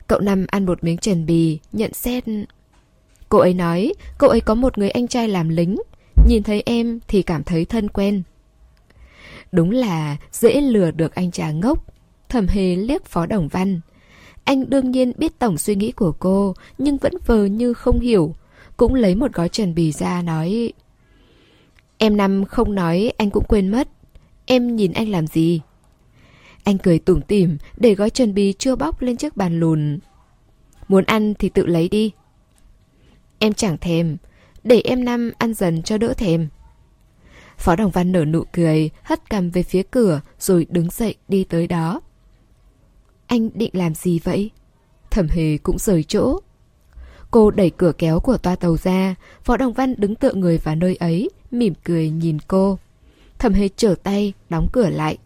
Cậu 0.06 0.20
Năm 0.20 0.46
ăn 0.48 0.66
một 0.66 0.84
miếng 0.84 0.98
trần 0.98 1.26
bì, 1.26 1.58
nhận 1.72 1.92
xét. 1.92 2.24
Cô 3.28 3.38
ấy 3.38 3.54
nói, 3.54 3.92
cậu 4.18 4.30
ấy 4.30 4.40
có 4.40 4.54
một 4.54 4.78
người 4.78 4.90
anh 4.90 5.08
trai 5.08 5.28
làm 5.28 5.48
lính, 5.48 5.76
nhìn 6.26 6.42
thấy 6.42 6.62
em 6.66 7.00
thì 7.08 7.22
cảm 7.22 7.44
thấy 7.44 7.64
thân 7.64 7.88
quen. 7.88 8.22
Đúng 9.52 9.70
là 9.70 10.16
dễ 10.32 10.60
lừa 10.60 10.90
được 10.90 11.14
anh 11.14 11.30
chàng 11.30 11.60
ngốc. 11.60 11.84
Thẩm 12.28 12.46
hề 12.46 12.76
liếc 12.76 13.04
phó 13.04 13.26
đồng 13.26 13.48
văn. 13.48 13.80
Anh 14.44 14.70
đương 14.70 14.90
nhiên 14.90 15.12
biết 15.18 15.38
tổng 15.38 15.58
suy 15.58 15.74
nghĩ 15.76 15.92
của 15.92 16.12
cô, 16.12 16.54
nhưng 16.78 16.96
vẫn 16.96 17.12
vờ 17.26 17.44
như 17.44 17.74
không 17.74 18.00
hiểu. 18.00 18.34
Cũng 18.76 18.94
lấy 18.94 19.14
một 19.14 19.32
gói 19.32 19.48
trần 19.48 19.74
bì 19.74 19.92
ra 19.92 20.22
nói... 20.22 20.72
Em 21.98 22.16
Năm 22.16 22.44
không 22.44 22.74
nói 22.74 23.12
anh 23.16 23.30
cũng 23.30 23.44
quên 23.48 23.68
mất. 23.68 23.88
Em 24.46 24.76
nhìn 24.76 24.92
anh 24.92 25.08
làm 25.08 25.26
gì? 25.26 25.60
Anh 26.64 26.78
cười 26.78 26.98
tủm 26.98 27.20
tỉm 27.20 27.58
để 27.76 27.94
gói 27.94 28.10
chân 28.10 28.34
bì 28.34 28.52
chưa 28.58 28.76
bóc 28.76 29.02
lên 29.02 29.16
chiếc 29.16 29.36
bàn 29.36 29.60
lùn. 29.60 29.98
Muốn 30.88 31.04
ăn 31.04 31.34
thì 31.34 31.48
tự 31.48 31.66
lấy 31.66 31.88
đi. 31.88 32.12
Em 33.38 33.52
chẳng 33.52 33.78
thèm, 33.78 34.16
để 34.64 34.80
em 34.84 35.04
Năm 35.04 35.30
ăn 35.38 35.54
dần 35.54 35.82
cho 35.82 35.98
đỡ 35.98 36.14
thèm. 36.14 36.48
Phó 37.58 37.76
Đồng 37.76 37.90
Văn 37.90 38.12
nở 38.12 38.24
nụ 38.24 38.44
cười, 38.52 38.90
hất 39.02 39.30
cằm 39.30 39.50
về 39.50 39.62
phía 39.62 39.82
cửa 39.82 40.20
rồi 40.38 40.66
đứng 40.70 40.90
dậy 40.90 41.14
đi 41.28 41.44
tới 41.44 41.66
đó. 41.66 42.00
Anh 43.26 43.50
định 43.54 43.70
làm 43.72 43.94
gì 43.94 44.18
vậy? 44.18 44.50
Thẩm 45.10 45.28
hề 45.28 45.58
cũng 45.58 45.78
rời 45.78 46.02
chỗ. 46.02 46.40
Cô 47.30 47.50
đẩy 47.50 47.70
cửa 47.70 47.92
kéo 47.98 48.20
của 48.20 48.38
toa 48.38 48.56
tàu 48.56 48.76
ra, 48.76 49.14
Phó 49.44 49.56
Đồng 49.56 49.72
Văn 49.72 49.94
đứng 49.98 50.14
tựa 50.14 50.32
người 50.32 50.58
vào 50.58 50.74
nơi 50.74 50.96
ấy, 50.96 51.30
mỉm 51.50 51.74
cười 51.84 52.10
nhìn 52.10 52.38
cô. 52.48 52.78
Thẩm 53.38 53.52
hề 53.52 53.68
trở 53.76 53.94
tay, 54.02 54.32
đóng 54.50 54.68
cửa 54.72 54.88
lại. 54.88 55.18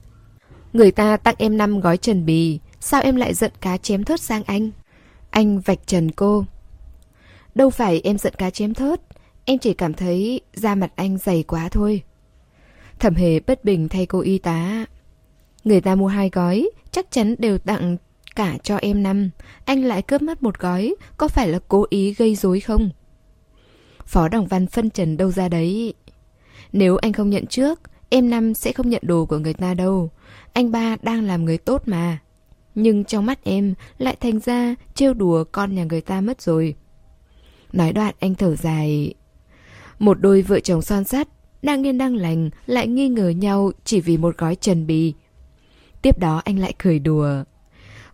Người 0.77 0.91
ta 0.91 1.17
tặng 1.17 1.35
em 1.39 1.57
năm 1.57 1.81
gói 1.81 1.97
trần 1.97 2.27
bì, 2.27 2.61
sao 2.81 3.03
em 3.03 3.17
lại 3.17 3.35
giận 3.35 3.53
cá 3.61 3.77
chém 3.77 4.05
thớt 4.05 4.21
sang 4.21 4.43
anh? 4.43 4.71
Anh 5.31 5.61
vạch 5.61 5.87
trần 5.87 6.11
cô. 6.11 6.45
Đâu 7.55 7.71
phải 7.71 8.01
em 8.05 8.19
giận 8.19 8.35
cá 8.39 8.51
chém 8.51 8.75
thớt, 8.75 9.01
em 9.45 9.59
chỉ 9.59 9.75
cảm 9.75 9.95
thấy 9.95 10.41
da 10.55 10.75
mặt 10.75 10.93
anh 10.97 11.19
dày 11.19 11.43
quá 11.43 11.69
thôi. 11.69 12.03
Thẩm 12.99 13.15
hề 13.15 13.41
bất 13.41 13.65
bình 13.65 13.89
thay 13.89 14.07
cô 14.07 14.21
y 14.21 14.39
tá. 14.39 14.87
Người 15.65 15.81
ta 15.81 15.95
mua 15.95 16.07
hai 16.07 16.31
gói, 16.33 16.71
chắc 16.91 17.07
chắn 17.11 17.35
đều 17.39 17.59
tặng 17.59 17.97
cả 18.37 18.57
cho 18.63 18.77
em 18.77 19.03
năm. 19.03 19.31
Anh 19.65 19.85
lại 19.85 20.03
cướp 20.03 20.23
mất 20.23 20.43
một 20.43 20.59
gói, 20.59 20.95
có 21.17 21.29
phải 21.29 21.49
là 21.49 21.59
cố 21.69 21.87
ý 21.91 22.15
gây 22.15 22.35
rối 22.35 22.61
không? 22.61 22.91
Phó 24.07 24.29
Đồng 24.29 24.47
Văn 24.47 24.67
phân 24.67 24.91
trần 24.91 25.17
đâu 25.17 25.31
ra 25.31 25.49
đấy. 25.49 25.95
Nếu 26.73 26.97
anh 26.97 27.13
không 27.13 27.31
nhận 27.31 27.47
trước, 27.47 27.81
em 28.09 28.31
năm 28.31 28.55
sẽ 28.55 28.73
không 28.73 28.91
nhận 28.91 29.03
đồ 29.05 29.27
của 29.27 29.39
người 29.39 29.55
ta 29.55 29.75
đâu. 29.75 30.11
Anh 30.57 30.71
ba 30.73 30.97
đang 31.03 31.25
làm 31.25 31.45
người 31.45 31.59
tốt 31.59 31.83
mà. 31.87 32.19
Nhưng 32.75 33.05
trong 33.05 33.27
mắt 33.27 33.45
em 33.45 33.75
lại 33.99 34.17
thành 34.21 34.41
ra 34.41 34.75
trêu 34.95 35.15
đùa 35.15 35.45
con 35.53 35.75
nhà 35.75 35.85
người 35.85 36.01
ta 36.01 36.21
mất 36.21 36.43
rồi. 36.43 36.75
Nói 37.73 37.93
đoạn 37.93 38.15
anh 38.21 38.35
thở 38.35 38.57
dài. 38.57 39.15
Một 39.99 40.21
đôi 40.21 40.43
vợ 40.43 40.61
chồng 40.61 40.83
son 40.83 41.05
sắt, 41.05 41.29
đang 41.63 41.87
yên 41.87 41.99
đang 41.99 42.17
lành, 42.17 42.51
lại 42.67 42.87
nghi 42.87 43.09
ngờ 43.09 43.29
nhau 43.29 43.71
chỉ 43.85 44.01
vì 44.01 44.17
một 44.17 44.39
gói 44.39 44.57
trần 44.57 44.87
bì. 44.87 45.15
Tiếp 46.03 46.19
đó 46.19 46.43
anh 46.45 46.59
lại 46.59 46.75
cười 46.79 46.99
đùa. 46.99 47.45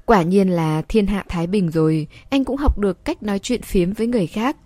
Quả 0.07 0.23
nhiên 0.23 0.49
là 0.49 0.83
thiên 0.83 1.07
hạ 1.07 1.25
Thái 1.29 1.47
Bình 1.47 1.71
rồi, 1.71 2.07
anh 2.31 2.45
cũng 2.45 2.57
học 2.57 2.79
được 2.79 3.05
cách 3.05 3.23
nói 3.23 3.39
chuyện 3.39 3.63
phiếm 3.63 3.93
với 3.93 4.07
người 4.07 4.27
khác. 4.27 4.57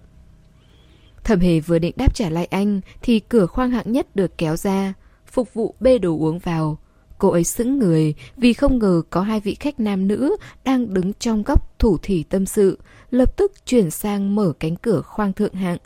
Thẩm 1.25 1.41
hề 1.41 1.61
vừa 1.61 1.79
định 1.79 1.95
đáp 1.97 2.15
trả 2.15 2.31
lại 2.31 2.47
anh 2.47 2.81
thì 3.03 3.21
cửa 3.21 3.47
khoang 3.47 3.71
hạng 3.71 3.93
nhất 3.93 4.17
được 4.17 4.39
kéo 4.39 4.57
ra, 4.57 4.95
phục 5.27 5.55
vụ 5.55 5.75
bê 5.81 5.99
đồ 5.99 6.19
uống 6.19 6.39
vào. 6.39 6.79
Cô 7.19 7.29
ấy 7.29 7.45
sững 7.45 7.79
người 7.79 8.15
vì 8.37 8.53
không 8.53 8.79
ngờ 8.79 9.03
có 9.11 9.21
hai 9.21 9.41
vị 9.41 9.57
khách 9.61 9.81
nam 9.81 10.09
nữ 10.09 10.37
đang 10.65 10.95
đứng 10.95 11.13
trong 11.13 11.43
góc 11.43 11.79
thủ 11.79 11.99
thỉ 12.03 12.23
tâm 12.23 12.47
sự, 12.47 12.79
lập 13.11 13.37
tức 13.37 13.53
chuyển 13.67 13.91
sang 13.91 14.35
mở 14.35 14.53
cánh 14.61 14.77
cửa 14.77 15.03
khoang 15.03 15.33
thượng 15.33 15.55
hạng. 15.55 15.79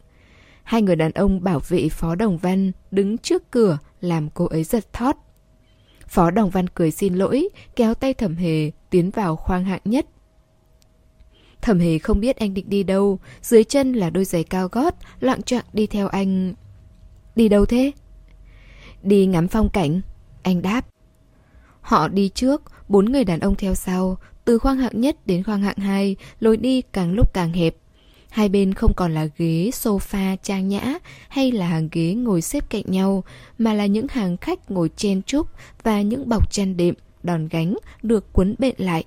Hai 0.62 0.82
người 0.82 0.96
đàn 0.96 1.12
ông 1.12 1.44
bảo 1.44 1.60
vệ 1.68 1.88
Phó 1.88 2.14
Đồng 2.14 2.38
Văn 2.38 2.72
đứng 2.90 3.18
trước 3.18 3.50
cửa 3.50 3.78
làm 4.00 4.30
cô 4.30 4.44
ấy 4.44 4.64
giật 4.64 4.92
thót. 4.92 5.16
Phó 6.08 6.30
Đồng 6.30 6.50
Văn 6.50 6.68
cười 6.68 6.90
xin 6.90 7.14
lỗi, 7.14 7.48
kéo 7.76 7.94
tay 7.94 8.14
Thẩm 8.14 8.36
Hề 8.36 8.70
tiến 8.90 9.10
vào 9.10 9.36
khoang 9.36 9.64
hạng 9.64 9.80
nhất. 9.84 10.06
Thẩm 11.60 11.78
Hề 11.78 11.98
không 11.98 12.20
biết 12.20 12.36
anh 12.36 12.54
định 12.54 12.68
đi 12.68 12.82
đâu, 12.82 13.18
dưới 13.42 13.64
chân 13.64 13.92
là 13.92 14.10
đôi 14.10 14.24
giày 14.24 14.44
cao 14.44 14.68
gót, 14.68 14.94
loạn 15.20 15.42
trọng 15.42 15.64
đi 15.72 15.86
theo 15.86 16.08
anh. 16.08 16.54
Đi 17.36 17.48
đâu 17.48 17.66
thế? 17.66 17.92
Đi 19.02 19.26
ngắm 19.26 19.48
phong 19.48 19.68
cảnh, 19.72 20.00
anh 20.42 20.62
đáp. 20.62 20.86
Họ 21.80 22.08
đi 22.08 22.28
trước, 22.28 22.62
bốn 22.88 23.12
người 23.12 23.24
đàn 23.24 23.40
ông 23.40 23.54
theo 23.54 23.74
sau, 23.74 24.18
từ 24.44 24.58
khoang 24.58 24.78
hạng 24.78 25.00
nhất 25.00 25.26
đến 25.26 25.42
khoang 25.42 25.62
hạng 25.62 25.76
hai, 25.76 26.16
lối 26.40 26.56
đi 26.56 26.82
càng 26.82 27.12
lúc 27.12 27.34
càng 27.34 27.52
hẹp. 27.52 27.76
Hai 28.30 28.48
bên 28.48 28.74
không 28.74 28.94
còn 28.94 29.14
là 29.14 29.28
ghế 29.36 29.70
sofa 29.72 30.36
trang 30.42 30.68
nhã 30.68 30.94
hay 31.28 31.52
là 31.52 31.68
hàng 31.68 31.88
ghế 31.92 32.14
ngồi 32.14 32.42
xếp 32.42 32.70
cạnh 32.70 32.84
nhau, 32.86 33.24
mà 33.58 33.74
là 33.74 33.86
những 33.86 34.06
hàng 34.10 34.36
khách 34.36 34.70
ngồi 34.70 34.90
chen 34.96 35.22
chúc 35.22 35.46
và 35.82 36.02
những 36.02 36.28
bọc 36.28 36.52
chăn 36.52 36.76
đệm, 36.76 36.94
đòn 37.22 37.48
gánh 37.48 37.74
được 38.02 38.32
cuốn 38.32 38.54
bện 38.58 38.74
lại. 38.78 39.04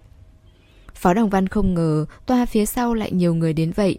Phó 0.96 1.14
Đồng 1.14 1.30
Văn 1.30 1.48
không 1.48 1.74
ngờ 1.74 2.06
toa 2.26 2.46
phía 2.46 2.66
sau 2.66 2.94
lại 2.94 3.12
nhiều 3.12 3.36
người 3.36 3.54
đến 3.54 3.72
vậy. 3.76 3.98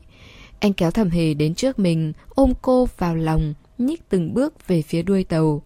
Anh 0.60 0.72
kéo 0.72 0.90
thẩm 0.90 1.10
hề 1.10 1.34
đến 1.34 1.54
trước 1.54 1.78
mình, 1.78 2.12
ôm 2.28 2.52
cô 2.62 2.88
vào 2.98 3.14
lòng, 3.16 3.54
nhích 3.78 4.08
từng 4.08 4.34
bước 4.34 4.66
về 4.66 4.82
phía 4.82 5.02
đuôi 5.02 5.24
tàu. 5.24 5.62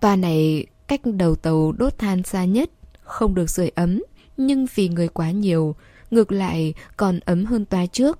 Toa 0.00 0.16
này 0.16 0.66
cách 0.90 1.00
đầu 1.04 1.34
tàu 1.34 1.72
đốt 1.72 1.98
than 1.98 2.22
xa 2.22 2.44
nhất, 2.44 2.70
không 3.02 3.34
được 3.34 3.50
sưởi 3.50 3.68
ấm, 3.74 4.02
nhưng 4.36 4.66
vì 4.74 4.88
người 4.88 5.08
quá 5.08 5.30
nhiều, 5.30 5.74
ngược 6.10 6.32
lại 6.32 6.74
còn 6.96 7.20
ấm 7.20 7.44
hơn 7.44 7.64
toa 7.64 7.86
trước. 7.86 8.18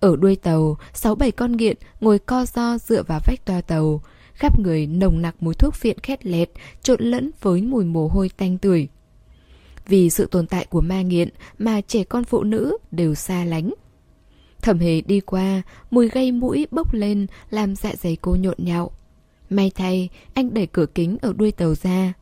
Ở 0.00 0.16
đuôi 0.16 0.36
tàu, 0.36 0.76
sáu 0.94 1.14
bảy 1.14 1.30
con 1.30 1.52
nghiện 1.52 1.76
ngồi 2.00 2.18
co 2.18 2.46
do 2.54 2.78
dựa 2.78 3.02
vào 3.02 3.20
vách 3.26 3.44
toa 3.44 3.60
tàu, 3.60 4.02
khắp 4.34 4.60
người 4.60 4.86
nồng 4.86 5.22
nặc 5.22 5.34
mùi 5.40 5.54
thuốc 5.54 5.74
phiện 5.74 5.98
khét 5.98 6.26
lẹt, 6.26 6.50
trộn 6.82 7.02
lẫn 7.02 7.30
với 7.40 7.62
mùi 7.62 7.84
mồ 7.84 8.08
hôi 8.08 8.30
tanh 8.36 8.58
tưởi. 8.58 8.88
Vì 9.86 10.10
sự 10.10 10.26
tồn 10.30 10.46
tại 10.46 10.66
của 10.70 10.80
ma 10.80 11.02
nghiện 11.02 11.28
mà 11.58 11.80
trẻ 11.80 12.04
con 12.04 12.24
phụ 12.24 12.42
nữ 12.42 12.78
đều 12.90 13.14
xa 13.14 13.44
lánh. 13.44 13.74
Thẩm 14.62 14.78
hề 14.78 15.00
đi 15.00 15.20
qua, 15.20 15.62
mùi 15.90 16.08
gây 16.08 16.32
mũi 16.32 16.66
bốc 16.70 16.94
lên 16.94 17.26
làm 17.50 17.76
dạ 17.76 17.92
dày 17.96 18.16
cô 18.16 18.36
nhộn 18.40 18.56
nhạo. 18.58 18.90
May 19.56 19.70
thay, 19.74 20.08
anh 20.34 20.54
đẩy 20.54 20.66
cửa 20.66 20.86
kính 20.86 21.16
ở 21.22 21.32
đuôi 21.32 21.52
tàu 21.52 21.74
ra. 21.74 22.12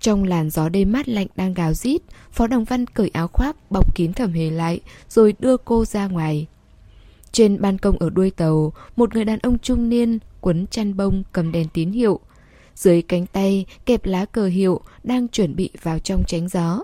Trong 0.00 0.24
làn 0.24 0.50
gió 0.50 0.68
đêm 0.68 0.92
mát 0.92 1.08
lạnh 1.08 1.26
đang 1.36 1.54
gào 1.54 1.74
rít, 1.74 2.02
Phó 2.32 2.46
Đồng 2.46 2.64
Văn 2.64 2.86
cởi 2.86 3.10
áo 3.12 3.28
khoác 3.28 3.70
bọc 3.70 3.94
kín 3.94 4.12
thẩm 4.12 4.32
hề 4.32 4.50
lại 4.50 4.80
rồi 5.08 5.34
đưa 5.38 5.56
cô 5.56 5.84
ra 5.84 6.06
ngoài. 6.06 6.46
Trên 7.32 7.60
ban 7.60 7.78
công 7.78 7.98
ở 7.98 8.10
đuôi 8.10 8.30
tàu, 8.30 8.72
một 8.96 9.14
người 9.14 9.24
đàn 9.24 9.38
ông 9.38 9.58
trung 9.58 9.88
niên 9.88 10.18
quấn 10.40 10.66
chăn 10.66 10.96
bông 10.96 11.22
cầm 11.32 11.52
đèn 11.52 11.68
tín 11.68 11.90
hiệu. 11.90 12.20
Dưới 12.74 13.02
cánh 13.02 13.26
tay 13.26 13.66
kẹp 13.86 14.06
lá 14.06 14.24
cờ 14.24 14.46
hiệu 14.46 14.80
đang 15.04 15.28
chuẩn 15.28 15.56
bị 15.56 15.70
vào 15.82 15.98
trong 15.98 16.22
tránh 16.26 16.48
gió. 16.48 16.82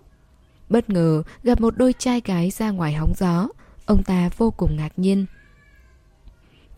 Bất 0.69 0.91
ngờ 0.91 1.23
gặp 1.43 1.61
một 1.61 1.77
đôi 1.77 1.95
trai 1.99 2.23
gái 2.25 2.51
ra 2.51 2.71
ngoài 2.71 2.93
hóng 2.93 3.13
gió. 3.17 3.49
Ông 3.87 4.03
ta 4.03 4.31
vô 4.37 4.51
cùng 4.51 4.77
ngạc 4.77 4.93
nhiên. 4.97 5.27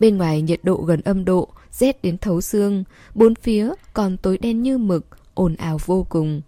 Bên 0.01 0.17
ngoài 0.17 0.41
nhiệt 0.41 0.59
độ 0.63 0.75
gần 0.75 1.01
âm 1.01 1.25
độ, 1.25 1.47
rét 1.71 2.01
đến 2.03 2.17
thấu 2.17 2.41
xương, 2.41 2.83
bốn 3.15 3.35
phía 3.35 3.73
còn 3.93 4.17
tối 4.17 4.37
đen 4.37 4.61
như 4.61 4.77
mực, 4.77 5.05
ồn 5.33 5.55
ào 5.55 5.77
vô 5.85 6.05
cùng. 6.09 6.41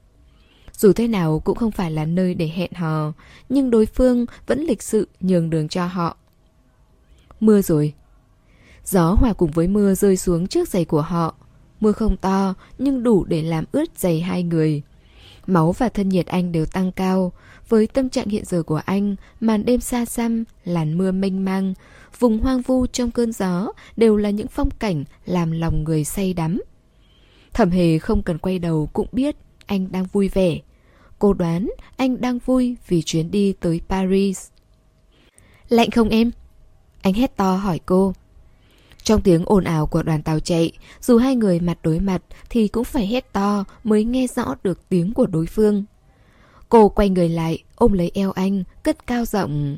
Dù 0.78 0.94
thế 0.94 1.08
nào 1.08 1.40
cũng 1.40 1.58
không 1.58 1.72
phải 1.72 1.92
là 1.92 2.06
nơi 2.06 2.34
để 2.34 2.48
hẹn 2.48 2.74
hò, 2.74 3.14
nhưng 3.50 3.70
đối 3.70 3.86
phương 3.86 4.26
vẫn 4.48 4.62
lịch 4.62 4.84
sự 4.84 5.08
nhường 5.20 5.50
đường 5.50 5.68
cho 5.68 5.86
họ. 5.86 6.18
Mưa 7.40 7.62
rồi. 7.62 7.94
Gió 8.86 9.14
hòa 9.14 9.34
cùng 9.34 9.52
với 9.52 9.68
mưa 9.68 9.96
rơi 9.96 10.18
xuống 10.18 10.48
trước 10.48 10.70
giày 10.70 10.86
của 10.86 11.02
họ. 11.02 11.36
Mưa 11.80 11.92
không 11.92 12.18
to, 12.18 12.54
nhưng 12.78 13.04
đủ 13.04 13.24
để 13.24 13.42
làm 13.42 13.66
ướt 13.72 13.90
giày 13.98 14.22
hai 14.22 14.44
người. 14.44 14.82
Máu 15.48 15.72
và 15.72 15.90
thân 15.90 16.10
nhiệt 16.10 16.26
anh 16.26 16.52
đều 16.52 16.66
tăng 16.66 16.92
cao. 16.92 17.32
Với 17.70 17.88
tâm 17.88 18.10
trạng 18.10 18.28
hiện 18.28 18.46
giờ 18.46 18.64
của 18.64 18.82
anh, 18.86 19.16
màn 19.40 19.66
đêm 19.66 19.80
xa 19.80 20.06
xăm, 20.06 20.44
làn 20.64 20.98
mưa 20.98 21.12
mênh 21.12 21.46
mang, 21.46 21.74
vùng 22.20 22.40
hoang 22.40 22.62
vu 22.62 22.88
trong 22.88 23.12
cơn 23.12 23.32
gió 23.32 23.68
đều 23.98 24.18
là 24.18 24.30
những 24.30 24.48
phong 24.48 24.70
cảnh 24.72 25.04
làm 25.26 25.52
lòng 25.52 25.84
người 25.84 26.04
say 26.04 26.34
đắm. 26.34 26.62
Thẩm 27.54 27.70
hề 27.70 28.00
không 28.00 28.24
cần 28.24 28.38
quay 28.38 28.60
đầu 28.60 28.90
cũng 28.94 29.08
biết 29.12 29.36
anh 29.66 29.92
đang 29.92 30.06
vui 30.06 30.28
vẻ. 30.28 30.60
Cô 31.20 31.34
đoán 31.34 31.70
anh 31.98 32.22
đang 32.22 32.40
vui 32.46 32.76
vì 32.88 33.02
chuyến 33.02 33.32
đi 33.32 33.54
tới 33.60 33.82
Paris. 33.90 34.48
Lạnh 35.70 35.92
không 35.92 36.10
em? 36.10 36.32
Anh 37.02 37.14
hét 37.14 37.38
to 37.38 37.56
hỏi 37.56 37.80
cô. 37.86 38.14
Trong 39.04 39.22
tiếng 39.22 39.44
ồn 39.46 39.64
ào 39.64 39.88
của 39.88 40.04
đoàn 40.04 40.24
tàu 40.24 40.40
chạy, 40.40 40.72
dù 41.02 41.18
hai 41.18 41.36
người 41.36 41.60
mặt 41.60 41.78
đối 41.84 42.00
mặt 42.00 42.22
thì 42.50 42.68
cũng 42.68 42.84
phải 42.84 43.08
hét 43.08 43.34
to 43.34 43.64
mới 43.84 44.04
nghe 44.04 44.28
rõ 44.28 44.56
được 44.64 44.90
tiếng 44.90 45.14
của 45.14 45.26
đối 45.26 45.46
phương. 45.46 45.84
Cô 46.70 46.90
quay 46.90 47.10
người 47.10 47.30
lại, 47.30 47.64
ôm 47.76 47.94
lấy 47.94 48.12
eo 48.14 48.32
anh, 48.32 48.64
cất 48.84 49.08
cao 49.08 49.26
giọng. 49.26 49.78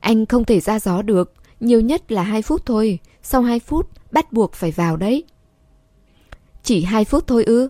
Anh 0.00 0.26
không 0.26 0.44
thể 0.44 0.60
ra 0.60 0.80
gió 0.80 1.02
được, 1.02 1.32
nhiều 1.60 1.80
nhất 1.80 2.12
là 2.12 2.22
2 2.22 2.42
phút 2.42 2.66
thôi, 2.66 2.98
sau 3.22 3.42
2 3.42 3.60
phút 3.60 3.90
bắt 4.10 4.32
buộc 4.32 4.52
phải 4.52 4.70
vào 4.70 4.96
đấy. 4.96 5.24
Chỉ 6.62 6.84
2 6.84 7.04
phút 7.04 7.26
thôi 7.26 7.44
ư? 7.44 7.68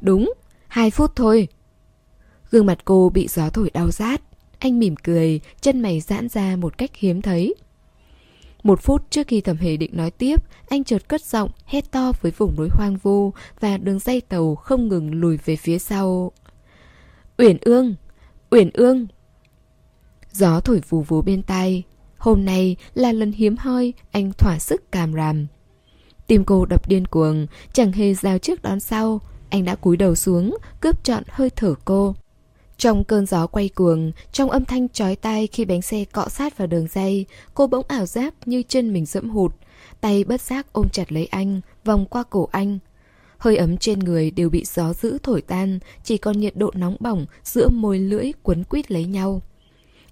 Đúng, 0.00 0.32
2 0.68 0.90
phút 0.90 1.16
thôi. 1.16 1.48
Gương 2.50 2.66
mặt 2.66 2.78
cô 2.84 3.08
bị 3.08 3.28
gió 3.28 3.50
thổi 3.50 3.70
đau 3.70 3.90
rát, 3.90 4.22
anh 4.58 4.78
mỉm 4.78 4.96
cười, 4.96 5.40
chân 5.60 5.80
mày 5.80 6.00
giãn 6.00 6.28
ra 6.28 6.56
một 6.56 6.78
cách 6.78 6.90
hiếm 6.96 7.22
thấy. 7.22 7.54
Một 8.62 8.80
phút 8.82 9.10
trước 9.10 9.26
khi 9.26 9.40
thẩm 9.40 9.56
hề 9.56 9.76
định 9.76 9.90
nói 9.94 10.10
tiếp, 10.10 10.42
anh 10.68 10.84
chợt 10.84 11.08
cất 11.08 11.24
giọng, 11.24 11.50
hét 11.64 11.90
to 11.90 12.12
với 12.20 12.32
vùng 12.32 12.56
núi 12.56 12.68
hoang 12.72 12.96
vu 12.96 13.32
và 13.60 13.76
đường 13.76 13.98
dây 13.98 14.20
tàu 14.20 14.54
không 14.54 14.88
ngừng 14.88 15.14
lùi 15.14 15.36
về 15.36 15.56
phía 15.56 15.78
sau. 15.78 16.32
Uyển 17.38 17.56
ương! 17.60 17.94
Uyển 18.50 18.70
ương! 18.70 19.06
Gió 20.36 20.60
thổi 20.60 20.80
vù 20.88 21.02
vù 21.02 21.22
bên 21.22 21.42
tai. 21.42 21.82
Hôm 22.18 22.44
nay 22.44 22.76
là 22.94 23.12
lần 23.12 23.32
hiếm 23.32 23.56
hoi 23.56 23.92
anh 24.12 24.32
thỏa 24.32 24.58
sức 24.58 24.92
càm 24.92 25.12
ràm. 25.14 25.46
Tim 26.26 26.44
cô 26.44 26.66
đập 26.66 26.88
điên 26.88 27.06
cuồng, 27.06 27.46
chẳng 27.72 27.92
hề 27.92 28.14
giao 28.14 28.38
trước 28.38 28.62
đón 28.62 28.80
sau. 28.80 29.20
Anh 29.50 29.64
đã 29.64 29.74
cúi 29.74 29.96
đầu 29.96 30.14
xuống, 30.14 30.56
cướp 30.80 31.04
trọn 31.04 31.22
hơi 31.28 31.50
thở 31.50 31.74
cô. 31.84 32.14
Trong 32.76 33.04
cơn 33.04 33.26
gió 33.26 33.46
quay 33.46 33.68
cuồng, 33.68 34.12
trong 34.32 34.50
âm 34.50 34.64
thanh 34.64 34.88
chói 34.88 35.16
tai 35.16 35.46
khi 35.46 35.64
bánh 35.64 35.82
xe 35.82 36.04
cọ 36.04 36.28
sát 36.28 36.58
vào 36.58 36.66
đường 36.66 36.86
dây, 36.92 37.26
cô 37.54 37.66
bỗng 37.66 37.86
ảo 37.88 38.06
giác 38.06 38.34
như 38.46 38.62
chân 38.68 38.92
mình 38.92 39.06
dẫm 39.06 39.30
hụt. 39.30 39.52
Tay 40.00 40.24
bất 40.24 40.40
giác 40.40 40.72
ôm 40.72 40.88
chặt 40.88 41.12
lấy 41.12 41.26
anh, 41.26 41.60
vòng 41.84 42.06
qua 42.06 42.22
cổ 42.30 42.48
anh. 42.52 42.78
Hơi 43.38 43.56
ấm 43.56 43.76
trên 43.76 43.98
người 43.98 44.30
đều 44.30 44.50
bị 44.50 44.64
gió 44.64 44.92
giữ 44.92 45.18
thổi 45.22 45.42
tan, 45.42 45.78
chỉ 46.04 46.18
còn 46.18 46.40
nhiệt 46.40 46.56
độ 46.56 46.70
nóng 46.74 46.96
bỏng 47.00 47.26
giữa 47.44 47.68
môi 47.68 47.98
lưỡi 47.98 48.32
quấn 48.42 48.64
quýt 48.64 48.90
lấy 48.90 49.04
nhau. 49.04 49.42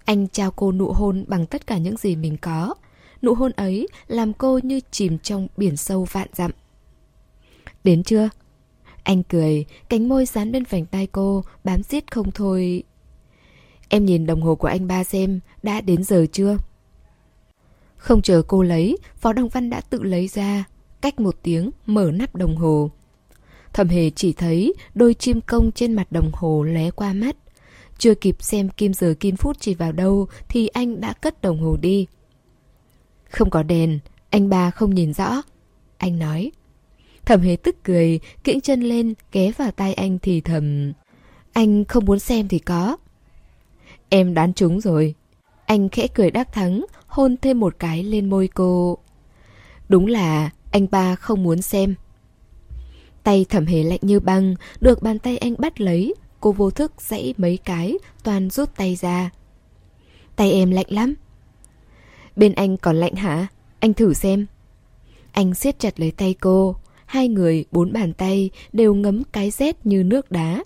Anh 0.04 0.28
trao 0.28 0.50
cô 0.50 0.72
nụ 0.72 0.92
hôn 0.92 1.24
bằng 1.28 1.46
tất 1.46 1.66
cả 1.66 1.78
những 1.78 1.96
gì 1.96 2.16
mình 2.16 2.36
có. 2.36 2.74
Nụ 3.22 3.34
hôn 3.34 3.52
ấy 3.52 3.88
làm 4.06 4.32
cô 4.32 4.60
như 4.62 4.80
chìm 4.90 5.18
trong 5.18 5.48
biển 5.56 5.76
sâu 5.76 6.04
vạn 6.04 6.28
dặm. 6.32 6.50
Đến 7.84 8.02
chưa? 8.02 8.28
Anh 9.02 9.22
cười, 9.22 9.64
cánh 9.88 10.08
môi 10.08 10.26
dán 10.26 10.52
bên 10.52 10.64
vành 10.64 10.86
tay 10.86 11.06
cô, 11.06 11.44
bám 11.64 11.82
giết 11.82 12.12
không 12.12 12.30
thôi. 12.30 12.82
Em 13.88 14.04
nhìn 14.04 14.26
đồng 14.26 14.42
hồ 14.42 14.54
của 14.54 14.68
anh 14.68 14.86
ba 14.86 15.04
xem, 15.04 15.40
đã 15.62 15.80
đến 15.80 16.04
giờ 16.04 16.26
chưa? 16.32 16.56
Không 17.96 18.22
chờ 18.22 18.42
cô 18.48 18.62
lấy, 18.62 18.98
Phó 19.16 19.32
Đồng 19.32 19.48
Văn 19.48 19.70
đã 19.70 19.80
tự 19.80 20.02
lấy 20.02 20.28
ra, 20.28 20.64
cách 21.00 21.20
một 21.20 21.36
tiếng 21.42 21.70
mở 21.86 22.10
nắp 22.14 22.34
đồng 22.34 22.56
hồ. 22.56 22.90
Thẩm 23.72 23.88
hề 23.88 24.10
chỉ 24.10 24.32
thấy 24.32 24.74
đôi 24.94 25.14
chim 25.14 25.40
công 25.40 25.72
trên 25.72 25.92
mặt 25.92 26.12
đồng 26.12 26.30
hồ 26.34 26.62
lé 26.62 26.90
qua 26.90 27.12
mắt. 27.12 27.36
Chưa 27.98 28.14
kịp 28.14 28.36
xem 28.40 28.68
kim 28.68 28.94
giờ 28.94 29.14
kim 29.20 29.36
phút 29.36 29.56
chỉ 29.60 29.74
vào 29.74 29.92
đâu 29.92 30.26
thì 30.48 30.68
anh 30.68 31.00
đã 31.00 31.12
cất 31.12 31.42
đồng 31.42 31.62
hồ 31.62 31.76
đi. 31.76 32.06
Không 33.30 33.50
có 33.50 33.62
đèn, 33.62 33.98
anh 34.30 34.48
ba 34.48 34.70
không 34.70 34.94
nhìn 34.94 35.12
rõ. 35.12 35.42
Anh 35.98 36.18
nói. 36.18 36.52
Thẩm 37.24 37.40
hề 37.40 37.56
tức 37.56 37.76
cười, 37.82 38.20
kiễng 38.44 38.60
chân 38.60 38.80
lên, 38.80 39.14
ghé 39.32 39.52
vào 39.52 39.70
tay 39.70 39.94
anh 39.94 40.18
thì 40.18 40.40
thầm. 40.40 40.92
Anh 41.52 41.84
không 41.84 42.04
muốn 42.04 42.18
xem 42.18 42.48
thì 42.48 42.58
có. 42.58 42.96
Em 44.08 44.34
đoán 44.34 44.52
trúng 44.52 44.80
rồi. 44.80 45.14
Anh 45.66 45.88
khẽ 45.88 46.06
cười 46.06 46.30
đắc 46.30 46.52
thắng, 46.52 46.84
hôn 47.06 47.36
thêm 47.42 47.60
một 47.60 47.76
cái 47.78 48.02
lên 48.02 48.30
môi 48.30 48.48
cô. 48.54 48.98
Đúng 49.88 50.06
là 50.06 50.50
anh 50.70 50.86
ba 50.90 51.14
không 51.14 51.42
muốn 51.42 51.62
xem. 51.62 51.94
Tay 53.22 53.46
thẩm 53.48 53.66
hề 53.66 53.82
lạnh 53.82 54.00
như 54.02 54.20
băng, 54.20 54.54
được 54.80 55.02
bàn 55.02 55.18
tay 55.18 55.38
anh 55.38 55.54
bắt 55.58 55.80
lấy, 55.80 56.14
cô 56.44 56.52
vô 56.52 56.70
thức 56.70 56.92
dãy 56.98 57.34
mấy 57.38 57.58
cái, 57.64 57.98
toàn 58.22 58.50
rút 58.50 58.76
tay 58.76 58.96
ra. 58.96 59.30
Tay 60.36 60.52
em 60.52 60.70
lạnh 60.70 60.86
lắm. 60.88 61.14
Bên 62.36 62.52
anh 62.54 62.76
còn 62.76 62.96
lạnh 62.96 63.14
hả? 63.14 63.46
Anh 63.80 63.94
thử 63.94 64.14
xem. 64.14 64.46
Anh 65.32 65.54
siết 65.54 65.78
chặt 65.78 66.00
lấy 66.00 66.10
tay 66.10 66.34
cô, 66.40 66.76
hai 67.06 67.28
người 67.28 67.64
bốn 67.70 67.92
bàn 67.92 68.12
tay 68.12 68.50
đều 68.72 68.94
ngấm 68.94 69.22
cái 69.24 69.50
rét 69.50 69.86
như 69.86 70.04
nước 70.04 70.30
đá. 70.30 70.64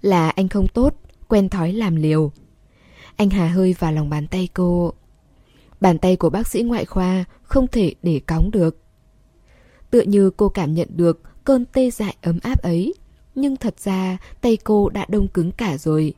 Là 0.00 0.28
anh 0.28 0.48
không 0.48 0.68
tốt, 0.68 0.94
quen 1.28 1.48
thói 1.48 1.72
làm 1.72 1.96
liều. 1.96 2.32
Anh 3.16 3.30
hà 3.30 3.48
hơi 3.48 3.74
vào 3.78 3.92
lòng 3.92 4.10
bàn 4.10 4.26
tay 4.26 4.48
cô. 4.54 4.92
Bàn 5.80 5.98
tay 5.98 6.16
của 6.16 6.30
bác 6.30 6.46
sĩ 6.46 6.62
ngoại 6.62 6.84
khoa 6.84 7.24
không 7.42 7.66
thể 7.66 7.94
để 8.02 8.20
cóng 8.26 8.50
được. 8.50 8.76
Tựa 9.90 10.02
như 10.02 10.30
cô 10.30 10.48
cảm 10.48 10.74
nhận 10.74 10.88
được 10.90 11.44
cơn 11.44 11.64
tê 11.64 11.90
dại 11.90 12.16
ấm 12.22 12.38
áp 12.42 12.62
ấy. 12.62 12.94
Nhưng 13.38 13.56
thật 13.56 13.80
ra 13.80 14.18
tay 14.40 14.56
cô 14.56 14.88
đã 14.88 15.06
đông 15.08 15.28
cứng 15.28 15.52
cả 15.52 15.76
rồi. 15.78 16.14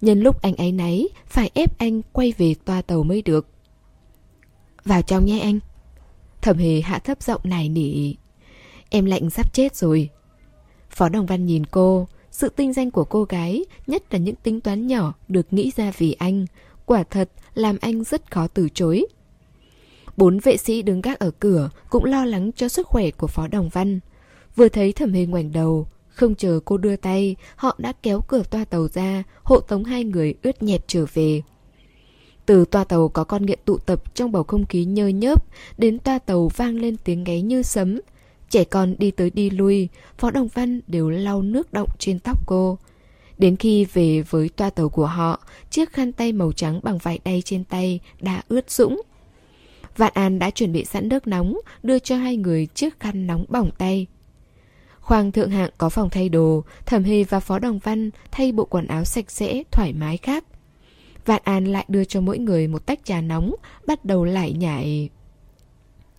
Nhân 0.00 0.20
lúc 0.20 0.42
anh 0.42 0.56
ấy 0.56 0.72
náy, 0.72 1.08
phải 1.26 1.50
ép 1.54 1.78
anh 1.78 2.02
quay 2.12 2.32
về 2.38 2.54
toa 2.64 2.82
tàu 2.82 3.02
mới 3.02 3.22
được. 3.22 3.46
Vào 4.84 5.02
trong 5.02 5.24
nhé 5.24 5.40
anh. 5.40 5.58
Thẩm 6.42 6.58
hề 6.58 6.80
hạ 6.80 6.98
thấp 6.98 7.22
giọng 7.22 7.40
này 7.44 7.68
nỉ. 7.68 8.14
Em 8.90 9.04
lạnh 9.04 9.30
sắp 9.30 9.52
chết 9.52 9.76
rồi. 9.76 10.08
Phó 10.90 11.08
Đồng 11.08 11.26
Văn 11.26 11.46
nhìn 11.46 11.66
cô, 11.66 12.08
sự 12.30 12.48
tinh 12.48 12.72
danh 12.72 12.90
của 12.90 13.04
cô 13.04 13.24
gái, 13.24 13.64
nhất 13.86 14.02
là 14.10 14.18
những 14.18 14.36
tính 14.42 14.60
toán 14.60 14.86
nhỏ 14.86 15.14
được 15.28 15.52
nghĩ 15.52 15.72
ra 15.76 15.92
vì 15.98 16.12
anh, 16.12 16.46
quả 16.86 17.02
thật 17.02 17.30
làm 17.54 17.76
anh 17.80 18.04
rất 18.04 18.30
khó 18.30 18.46
từ 18.46 18.68
chối. 18.74 19.06
Bốn 20.16 20.38
vệ 20.38 20.56
sĩ 20.56 20.82
đứng 20.82 21.00
gác 21.00 21.18
ở 21.18 21.30
cửa 21.30 21.70
cũng 21.90 22.04
lo 22.04 22.24
lắng 22.24 22.50
cho 22.56 22.68
sức 22.68 22.86
khỏe 22.86 23.10
của 23.10 23.26
Phó 23.26 23.46
Đồng 23.46 23.68
Văn. 23.68 24.00
Vừa 24.56 24.68
thấy 24.68 24.92
thẩm 24.92 25.12
hề 25.12 25.26
ngoảnh 25.26 25.52
đầu, 25.52 25.86
không 26.14 26.34
chờ 26.34 26.60
cô 26.64 26.76
đưa 26.76 26.96
tay, 26.96 27.36
họ 27.56 27.76
đã 27.78 27.92
kéo 28.02 28.20
cửa 28.20 28.42
toa 28.50 28.64
tàu 28.64 28.88
ra, 28.92 29.22
hộ 29.42 29.60
tống 29.60 29.84
hai 29.84 30.04
người 30.04 30.34
ướt 30.42 30.62
nhẹp 30.62 30.84
trở 30.86 31.06
về. 31.14 31.42
Từ 32.46 32.64
toa 32.64 32.84
tàu 32.84 33.08
có 33.08 33.24
con 33.24 33.46
nghiện 33.46 33.58
tụ 33.64 33.78
tập 33.78 34.14
trong 34.14 34.32
bầu 34.32 34.42
không 34.42 34.66
khí 34.66 34.84
nhơ 34.84 35.08
nhớp, 35.08 35.44
đến 35.78 35.98
toa 35.98 36.18
tàu 36.18 36.48
vang 36.56 36.76
lên 36.76 36.96
tiếng 37.04 37.24
gáy 37.24 37.42
như 37.42 37.62
sấm, 37.62 37.98
Trẻ 38.52 38.64
con 38.64 38.94
đi 38.98 39.10
tới 39.10 39.30
đi 39.30 39.50
lui, 39.50 39.88
Phó 40.18 40.30
Đồng 40.30 40.48
Văn 40.48 40.80
đều 40.86 41.10
lau 41.10 41.42
nước 41.42 41.72
động 41.72 41.88
trên 41.98 42.18
tóc 42.18 42.46
cô. 42.46 42.78
Đến 43.38 43.56
khi 43.56 43.84
về 43.84 44.22
với 44.30 44.48
toa 44.48 44.70
tàu 44.70 44.88
của 44.88 45.06
họ, 45.06 45.40
chiếc 45.70 45.92
khăn 45.92 46.12
tay 46.12 46.32
màu 46.32 46.52
trắng 46.52 46.80
bằng 46.82 46.98
vải 46.98 47.18
đay 47.24 47.42
trên 47.42 47.64
tay 47.64 48.00
đã 48.20 48.42
ướt 48.48 48.70
sũng. 48.70 49.02
Vạn 49.96 50.12
An 50.14 50.38
đã 50.38 50.50
chuẩn 50.50 50.72
bị 50.72 50.84
sẵn 50.84 51.08
nước 51.08 51.26
nóng, 51.26 51.58
đưa 51.82 51.98
cho 51.98 52.16
hai 52.16 52.36
người 52.36 52.66
chiếc 52.66 53.00
khăn 53.00 53.26
nóng 53.26 53.44
bỏng 53.48 53.70
tay. 53.78 54.06
Khoang 55.02 55.32
thượng 55.32 55.50
hạng 55.50 55.70
có 55.78 55.88
phòng 55.88 56.10
thay 56.10 56.28
đồ, 56.28 56.64
Thẩm 56.86 57.04
Hề 57.04 57.24
và 57.24 57.40
Phó 57.40 57.58
Đồng 57.58 57.78
Văn 57.78 58.10
thay 58.30 58.52
bộ 58.52 58.64
quần 58.64 58.86
áo 58.86 59.04
sạch 59.04 59.30
sẽ, 59.30 59.62
thoải 59.70 59.92
mái 59.92 60.16
khác. 60.16 60.44
Vạn 61.24 61.42
An 61.44 61.64
lại 61.64 61.84
đưa 61.88 62.04
cho 62.04 62.20
mỗi 62.20 62.38
người 62.38 62.68
một 62.68 62.86
tách 62.86 63.04
trà 63.04 63.20
nóng, 63.20 63.54
bắt 63.86 64.04
đầu 64.04 64.24
lại 64.24 64.52
nhảy. 64.52 65.08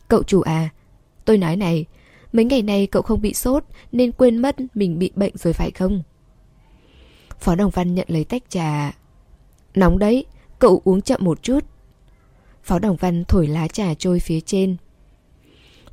Cậu 0.08 0.24
chủ 0.24 0.42
à, 0.42 0.70
tôi 1.26 1.38
nói 1.38 1.56
này, 1.56 1.86
Mấy 2.34 2.46
ngày 2.46 2.62
nay 2.62 2.88
cậu 2.88 3.02
không 3.02 3.22
bị 3.22 3.34
sốt 3.34 3.64
nên 3.92 4.12
quên 4.12 4.38
mất 4.38 4.56
mình 4.74 5.00
bị 5.00 5.12
bệnh 5.16 5.38
rồi 5.38 5.54
phải 5.54 5.72
không? 5.72 6.04
Phó 7.40 7.56
Đồng 7.56 7.70
Văn 7.70 7.96
nhận 7.96 8.08
lấy 8.10 8.24
tách 8.24 8.44
trà. 8.50 8.98
Nóng 9.76 10.00
đấy, 10.00 10.26
cậu 10.60 10.82
uống 10.84 11.02
chậm 11.02 11.22
một 11.24 11.44
chút. 11.44 11.60
Phó 12.64 12.80
Đồng 12.80 12.96
Văn 12.96 13.24
thổi 13.26 13.48
lá 13.48 13.68
trà 13.68 13.94
trôi 13.94 14.20
phía 14.20 14.42
trên. 14.42 14.78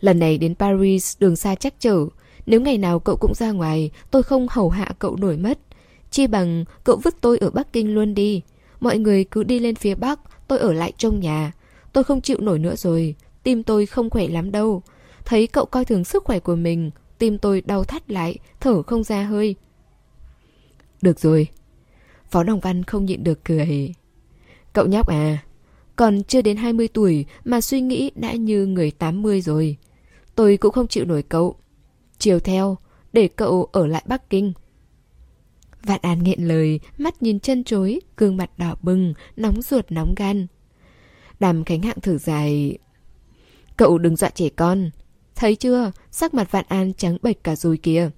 Lần 0.01 0.19
này 0.19 0.39
đến 0.39 0.55
Paris 0.55 1.17
đường 1.21 1.37
xa 1.37 1.55
chắc 1.55 1.75
trở. 1.79 2.07
Nếu 2.47 2.61
ngày 2.61 2.79
nào 2.79 2.99
cậu 3.01 3.17
cũng 3.17 3.35
ra 3.35 3.51
ngoài, 3.51 3.91
tôi 4.11 4.23
không 4.23 4.47
hầu 4.51 4.71
hạ 4.71 4.89
cậu 4.99 5.17
nổi 5.17 5.37
mất. 5.37 5.59
Chi 6.11 6.27
bằng 6.27 6.65
cậu 6.85 6.97
vứt 6.97 7.17
tôi 7.21 7.39
ở 7.39 7.51
Bắc 7.51 7.73
Kinh 7.73 7.95
luôn 7.95 8.15
đi. 8.15 8.43
Mọi 8.81 8.99
người 8.99 9.25
cứ 9.25 9.45
đi 9.45 9.59
lên 9.59 9.75
phía 9.75 9.95
Bắc, 9.95 10.21
tôi 10.49 10.59
ở 10.59 10.73
lại 10.73 10.93
trong 10.99 11.21
nhà. 11.21 11.53
Tôi 11.93 12.05
không 12.05 12.21
chịu 12.21 12.39
nổi 12.41 12.59
nữa 12.59 12.77
rồi, 12.77 13.15
tim 13.43 13.62
tôi 13.62 13.87
không 13.87 14.11
khỏe 14.11 14.29
lắm 14.29 14.53
đâu. 14.53 14.83
Thấy 15.25 15.47
cậu 15.47 15.65
coi 15.65 15.85
thường 15.85 16.05
sức 16.05 16.25
khỏe 16.25 16.39
của 16.39 16.57
mình, 16.57 16.91
tim 17.19 17.39
tôi 17.39 17.61
đau 17.61 17.85
thắt 17.85 18.11
lại, 18.11 18.39
thở 18.61 18.83
không 18.83 19.05
ra 19.05 19.23
hơi. 19.23 19.55
Được 21.03 21.21
rồi. 21.21 21.49
Phó 22.31 22.43
Đồng 22.43 22.61
Văn 22.61 22.85
không 22.85 23.05
nhịn 23.05 23.25
được 23.25 23.45
cười. 23.45 23.95
Cậu 24.73 24.87
nhóc 24.87 25.07
à, 25.07 25.39
còn 25.97 26.23
chưa 26.23 26.43
đến 26.43 26.57
20 26.57 26.89
tuổi 26.89 27.25
mà 27.45 27.61
suy 27.61 27.81
nghĩ 27.81 28.11
đã 28.15 28.33
như 28.33 28.67
người 28.67 28.91
80 28.91 29.41
rồi. 29.41 29.77
Tôi 30.35 30.57
cũng 30.57 30.73
không 30.73 30.89
chịu 30.89 31.05
nổi 31.05 31.23
cậu. 31.23 31.57
Chiều 32.21 32.41
theo, 32.41 32.79
để 33.13 33.29
cậu 33.29 33.69
ở 33.73 33.87
lại 33.87 34.03
Bắc 34.07 34.31
Kinh. 34.31 34.53
Vạn 35.83 36.01
An 36.03 36.23
nghẹn 36.23 36.49
lời, 36.49 36.81
mắt 36.99 37.23
nhìn 37.23 37.41
chân 37.41 37.65
chối, 37.65 38.01
gương 38.17 38.37
mặt 38.37 38.51
đỏ 38.59 38.75
bừng, 38.83 39.15
nóng 39.37 39.63
ruột 39.63 39.93
nóng 39.93 40.15
gan. 40.17 40.47
Đàm 41.41 41.65
Khánh 41.65 41.83
Hạng 41.83 42.01
thử 42.01 42.19
dài. 42.19 42.79
Cậu 43.77 43.99
đừng 43.99 44.17
dọa 44.17 44.31
trẻ 44.31 44.49
con. 44.49 44.91
Thấy 45.35 45.57
chưa, 45.57 45.93
sắc 46.11 46.35
mặt 46.35 46.51
Vạn 46.51 46.65
An 46.69 46.93
trắng 46.93 47.17
bệch 47.23 47.45
cả 47.45 47.57
rồi 47.57 47.77
kìa. 47.77 48.11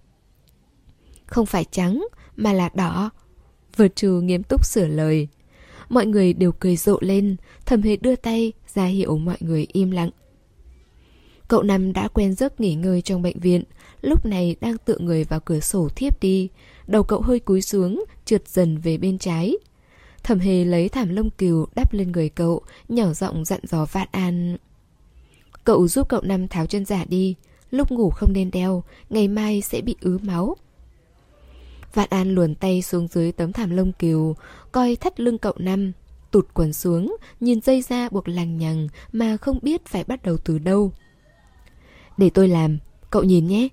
Không 1.27 1.47
phải 1.47 1.65
trắng, 1.65 2.05
mà 2.37 2.53
là 2.53 2.71
đỏ. 2.75 3.11
Vượt 3.77 3.97
trù 3.97 4.09
nghiêm 4.09 4.43
túc 4.43 4.65
sửa 4.65 4.87
lời. 4.87 5.29
Mọi 5.89 6.07
người 6.07 6.33
đều 6.33 6.53
cười 6.53 6.77
rộ 6.77 6.99
lên, 7.01 7.37
thầm 7.67 7.83
hề 7.83 7.97
đưa 7.97 8.17
tay 8.17 8.53
ra 8.75 8.85
hiệu 8.85 9.19
mọi 9.19 9.37
người 9.41 9.67
im 9.73 9.91
lặng. 9.91 10.11
Cậu 11.49 11.63
Năm 11.63 11.93
đã 11.93 12.09
quen 12.09 12.35
giấc 12.35 12.61
nghỉ 12.61 12.75
ngơi 12.75 13.03
trong 13.03 13.23
bệnh 13.23 13.41
viện, 13.41 13.65
lúc 14.03 14.27
này 14.27 14.57
đang 14.61 14.79
tựa 14.79 14.99
người 14.99 15.25
vào 15.25 15.41
cửa 15.41 15.61
sổ 15.61 15.89
thiếp 15.97 16.21
đi. 16.21 16.49
Đầu 16.87 17.03
cậu 17.03 17.21
hơi 17.21 17.41
cúi 17.41 17.63
xuống, 17.63 18.05
trượt 18.25 18.49
dần 18.49 18.79
về 18.79 18.97
bên 18.97 19.19
trái. 19.19 19.57
Thẩm 20.23 20.39
hề 20.39 20.65
lấy 20.65 20.89
thảm 20.89 21.09
lông 21.09 21.31
cừu 21.31 21.67
đắp 21.75 21.93
lên 21.93 22.13
người 22.13 22.29
cậu, 22.29 22.63
nhỏ 22.89 23.13
giọng 23.13 23.45
dặn 23.45 23.61
dò 23.63 23.87
Vạn 23.93 24.09
An. 24.11 24.57
Cậu 25.65 25.89
giúp 25.89 26.09
cậu 26.09 26.21
Năm 26.21 26.49
tháo 26.49 26.67
chân 26.67 26.85
giả 26.85 27.05
đi, 27.05 27.35
lúc 27.71 27.91
ngủ 27.91 28.11
không 28.11 28.33
nên 28.33 28.51
đeo, 28.51 28.85
ngày 29.11 29.29
mai 29.29 29.61
sẽ 29.61 29.81
bị 29.81 29.97
ứ 30.01 30.19
máu. 30.23 30.57
Vạn 31.95 32.09
An 32.11 32.35
luồn 32.35 32.55
tay 32.55 32.83
xuống 32.83 33.09
dưới 33.09 33.33
tấm 33.33 33.53
thảm 33.53 33.71
lông 33.71 33.93
cừu, 33.93 34.35
coi 34.73 34.97
thắt 34.97 35.21
lưng 35.21 35.39
cậu 35.39 35.53
Năm, 35.57 35.93
tụt 36.31 36.47
quần 36.55 36.73
xuống, 36.73 37.17
nhìn 37.41 37.61
dây 37.61 37.83
ra 37.83 38.09
buộc 38.09 38.29
lằng 38.29 38.57
nhằng 38.57 38.89
mà 39.13 39.37
không 39.37 39.59
biết 39.63 39.87
phải 39.87 40.05
bắt 40.05 40.23
đầu 40.23 40.37
từ 40.37 40.59
đâu. 40.59 40.93
Để 42.17 42.31
tôi 42.31 42.49
làm, 42.49 42.79
cậu 43.11 43.23
nhìn 43.23 43.47
nhé. 43.47 43.69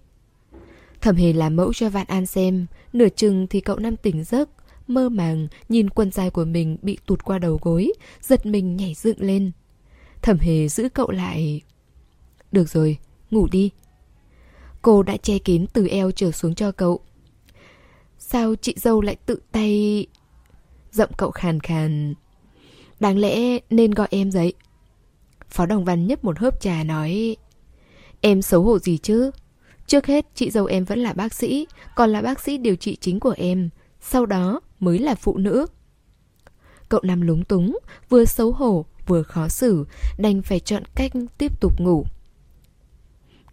Thẩm 1.02 1.16
hề 1.16 1.34
làm 1.34 1.56
mẫu 1.56 1.74
cho 1.74 1.90
Vạn 1.90 2.08
An 2.08 2.26
xem, 2.26 2.66
nửa 2.94 3.10
chừng 3.10 3.48
thì 3.48 3.62
cậu 3.62 3.80
Nam 3.80 3.98
tỉnh 3.98 4.24
giấc, 4.24 4.50
mơ 4.88 5.10
màng 5.10 5.48
nhìn 5.70 5.90
quần 5.90 6.12
dài 6.12 6.30
của 6.30 6.46
mình 6.46 6.78
bị 6.82 6.98
tụt 7.06 7.24
qua 7.24 7.40
đầu 7.40 7.60
gối, 7.62 7.94
giật 8.22 8.46
mình 8.46 8.76
nhảy 8.76 8.94
dựng 8.94 9.22
lên. 9.22 9.52
Thẩm 10.22 10.38
hề 10.38 10.68
giữ 10.68 10.90
cậu 10.90 11.12
lại. 11.12 11.62
Được 12.52 12.70
rồi, 12.70 12.98
ngủ 13.32 13.48
đi. 13.52 13.70
Cô 14.82 15.04
đã 15.04 15.18
che 15.18 15.40
kín 15.40 15.66
từ 15.74 15.88
eo 15.88 16.12
trở 16.12 16.32
xuống 16.32 16.56
cho 16.56 16.72
cậu. 16.72 17.00
Sao 18.20 18.56
chị 18.56 18.74
dâu 18.78 19.02
lại 19.02 19.16
tự 19.26 19.40
tay... 19.52 20.06
Giọng 20.92 21.12
cậu 21.18 21.32
khàn 21.32 21.60
khàn. 21.60 22.14
Đáng 23.00 23.18
lẽ 23.18 23.60
nên 23.70 23.92
gọi 23.92 24.08
em 24.12 24.32
dậy. 24.32 24.54
Phó 25.50 25.66
Đồng 25.66 25.86
Văn 25.86 26.08
nhấp 26.08 26.24
một 26.24 26.40
hớp 26.40 26.62
trà 26.62 26.84
nói... 26.84 27.38
Em 28.22 28.42
xấu 28.42 28.64
hổ 28.64 28.80
gì 28.80 28.98
chứ? 28.98 29.32
Trước 29.90 30.06
hết, 30.06 30.26
chị 30.36 30.52
dâu 30.52 30.66
em 30.66 30.86
vẫn 30.86 31.00
là 31.00 31.14
bác 31.14 31.34
sĩ, 31.34 31.68
còn 31.96 32.10
là 32.10 32.22
bác 32.22 32.40
sĩ 32.40 32.58
điều 32.58 32.76
trị 32.76 32.98
chính 33.02 33.20
của 33.20 33.34
em. 33.38 33.70
Sau 34.02 34.26
đó 34.26 34.62
mới 34.80 35.00
là 35.00 35.16
phụ 35.16 35.38
nữ. 35.38 35.66
Cậu 36.90 37.00
nằm 37.04 37.22
lúng 37.22 37.44
túng, 37.44 37.80
vừa 38.10 38.26
xấu 38.26 38.52
hổ, 38.52 38.86
vừa 39.08 39.24
khó 39.24 39.48
xử, 39.48 39.86
đành 40.18 40.42
phải 40.42 40.60
chọn 40.60 40.84
cách 40.96 41.12
tiếp 41.38 41.62
tục 41.62 41.80
ngủ. 41.80 42.06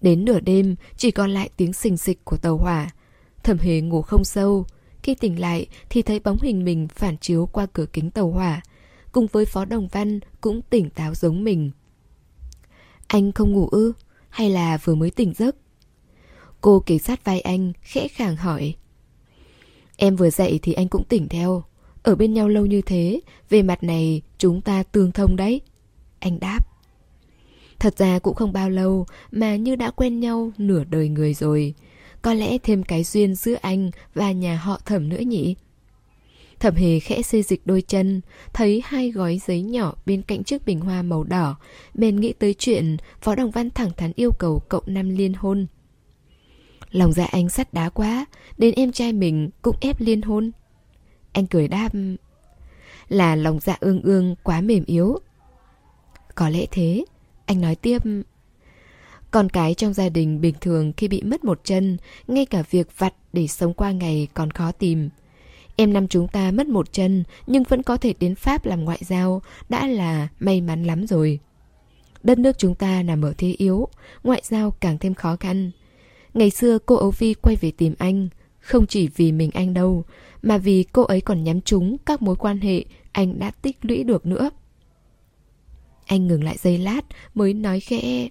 Đến 0.01 0.25
nửa 0.25 0.41
đêm, 0.41 0.77
chỉ 0.97 1.11
còn 1.11 1.31
lại 1.31 1.51
tiếng 1.57 1.73
xình 1.73 1.97
xịch 1.97 2.25
của 2.25 2.37
tàu 2.37 2.57
hỏa. 2.57 2.91
Thẩm 3.43 3.59
hề 3.59 3.81
ngủ 3.81 4.03
không 4.03 4.25
sâu. 4.25 4.67
Khi 5.03 5.15
tỉnh 5.15 5.41
lại 5.41 5.67
thì 5.89 6.03
thấy 6.03 6.21
bóng 6.21 6.39
hình 6.43 6.65
mình 6.65 6.89
phản 6.89 7.17
chiếu 7.19 7.47
qua 7.47 7.67
cửa 7.73 7.87
kính 7.93 8.11
tàu 8.11 8.31
hỏa. 8.31 8.61
Cùng 9.13 9.27
với 9.33 9.45
Phó 9.45 9.65
Đồng 9.65 9.89
Văn 9.89 10.21
cũng 10.41 10.63
tỉnh 10.71 10.91
táo 10.91 11.15
giống 11.15 11.45
mình. 11.45 11.71
Anh 13.07 13.33
không 13.33 13.53
ngủ 13.53 13.69
ư? 13.69 13.93
Hay 14.29 14.51
là 14.51 14.79
vừa 14.85 14.95
mới 14.95 15.11
tỉnh 15.11 15.35
giấc? 15.35 15.57
Cô 16.67 16.83
kề 16.87 16.99
sát 16.99 17.25
vai 17.25 17.41
anh, 17.41 17.73
khẽ 17.83 18.09
khàng 18.09 18.37
hỏi. 18.37 18.75
Em 19.97 20.17
vừa 20.17 20.31
dậy 20.31 20.59
thì 20.63 20.73
anh 20.73 20.89
cũng 20.89 21.05
tỉnh 21.05 21.29
theo. 21.29 21.65
Ở 22.03 22.15
bên 22.15 22.35
nhau 22.35 22.49
lâu 22.49 22.67
như 22.67 22.83
thế, 22.83 23.21
về 23.49 23.63
mặt 23.63 23.83
này 23.83 24.23
chúng 24.39 24.61
ta 24.61 24.83
tương 24.83 25.13
thông 25.13 25.37
đấy. 25.37 25.61
Anh 26.19 26.41
đáp. 26.41 26.61
Thật 27.79 27.99
ra 27.99 28.19
cũng 28.19 28.35
không 28.35 28.53
bao 28.53 28.71
lâu 28.71 29.07
mà 29.31 29.57
như 29.57 29.77
đã 29.77 29.91
quen 29.91 30.21
nhau 30.21 30.51
nửa 30.59 30.85
đời 30.85 31.09
người 31.09 31.35
rồi. 31.35 31.75
Có 32.23 32.35
lẽ 32.35 32.59
thêm 32.59 32.83
cái 32.83 33.05
duyên 33.05 33.35
giữa 33.35 33.57
anh 33.61 33.91
và 34.15 34.33
nhà 34.33 34.57
họ 34.57 34.81
thẩm 34.85 35.09
nữa 35.09 35.21
nhỉ? 35.27 35.57
Thẩm 36.59 36.75
hề 36.75 37.01
khẽ 37.01 37.23
xê 37.23 37.43
dịch 37.43 37.63
đôi 37.65 37.83
chân, 37.83 38.21
thấy 38.53 38.83
hai 38.85 39.11
gói 39.11 39.41
giấy 39.47 39.63
nhỏ 39.63 39.95
bên 40.07 40.23
cạnh 40.23 40.45
chiếc 40.45 40.67
bình 40.67 40.81
hoa 40.81 41.03
màu 41.03 41.25
đỏ, 41.25 41.57
bèn 41.95 42.17
nghĩ 42.17 42.33
tới 42.33 42.55
chuyện 42.55 42.97
Phó 43.21 43.35
Đồng 43.35 43.51
Văn 43.51 43.71
thẳng 43.71 43.91
thắn 43.97 44.13
yêu 44.17 44.31
cầu 44.39 44.63
cậu 44.69 44.83
năm 44.87 45.09
liên 45.09 45.33
hôn. 45.35 45.67
Lòng 46.91 47.13
dạ 47.13 47.25
anh 47.25 47.49
sắt 47.49 47.75
đá 47.75 47.89
quá, 47.89 48.27
đến 48.59 48.75
em 48.77 48.93
trai 48.93 49.13
mình 49.13 49.51
cũng 49.63 49.77
ép 49.81 50.01
liên 50.01 50.23
hôn. 50.23 50.51
Anh 51.33 51.47
cười 51.47 51.69
đáp 51.69 51.89
Là 53.09 53.37
lòng 53.37 53.61
dạ 53.61 53.77
ương 53.81 54.03
ương 54.03 54.35
quá 54.43 54.61
mềm 54.61 54.85
yếu. 54.85 55.19
Có 56.35 56.49
lẽ 56.49 56.67
thế. 56.71 57.05
Anh 57.47 57.61
nói 57.61 57.75
tiếp 57.75 58.03
Con 59.31 59.49
cái 59.49 59.75
trong 59.75 59.93
gia 59.93 60.09
đình 60.09 60.41
bình 60.41 60.55
thường 60.61 60.93
khi 60.97 61.09
bị 61.09 61.23
mất 61.23 61.45
một 61.45 61.61
chân 61.65 61.97
Ngay 62.29 62.47
cả 62.47 62.63
việc 62.71 62.99
vặt 62.99 63.15
để 63.33 63.47
sống 63.47 63.75
qua 63.75 63.93
ngày 63.93 64.29
còn 64.35 64.51
khó 64.51 64.73
tìm. 64.73 65.09
Em 65.77 65.93
năm 65.93 66.09
chúng 66.09 66.29
ta 66.29 66.51
mất 66.51 66.67
một 66.67 66.93
chân 66.93 67.25
Nhưng 67.47 67.63
vẫn 67.63 67.83
có 67.83 67.97
thể 67.97 68.15
đến 68.21 68.35
Pháp 68.35 68.67
làm 68.67 68.85
ngoại 68.85 69.01
giao 69.01 69.43
Đã 69.69 69.87
là 69.87 70.29
may 70.41 70.61
mắn 70.61 70.85
lắm 70.85 71.07
rồi. 71.07 71.39
Đất 72.23 72.39
nước 72.39 72.59
chúng 72.59 72.75
ta 72.75 73.03
nằm 73.03 73.23
ở 73.23 73.35
thế 73.39 73.55
yếu 73.59 73.89
Ngoại 74.25 74.43
giao 74.45 74.71
càng 74.71 74.99
thêm 74.99 75.15
khó 75.15 75.37
khăn. 75.37 75.71
Ngày 76.37 76.51
xưa 76.51 76.79
cô 76.87 76.97
ấu 76.97 77.11
Vi 77.11 77.35
quay 77.35 77.57
về 77.57 77.71
tìm 77.71 77.95
anh, 77.99 78.29
Không 78.61 78.87
chỉ 78.87 79.09
vì 79.17 79.33
mình 79.33 79.51
anh 79.55 79.75
đâu, 79.75 80.05
Mà 80.43 80.59
vì 80.59 80.85
cô 80.93 81.03
ấy 81.03 81.21
còn 81.21 81.45
nhắm 81.45 81.61
trúng 81.61 81.97
các 82.07 82.23
mối 82.23 82.37
quan 82.37 82.61
hệ 82.61 82.85
Anh 83.13 83.39
đã 83.39 83.51
tích 83.51 83.79
lũy 83.83 84.05
được 84.05 84.27
nữa. 84.27 84.51
Anh 86.07 86.27
ngừng 86.27 86.45
lại 86.45 86.57
giây 86.59 86.79
lát 86.79 87.01
Mới 87.35 87.55
nói 87.55 87.81
khẽ. 87.81 88.29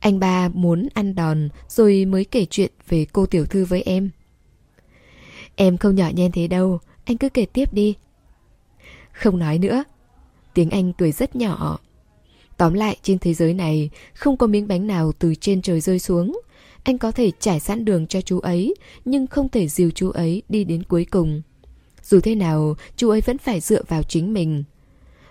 Anh 0.00 0.18
ba 0.18 0.48
muốn 0.48 0.88
ăn 0.94 1.14
đòn 1.14 1.48
Rồi 1.68 2.04
mới 2.04 2.24
kể 2.24 2.46
chuyện 2.50 2.70
về 2.88 3.06
cô 3.12 3.26
tiểu 3.26 3.46
thư 3.46 3.64
với 3.64 3.82
em. 3.82 4.10
Em 5.54 5.76
không 5.76 5.94
nhỏ 5.94 6.10
nhen 6.14 6.32
thế 6.32 6.46
đâu, 6.46 6.78
Anh 7.04 7.18
cứ 7.18 7.28
kể 7.28 7.46
tiếp 7.46 7.72
đi. 7.72 7.94
Không 9.12 9.38
nói 9.38 9.58
nữa, 9.58 9.84
Tiếng 10.54 10.70
anh 10.70 10.92
cười 10.92 11.12
rất 11.12 11.36
nhỏ. 11.36 11.78
Tóm 12.56 12.74
lại 12.74 12.96
trên 13.02 13.18
thế 13.18 13.34
giới 13.34 13.54
này, 13.54 13.90
Không 14.14 14.36
có 14.36 14.46
miếng 14.46 14.68
bánh 14.68 14.86
nào 14.86 15.12
từ 15.18 15.34
trên 15.34 15.62
trời 15.62 15.80
rơi 15.80 15.98
xuống 15.98 16.40
anh 16.84 16.98
có 16.98 17.12
thể 17.12 17.30
trải 17.40 17.60
sẵn 17.60 17.84
đường 17.84 18.06
cho 18.06 18.20
chú 18.20 18.40
ấy, 18.40 18.74
nhưng 19.04 19.26
không 19.26 19.48
thể 19.48 19.68
dìu 19.68 19.90
chú 19.90 20.10
ấy 20.10 20.42
đi 20.48 20.64
đến 20.64 20.82
cuối 20.82 21.06
cùng. 21.10 21.42
Dù 22.02 22.20
thế 22.20 22.34
nào, 22.34 22.76
chú 22.96 23.10
ấy 23.10 23.20
vẫn 23.20 23.38
phải 23.38 23.60
dựa 23.60 23.82
vào 23.88 24.02
chính 24.02 24.32
mình. 24.32 24.64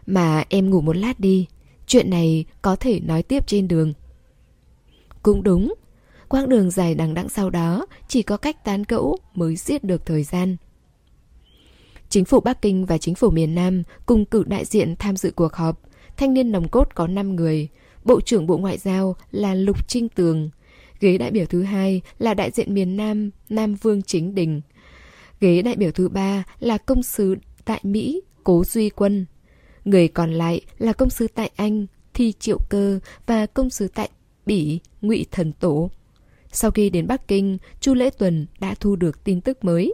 Mà 0.06 0.44
em 0.50 0.70
ngủ 0.70 0.82
một 0.82 0.98
lát 0.98 1.20
đi, 1.20 1.48
chuyện 1.88 2.10
này 2.10 2.46
có 2.62 2.76
thể 2.76 3.00
nói 3.00 3.24
tiếp 3.24 3.48
trên 3.48 3.68
đường. 3.68 3.94
Cũng 5.24 5.44
đúng, 5.44 5.74
quãng 6.30 6.50
đường 6.50 6.72
dài 6.72 6.96
đằng 6.96 7.14
đẵng 7.14 7.30
sau 7.30 7.50
đó 7.50 7.86
chỉ 8.08 8.22
có 8.22 8.38
cách 8.38 8.64
tán 8.66 8.84
gẫu 8.88 9.18
mới 9.36 9.56
giết 9.56 9.84
được 9.84 10.06
thời 10.06 10.24
gian. 10.24 10.58
Chính 12.10 12.26
phủ 12.26 12.40
Bắc 12.40 12.62
Kinh 12.62 12.86
và 12.86 12.98
chính 12.98 13.16
phủ 13.16 13.30
miền 13.30 13.56
Nam 13.56 13.84
cùng 14.06 14.26
cử 14.26 14.44
đại 14.48 14.66
diện 14.66 14.96
tham 14.96 15.18
dự 15.18 15.32
cuộc 15.32 15.54
họp. 15.54 15.82
Thanh 16.18 16.34
niên 16.34 16.52
nòng 16.52 16.68
cốt 16.70 16.90
có 16.96 17.08
5 17.08 17.36
người. 17.36 17.68
Bộ 18.04 18.22
trưởng 18.22 18.48
Bộ 18.48 18.58
Ngoại 18.58 18.78
giao 18.78 19.16
là 19.32 19.56
Lục 19.56 19.88
Trinh 19.88 20.10
Tường, 20.10 20.50
Ghế 21.04 21.18
đại 21.18 21.32
biểu 21.32 21.46
thứ 21.46 21.64
hai 21.64 22.02
là 22.20 22.34
đại 22.34 22.52
diện 22.52 22.74
miền 22.74 22.98
Nam, 22.98 23.30
Nam 23.50 23.76
Vương 23.76 24.02
Chính 24.02 24.36
Đình. 24.36 24.62
Ghế 25.40 25.62
đại 25.62 25.76
biểu 25.76 25.92
thứ 25.92 26.10
ba 26.10 26.44
là 26.60 26.78
công 26.78 27.04
sứ 27.04 27.36
tại 27.66 27.80
Mỹ, 27.84 28.22
Cố 28.44 28.64
Duy 28.64 28.90
Quân. 28.90 29.26
Người 29.86 30.08
còn 30.08 30.32
lại 30.34 30.62
là 30.78 30.94
công 30.94 31.10
sứ 31.10 31.28
tại 31.28 31.52
Anh, 31.56 31.86
Thi 32.14 32.34
Triệu 32.40 32.58
Cơ 32.70 33.00
và 33.26 33.46
công 33.46 33.70
sứ 33.70 33.88
tại 33.88 34.10
Bỉ, 34.46 34.80
Ngụy 35.02 35.26
Thần 35.32 35.54
Tổ. 35.54 35.90
Sau 36.52 36.72
khi 36.72 36.90
đến 36.90 37.08
Bắc 37.08 37.28
Kinh, 37.28 37.58
Chu 37.80 37.94
Lễ 37.94 38.10
Tuần 38.10 38.46
đã 38.60 38.76
thu 38.80 38.96
được 38.96 39.24
tin 39.24 39.42
tức 39.42 39.64
mới. 39.64 39.94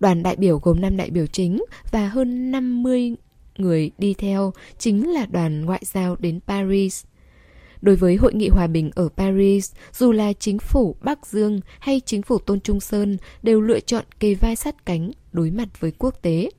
Đoàn 0.00 0.22
đại 0.22 0.36
biểu 0.36 0.58
gồm 0.58 0.80
5 0.80 0.96
đại 0.96 1.10
biểu 1.10 1.26
chính 1.26 1.64
và 1.92 2.08
hơn 2.08 2.50
50 2.50 3.14
người 3.58 3.90
đi 3.98 4.14
theo 4.14 4.52
chính 4.78 5.10
là 5.10 5.26
đoàn 5.26 5.64
ngoại 5.64 5.82
giao 5.84 6.16
đến 6.16 6.40
Paris. 6.46 7.04
Đối 7.82 7.96
với 7.96 8.16
Hội 8.16 8.34
nghị 8.34 8.48
Hòa 8.48 8.66
bình 8.66 8.90
ở 8.94 9.08
Paris, 9.16 9.72
dù 9.92 10.12
là 10.12 10.32
chính 10.32 10.58
phủ 10.58 10.96
Bắc 11.00 11.26
Dương 11.26 11.60
hay 11.80 12.00
chính 12.00 12.22
phủ 12.22 12.38
Tôn 12.38 12.60
Trung 12.60 12.80
Sơn 12.80 13.16
đều 13.42 13.60
lựa 13.60 13.80
chọn 13.80 14.04
kề 14.20 14.34
vai 14.34 14.56
sát 14.56 14.86
cánh 14.86 15.10
đối 15.32 15.50
mặt 15.50 15.80
với 15.80 15.92
quốc 15.98 16.22
tế. 16.22 16.50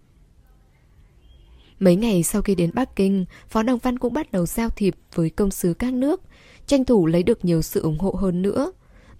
Mấy 1.79 1.95
ngày 1.95 2.23
sau 2.23 2.41
khi 2.41 2.55
đến 2.55 2.71
Bắc 2.73 2.95
Kinh, 2.95 3.25
Phó 3.47 3.63
Đồng 3.63 3.79
Văn 3.79 3.99
cũng 3.99 4.13
bắt 4.13 4.31
đầu 4.31 4.45
giao 4.45 4.69
thiệp 4.69 4.95
với 5.13 5.29
công 5.29 5.51
sứ 5.51 5.73
các 5.73 5.93
nước, 5.93 6.21
tranh 6.67 6.85
thủ 6.85 7.05
lấy 7.05 7.23
được 7.23 7.45
nhiều 7.45 7.61
sự 7.61 7.81
ủng 7.81 7.99
hộ 7.99 8.11
hơn 8.11 8.41
nữa. 8.41 8.71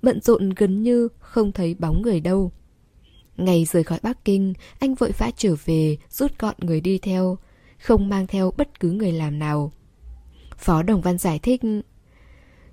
Bận 0.01 0.21
rộn 0.21 0.49
gần 0.49 0.83
như 0.83 1.07
không 1.19 1.51
thấy 1.51 1.75
bóng 1.79 2.01
người 2.01 2.19
đâu. 2.19 2.51
Ngày 3.37 3.65
rời 3.65 3.83
khỏi 3.83 3.99
Bắc 4.03 4.25
Kinh, 4.25 4.53
anh 4.79 4.95
vội 4.95 5.11
vã 5.17 5.31
trở 5.37 5.55
về, 5.65 5.97
rút 6.09 6.39
gọn 6.39 6.55
người 6.57 6.81
đi 6.81 6.97
theo, 6.97 7.37
không 7.79 8.09
mang 8.09 8.27
theo 8.27 8.51
bất 8.57 8.79
cứ 8.79 8.91
người 8.91 9.11
làm 9.11 9.39
nào. 9.39 9.71
Phó 10.57 10.83
Đồng 10.83 11.01
Văn 11.01 11.17
giải 11.17 11.39
thích, 11.39 11.61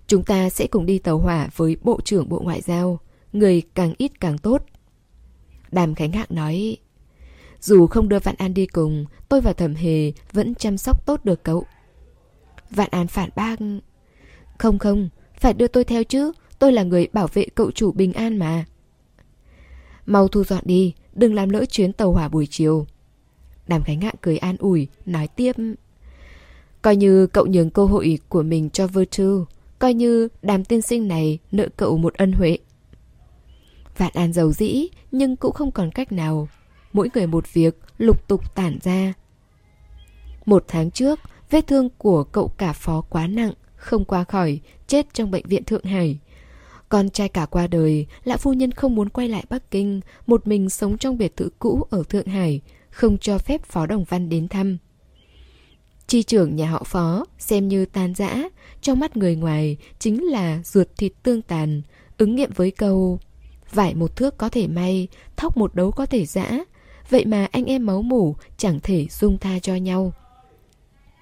Chúng 0.06 0.24
ta 0.24 0.50
sẽ 0.50 0.66
cùng 0.66 0.86
đi 0.86 0.98
tàu 0.98 1.18
hỏa 1.18 1.48
với 1.56 1.76
Bộ 1.82 2.00
trưởng 2.04 2.28
Bộ 2.28 2.40
Ngoại 2.40 2.60
giao, 2.60 3.00
Người 3.32 3.62
càng 3.74 3.94
ít 3.98 4.20
càng 4.20 4.38
tốt. 4.38 4.64
Đàm 5.72 5.94
Khánh 5.94 6.12
Hạng 6.12 6.26
nói, 6.30 6.76
Dù 7.60 7.86
không 7.86 8.08
đưa 8.08 8.18
Vạn 8.18 8.34
An 8.38 8.54
đi 8.54 8.66
cùng, 8.66 9.04
Tôi 9.28 9.40
và 9.40 9.52
Thẩm 9.52 9.74
Hề 9.74 10.12
vẫn 10.32 10.54
chăm 10.54 10.78
sóc 10.78 11.06
tốt 11.06 11.24
được 11.24 11.42
cậu. 11.42 11.64
Vạn 12.70 12.88
An 12.90 13.06
phản 13.06 13.30
bác, 13.36 13.56
Không 14.58 14.78
không, 14.78 15.08
Phải 15.34 15.52
đưa 15.52 15.68
tôi 15.68 15.84
theo 15.84 16.04
chứ, 16.04 16.32
Tôi 16.58 16.72
là 16.72 16.82
người 16.82 17.08
bảo 17.12 17.26
vệ 17.26 17.46
cậu 17.54 17.70
chủ 17.70 17.92
bình 17.92 18.12
an 18.12 18.38
mà. 18.38 18.64
Mau 20.06 20.28
thu 20.28 20.44
dọn 20.44 20.62
đi, 20.64 20.94
Đừng 21.12 21.34
làm 21.34 21.48
lỡ 21.48 21.64
chuyến 21.64 21.92
tàu 21.92 22.12
hỏa 22.12 22.28
buổi 22.28 22.46
chiều. 22.50 22.86
Đàm 23.66 23.82
Khánh 23.82 24.00
Hạng 24.00 24.14
cười 24.20 24.38
an 24.38 24.56
ủi, 24.58 24.88
Nói 25.06 25.28
tiếp 25.28 25.52
Coi 26.84 26.96
như 26.96 27.26
cậu 27.26 27.46
nhường 27.46 27.70
cơ 27.70 27.84
hội 27.84 28.18
của 28.28 28.42
mình 28.42 28.70
cho 28.70 28.86
Virtue, 28.86 29.44
Coi 29.78 29.94
như 29.94 30.28
đàm 30.42 30.64
tiên 30.64 30.82
sinh 30.82 31.08
này 31.08 31.38
nợ 31.52 31.68
cậu 31.76 31.98
một 31.98 32.14
ân 32.14 32.32
huệ. 32.32 32.58
Vạn 33.96 34.10
An 34.14 34.32
giàu 34.32 34.52
dĩ 34.52 34.86
Nhưng 35.12 35.36
cũng 35.36 35.52
không 35.52 35.70
còn 35.70 35.90
cách 35.90 36.12
nào. 36.12 36.48
Mỗi 36.92 37.10
người 37.14 37.26
một 37.26 37.52
việc 37.52 37.78
lục 37.98 38.28
tục 38.28 38.54
tản 38.54 38.78
ra. 38.82 39.12
Một 40.46 40.64
tháng 40.68 40.90
trước 40.90 41.20
Vết 41.50 41.66
thương 41.66 41.88
của 41.98 42.24
cậu 42.24 42.48
cả 42.48 42.72
phó 42.72 43.00
quá 43.00 43.26
nặng 43.26 43.52
Không 43.76 44.04
qua 44.04 44.24
khỏi 44.24 44.60
Chết 44.86 45.06
trong 45.14 45.30
bệnh 45.30 45.46
viện 45.46 45.64
Thượng 45.64 45.84
Hải. 45.84 46.18
Con 46.88 47.10
trai 47.10 47.28
cả 47.28 47.46
qua 47.46 47.66
đời 47.66 48.06
lão 48.24 48.38
phu 48.38 48.52
nhân 48.52 48.72
không 48.72 48.94
muốn 48.94 49.08
quay 49.08 49.28
lại 49.28 49.44
Bắc 49.50 49.70
Kinh 49.70 50.00
Một 50.26 50.46
mình 50.46 50.70
sống 50.70 50.98
trong 50.98 51.18
biệt 51.18 51.36
thự 51.36 51.48
cũ 51.58 51.86
ở 51.90 52.02
Thượng 52.08 52.26
Hải 52.26 52.60
Không 52.90 53.18
cho 53.18 53.38
phép 53.38 53.64
Phó 53.64 53.86
Đồng 53.86 54.04
Văn 54.04 54.28
đến 54.28 54.48
thăm. 54.48 54.78
Chi 56.06 56.22
trưởng 56.22 56.56
nhà 56.56 56.70
họ 56.70 56.82
phó 56.84 57.24
xem 57.38 57.68
như 57.68 57.86
tan 57.86 58.14
rã, 58.14 58.42
trong 58.80 59.00
mắt 59.00 59.16
người 59.16 59.36
ngoài 59.36 59.76
chính 59.98 60.24
là 60.24 60.60
ruột 60.64 60.86
thịt 60.96 61.12
tương 61.22 61.42
tàn, 61.42 61.82
ứng 62.18 62.36
nghiệm 62.36 62.50
với 62.54 62.70
câu 62.70 63.18
Vải 63.74 63.94
một 63.94 64.16
thước 64.16 64.38
có 64.38 64.48
thể 64.48 64.66
may, 64.66 65.08
thóc 65.36 65.56
một 65.56 65.74
đấu 65.74 65.90
có 65.90 66.06
thể 66.06 66.26
giã, 66.26 66.58
vậy 67.10 67.24
mà 67.24 67.48
anh 67.52 67.64
em 67.64 67.86
máu 67.86 68.02
mủ 68.02 68.36
chẳng 68.56 68.80
thể 68.82 69.06
dung 69.10 69.38
tha 69.38 69.58
cho 69.58 69.74
nhau. 69.74 70.12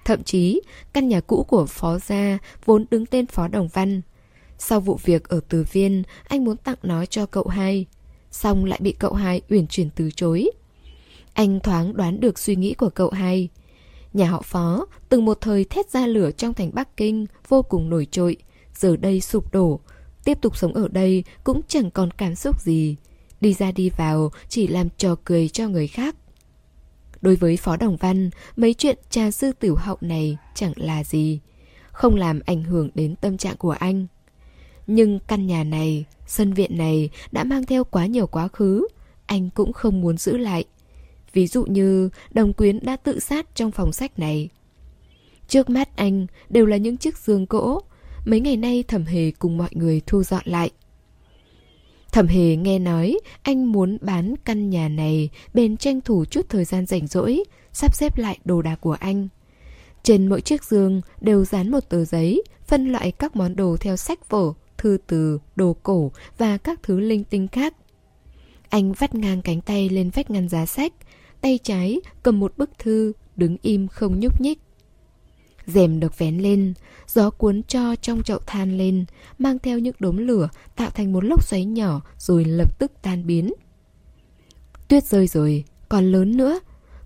Thậm 0.05 0.23
chí, 0.23 0.61
căn 0.93 1.07
nhà 1.07 1.19
cũ 1.19 1.45
của 1.47 1.65
phó 1.65 1.99
gia 1.99 2.37
vốn 2.65 2.85
đứng 2.91 3.05
tên 3.05 3.25
phó 3.25 3.47
đồng 3.47 3.67
văn. 3.67 4.01
Sau 4.57 4.79
vụ 4.79 4.99
việc 5.03 5.29
ở 5.29 5.39
Từ 5.49 5.65
Viên, 5.71 6.03
anh 6.27 6.43
muốn 6.43 6.57
tặng 6.57 6.77
nó 6.83 7.05
cho 7.05 7.25
cậu 7.25 7.47
hai. 7.47 7.85
Xong 8.31 8.65
lại 8.65 8.79
bị 8.81 8.91
cậu 8.91 9.13
hai 9.13 9.41
uyển 9.49 9.67
chuyển 9.67 9.89
từ 9.95 10.09
chối. 10.15 10.51
Anh 11.33 11.59
thoáng 11.59 11.97
đoán 11.97 12.19
được 12.19 12.39
suy 12.39 12.55
nghĩ 12.55 12.73
của 12.73 12.89
cậu 12.89 13.09
hai. 13.09 13.49
Nhà 14.13 14.29
họ 14.29 14.41
Phó 14.41 14.85
từng 15.09 15.25
một 15.25 15.37
thời 15.41 15.65
thét 15.65 15.89
ra 15.89 16.07
lửa 16.07 16.31
trong 16.31 16.53
thành 16.53 16.71
Bắc 16.73 16.97
Kinh 16.97 17.25
vô 17.47 17.61
cùng 17.61 17.89
nổi 17.89 18.07
trội, 18.11 18.37
giờ 18.75 18.95
đây 18.95 19.21
sụp 19.21 19.53
đổ. 19.53 19.79
Tiếp 20.23 20.37
tục 20.41 20.57
sống 20.57 20.73
ở 20.73 20.87
đây 20.87 21.23
cũng 21.43 21.61
chẳng 21.67 21.91
còn 21.91 22.11
cảm 22.11 22.35
xúc 22.35 22.61
gì. 22.61 22.95
Đi 23.41 23.53
ra 23.53 23.71
đi 23.71 23.89
vào 23.97 24.31
chỉ 24.49 24.67
làm 24.67 24.87
trò 24.97 25.15
cười 25.23 25.49
cho 25.49 25.67
người 25.67 25.87
khác. 25.87 26.15
Đối 27.21 27.35
với 27.35 27.57
Phó 27.57 27.77
Đồng 27.77 27.97
Văn, 27.97 28.29
mấy 28.55 28.73
chuyện 28.73 28.97
trà 29.09 29.31
sư 29.31 29.51
tiểu 29.59 29.75
hậu 29.75 29.97
này 30.01 30.37
chẳng 30.55 30.73
là 30.75 31.03
gì. 31.03 31.39
Không 31.91 32.15
làm 32.15 32.39
ảnh 32.45 32.63
hưởng 32.63 32.89
đến 32.95 33.15
tâm 33.15 33.37
trạng 33.37 33.57
của 33.57 33.71
anh. 33.71 34.07
Nhưng 34.87 35.19
căn 35.27 35.47
nhà 35.47 35.63
này, 35.63 36.05
sân 36.27 36.53
viện 36.53 36.77
này 36.77 37.09
đã 37.31 37.43
mang 37.43 37.65
theo 37.65 37.83
quá 37.83 38.05
nhiều 38.05 38.27
quá 38.27 38.47
khứ. 38.47 38.87
Anh 39.25 39.49
cũng 39.49 39.73
không 39.73 40.01
muốn 40.01 40.17
giữ 40.17 40.37
lại. 40.37 40.65
Ví 41.33 41.47
dụ 41.47 41.65
như 41.65 42.09
đồng 42.31 42.53
quyến 42.53 42.79
đã 42.81 42.95
tự 42.95 43.19
sát 43.19 43.55
trong 43.55 43.71
phòng 43.71 43.93
sách 43.93 44.19
này. 44.19 44.49
Trước 45.47 45.69
mắt 45.69 45.95
anh 45.95 46.27
đều 46.49 46.65
là 46.65 46.77
những 46.77 46.97
chiếc 46.97 47.17
giường 47.17 47.45
gỗ. 47.49 47.81
Mấy 48.25 48.39
ngày 48.39 48.57
nay 48.57 48.83
thẩm 48.87 49.05
hề 49.05 49.31
cùng 49.31 49.57
mọi 49.57 49.69
người 49.71 50.01
thu 50.07 50.23
dọn 50.23 50.41
lại. 50.45 50.71
Thẩm 52.11 52.27
hề 52.27 52.55
nghe 52.55 52.79
nói 52.79 53.17
anh 53.43 53.71
muốn 53.71 53.97
bán 54.01 54.35
căn 54.45 54.69
nhà 54.69 54.89
này 54.89 55.29
bên 55.53 55.77
tranh 55.77 56.01
thủ 56.01 56.25
chút 56.25 56.49
thời 56.49 56.65
gian 56.65 56.85
rảnh 56.85 57.07
rỗi, 57.07 57.43
sắp 57.71 57.95
xếp 57.95 58.17
lại 58.17 58.39
đồ 58.45 58.61
đạc 58.61 58.81
của 58.81 58.97
anh. 58.99 59.27
Trên 60.03 60.27
mỗi 60.27 60.41
chiếc 60.41 60.63
giường 60.63 61.01
đều 61.21 61.45
dán 61.45 61.71
một 61.71 61.89
tờ 61.89 62.05
giấy, 62.05 62.43
phân 62.65 62.91
loại 62.91 63.11
các 63.11 63.35
món 63.35 63.55
đồ 63.55 63.77
theo 63.79 63.97
sách 63.97 64.29
vở, 64.29 64.53
thư 64.77 64.97
từ, 65.07 65.39
đồ 65.55 65.75
cổ 65.83 66.11
và 66.37 66.57
các 66.57 66.83
thứ 66.83 66.99
linh 66.99 67.23
tinh 67.23 67.47
khác. 67.47 67.75
Anh 68.69 68.93
vắt 68.93 69.15
ngang 69.15 69.41
cánh 69.41 69.61
tay 69.61 69.89
lên 69.89 70.09
vách 70.09 70.31
ngăn 70.31 70.49
giá 70.49 70.65
sách, 70.65 70.93
tay 71.43 71.59
trái 71.63 71.99
cầm 72.23 72.39
một 72.39 72.53
bức 72.57 72.69
thư, 72.79 73.13
đứng 73.35 73.57
im 73.61 73.87
không 73.87 74.19
nhúc 74.19 74.41
nhích. 74.41 74.59
Rèm 75.65 75.99
được 75.99 76.17
vén 76.17 76.37
lên, 76.37 76.73
gió 77.07 77.29
cuốn 77.29 77.63
cho 77.63 77.95
trong 77.95 78.23
chậu 78.23 78.39
than 78.39 78.77
lên, 78.77 79.05
mang 79.37 79.59
theo 79.59 79.79
những 79.79 79.95
đốm 79.99 80.17
lửa 80.17 80.49
tạo 80.75 80.89
thành 80.89 81.13
một 81.13 81.23
lốc 81.23 81.43
xoáy 81.43 81.65
nhỏ 81.65 82.01
rồi 82.17 82.45
lập 82.45 82.79
tức 82.79 82.91
tan 83.01 83.27
biến. 83.27 83.53
Tuyết 84.87 85.03
rơi 85.03 85.27
rồi, 85.27 85.63
còn 85.89 86.11
lớn 86.11 86.37
nữa, 86.37 86.59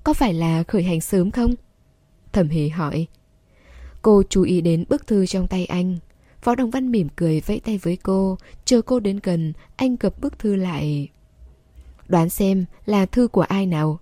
có 0.04 0.14
phải 0.14 0.34
là 0.34 0.64
khởi 0.64 0.84
hành 0.84 1.02
sớm 1.02 1.32
không? 1.32 1.54
Thẩm 2.34 2.50
hề 2.50 2.70
hỏi. 2.70 3.08
Cô 4.02 4.24
chú 4.30 4.44
ý 4.44 4.62
đến 4.62 4.86
bức 4.90 5.08
thư 5.08 5.26
trong 5.26 5.48
tay 5.48 5.66
anh. 5.66 5.98
Phó 6.42 6.56
Đồng 6.56 6.72
Văn 6.72 6.92
mỉm 6.92 7.08
cười 7.16 7.42
vẫy 7.42 7.60
tay 7.60 7.78
với 7.78 7.98
cô, 7.98 8.38
chờ 8.66 8.82
cô 8.82 9.00
đến 9.00 9.20
gần, 9.24 9.54
anh 9.76 9.96
gập 10.00 10.22
bức 10.22 10.40
thư 10.40 10.56
lại. 10.56 11.08
Đoán 12.08 12.30
xem 12.30 12.66
là 12.86 13.06
thư 13.06 13.28
của 13.28 13.42
ai 13.42 13.66
nào? 13.66 14.00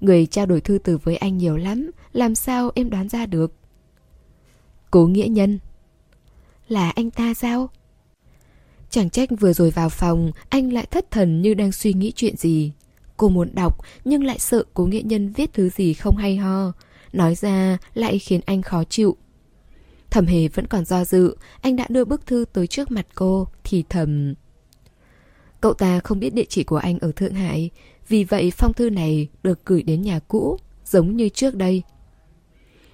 Người 0.00 0.26
trao 0.26 0.46
đổi 0.46 0.60
thư 0.60 0.78
từ 0.78 0.98
với 0.98 1.16
anh 1.16 1.38
nhiều 1.38 1.56
lắm, 1.56 1.90
Làm 2.12 2.34
sao 2.34 2.70
em 2.74 2.90
đoán 2.90 3.08
ra 3.08 3.26
được? 3.26 3.52
Cố 4.90 5.06
nghĩa 5.06 5.26
nhân. 5.26 5.58
Là 6.68 6.90
anh 6.90 7.10
ta 7.10 7.34
sao? 7.34 7.70
Chẳng 8.90 9.10
trách 9.10 9.28
vừa 9.40 9.52
rồi 9.52 9.70
vào 9.70 9.88
phòng, 9.88 10.30
Anh 10.48 10.72
lại 10.72 10.86
thất 10.90 11.10
thần 11.10 11.42
như 11.42 11.54
đang 11.54 11.72
suy 11.72 11.92
nghĩ 11.92 12.12
chuyện 12.16 12.36
gì. 12.36 12.72
Cô 13.16 13.28
muốn 13.28 13.54
đọc, 13.54 13.78
Nhưng 14.04 14.24
lại 14.24 14.38
sợ 14.38 14.64
cố 14.74 14.86
nghĩa 14.86 15.02
nhân 15.04 15.32
viết 15.32 15.52
thứ 15.52 15.68
gì 15.68 15.94
không 15.94 16.16
hay 16.16 16.36
ho. 16.36 16.72
Nói 17.12 17.34
ra 17.34 17.78
lại 17.94 18.18
khiến 18.18 18.40
anh 18.46 18.62
khó 18.62 18.84
chịu. 18.84 19.16
Thẩm 20.10 20.26
hề 20.26 20.48
vẫn 20.48 20.66
còn 20.66 20.84
do 20.84 21.04
dự, 21.04 21.36
Anh 21.60 21.76
đã 21.76 21.86
đưa 21.88 22.04
bức 22.04 22.26
thư 22.26 22.44
tới 22.52 22.66
trước 22.66 22.90
mặt 22.90 23.06
cô, 23.14 23.48
Thì 23.64 23.84
thầm. 23.88 24.34
Cậu 25.60 25.74
ta 25.74 26.00
không 26.00 26.20
biết 26.20 26.34
địa 26.34 26.44
chỉ 26.48 26.64
của 26.64 26.76
anh 26.76 26.98
ở 26.98 27.12
Thượng 27.12 27.34
Hải 27.34 27.70
vì 28.08 28.24
vậy 28.24 28.52
phong 28.56 28.72
thư 28.72 28.90
này 28.90 29.28
được 29.42 29.66
gửi 29.66 29.82
đến 29.82 30.02
nhà 30.02 30.18
cũ, 30.18 30.58
giống 30.84 31.16
như 31.16 31.28
trước 31.28 31.54
đây. 31.54 31.82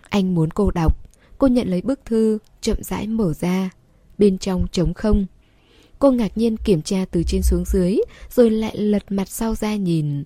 Anh 0.09 0.35
muốn 0.35 0.51
cô 0.51 0.71
đọc, 0.71 1.11
cô 1.39 1.47
nhận 1.47 1.69
lấy 1.69 1.83
bức 1.83 2.05
thư, 2.05 2.39
chậm 2.61 2.83
rãi 2.83 3.07
mở 3.07 3.33
ra. 3.33 3.71
Bên 4.19 4.39
trong 4.39 4.67
trống 4.73 4.95
không. 4.95 5.27
Cô 5.99 6.11
ngạc 6.11 6.39
nhiên 6.39 6.57
kiểm 6.57 6.83
tra 6.83 7.05
từ 7.11 7.23
trên 7.23 7.43
xuống 7.43 7.65
dưới, 7.67 7.97
rồi 8.31 8.51
lại 8.51 8.77
lật 8.77 9.13
mặt 9.13 9.29
sau 9.29 9.55
ra 9.55 9.77
nhìn. 9.77 10.25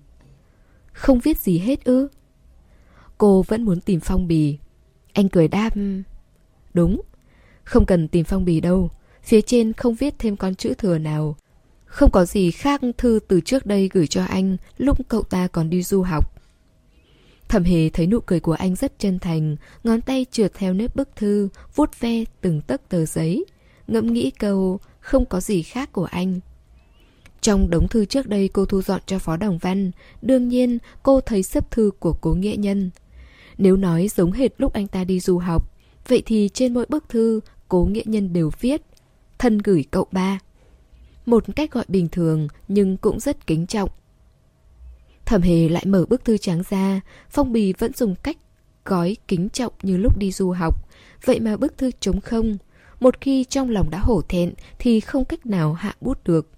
Không 0.93 1.19
viết 1.19 1.39
gì 1.39 1.59
hết 1.59 1.83
ư? 1.83 2.07
Cô 3.17 3.43
vẫn 3.47 3.63
muốn 3.63 3.81
tìm 3.81 3.99
phong 3.99 4.27
bì. 4.27 4.57
Anh 5.13 5.29
cười 5.29 5.47
đáp. 5.47 5.69
Đúng, 6.73 7.01
không 7.63 7.85
cần 7.85 8.07
tìm 8.07 8.25
phong 8.25 8.45
bì 8.45 8.59
đâu. 8.59 8.89
Phía 9.23 9.41
trên 9.41 9.73
không 9.73 9.95
viết 9.95 10.19
thêm 10.19 10.37
con 10.37 10.55
chữ 10.55 10.73
thừa 10.73 10.97
nào 10.97 11.35
không 11.87 12.11
có 12.11 12.25
gì 12.25 12.51
khác 12.51 12.81
thư 12.97 13.19
từ 13.27 13.41
trước 13.41 13.65
đây 13.65 13.89
gửi 13.93 14.07
cho 14.07 14.23
anh 14.23 14.57
lúc 14.77 14.97
cậu 15.07 15.23
ta 15.23 15.47
còn 15.47 15.69
đi 15.69 15.83
du 15.83 16.01
học. 16.01 16.33
Thẩm 17.47 17.63
hề 17.63 17.89
thấy 17.89 18.07
nụ 18.07 18.19
cười 18.19 18.39
của 18.39 18.53
anh 18.53 18.75
rất 18.75 18.99
chân 18.99 19.19
thành, 19.19 19.55
ngón 19.83 20.01
tay 20.01 20.25
trượt 20.31 20.53
theo 20.53 20.73
nếp 20.73 20.95
bức 20.95 21.09
thư, 21.15 21.49
vuốt 21.75 21.99
ve 21.99 22.23
từng 22.41 22.61
tấc 22.61 22.89
tờ 22.89 23.05
giấy. 23.05 23.45
Ngẫm 23.87 24.13
nghĩ 24.13 24.31
câu 24.31 24.79
không 24.99 25.25
có 25.25 25.39
gì 25.39 25.61
khác 25.61 25.91
của 25.91 26.05
anh. 26.05 26.39
Trong 27.41 27.69
đống 27.69 27.87
thư 27.87 28.05
trước 28.05 28.27
đây 28.27 28.47
cô 28.47 28.65
thu 28.65 28.81
dọn 28.81 29.01
cho 29.05 29.19
Phó 29.19 29.37
Đồng 29.37 29.57
Văn, 29.57 29.91
đương 30.21 30.47
nhiên 30.47 30.77
cô 31.03 31.21
thấy 31.21 31.43
sấp 31.43 31.71
thư 31.71 31.91
của 31.99 32.13
cố 32.13 32.33
nghĩa 32.33 32.55
nhân. 32.57 32.91
Nếu 33.57 33.77
nói 33.77 34.07
giống 34.15 34.31
hệt 34.31 34.51
lúc 34.57 34.73
anh 34.73 34.87
ta 34.87 35.03
đi 35.03 35.19
du 35.19 35.37
học, 35.37 35.71
vậy 36.07 36.23
thì 36.25 36.49
trên 36.53 36.73
mỗi 36.73 36.85
bức 36.89 37.09
thư 37.09 37.39
cố 37.67 37.85
nghĩa 37.85 38.03
nhân 38.05 38.33
đều 38.33 38.51
viết 38.59 38.81
thân 39.37 39.57
gửi 39.57 39.85
cậu 39.91 40.07
ba. 40.11 40.39
Một 41.27 41.43
cách 41.55 41.71
gọi 41.71 41.85
bình 41.87 42.07
thường 42.11 42.47
nhưng 42.67 42.97
cũng 42.97 43.19
rất 43.19 43.47
kính 43.47 43.67
trọng. 43.67 43.89
Thẩm 45.25 45.41
hề 45.41 45.69
lại 45.69 45.85
mở 45.85 46.05
bức 46.09 46.25
thư 46.25 46.37
trắng 46.37 46.63
ra, 46.69 47.01
phong 47.29 47.53
bì 47.53 47.73
vẫn 47.73 47.93
dùng 47.93 48.15
cách 48.15 48.37
gói 48.85 49.17
kính 49.27 49.49
trọng 49.49 49.73
như 49.81 49.97
lúc 49.97 50.17
đi 50.17 50.31
du 50.31 50.51
học. 50.51 50.89
Vậy 51.25 51.39
mà 51.39 51.57
bức 51.57 51.77
thư 51.77 51.91
trống 51.99 52.21
không. 52.21 52.57
Một 52.99 53.21
khi 53.21 53.43
trong 53.43 53.69
lòng 53.69 53.89
đã 53.89 53.99
hổ 53.99 54.21
thẹn 54.21 54.53
thì 54.79 54.99
không 54.99 55.25
cách 55.25 55.45
nào 55.45 55.73
hạ 55.73 55.95
bút 56.01 56.23
được. 56.23 56.49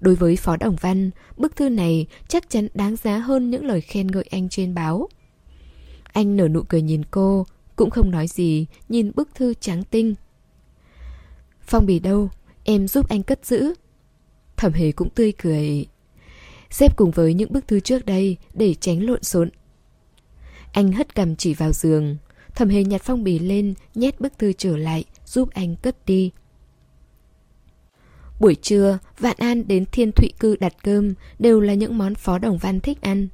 Đối 0.00 0.14
với 0.14 0.36
Phó 0.36 0.56
Đồng 0.56 0.76
Văn, 0.80 1.10
bức 1.36 1.56
thư 1.56 1.68
này 1.68 2.06
chắc 2.28 2.50
chắn 2.50 2.68
đáng 2.74 2.96
giá 2.96 3.18
hơn 3.18 3.50
những 3.50 3.64
lời 3.64 3.80
khen 3.80 4.06
ngợi 4.06 4.24
anh 4.30 4.48
trên 4.48 4.74
báo. 4.74 5.08
Anh 6.12 6.36
nở 6.36 6.48
nụ 6.48 6.62
cười 6.62 6.82
nhìn 6.82 7.02
cô, 7.10 7.46
cũng 7.76 7.90
không 7.90 8.10
nói 8.10 8.26
gì, 8.28 8.66
nhìn 8.88 9.12
bức 9.14 9.34
thư 9.34 9.54
trắng 9.54 9.82
tinh. 9.90 10.14
Phong 11.60 11.86
bì 11.86 11.98
đâu, 11.98 12.28
em 12.64 12.88
giúp 12.88 13.08
anh 13.08 13.22
cất 13.22 13.46
giữ. 13.46 13.74
Thẩm 14.56 14.72
hề 14.72 14.92
cũng 14.92 15.10
tươi 15.10 15.32
cười. 15.32 15.86
Xếp 16.70 16.96
cùng 16.96 17.10
với 17.10 17.34
những 17.34 17.52
bức 17.52 17.68
thư 17.68 17.80
trước 17.80 18.06
đây 18.06 18.36
để 18.54 18.74
tránh 18.74 19.06
lộn 19.06 19.22
xộn. 19.22 19.50
Anh 20.72 20.92
hất 20.92 21.14
cầm 21.14 21.36
chỉ 21.36 21.54
vào 21.54 21.72
giường. 21.72 22.16
Thẩm 22.54 22.68
hề 22.68 22.84
nhặt 22.84 23.02
phong 23.04 23.24
bì 23.24 23.38
lên, 23.38 23.74
nhét 23.94 24.20
bức 24.20 24.38
thư 24.38 24.52
trở 24.52 24.76
lại, 24.76 25.04
giúp 25.26 25.48
anh 25.52 25.76
cất 25.76 26.06
đi. 26.06 26.30
Buổi 28.40 28.54
trưa, 28.54 28.98
Vạn 29.18 29.36
An 29.38 29.68
đến 29.68 29.84
Thiên 29.92 30.12
Thụy 30.12 30.32
Cư 30.40 30.56
đặt 30.56 30.74
cơm, 30.82 31.14
đều 31.38 31.60
là 31.60 31.74
những 31.74 31.98
món 31.98 32.14
Phó 32.14 32.38
Đồng 32.38 32.58
Văn 32.58 32.80
thích 32.80 33.00
ăn. 33.00 33.28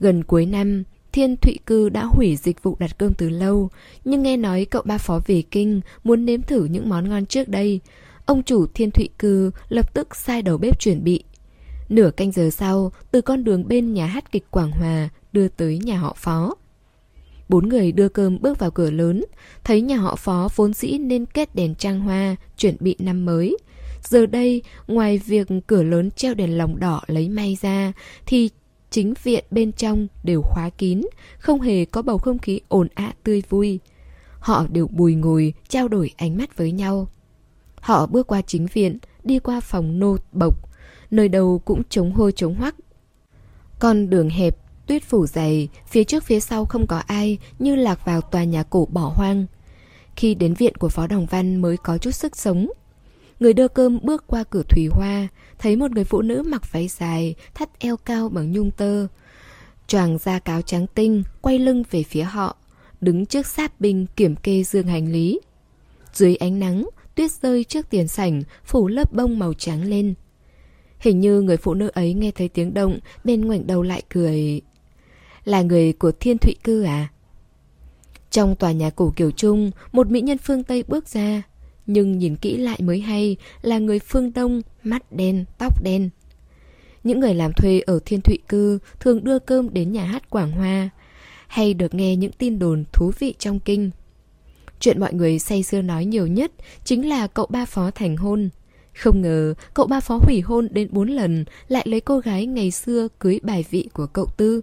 Gần 0.00 0.24
cuối 0.24 0.46
năm, 0.46 0.82
Thiên 1.12 1.36
Thụy 1.36 1.58
Cư 1.66 1.88
đã 1.88 2.04
hủy 2.04 2.36
dịch 2.36 2.62
vụ 2.62 2.76
đặt 2.78 2.98
cơm 2.98 3.14
từ 3.14 3.28
lâu, 3.28 3.70
nhưng 4.04 4.22
nghe 4.22 4.36
nói 4.36 4.66
cậu 4.70 4.82
ba 4.82 4.98
phó 4.98 5.20
về 5.26 5.42
kinh 5.50 5.80
muốn 6.04 6.24
nếm 6.24 6.42
thử 6.42 6.64
những 6.64 6.88
món 6.88 7.08
ngon 7.08 7.26
trước 7.26 7.48
đây. 7.48 7.80
Ông 8.26 8.42
chủ 8.42 8.66
Thiên 8.74 8.90
Thụy 8.90 9.08
Cư 9.18 9.50
lập 9.68 9.94
tức 9.94 10.16
sai 10.16 10.42
đầu 10.42 10.58
bếp 10.58 10.80
chuẩn 10.80 11.04
bị. 11.04 11.24
Nửa 11.88 12.10
canh 12.10 12.32
giờ 12.32 12.50
sau, 12.50 12.92
từ 13.10 13.20
con 13.20 13.44
đường 13.44 13.68
bên 13.68 13.94
nhà 13.94 14.06
hát 14.06 14.32
kịch 14.32 14.50
Quảng 14.50 14.70
Hòa 14.70 15.08
đưa 15.32 15.48
tới 15.48 15.78
nhà 15.78 15.98
họ 15.98 16.16
phó. 16.18 16.54
Bốn 17.48 17.68
người 17.68 17.92
đưa 17.92 18.08
cơm 18.08 18.38
bước 18.40 18.58
vào 18.58 18.70
cửa 18.70 18.90
lớn, 18.90 19.24
thấy 19.64 19.80
nhà 19.80 19.96
họ 19.96 20.16
phó 20.16 20.48
vốn 20.56 20.74
dĩ 20.74 20.98
nên 20.98 21.26
kết 21.26 21.54
đèn 21.54 21.74
trang 21.74 22.00
hoa, 22.00 22.36
chuẩn 22.56 22.76
bị 22.80 22.96
năm 22.98 23.24
mới. 23.24 23.56
Giờ 24.02 24.26
đây, 24.26 24.62
ngoài 24.86 25.18
việc 25.18 25.48
cửa 25.66 25.82
lớn 25.82 26.10
treo 26.10 26.34
đèn 26.34 26.58
lồng 26.58 26.80
đỏ 26.80 27.00
lấy 27.06 27.28
may 27.28 27.56
ra, 27.60 27.92
thì 28.26 28.50
chính 28.90 29.14
viện 29.22 29.44
bên 29.50 29.72
trong 29.72 30.06
đều 30.24 30.42
khóa 30.42 30.70
kín, 30.70 31.02
không 31.38 31.60
hề 31.60 31.84
có 31.84 32.02
bầu 32.02 32.18
không 32.18 32.38
khí 32.38 32.60
ồn 32.68 32.88
ào 32.94 33.12
tươi 33.24 33.42
vui. 33.48 33.78
Họ 34.38 34.66
đều 34.70 34.86
bùi 34.86 35.14
ngồi, 35.14 35.54
trao 35.68 35.88
đổi 35.88 36.10
ánh 36.16 36.36
mắt 36.36 36.56
với 36.56 36.72
nhau. 36.72 37.08
Họ 37.84 38.06
bước 38.06 38.26
qua 38.26 38.42
chính 38.42 38.66
viện, 38.66 38.98
đi 39.24 39.38
qua 39.38 39.60
phòng 39.60 39.98
nô 39.98 40.16
bộc, 40.32 40.54
nơi 41.10 41.28
đầu 41.28 41.62
cũng 41.64 41.82
trống 41.88 42.12
hôi 42.12 42.32
trống 42.32 42.54
hoắc. 42.54 42.74
Con 43.78 44.10
đường 44.10 44.30
hẹp, 44.30 44.56
tuyết 44.86 45.02
phủ 45.04 45.26
dày, 45.26 45.68
phía 45.86 46.04
trước 46.04 46.24
phía 46.24 46.40
sau 46.40 46.64
không 46.64 46.86
có 46.86 47.02
ai, 47.06 47.38
như 47.58 47.76
lạc 47.76 48.04
vào 48.04 48.20
tòa 48.20 48.44
nhà 48.44 48.62
cổ 48.62 48.88
bỏ 48.92 49.12
hoang. 49.14 49.46
Khi 50.16 50.34
đến 50.34 50.54
viện 50.54 50.74
của 50.74 50.88
Phó 50.88 51.06
Đồng 51.06 51.26
Văn 51.26 51.56
mới 51.56 51.76
có 51.76 51.98
chút 51.98 52.10
sức 52.10 52.36
sống, 52.36 52.66
Người 53.40 53.52
đưa 53.52 53.68
cơm 53.68 53.98
bước 54.02 54.24
qua 54.26 54.44
cửa 54.44 54.62
thủy 54.68 54.88
hoa, 54.92 55.28
thấy 55.58 55.76
một 55.76 55.90
người 55.90 56.04
phụ 56.04 56.22
nữ 56.22 56.42
mặc 56.46 56.72
váy 56.72 56.88
dài, 56.88 57.34
thắt 57.54 57.78
eo 57.78 57.96
cao 57.96 58.28
bằng 58.28 58.52
nhung 58.52 58.70
tơ. 58.70 59.06
Choàng 59.86 60.18
da 60.18 60.38
cáo 60.38 60.62
trắng 60.62 60.86
tinh, 60.94 61.22
quay 61.40 61.58
lưng 61.58 61.82
về 61.90 62.02
phía 62.02 62.22
họ, 62.22 62.56
đứng 63.00 63.26
trước 63.26 63.46
sát 63.46 63.80
binh 63.80 64.06
kiểm 64.16 64.36
kê 64.36 64.62
dương 64.62 64.86
hành 64.86 65.12
lý. 65.12 65.40
Dưới 66.12 66.36
ánh 66.36 66.58
nắng, 66.58 66.88
tuyết 67.14 67.30
rơi 67.30 67.64
trước 67.64 67.90
tiền 67.90 68.08
sảnh, 68.08 68.42
phủ 68.64 68.88
lớp 68.88 69.12
bông 69.12 69.38
màu 69.38 69.54
trắng 69.54 69.84
lên. 69.84 70.14
Hình 70.98 71.20
như 71.20 71.40
người 71.40 71.56
phụ 71.56 71.74
nữ 71.74 71.90
ấy 71.94 72.14
nghe 72.14 72.30
thấy 72.30 72.48
tiếng 72.48 72.74
động, 72.74 72.98
bên 73.24 73.40
ngoảnh 73.40 73.66
đầu 73.66 73.82
lại 73.82 74.02
cười. 74.08 74.60
Là 75.44 75.62
người 75.62 75.92
của 75.92 76.12
thiên 76.20 76.38
thụy 76.38 76.54
cư 76.64 76.82
à? 76.82 77.08
Trong 78.30 78.56
tòa 78.56 78.72
nhà 78.72 78.90
cổ 78.90 79.12
kiểu 79.16 79.30
trung, 79.30 79.70
một 79.92 80.10
mỹ 80.10 80.20
nhân 80.20 80.38
phương 80.38 80.62
Tây 80.62 80.84
bước 80.88 81.08
ra, 81.08 81.42
nhưng 81.86 82.18
nhìn 82.18 82.36
kỹ 82.36 82.56
lại 82.56 82.78
mới 82.82 83.00
hay 83.00 83.36
là 83.62 83.78
người 83.78 83.98
phương 83.98 84.32
Đông, 84.32 84.62
mắt 84.82 85.12
đen, 85.12 85.44
tóc 85.58 85.82
đen. 85.82 86.10
Những 87.04 87.20
người 87.20 87.34
làm 87.34 87.52
thuê 87.52 87.80
ở 87.80 87.98
Thiên 88.04 88.20
Thụy 88.20 88.38
Cư 88.48 88.78
thường 89.00 89.24
đưa 89.24 89.38
cơm 89.38 89.74
đến 89.74 89.92
nhà 89.92 90.04
hát 90.04 90.30
Quảng 90.30 90.52
Hoa, 90.52 90.90
hay 91.46 91.74
được 91.74 91.94
nghe 91.94 92.16
những 92.16 92.32
tin 92.32 92.58
đồn 92.58 92.84
thú 92.92 93.12
vị 93.18 93.34
trong 93.38 93.60
kinh. 93.60 93.90
Chuyện 94.80 95.00
mọi 95.00 95.14
người 95.14 95.38
say 95.38 95.62
sưa 95.62 95.82
nói 95.82 96.04
nhiều 96.04 96.26
nhất 96.26 96.52
chính 96.84 97.08
là 97.08 97.26
cậu 97.26 97.46
ba 97.46 97.64
phó 97.64 97.90
thành 97.90 98.16
hôn. 98.16 98.48
Không 98.94 99.22
ngờ 99.22 99.54
cậu 99.74 99.86
ba 99.86 100.00
phó 100.00 100.18
hủy 100.22 100.40
hôn 100.40 100.68
đến 100.70 100.88
bốn 100.90 101.08
lần 101.08 101.44
lại 101.68 101.86
lấy 101.88 102.00
cô 102.00 102.18
gái 102.18 102.46
ngày 102.46 102.70
xưa 102.70 103.08
cưới 103.18 103.40
bài 103.42 103.64
vị 103.70 103.88
của 103.92 104.06
cậu 104.06 104.26
Tư. 104.36 104.60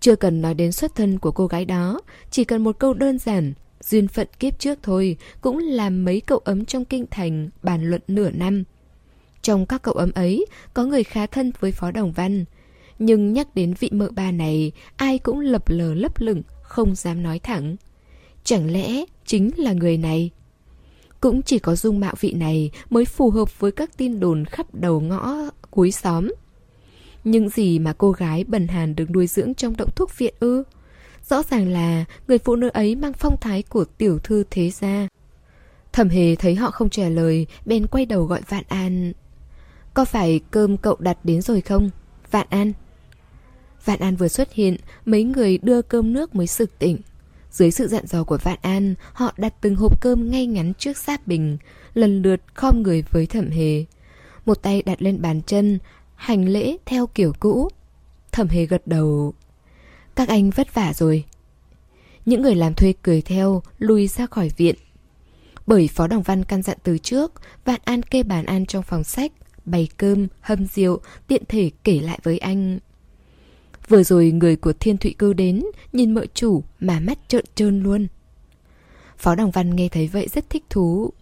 Chưa 0.00 0.16
cần 0.16 0.42
nói 0.42 0.54
đến 0.54 0.72
xuất 0.72 0.94
thân 0.94 1.18
của 1.18 1.30
cô 1.30 1.46
gái 1.46 1.64
đó, 1.64 2.00
chỉ 2.30 2.44
cần 2.44 2.64
một 2.64 2.78
câu 2.78 2.94
đơn 2.94 3.18
giản 3.18 3.52
Duyên 3.80 4.08
phận 4.08 4.28
kiếp 4.38 4.58
trước 4.58 4.78
thôi 4.82 5.16
cũng 5.40 5.58
làm 5.58 6.04
mấy 6.04 6.20
cậu 6.20 6.38
ấm 6.38 6.64
trong 6.64 6.84
kinh 6.84 7.06
thành 7.10 7.50
bàn 7.62 7.84
luận 7.84 8.00
nửa 8.08 8.30
năm. 8.30 8.64
Trong 9.42 9.66
các 9.66 9.82
cậu 9.82 9.94
ấm 9.94 10.12
ấy 10.14 10.46
có 10.74 10.84
người 10.84 11.04
khá 11.04 11.26
thân 11.26 11.52
với 11.60 11.72
Phó 11.72 11.90
Đồng 11.90 12.12
Văn. 12.12 12.44
Nhưng 12.98 13.32
nhắc 13.32 13.54
đến 13.54 13.74
vị 13.78 13.90
mợ 13.92 14.10
ba 14.10 14.30
này, 14.30 14.72
ai 14.96 15.18
cũng 15.18 15.40
lập 15.40 15.62
lờ 15.66 15.94
lấp 15.94 16.20
lửng, 16.20 16.42
không 16.62 16.94
dám 16.94 17.22
nói 17.22 17.38
thẳng. 17.38 17.76
Chẳng 18.46 18.70
lẽ 18.70 19.04
chính 19.24 19.50
là 19.56 19.72
người 19.72 19.96
này? 19.98 20.30
Cũng 21.20 21.42
chỉ 21.42 21.58
có 21.58 21.76
dung 21.76 22.00
mạo 22.00 22.14
vị 22.20 22.32
này 22.32 22.70
mới 22.90 23.04
phù 23.04 23.30
hợp 23.30 23.60
với 23.60 23.72
các 23.72 23.96
tin 23.96 24.20
đồn 24.20 24.44
khắp 24.44 24.66
đầu 24.74 25.00
ngõ 25.00 25.36
cuối 25.70 25.92
xóm. 25.92 26.32
Những 27.24 27.48
gì 27.48 27.78
mà 27.78 27.92
cô 27.98 28.12
gái 28.12 28.44
bần 28.44 28.68
hàn 28.68 28.96
được 28.96 29.10
nuôi 29.10 29.26
dưỡng 29.26 29.54
trong 29.54 29.76
động 29.76 29.90
thuốc 29.96 30.18
viện 30.18 30.34
ư? 30.40 30.62
Rõ 31.28 31.42
ràng 31.42 31.68
là 31.68 32.04
người 32.28 32.38
phụ 32.38 32.56
nữ 32.56 32.68
ấy 32.68 32.94
mang 32.94 33.12
phong 33.12 33.40
thái 33.40 33.62
của 33.62 33.84
tiểu 33.84 34.18
thư 34.18 34.44
thế 34.50 34.70
gia. 34.70 35.08
Thẩm 35.92 36.08
hề 36.08 36.36
thấy 36.36 36.54
họ 36.54 36.70
không 36.70 36.90
trả 36.90 37.08
lời, 37.08 37.46
bên 37.64 37.86
quay 37.86 38.06
đầu 38.06 38.24
gọi 38.24 38.40
Vạn 38.48 38.64
An. 38.68 39.12
Có 39.94 40.04
phải 40.04 40.40
cơm 40.50 40.76
cậu 40.76 40.96
đặt 40.98 41.18
đến 41.24 41.42
rồi 41.42 41.60
không? 41.60 41.90
Vạn 42.30 42.46
An. 42.50 42.72
Vạn 43.84 44.00
An 44.00 44.16
vừa 44.16 44.28
xuất 44.28 44.52
hiện, 44.52 44.76
mấy 45.04 45.24
người 45.24 45.58
đưa 45.58 45.82
cơm 45.82 46.12
nước 46.12 46.34
mới 46.34 46.46
sực 46.46 46.78
tỉnh. 46.78 46.98
Dưới 47.56 47.70
sự 47.70 47.86
dặn 47.88 48.06
dò 48.06 48.24
của 48.24 48.38
Vạn 48.42 48.58
An, 48.62 48.94
họ 49.12 49.32
đặt 49.36 49.54
từng 49.60 49.76
hộp 49.76 50.00
cơm 50.00 50.30
ngay 50.30 50.46
ngắn 50.46 50.72
trước 50.78 50.96
sát 50.96 51.26
bình, 51.26 51.58
lần 51.94 52.22
lượt 52.22 52.40
khom 52.54 52.82
người 52.82 53.04
với 53.10 53.26
thẩm 53.26 53.50
hề. 53.50 53.84
Một 54.46 54.62
tay 54.62 54.82
đặt 54.82 55.02
lên 55.02 55.22
bàn 55.22 55.40
chân, 55.42 55.78
hành 56.14 56.48
lễ 56.48 56.76
theo 56.86 57.06
kiểu 57.06 57.32
cũ. 57.40 57.68
Thẩm 58.32 58.48
hề 58.48 58.66
gật 58.66 58.86
đầu. 58.86 59.34
Các 60.14 60.28
anh 60.28 60.50
vất 60.50 60.74
vả 60.74 60.92
rồi. 60.94 61.24
Những 62.26 62.42
người 62.42 62.54
làm 62.54 62.74
thuê 62.74 62.94
cười 63.02 63.22
theo, 63.22 63.62
lùi 63.78 64.06
ra 64.06 64.26
khỏi 64.26 64.50
viện. 64.56 64.74
Bởi 65.66 65.88
Phó 65.94 66.06
Đồng 66.06 66.22
Văn 66.22 66.44
căn 66.44 66.62
dặn 66.62 66.78
từ 66.82 66.98
trước, 66.98 67.32
Vạn 67.64 67.80
An 67.84 68.02
kê 68.02 68.22
bàn 68.22 68.46
ăn 68.46 68.66
trong 68.66 68.82
phòng 68.82 69.04
sách, 69.04 69.32
bày 69.64 69.88
cơm, 69.96 70.26
hâm 70.40 70.66
rượu, 70.66 71.00
tiện 71.26 71.42
thể 71.48 71.70
kể 71.84 72.00
lại 72.00 72.18
với 72.22 72.38
anh. 72.38 72.78
Vừa 73.88 74.02
rồi 74.02 74.30
người 74.30 74.56
của 74.56 74.72
Thiên 74.72 74.98
Thụy 74.98 75.14
Cư 75.18 75.32
đến, 75.32 75.64
nhìn 75.92 76.14
mợ 76.14 76.26
chủ 76.34 76.64
mà 76.80 77.00
mắt 77.00 77.18
trợn 77.28 77.44
trơn 77.54 77.82
luôn. 77.82 78.06
Phó 79.18 79.34
Đồng 79.34 79.50
Văn 79.50 79.76
nghe 79.76 79.88
thấy 79.88 80.08
vậy 80.08 80.28
rất 80.32 80.50
thích 80.50 80.64
thú. 80.70 81.12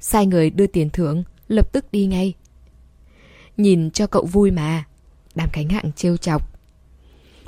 Sai 0.00 0.26
người 0.26 0.50
đưa 0.50 0.66
tiền 0.66 0.90
thưởng, 0.90 1.24
lập 1.48 1.72
tức 1.72 1.92
đi 1.92 2.06
ngay. 2.06 2.34
Nhìn 3.56 3.90
cho 3.90 4.06
cậu 4.06 4.24
vui 4.24 4.50
mà. 4.50 4.84
Đàm 5.34 5.48
cánh 5.52 5.68
Hạng 5.68 5.92
trêu 5.92 6.16
chọc. 6.16 6.58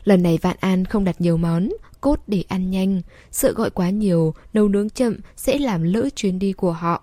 Lần 0.04 0.22
này 0.22 0.38
Vạn 0.42 0.56
An 0.60 0.84
không 0.84 1.04
đặt 1.04 1.20
nhiều 1.20 1.36
món, 1.36 1.68
cốt 2.00 2.20
để 2.26 2.44
ăn 2.48 2.70
nhanh, 2.70 3.00
sợ 3.30 3.52
gọi 3.52 3.70
quá 3.70 3.90
nhiều, 3.90 4.34
nấu 4.52 4.68
nướng 4.68 4.90
chậm 4.90 5.16
sẽ 5.36 5.58
làm 5.58 5.82
lỡ 5.82 6.08
chuyến 6.16 6.38
đi 6.38 6.52
của 6.52 6.72
họ. 6.72 7.02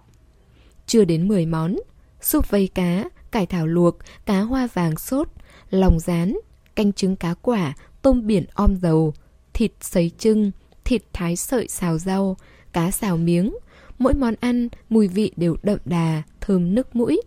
Chưa 0.86 1.06
đến 1.06 1.28
10 1.28 1.46
món, 1.46 1.76
súp 2.22 2.50
vây 2.50 2.68
cá, 2.68 3.10
cải 3.32 3.46
thảo 3.46 3.68
luộc, 3.68 3.98
cá 4.26 4.42
hoa 4.42 4.68
vàng 4.74 4.98
sốt, 4.98 5.28
lòng 5.70 6.00
rán, 6.00 6.38
canh 6.78 6.94
trứng 6.94 7.16
cá 7.16 7.34
quả, 7.34 7.74
tôm 8.02 8.28
biển 8.28 8.46
om 8.54 8.76
dầu, 8.82 9.14
thịt 9.54 9.72
sấy 9.82 10.12
trưng, 10.18 10.52
thịt 10.86 11.04
thái 11.14 11.36
sợi 11.36 11.68
xào 11.68 11.98
rau, 11.98 12.38
cá 12.74 12.92
xào 12.92 13.18
miếng. 13.18 13.56
Mỗi 14.00 14.14
món 14.14 14.34
ăn, 14.40 14.70
mùi 14.90 15.08
vị 15.08 15.32
đều 15.36 15.58
đậm 15.64 15.80
đà, 15.86 16.24
thơm 16.42 16.76
nức 16.76 16.96
mũi. 16.96 17.22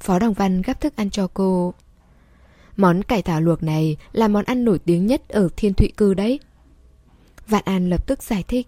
Phó 0.00 0.18
Đồng 0.18 0.32
Văn 0.32 0.62
gắp 0.62 0.80
thức 0.80 0.96
ăn 0.96 1.10
cho 1.10 1.28
cô. 1.34 1.74
Món 2.76 3.02
cải 3.02 3.22
thảo 3.22 3.40
luộc 3.40 3.62
này 3.62 3.96
là 4.12 4.28
món 4.28 4.44
ăn 4.44 4.64
nổi 4.64 4.78
tiếng 4.78 5.06
nhất 5.06 5.28
ở 5.28 5.48
Thiên 5.56 5.74
Thụy 5.74 5.92
Cư 5.96 6.14
đấy. 6.14 6.40
Vạn 7.48 7.62
An 7.64 7.90
lập 7.90 8.06
tức 8.06 8.22
giải 8.22 8.44
thích. 8.48 8.66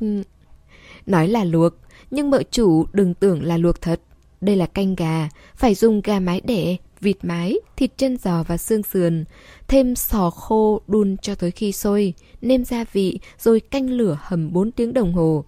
Nói 1.07 1.29
là 1.29 1.45
luộc, 1.45 1.75
nhưng 2.11 2.31
mợ 2.31 2.43
chủ 2.51 2.87
đừng 2.93 3.15
tưởng 3.15 3.43
là 3.43 3.57
luộc 3.57 3.81
thật. 3.81 4.01
Đây 4.41 4.57
là 4.57 4.67
canh 4.67 4.95
gà, 4.95 5.29
phải 5.57 5.75
dùng 5.75 6.01
gà 6.01 6.21
mái 6.21 6.41
đẻ, 6.41 6.77
vịt 7.05 7.25
mái, 7.25 7.57
thịt 7.77 7.91
chân 7.97 8.17
giò 8.17 8.43
và 8.43 8.57
xương 8.57 8.83
sườn. 8.83 9.25
Thêm 9.69 9.95
sò 9.97 10.31
khô 10.31 10.81
đun 10.87 11.17
cho 11.17 11.35
tới 11.35 11.51
khi 11.51 11.73
sôi, 11.73 12.15
nêm 12.41 12.65
gia 12.65 12.85
vị, 12.93 13.19
rồi 13.39 13.61
canh 13.61 13.91
lửa 13.91 14.19
hầm 14.21 14.53
4 14.53 14.71
tiếng 14.71 14.95
đồng 14.95 15.13
hồ. 15.13 15.45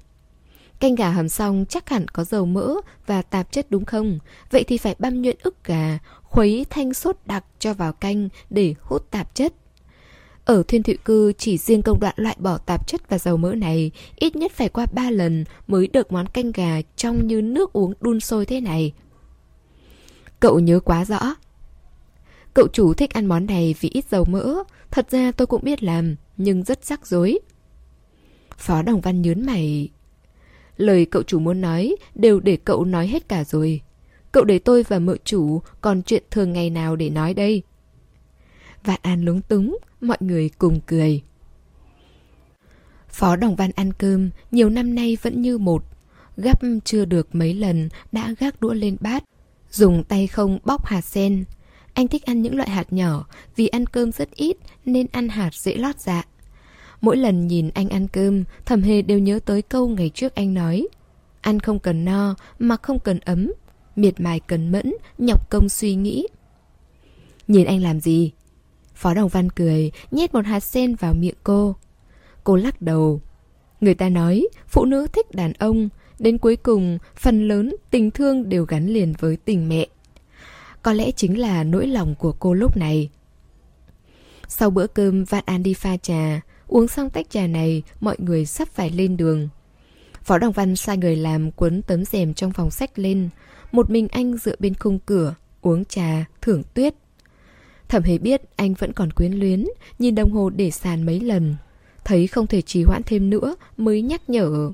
Canh 0.80 0.94
gà 0.94 1.10
hầm 1.10 1.28
xong 1.28 1.64
chắc 1.68 1.88
hẳn 1.88 2.08
có 2.08 2.24
dầu 2.24 2.46
mỡ 2.46 2.74
và 3.06 3.22
tạp 3.22 3.52
chất 3.52 3.70
đúng 3.70 3.84
không? 3.84 4.18
Vậy 4.50 4.64
thì 4.64 4.78
phải 4.78 4.94
băm 4.98 5.22
nhuyễn 5.22 5.36
ức 5.42 5.64
gà, 5.64 5.98
khuấy 6.22 6.66
thanh 6.70 6.94
sốt 6.94 7.16
đặc 7.26 7.44
cho 7.58 7.74
vào 7.74 7.92
canh 7.92 8.28
để 8.50 8.74
hút 8.82 9.10
tạp 9.10 9.34
chất. 9.34 9.52
Ở 10.44 10.62
thiên 10.68 10.82
thụy 10.82 10.96
cư 11.04 11.32
chỉ 11.38 11.58
riêng 11.58 11.82
công 11.82 12.00
đoạn 12.00 12.14
loại 12.16 12.36
bỏ 12.38 12.58
tạp 12.58 12.86
chất 12.86 13.08
và 13.08 13.18
dầu 13.18 13.36
mỡ 13.36 13.54
này 13.54 13.90
ít 14.16 14.36
nhất 14.36 14.52
phải 14.52 14.68
qua 14.68 14.86
3 14.92 15.10
lần 15.10 15.44
mới 15.66 15.86
được 15.86 16.12
món 16.12 16.26
canh 16.26 16.52
gà 16.52 16.80
trong 16.96 17.26
như 17.26 17.42
nước 17.42 17.72
uống 17.72 17.92
đun 18.00 18.20
sôi 18.20 18.46
thế 18.46 18.60
này. 18.60 18.92
Cậu 20.40 20.58
nhớ 20.58 20.80
quá 20.80 21.04
rõ. 21.04 21.34
Cậu 22.56 22.68
chủ 22.68 22.94
thích 22.94 23.10
ăn 23.10 23.26
món 23.26 23.46
này 23.46 23.74
vì 23.80 23.88
ít 23.88 24.04
dầu 24.10 24.24
mỡ. 24.24 24.54
Thật 24.90 25.10
ra 25.10 25.32
tôi 25.32 25.46
cũng 25.46 25.64
biết 25.64 25.82
làm, 25.82 26.16
nhưng 26.36 26.64
rất 26.64 26.84
rắc 26.84 27.06
rối. 27.06 27.38
Phó 28.58 28.82
Đồng 28.82 29.00
Văn 29.00 29.22
nhớn 29.22 29.46
mày. 29.46 29.88
Lời 30.76 31.06
cậu 31.06 31.22
chủ 31.22 31.38
muốn 31.38 31.60
nói 31.60 31.96
đều 32.14 32.40
để 32.40 32.56
cậu 32.56 32.84
nói 32.84 33.06
hết 33.06 33.28
cả 33.28 33.44
rồi. 33.44 33.80
Cậu 34.32 34.44
để 34.44 34.58
tôi 34.58 34.82
và 34.82 34.98
mợ 34.98 35.16
chủ 35.24 35.62
còn 35.80 36.02
chuyện 36.02 36.22
thường 36.30 36.52
ngày 36.52 36.70
nào 36.70 36.96
để 36.96 37.10
nói 37.10 37.34
đây. 37.34 37.62
Vạn 38.84 39.00
An 39.02 39.24
lúng 39.24 39.40
túng, 39.42 39.78
mọi 40.00 40.18
người 40.20 40.50
cùng 40.58 40.80
cười. 40.86 41.22
Phó 43.08 43.36
Đồng 43.36 43.56
Văn 43.56 43.70
ăn 43.74 43.92
cơm 43.92 44.30
nhiều 44.50 44.70
năm 44.70 44.94
nay 44.94 45.16
vẫn 45.22 45.42
như 45.42 45.58
một. 45.58 45.84
Gắp 46.36 46.60
chưa 46.84 47.04
được 47.04 47.34
mấy 47.34 47.54
lần 47.54 47.88
đã 48.12 48.34
gác 48.38 48.60
đũa 48.60 48.72
lên 48.72 48.96
bát. 49.00 49.24
Dùng 49.70 50.04
tay 50.04 50.26
không 50.26 50.58
bóc 50.64 50.86
hạt 50.86 51.00
sen. 51.00 51.44
Anh 51.96 52.08
thích 52.08 52.24
ăn 52.24 52.42
những 52.42 52.56
loại 52.56 52.70
hạt 52.70 52.92
nhỏ 52.92 53.26
vì 53.56 53.68
ăn 53.68 53.86
cơm 53.86 54.12
rất 54.12 54.30
ít 54.34 54.56
nên 54.84 55.06
ăn 55.12 55.28
hạt 55.28 55.54
dễ 55.54 55.76
lót 55.76 56.00
dạ. 56.00 56.24
Mỗi 57.00 57.16
lần 57.16 57.46
nhìn 57.46 57.70
anh 57.74 57.88
ăn 57.88 58.08
cơm, 58.08 58.44
thẩm 58.64 58.82
hề 58.82 59.02
đều 59.02 59.18
nhớ 59.18 59.38
tới 59.44 59.62
câu 59.62 59.88
ngày 59.88 60.10
trước 60.14 60.34
anh 60.34 60.54
nói. 60.54 60.88
Ăn 61.40 61.60
không 61.60 61.78
cần 61.78 62.04
no, 62.04 62.34
mà 62.58 62.76
không 62.82 62.98
cần 62.98 63.18
ấm. 63.18 63.52
Miệt 63.96 64.20
mài 64.20 64.40
cần 64.40 64.72
mẫn, 64.72 64.92
nhọc 65.18 65.50
công 65.50 65.68
suy 65.68 65.94
nghĩ. 65.94 66.26
Nhìn 67.48 67.66
anh 67.66 67.82
làm 67.82 68.00
gì? 68.00 68.32
Phó 68.94 69.14
Đồng 69.14 69.28
Văn 69.28 69.50
cười, 69.50 69.92
nhét 70.10 70.34
một 70.34 70.46
hạt 70.46 70.60
sen 70.60 70.94
vào 70.94 71.14
miệng 71.14 71.34
cô. 71.44 71.76
Cô 72.44 72.56
lắc 72.56 72.82
đầu. 72.82 73.20
Người 73.80 73.94
ta 73.94 74.08
nói, 74.08 74.48
phụ 74.68 74.84
nữ 74.84 75.06
thích 75.12 75.34
đàn 75.34 75.52
ông. 75.52 75.88
Đến 76.18 76.38
cuối 76.38 76.56
cùng, 76.56 76.98
phần 77.16 77.48
lớn 77.48 77.76
tình 77.90 78.10
thương 78.10 78.48
đều 78.48 78.64
gắn 78.64 78.86
liền 78.86 79.14
với 79.18 79.36
tình 79.44 79.68
mẹ. 79.68 79.86
Có 80.86 80.92
lẽ 80.92 81.10
chính 81.10 81.38
là 81.38 81.64
nỗi 81.64 81.86
lòng 81.86 82.14
của 82.18 82.32
cô 82.32 82.54
lúc 82.54 82.76
này. 82.76 83.08
Sau 84.48 84.70
bữa 84.70 84.86
cơm, 84.86 85.24
Vạn 85.24 85.44
An 85.46 85.62
đi 85.62 85.74
pha 85.74 85.96
trà. 85.96 86.40
Uống 86.66 86.88
xong 86.88 87.10
tách 87.10 87.30
trà 87.30 87.46
này, 87.46 87.82
mọi 88.00 88.16
người 88.18 88.46
sắp 88.46 88.68
phải 88.68 88.90
lên 88.90 89.16
đường. 89.16 89.48
Phó 90.22 90.38
Đồng 90.38 90.52
Văn 90.52 90.76
sai 90.76 90.96
người 90.96 91.16
làm 91.16 91.50
cuốn 91.50 91.82
tấm 91.82 92.04
rèm 92.04 92.34
trong 92.34 92.52
phòng 92.52 92.70
sách 92.70 92.98
lên. 92.98 93.28
Một 93.72 93.90
mình 93.90 94.08
anh 94.08 94.36
dựa 94.36 94.54
bên 94.58 94.74
khung 94.74 94.98
cửa, 94.98 95.34
uống 95.62 95.84
trà, 95.84 96.24
thưởng 96.40 96.62
tuyết. 96.74 96.94
Thẩm 97.88 98.02
hề 98.02 98.18
biết 98.18 98.42
anh 98.56 98.74
vẫn 98.74 98.92
còn 98.92 99.10
quyến 99.10 99.32
luyến, 99.32 99.66
nhìn 99.98 100.14
đồng 100.14 100.32
hồ 100.32 100.50
để 100.50 100.70
sàn 100.70 101.06
mấy 101.06 101.20
lần. 101.20 101.56
Thấy 102.04 102.26
không 102.26 102.46
thể 102.46 102.62
trì 102.62 102.82
hoãn 102.82 103.02
thêm 103.06 103.30
nữa 103.30 103.56
mới 103.76 104.02
nhắc 104.02 104.30
nhở. 104.30 104.72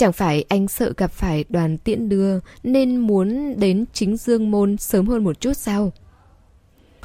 Chẳng 0.00 0.12
phải 0.12 0.44
anh 0.48 0.68
sợ 0.68 0.92
gặp 0.96 1.10
phải 1.10 1.44
đoàn 1.48 1.78
tiễn 1.78 2.08
đưa 2.08 2.38
nên 2.62 2.96
muốn 2.96 3.60
đến 3.60 3.84
chính 3.92 4.16
dương 4.16 4.50
môn 4.50 4.76
sớm 4.76 5.06
hơn 5.06 5.24
một 5.24 5.40
chút 5.40 5.52
sao? 5.52 5.92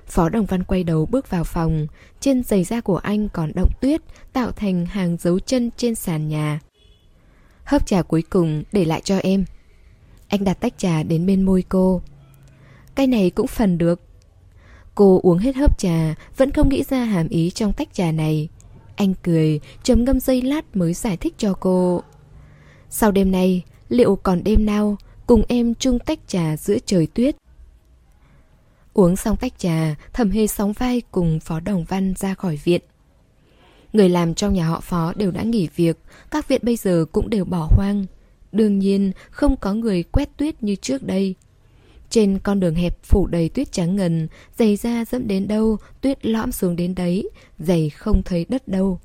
Phó 0.07 0.29
Đồng 0.29 0.45
Văn 0.45 0.63
quay 0.63 0.83
đầu 0.83 1.05
bước 1.05 1.29
vào 1.29 1.43
phòng, 1.43 1.87
trên 2.19 2.43
giày 2.43 2.63
da 2.63 2.81
của 2.81 2.97
anh 2.97 3.29
còn 3.29 3.51
động 3.55 3.71
tuyết, 3.81 4.01
tạo 4.33 4.51
thành 4.51 4.85
hàng 4.85 5.17
dấu 5.19 5.39
chân 5.39 5.69
trên 5.77 5.95
sàn 5.95 6.27
nhà. 6.27 6.59
hớp 7.63 7.87
trà 7.87 8.01
cuối 8.01 8.21
cùng 8.29 8.63
để 8.71 8.85
lại 8.85 9.01
cho 9.03 9.17
em. 9.17 9.45
Anh 10.27 10.43
đặt 10.43 10.53
tách 10.53 10.77
trà 10.77 11.03
đến 11.03 11.25
bên 11.25 11.41
môi 11.41 11.63
cô. 11.69 12.01
Cái 12.95 13.07
này 13.07 13.29
cũng 13.29 13.47
phần 13.47 13.77
được. 13.77 14.01
Cô 14.95 15.19
uống 15.23 15.37
hết 15.37 15.55
hớp 15.55 15.79
trà, 15.79 16.15
vẫn 16.37 16.51
không 16.51 16.69
nghĩ 16.69 16.83
ra 16.83 17.05
hàm 17.05 17.27
ý 17.27 17.49
trong 17.49 17.73
tách 17.73 17.93
trà 17.93 18.11
này. 18.11 18.49
Anh 18.95 19.13
cười, 19.23 19.59
trầm 19.83 20.03
ngâm 20.03 20.19
dây 20.19 20.41
lát 20.41 20.75
mới 20.75 20.93
giải 20.93 21.17
thích 21.17 21.33
cho 21.37 21.53
cô. 21.53 22.03
Sau 22.89 23.11
đêm 23.11 23.31
nay, 23.31 23.63
liệu 23.89 24.15
còn 24.15 24.43
đêm 24.43 24.65
nào 24.65 24.97
cùng 25.27 25.43
em 25.47 25.73
chung 25.75 25.99
tách 25.99 26.19
trà 26.27 26.57
giữa 26.57 26.77
trời 26.85 27.07
tuyết? 27.07 27.35
Uống 28.93 29.15
xong 29.15 29.37
tách 29.37 29.59
trà, 29.59 29.95
thẩm 30.13 30.29
hê 30.29 30.47
sóng 30.47 30.73
vai 30.73 31.01
cùng 31.11 31.39
Phó 31.39 31.59
Đồng 31.59 31.83
Văn 31.83 32.13
ra 32.17 32.33
khỏi 32.33 32.59
viện. 32.63 32.81
Người 33.93 34.09
làm 34.09 34.33
trong 34.33 34.53
nhà 34.53 34.67
họ 34.67 34.79
Phó 34.79 35.13
đều 35.15 35.31
đã 35.31 35.43
nghỉ 35.43 35.67
việc, 35.75 35.97
các 36.31 36.47
viện 36.47 36.61
bây 36.63 36.75
giờ 36.75 37.05
cũng 37.11 37.29
đều 37.29 37.45
bỏ 37.45 37.69
hoang. 37.71 38.05
Đương 38.51 38.79
nhiên, 38.79 39.11
không 39.29 39.57
có 39.57 39.73
người 39.73 40.03
quét 40.03 40.37
tuyết 40.37 40.63
như 40.63 40.75
trước 40.75 41.03
đây. 41.03 41.35
Trên 42.09 42.39
con 42.39 42.59
đường 42.59 42.75
hẹp 42.75 43.03
phủ 43.03 43.27
đầy 43.27 43.49
tuyết 43.49 43.71
trắng 43.71 43.95
ngần, 43.95 44.27
giày 44.57 44.75
da 44.75 45.05
dẫm 45.05 45.27
đến 45.27 45.47
đâu, 45.47 45.77
tuyết 46.01 46.25
lõm 46.25 46.51
xuống 46.51 46.75
đến 46.75 46.95
đấy, 46.95 47.29
giày 47.59 47.89
không 47.89 48.23
thấy 48.23 48.45
đất 48.49 48.67
đâu. 48.67 48.99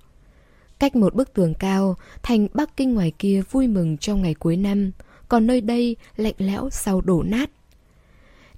Cách 0.80 0.96
một 0.96 1.14
bức 1.14 1.34
tường 1.34 1.54
cao, 1.54 1.96
thành 2.22 2.46
Bắc 2.54 2.76
Kinh 2.76 2.94
ngoài 2.94 3.12
kia 3.18 3.42
vui 3.50 3.68
mừng 3.68 3.96
trong 3.96 4.22
ngày 4.22 4.34
cuối 4.34 4.56
năm, 4.56 4.90
còn 5.28 5.46
nơi 5.46 5.60
đây 5.60 5.96
lạnh 6.16 6.34
lẽo 6.38 6.70
sau 6.70 7.00
đổ 7.00 7.22
nát. 7.22 7.50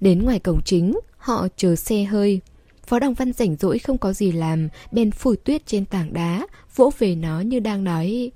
Đến 0.01 0.23
ngoài 0.23 0.39
cổng 0.39 0.61
chính, 0.65 0.99
họ 1.17 1.47
chờ 1.57 1.75
xe 1.75 2.03
hơi. 2.03 2.41
Phó 2.85 2.99
Đồng 2.99 3.13
Văn 3.13 3.33
rảnh 3.33 3.55
rỗi 3.55 3.79
không 3.79 3.97
có 3.97 4.13
gì 4.13 4.31
làm, 4.31 4.69
bèn 4.91 5.11
phủi 5.11 5.37
tuyết 5.37 5.65
trên 5.65 5.85
tảng 5.85 6.13
đá, 6.13 6.47
vỗ 6.75 6.91
về 6.99 7.15
nó 7.15 7.39
như 7.39 7.59
đang 7.59 7.83
nói 7.83 8.31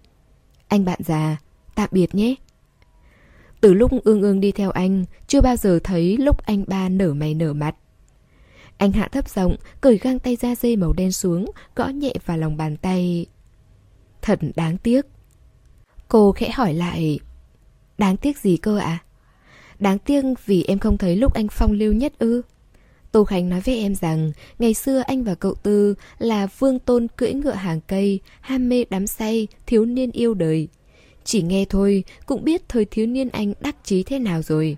Anh 0.67 0.85
bạn 0.85 0.99
già, 1.05 1.37
tạm 1.75 1.89
biệt 1.91 2.15
nhé. 2.15 2.35
Từ 3.61 3.73
lúc 3.73 3.91
ương 4.03 4.21
ương 4.21 4.39
đi 4.39 4.51
theo 4.51 4.71
anh, 4.71 5.05
chưa 5.27 5.41
bao 5.41 5.55
giờ 5.55 5.79
thấy 5.83 6.17
lúc 6.17 6.45
anh 6.45 6.63
ba 6.67 6.89
nở 6.89 7.13
mày 7.13 7.33
nở 7.33 7.53
mặt. 7.53 7.75
Anh 8.77 8.91
hạ 8.91 9.07
thấp 9.11 9.29
giọng, 9.29 9.55
cởi 9.81 9.97
găng 9.97 10.19
tay 10.19 10.35
da 10.35 10.55
dây 10.55 10.75
màu 10.75 10.93
đen 10.93 11.11
xuống, 11.11 11.51
gõ 11.75 11.87
nhẹ 11.87 12.13
vào 12.25 12.37
lòng 12.37 12.57
bàn 12.57 12.77
tay. 12.77 13.25
Thật 14.27 14.39
đáng 14.55 14.77
tiếc. 14.77 15.05
Cô 16.07 16.31
khẽ 16.31 16.49
hỏi 16.49 16.73
lại, 16.73 17.19
đáng 17.97 18.17
tiếc 18.17 18.37
gì 18.37 18.57
cơ 18.57 18.77
ạ? 18.77 18.85
À? 18.85 19.03
Đáng 19.79 19.99
tiếc 19.99 20.23
vì 20.45 20.63
em 20.63 20.79
không 20.79 20.97
thấy 20.97 21.15
lúc 21.15 21.33
anh 21.33 21.47
phong 21.47 21.71
lưu 21.71 21.93
nhất 21.93 22.13
ư. 22.19 22.41
Tô 23.11 23.23
Khánh 23.23 23.49
nói 23.49 23.61
với 23.61 23.79
em 23.79 23.95
rằng 23.95 24.31
ngày 24.59 24.73
xưa 24.73 24.99
anh 24.99 25.23
và 25.23 25.35
cậu 25.35 25.55
Tư 25.55 25.95
là 26.19 26.47
vương 26.59 26.79
tôn 26.79 27.07
cưỡi 27.07 27.33
ngựa 27.33 27.53
hàng 27.53 27.81
cây, 27.87 28.19
ham 28.41 28.69
mê 28.69 28.85
đắm 28.89 29.07
say, 29.07 29.47
thiếu 29.65 29.85
niên 29.85 30.11
yêu 30.11 30.33
đời. 30.33 30.67
Chỉ 31.23 31.41
nghe 31.41 31.65
thôi 31.69 32.03
cũng 32.25 32.43
biết 32.43 32.69
thời 32.69 32.85
thiếu 32.85 33.05
niên 33.05 33.29
anh 33.29 33.53
đắc 33.59 33.75
chí 33.83 34.03
thế 34.03 34.19
nào 34.19 34.41
rồi. 34.41 34.77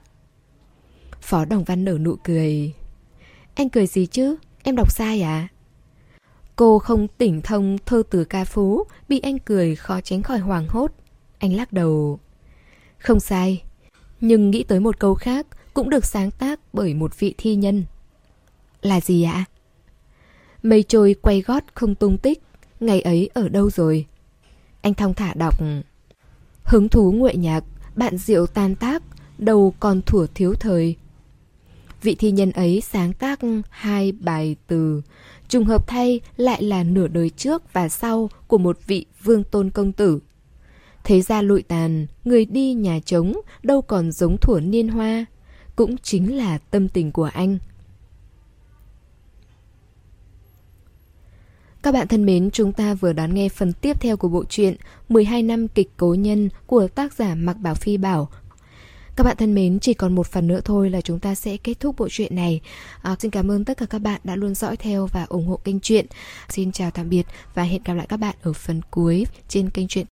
Phó 1.21 1.45
Đồng 1.45 1.63
Văn 1.63 1.85
nở 1.85 1.97
nụ 1.97 2.15
cười. 2.23 2.73
Anh 3.55 3.69
cười 3.69 3.87
gì 3.87 4.05
chứ? 4.05 4.35
Em 4.63 4.75
đọc 4.75 4.91
sai 4.91 5.21
à? 5.21 5.47
Cô 6.59 6.79
không 6.79 7.07
tỉnh 7.07 7.41
thông 7.41 7.77
thơ 7.85 8.03
từ 8.09 8.23
ca 8.23 8.45
phú, 8.45 8.83
bị 9.09 9.19
anh 9.19 9.39
cười 9.39 9.75
khó 9.75 10.01
tránh 10.01 10.23
khỏi 10.23 10.39
hoàng 10.39 10.67
hốt. 10.69 10.91
Anh 11.37 11.53
lắc 11.53 11.73
đầu. 11.73 12.19
Không 12.97 13.19
sai, 13.19 13.63
nhưng 14.21 14.51
nghĩ 14.51 14.63
tới 14.63 14.79
một 14.79 14.99
câu 14.99 15.15
khác 15.15 15.47
cũng 15.73 15.89
được 15.89 16.05
sáng 16.05 16.31
tác 16.31 16.59
bởi 16.73 16.93
một 16.93 17.19
vị 17.19 17.33
thi 17.37 17.55
nhân. 17.55 17.85
Là 18.81 19.01
gì 19.01 19.23
ạ? 19.23 19.45
Mây 20.63 20.83
trôi 20.83 21.15
quay 21.21 21.41
gót 21.41 21.63
không 21.73 21.95
tung 21.95 22.17
tích, 22.17 22.41
ngày 22.79 23.01
ấy 23.01 23.29
ở 23.33 23.49
đâu 23.49 23.69
rồi? 23.69 24.05
Anh 24.81 24.93
thong 24.93 25.13
thả 25.13 25.33
đọc 25.33 25.55
Hứng 26.63 26.89
thú 26.89 27.11
nguội 27.11 27.35
nhạc, 27.35 27.63
bạn 27.95 28.17
rượu 28.17 28.47
tan 28.47 28.75
tác, 28.75 29.03
đầu 29.37 29.73
còn 29.79 30.01
thủa 30.01 30.25
thiếu 30.35 30.53
thời. 30.53 30.95
Vị 32.01 32.15
thi 32.15 32.31
nhân 32.31 32.51
ấy 32.51 32.81
sáng 32.81 33.13
tác 33.13 33.39
hai 33.69 34.11
bài 34.11 34.55
từ, 34.67 35.01
trùng 35.49 35.65
hợp 35.65 35.87
thay 35.87 36.21
lại 36.37 36.63
là 36.63 36.83
nửa 36.83 37.07
đời 37.07 37.29
trước 37.29 37.73
và 37.73 37.89
sau 37.89 38.29
của 38.47 38.57
một 38.57 38.79
vị 38.87 39.05
vương 39.23 39.43
tôn 39.43 39.69
công 39.69 39.91
tử. 39.91 40.19
Thế 41.03 41.21
ra 41.21 41.41
lụi 41.41 41.61
tàn, 41.61 42.07
người 42.25 42.45
đi 42.45 42.73
nhà 42.73 42.99
trống, 43.05 43.33
đâu 43.63 43.81
còn 43.81 44.11
giống 44.11 44.37
thủa 44.37 44.59
niên 44.59 44.87
hoa, 44.87 45.25
cũng 45.75 45.97
chính 45.97 46.37
là 46.37 46.57
tâm 46.57 46.89
tình 46.89 47.11
của 47.11 47.29
anh. 47.33 47.57
Các 51.83 51.91
bạn 51.91 52.07
thân 52.07 52.25
mến, 52.25 52.51
chúng 52.51 52.73
ta 52.73 52.93
vừa 52.93 53.13
đón 53.13 53.33
nghe 53.33 53.49
phần 53.49 53.73
tiếp 53.73 54.01
theo 54.01 54.17
của 54.17 54.27
bộ 54.27 54.43
truyện 54.49 54.75
12 55.09 55.43
năm 55.43 55.67
kịch 55.67 55.91
cố 55.97 56.13
nhân 56.13 56.49
của 56.65 56.87
tác 56.87 57.13
giả 57.13 57.35
Mạc 57.35 57.53
Bảo 57.53 57.75
Phi 57.75 57.97
Bảo. 57.97 58.29
Các 59.19 59.23
bạn 59.23 59.37
thân 59.37 59.55
mến, 59.55 59.79
chỉ 59.79 59.93
còn 59.93 60.15
một 60.15 60.27
phần 60.27 60.47
nữa 60.47 60.59
thôi 60.65 60.89
là 60.89 61.01
chúng 61.01 61.19
ta 61.19 61.35
sẽ 61.35 61.57
kết 61.57 61.73
thúc 61.79 61.95
bộ 61.97 62.07
truyện 62.11 62.35
này. 62.35 62.61
À, 63.01 63.15
xin 63.19 63.31
cảm 63.31 63.51
ơn 63.51 63.65
tất 63.65 63.77
cả 63.77 63.85
các 63.85 63.99
bạn 63.99 64.21
đã 64.23 64.35
luôn 64.35 64.55
dõi 64.55 64.77
theo 64.77 65.07
và 65.07 65.25
ủng 65.29 65.47
hộ 65.47 65.57
kênh 65.57 65.79
truyện. 65.79 66.05
Xin 66.49 66.71
chào 66.71 66.91
tạm 66.91 67.09
biệt 67.09 67.23
và 67.53 67.63
hẹn 67.63 67.81
gặp 67.85 67.93
lại 67.93 68.05
các 68.09 68.17
bạn 68.17 68.35
ở 68.41 68.53
phần 68.53 68.81
cuối 68.91 69.25
trên 69.47 69.69
kênh 69.69 69.87
truyện. 69.87 70.05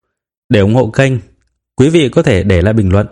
Để 0.49 0.61
ủng 0.61 0.75
hộ 0.75 0.91
kênh, 0.91 1.13
quý 1.77 1.89
vị 1.89 2.09
có 2.09 2.23
thể 2.23 2.43
để 2.43 2.63
lại 2.63 2.75
bình 2.75 2.93
luận 2.93 3.07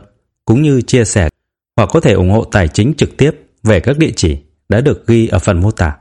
cũng 0.45 0.63
như 0.63 0.83
chia 0.83 1.05
sẻ 1.05 1.29
hoặc 1.77 1.91
có 1.93 2.01
thể 2.01 2.13
ủng 2.13 2.31
hộ 2.31 2.45
tài 2.45 2.69
chính 2.69 2.95
trực 2.95 3.17
tiếp 3.17 3.31
về 3.63 3.81
các 3.81 3.99
địa 3.99 4.13
chỉ 4.17 4.39
đã 4.69 4.81
được 4.81 5.07
ghi 5.07 5.27
ở 5.27 5.39
phần 5.39 5.61
mô 5.61 5.71
tả. 5.71 5.97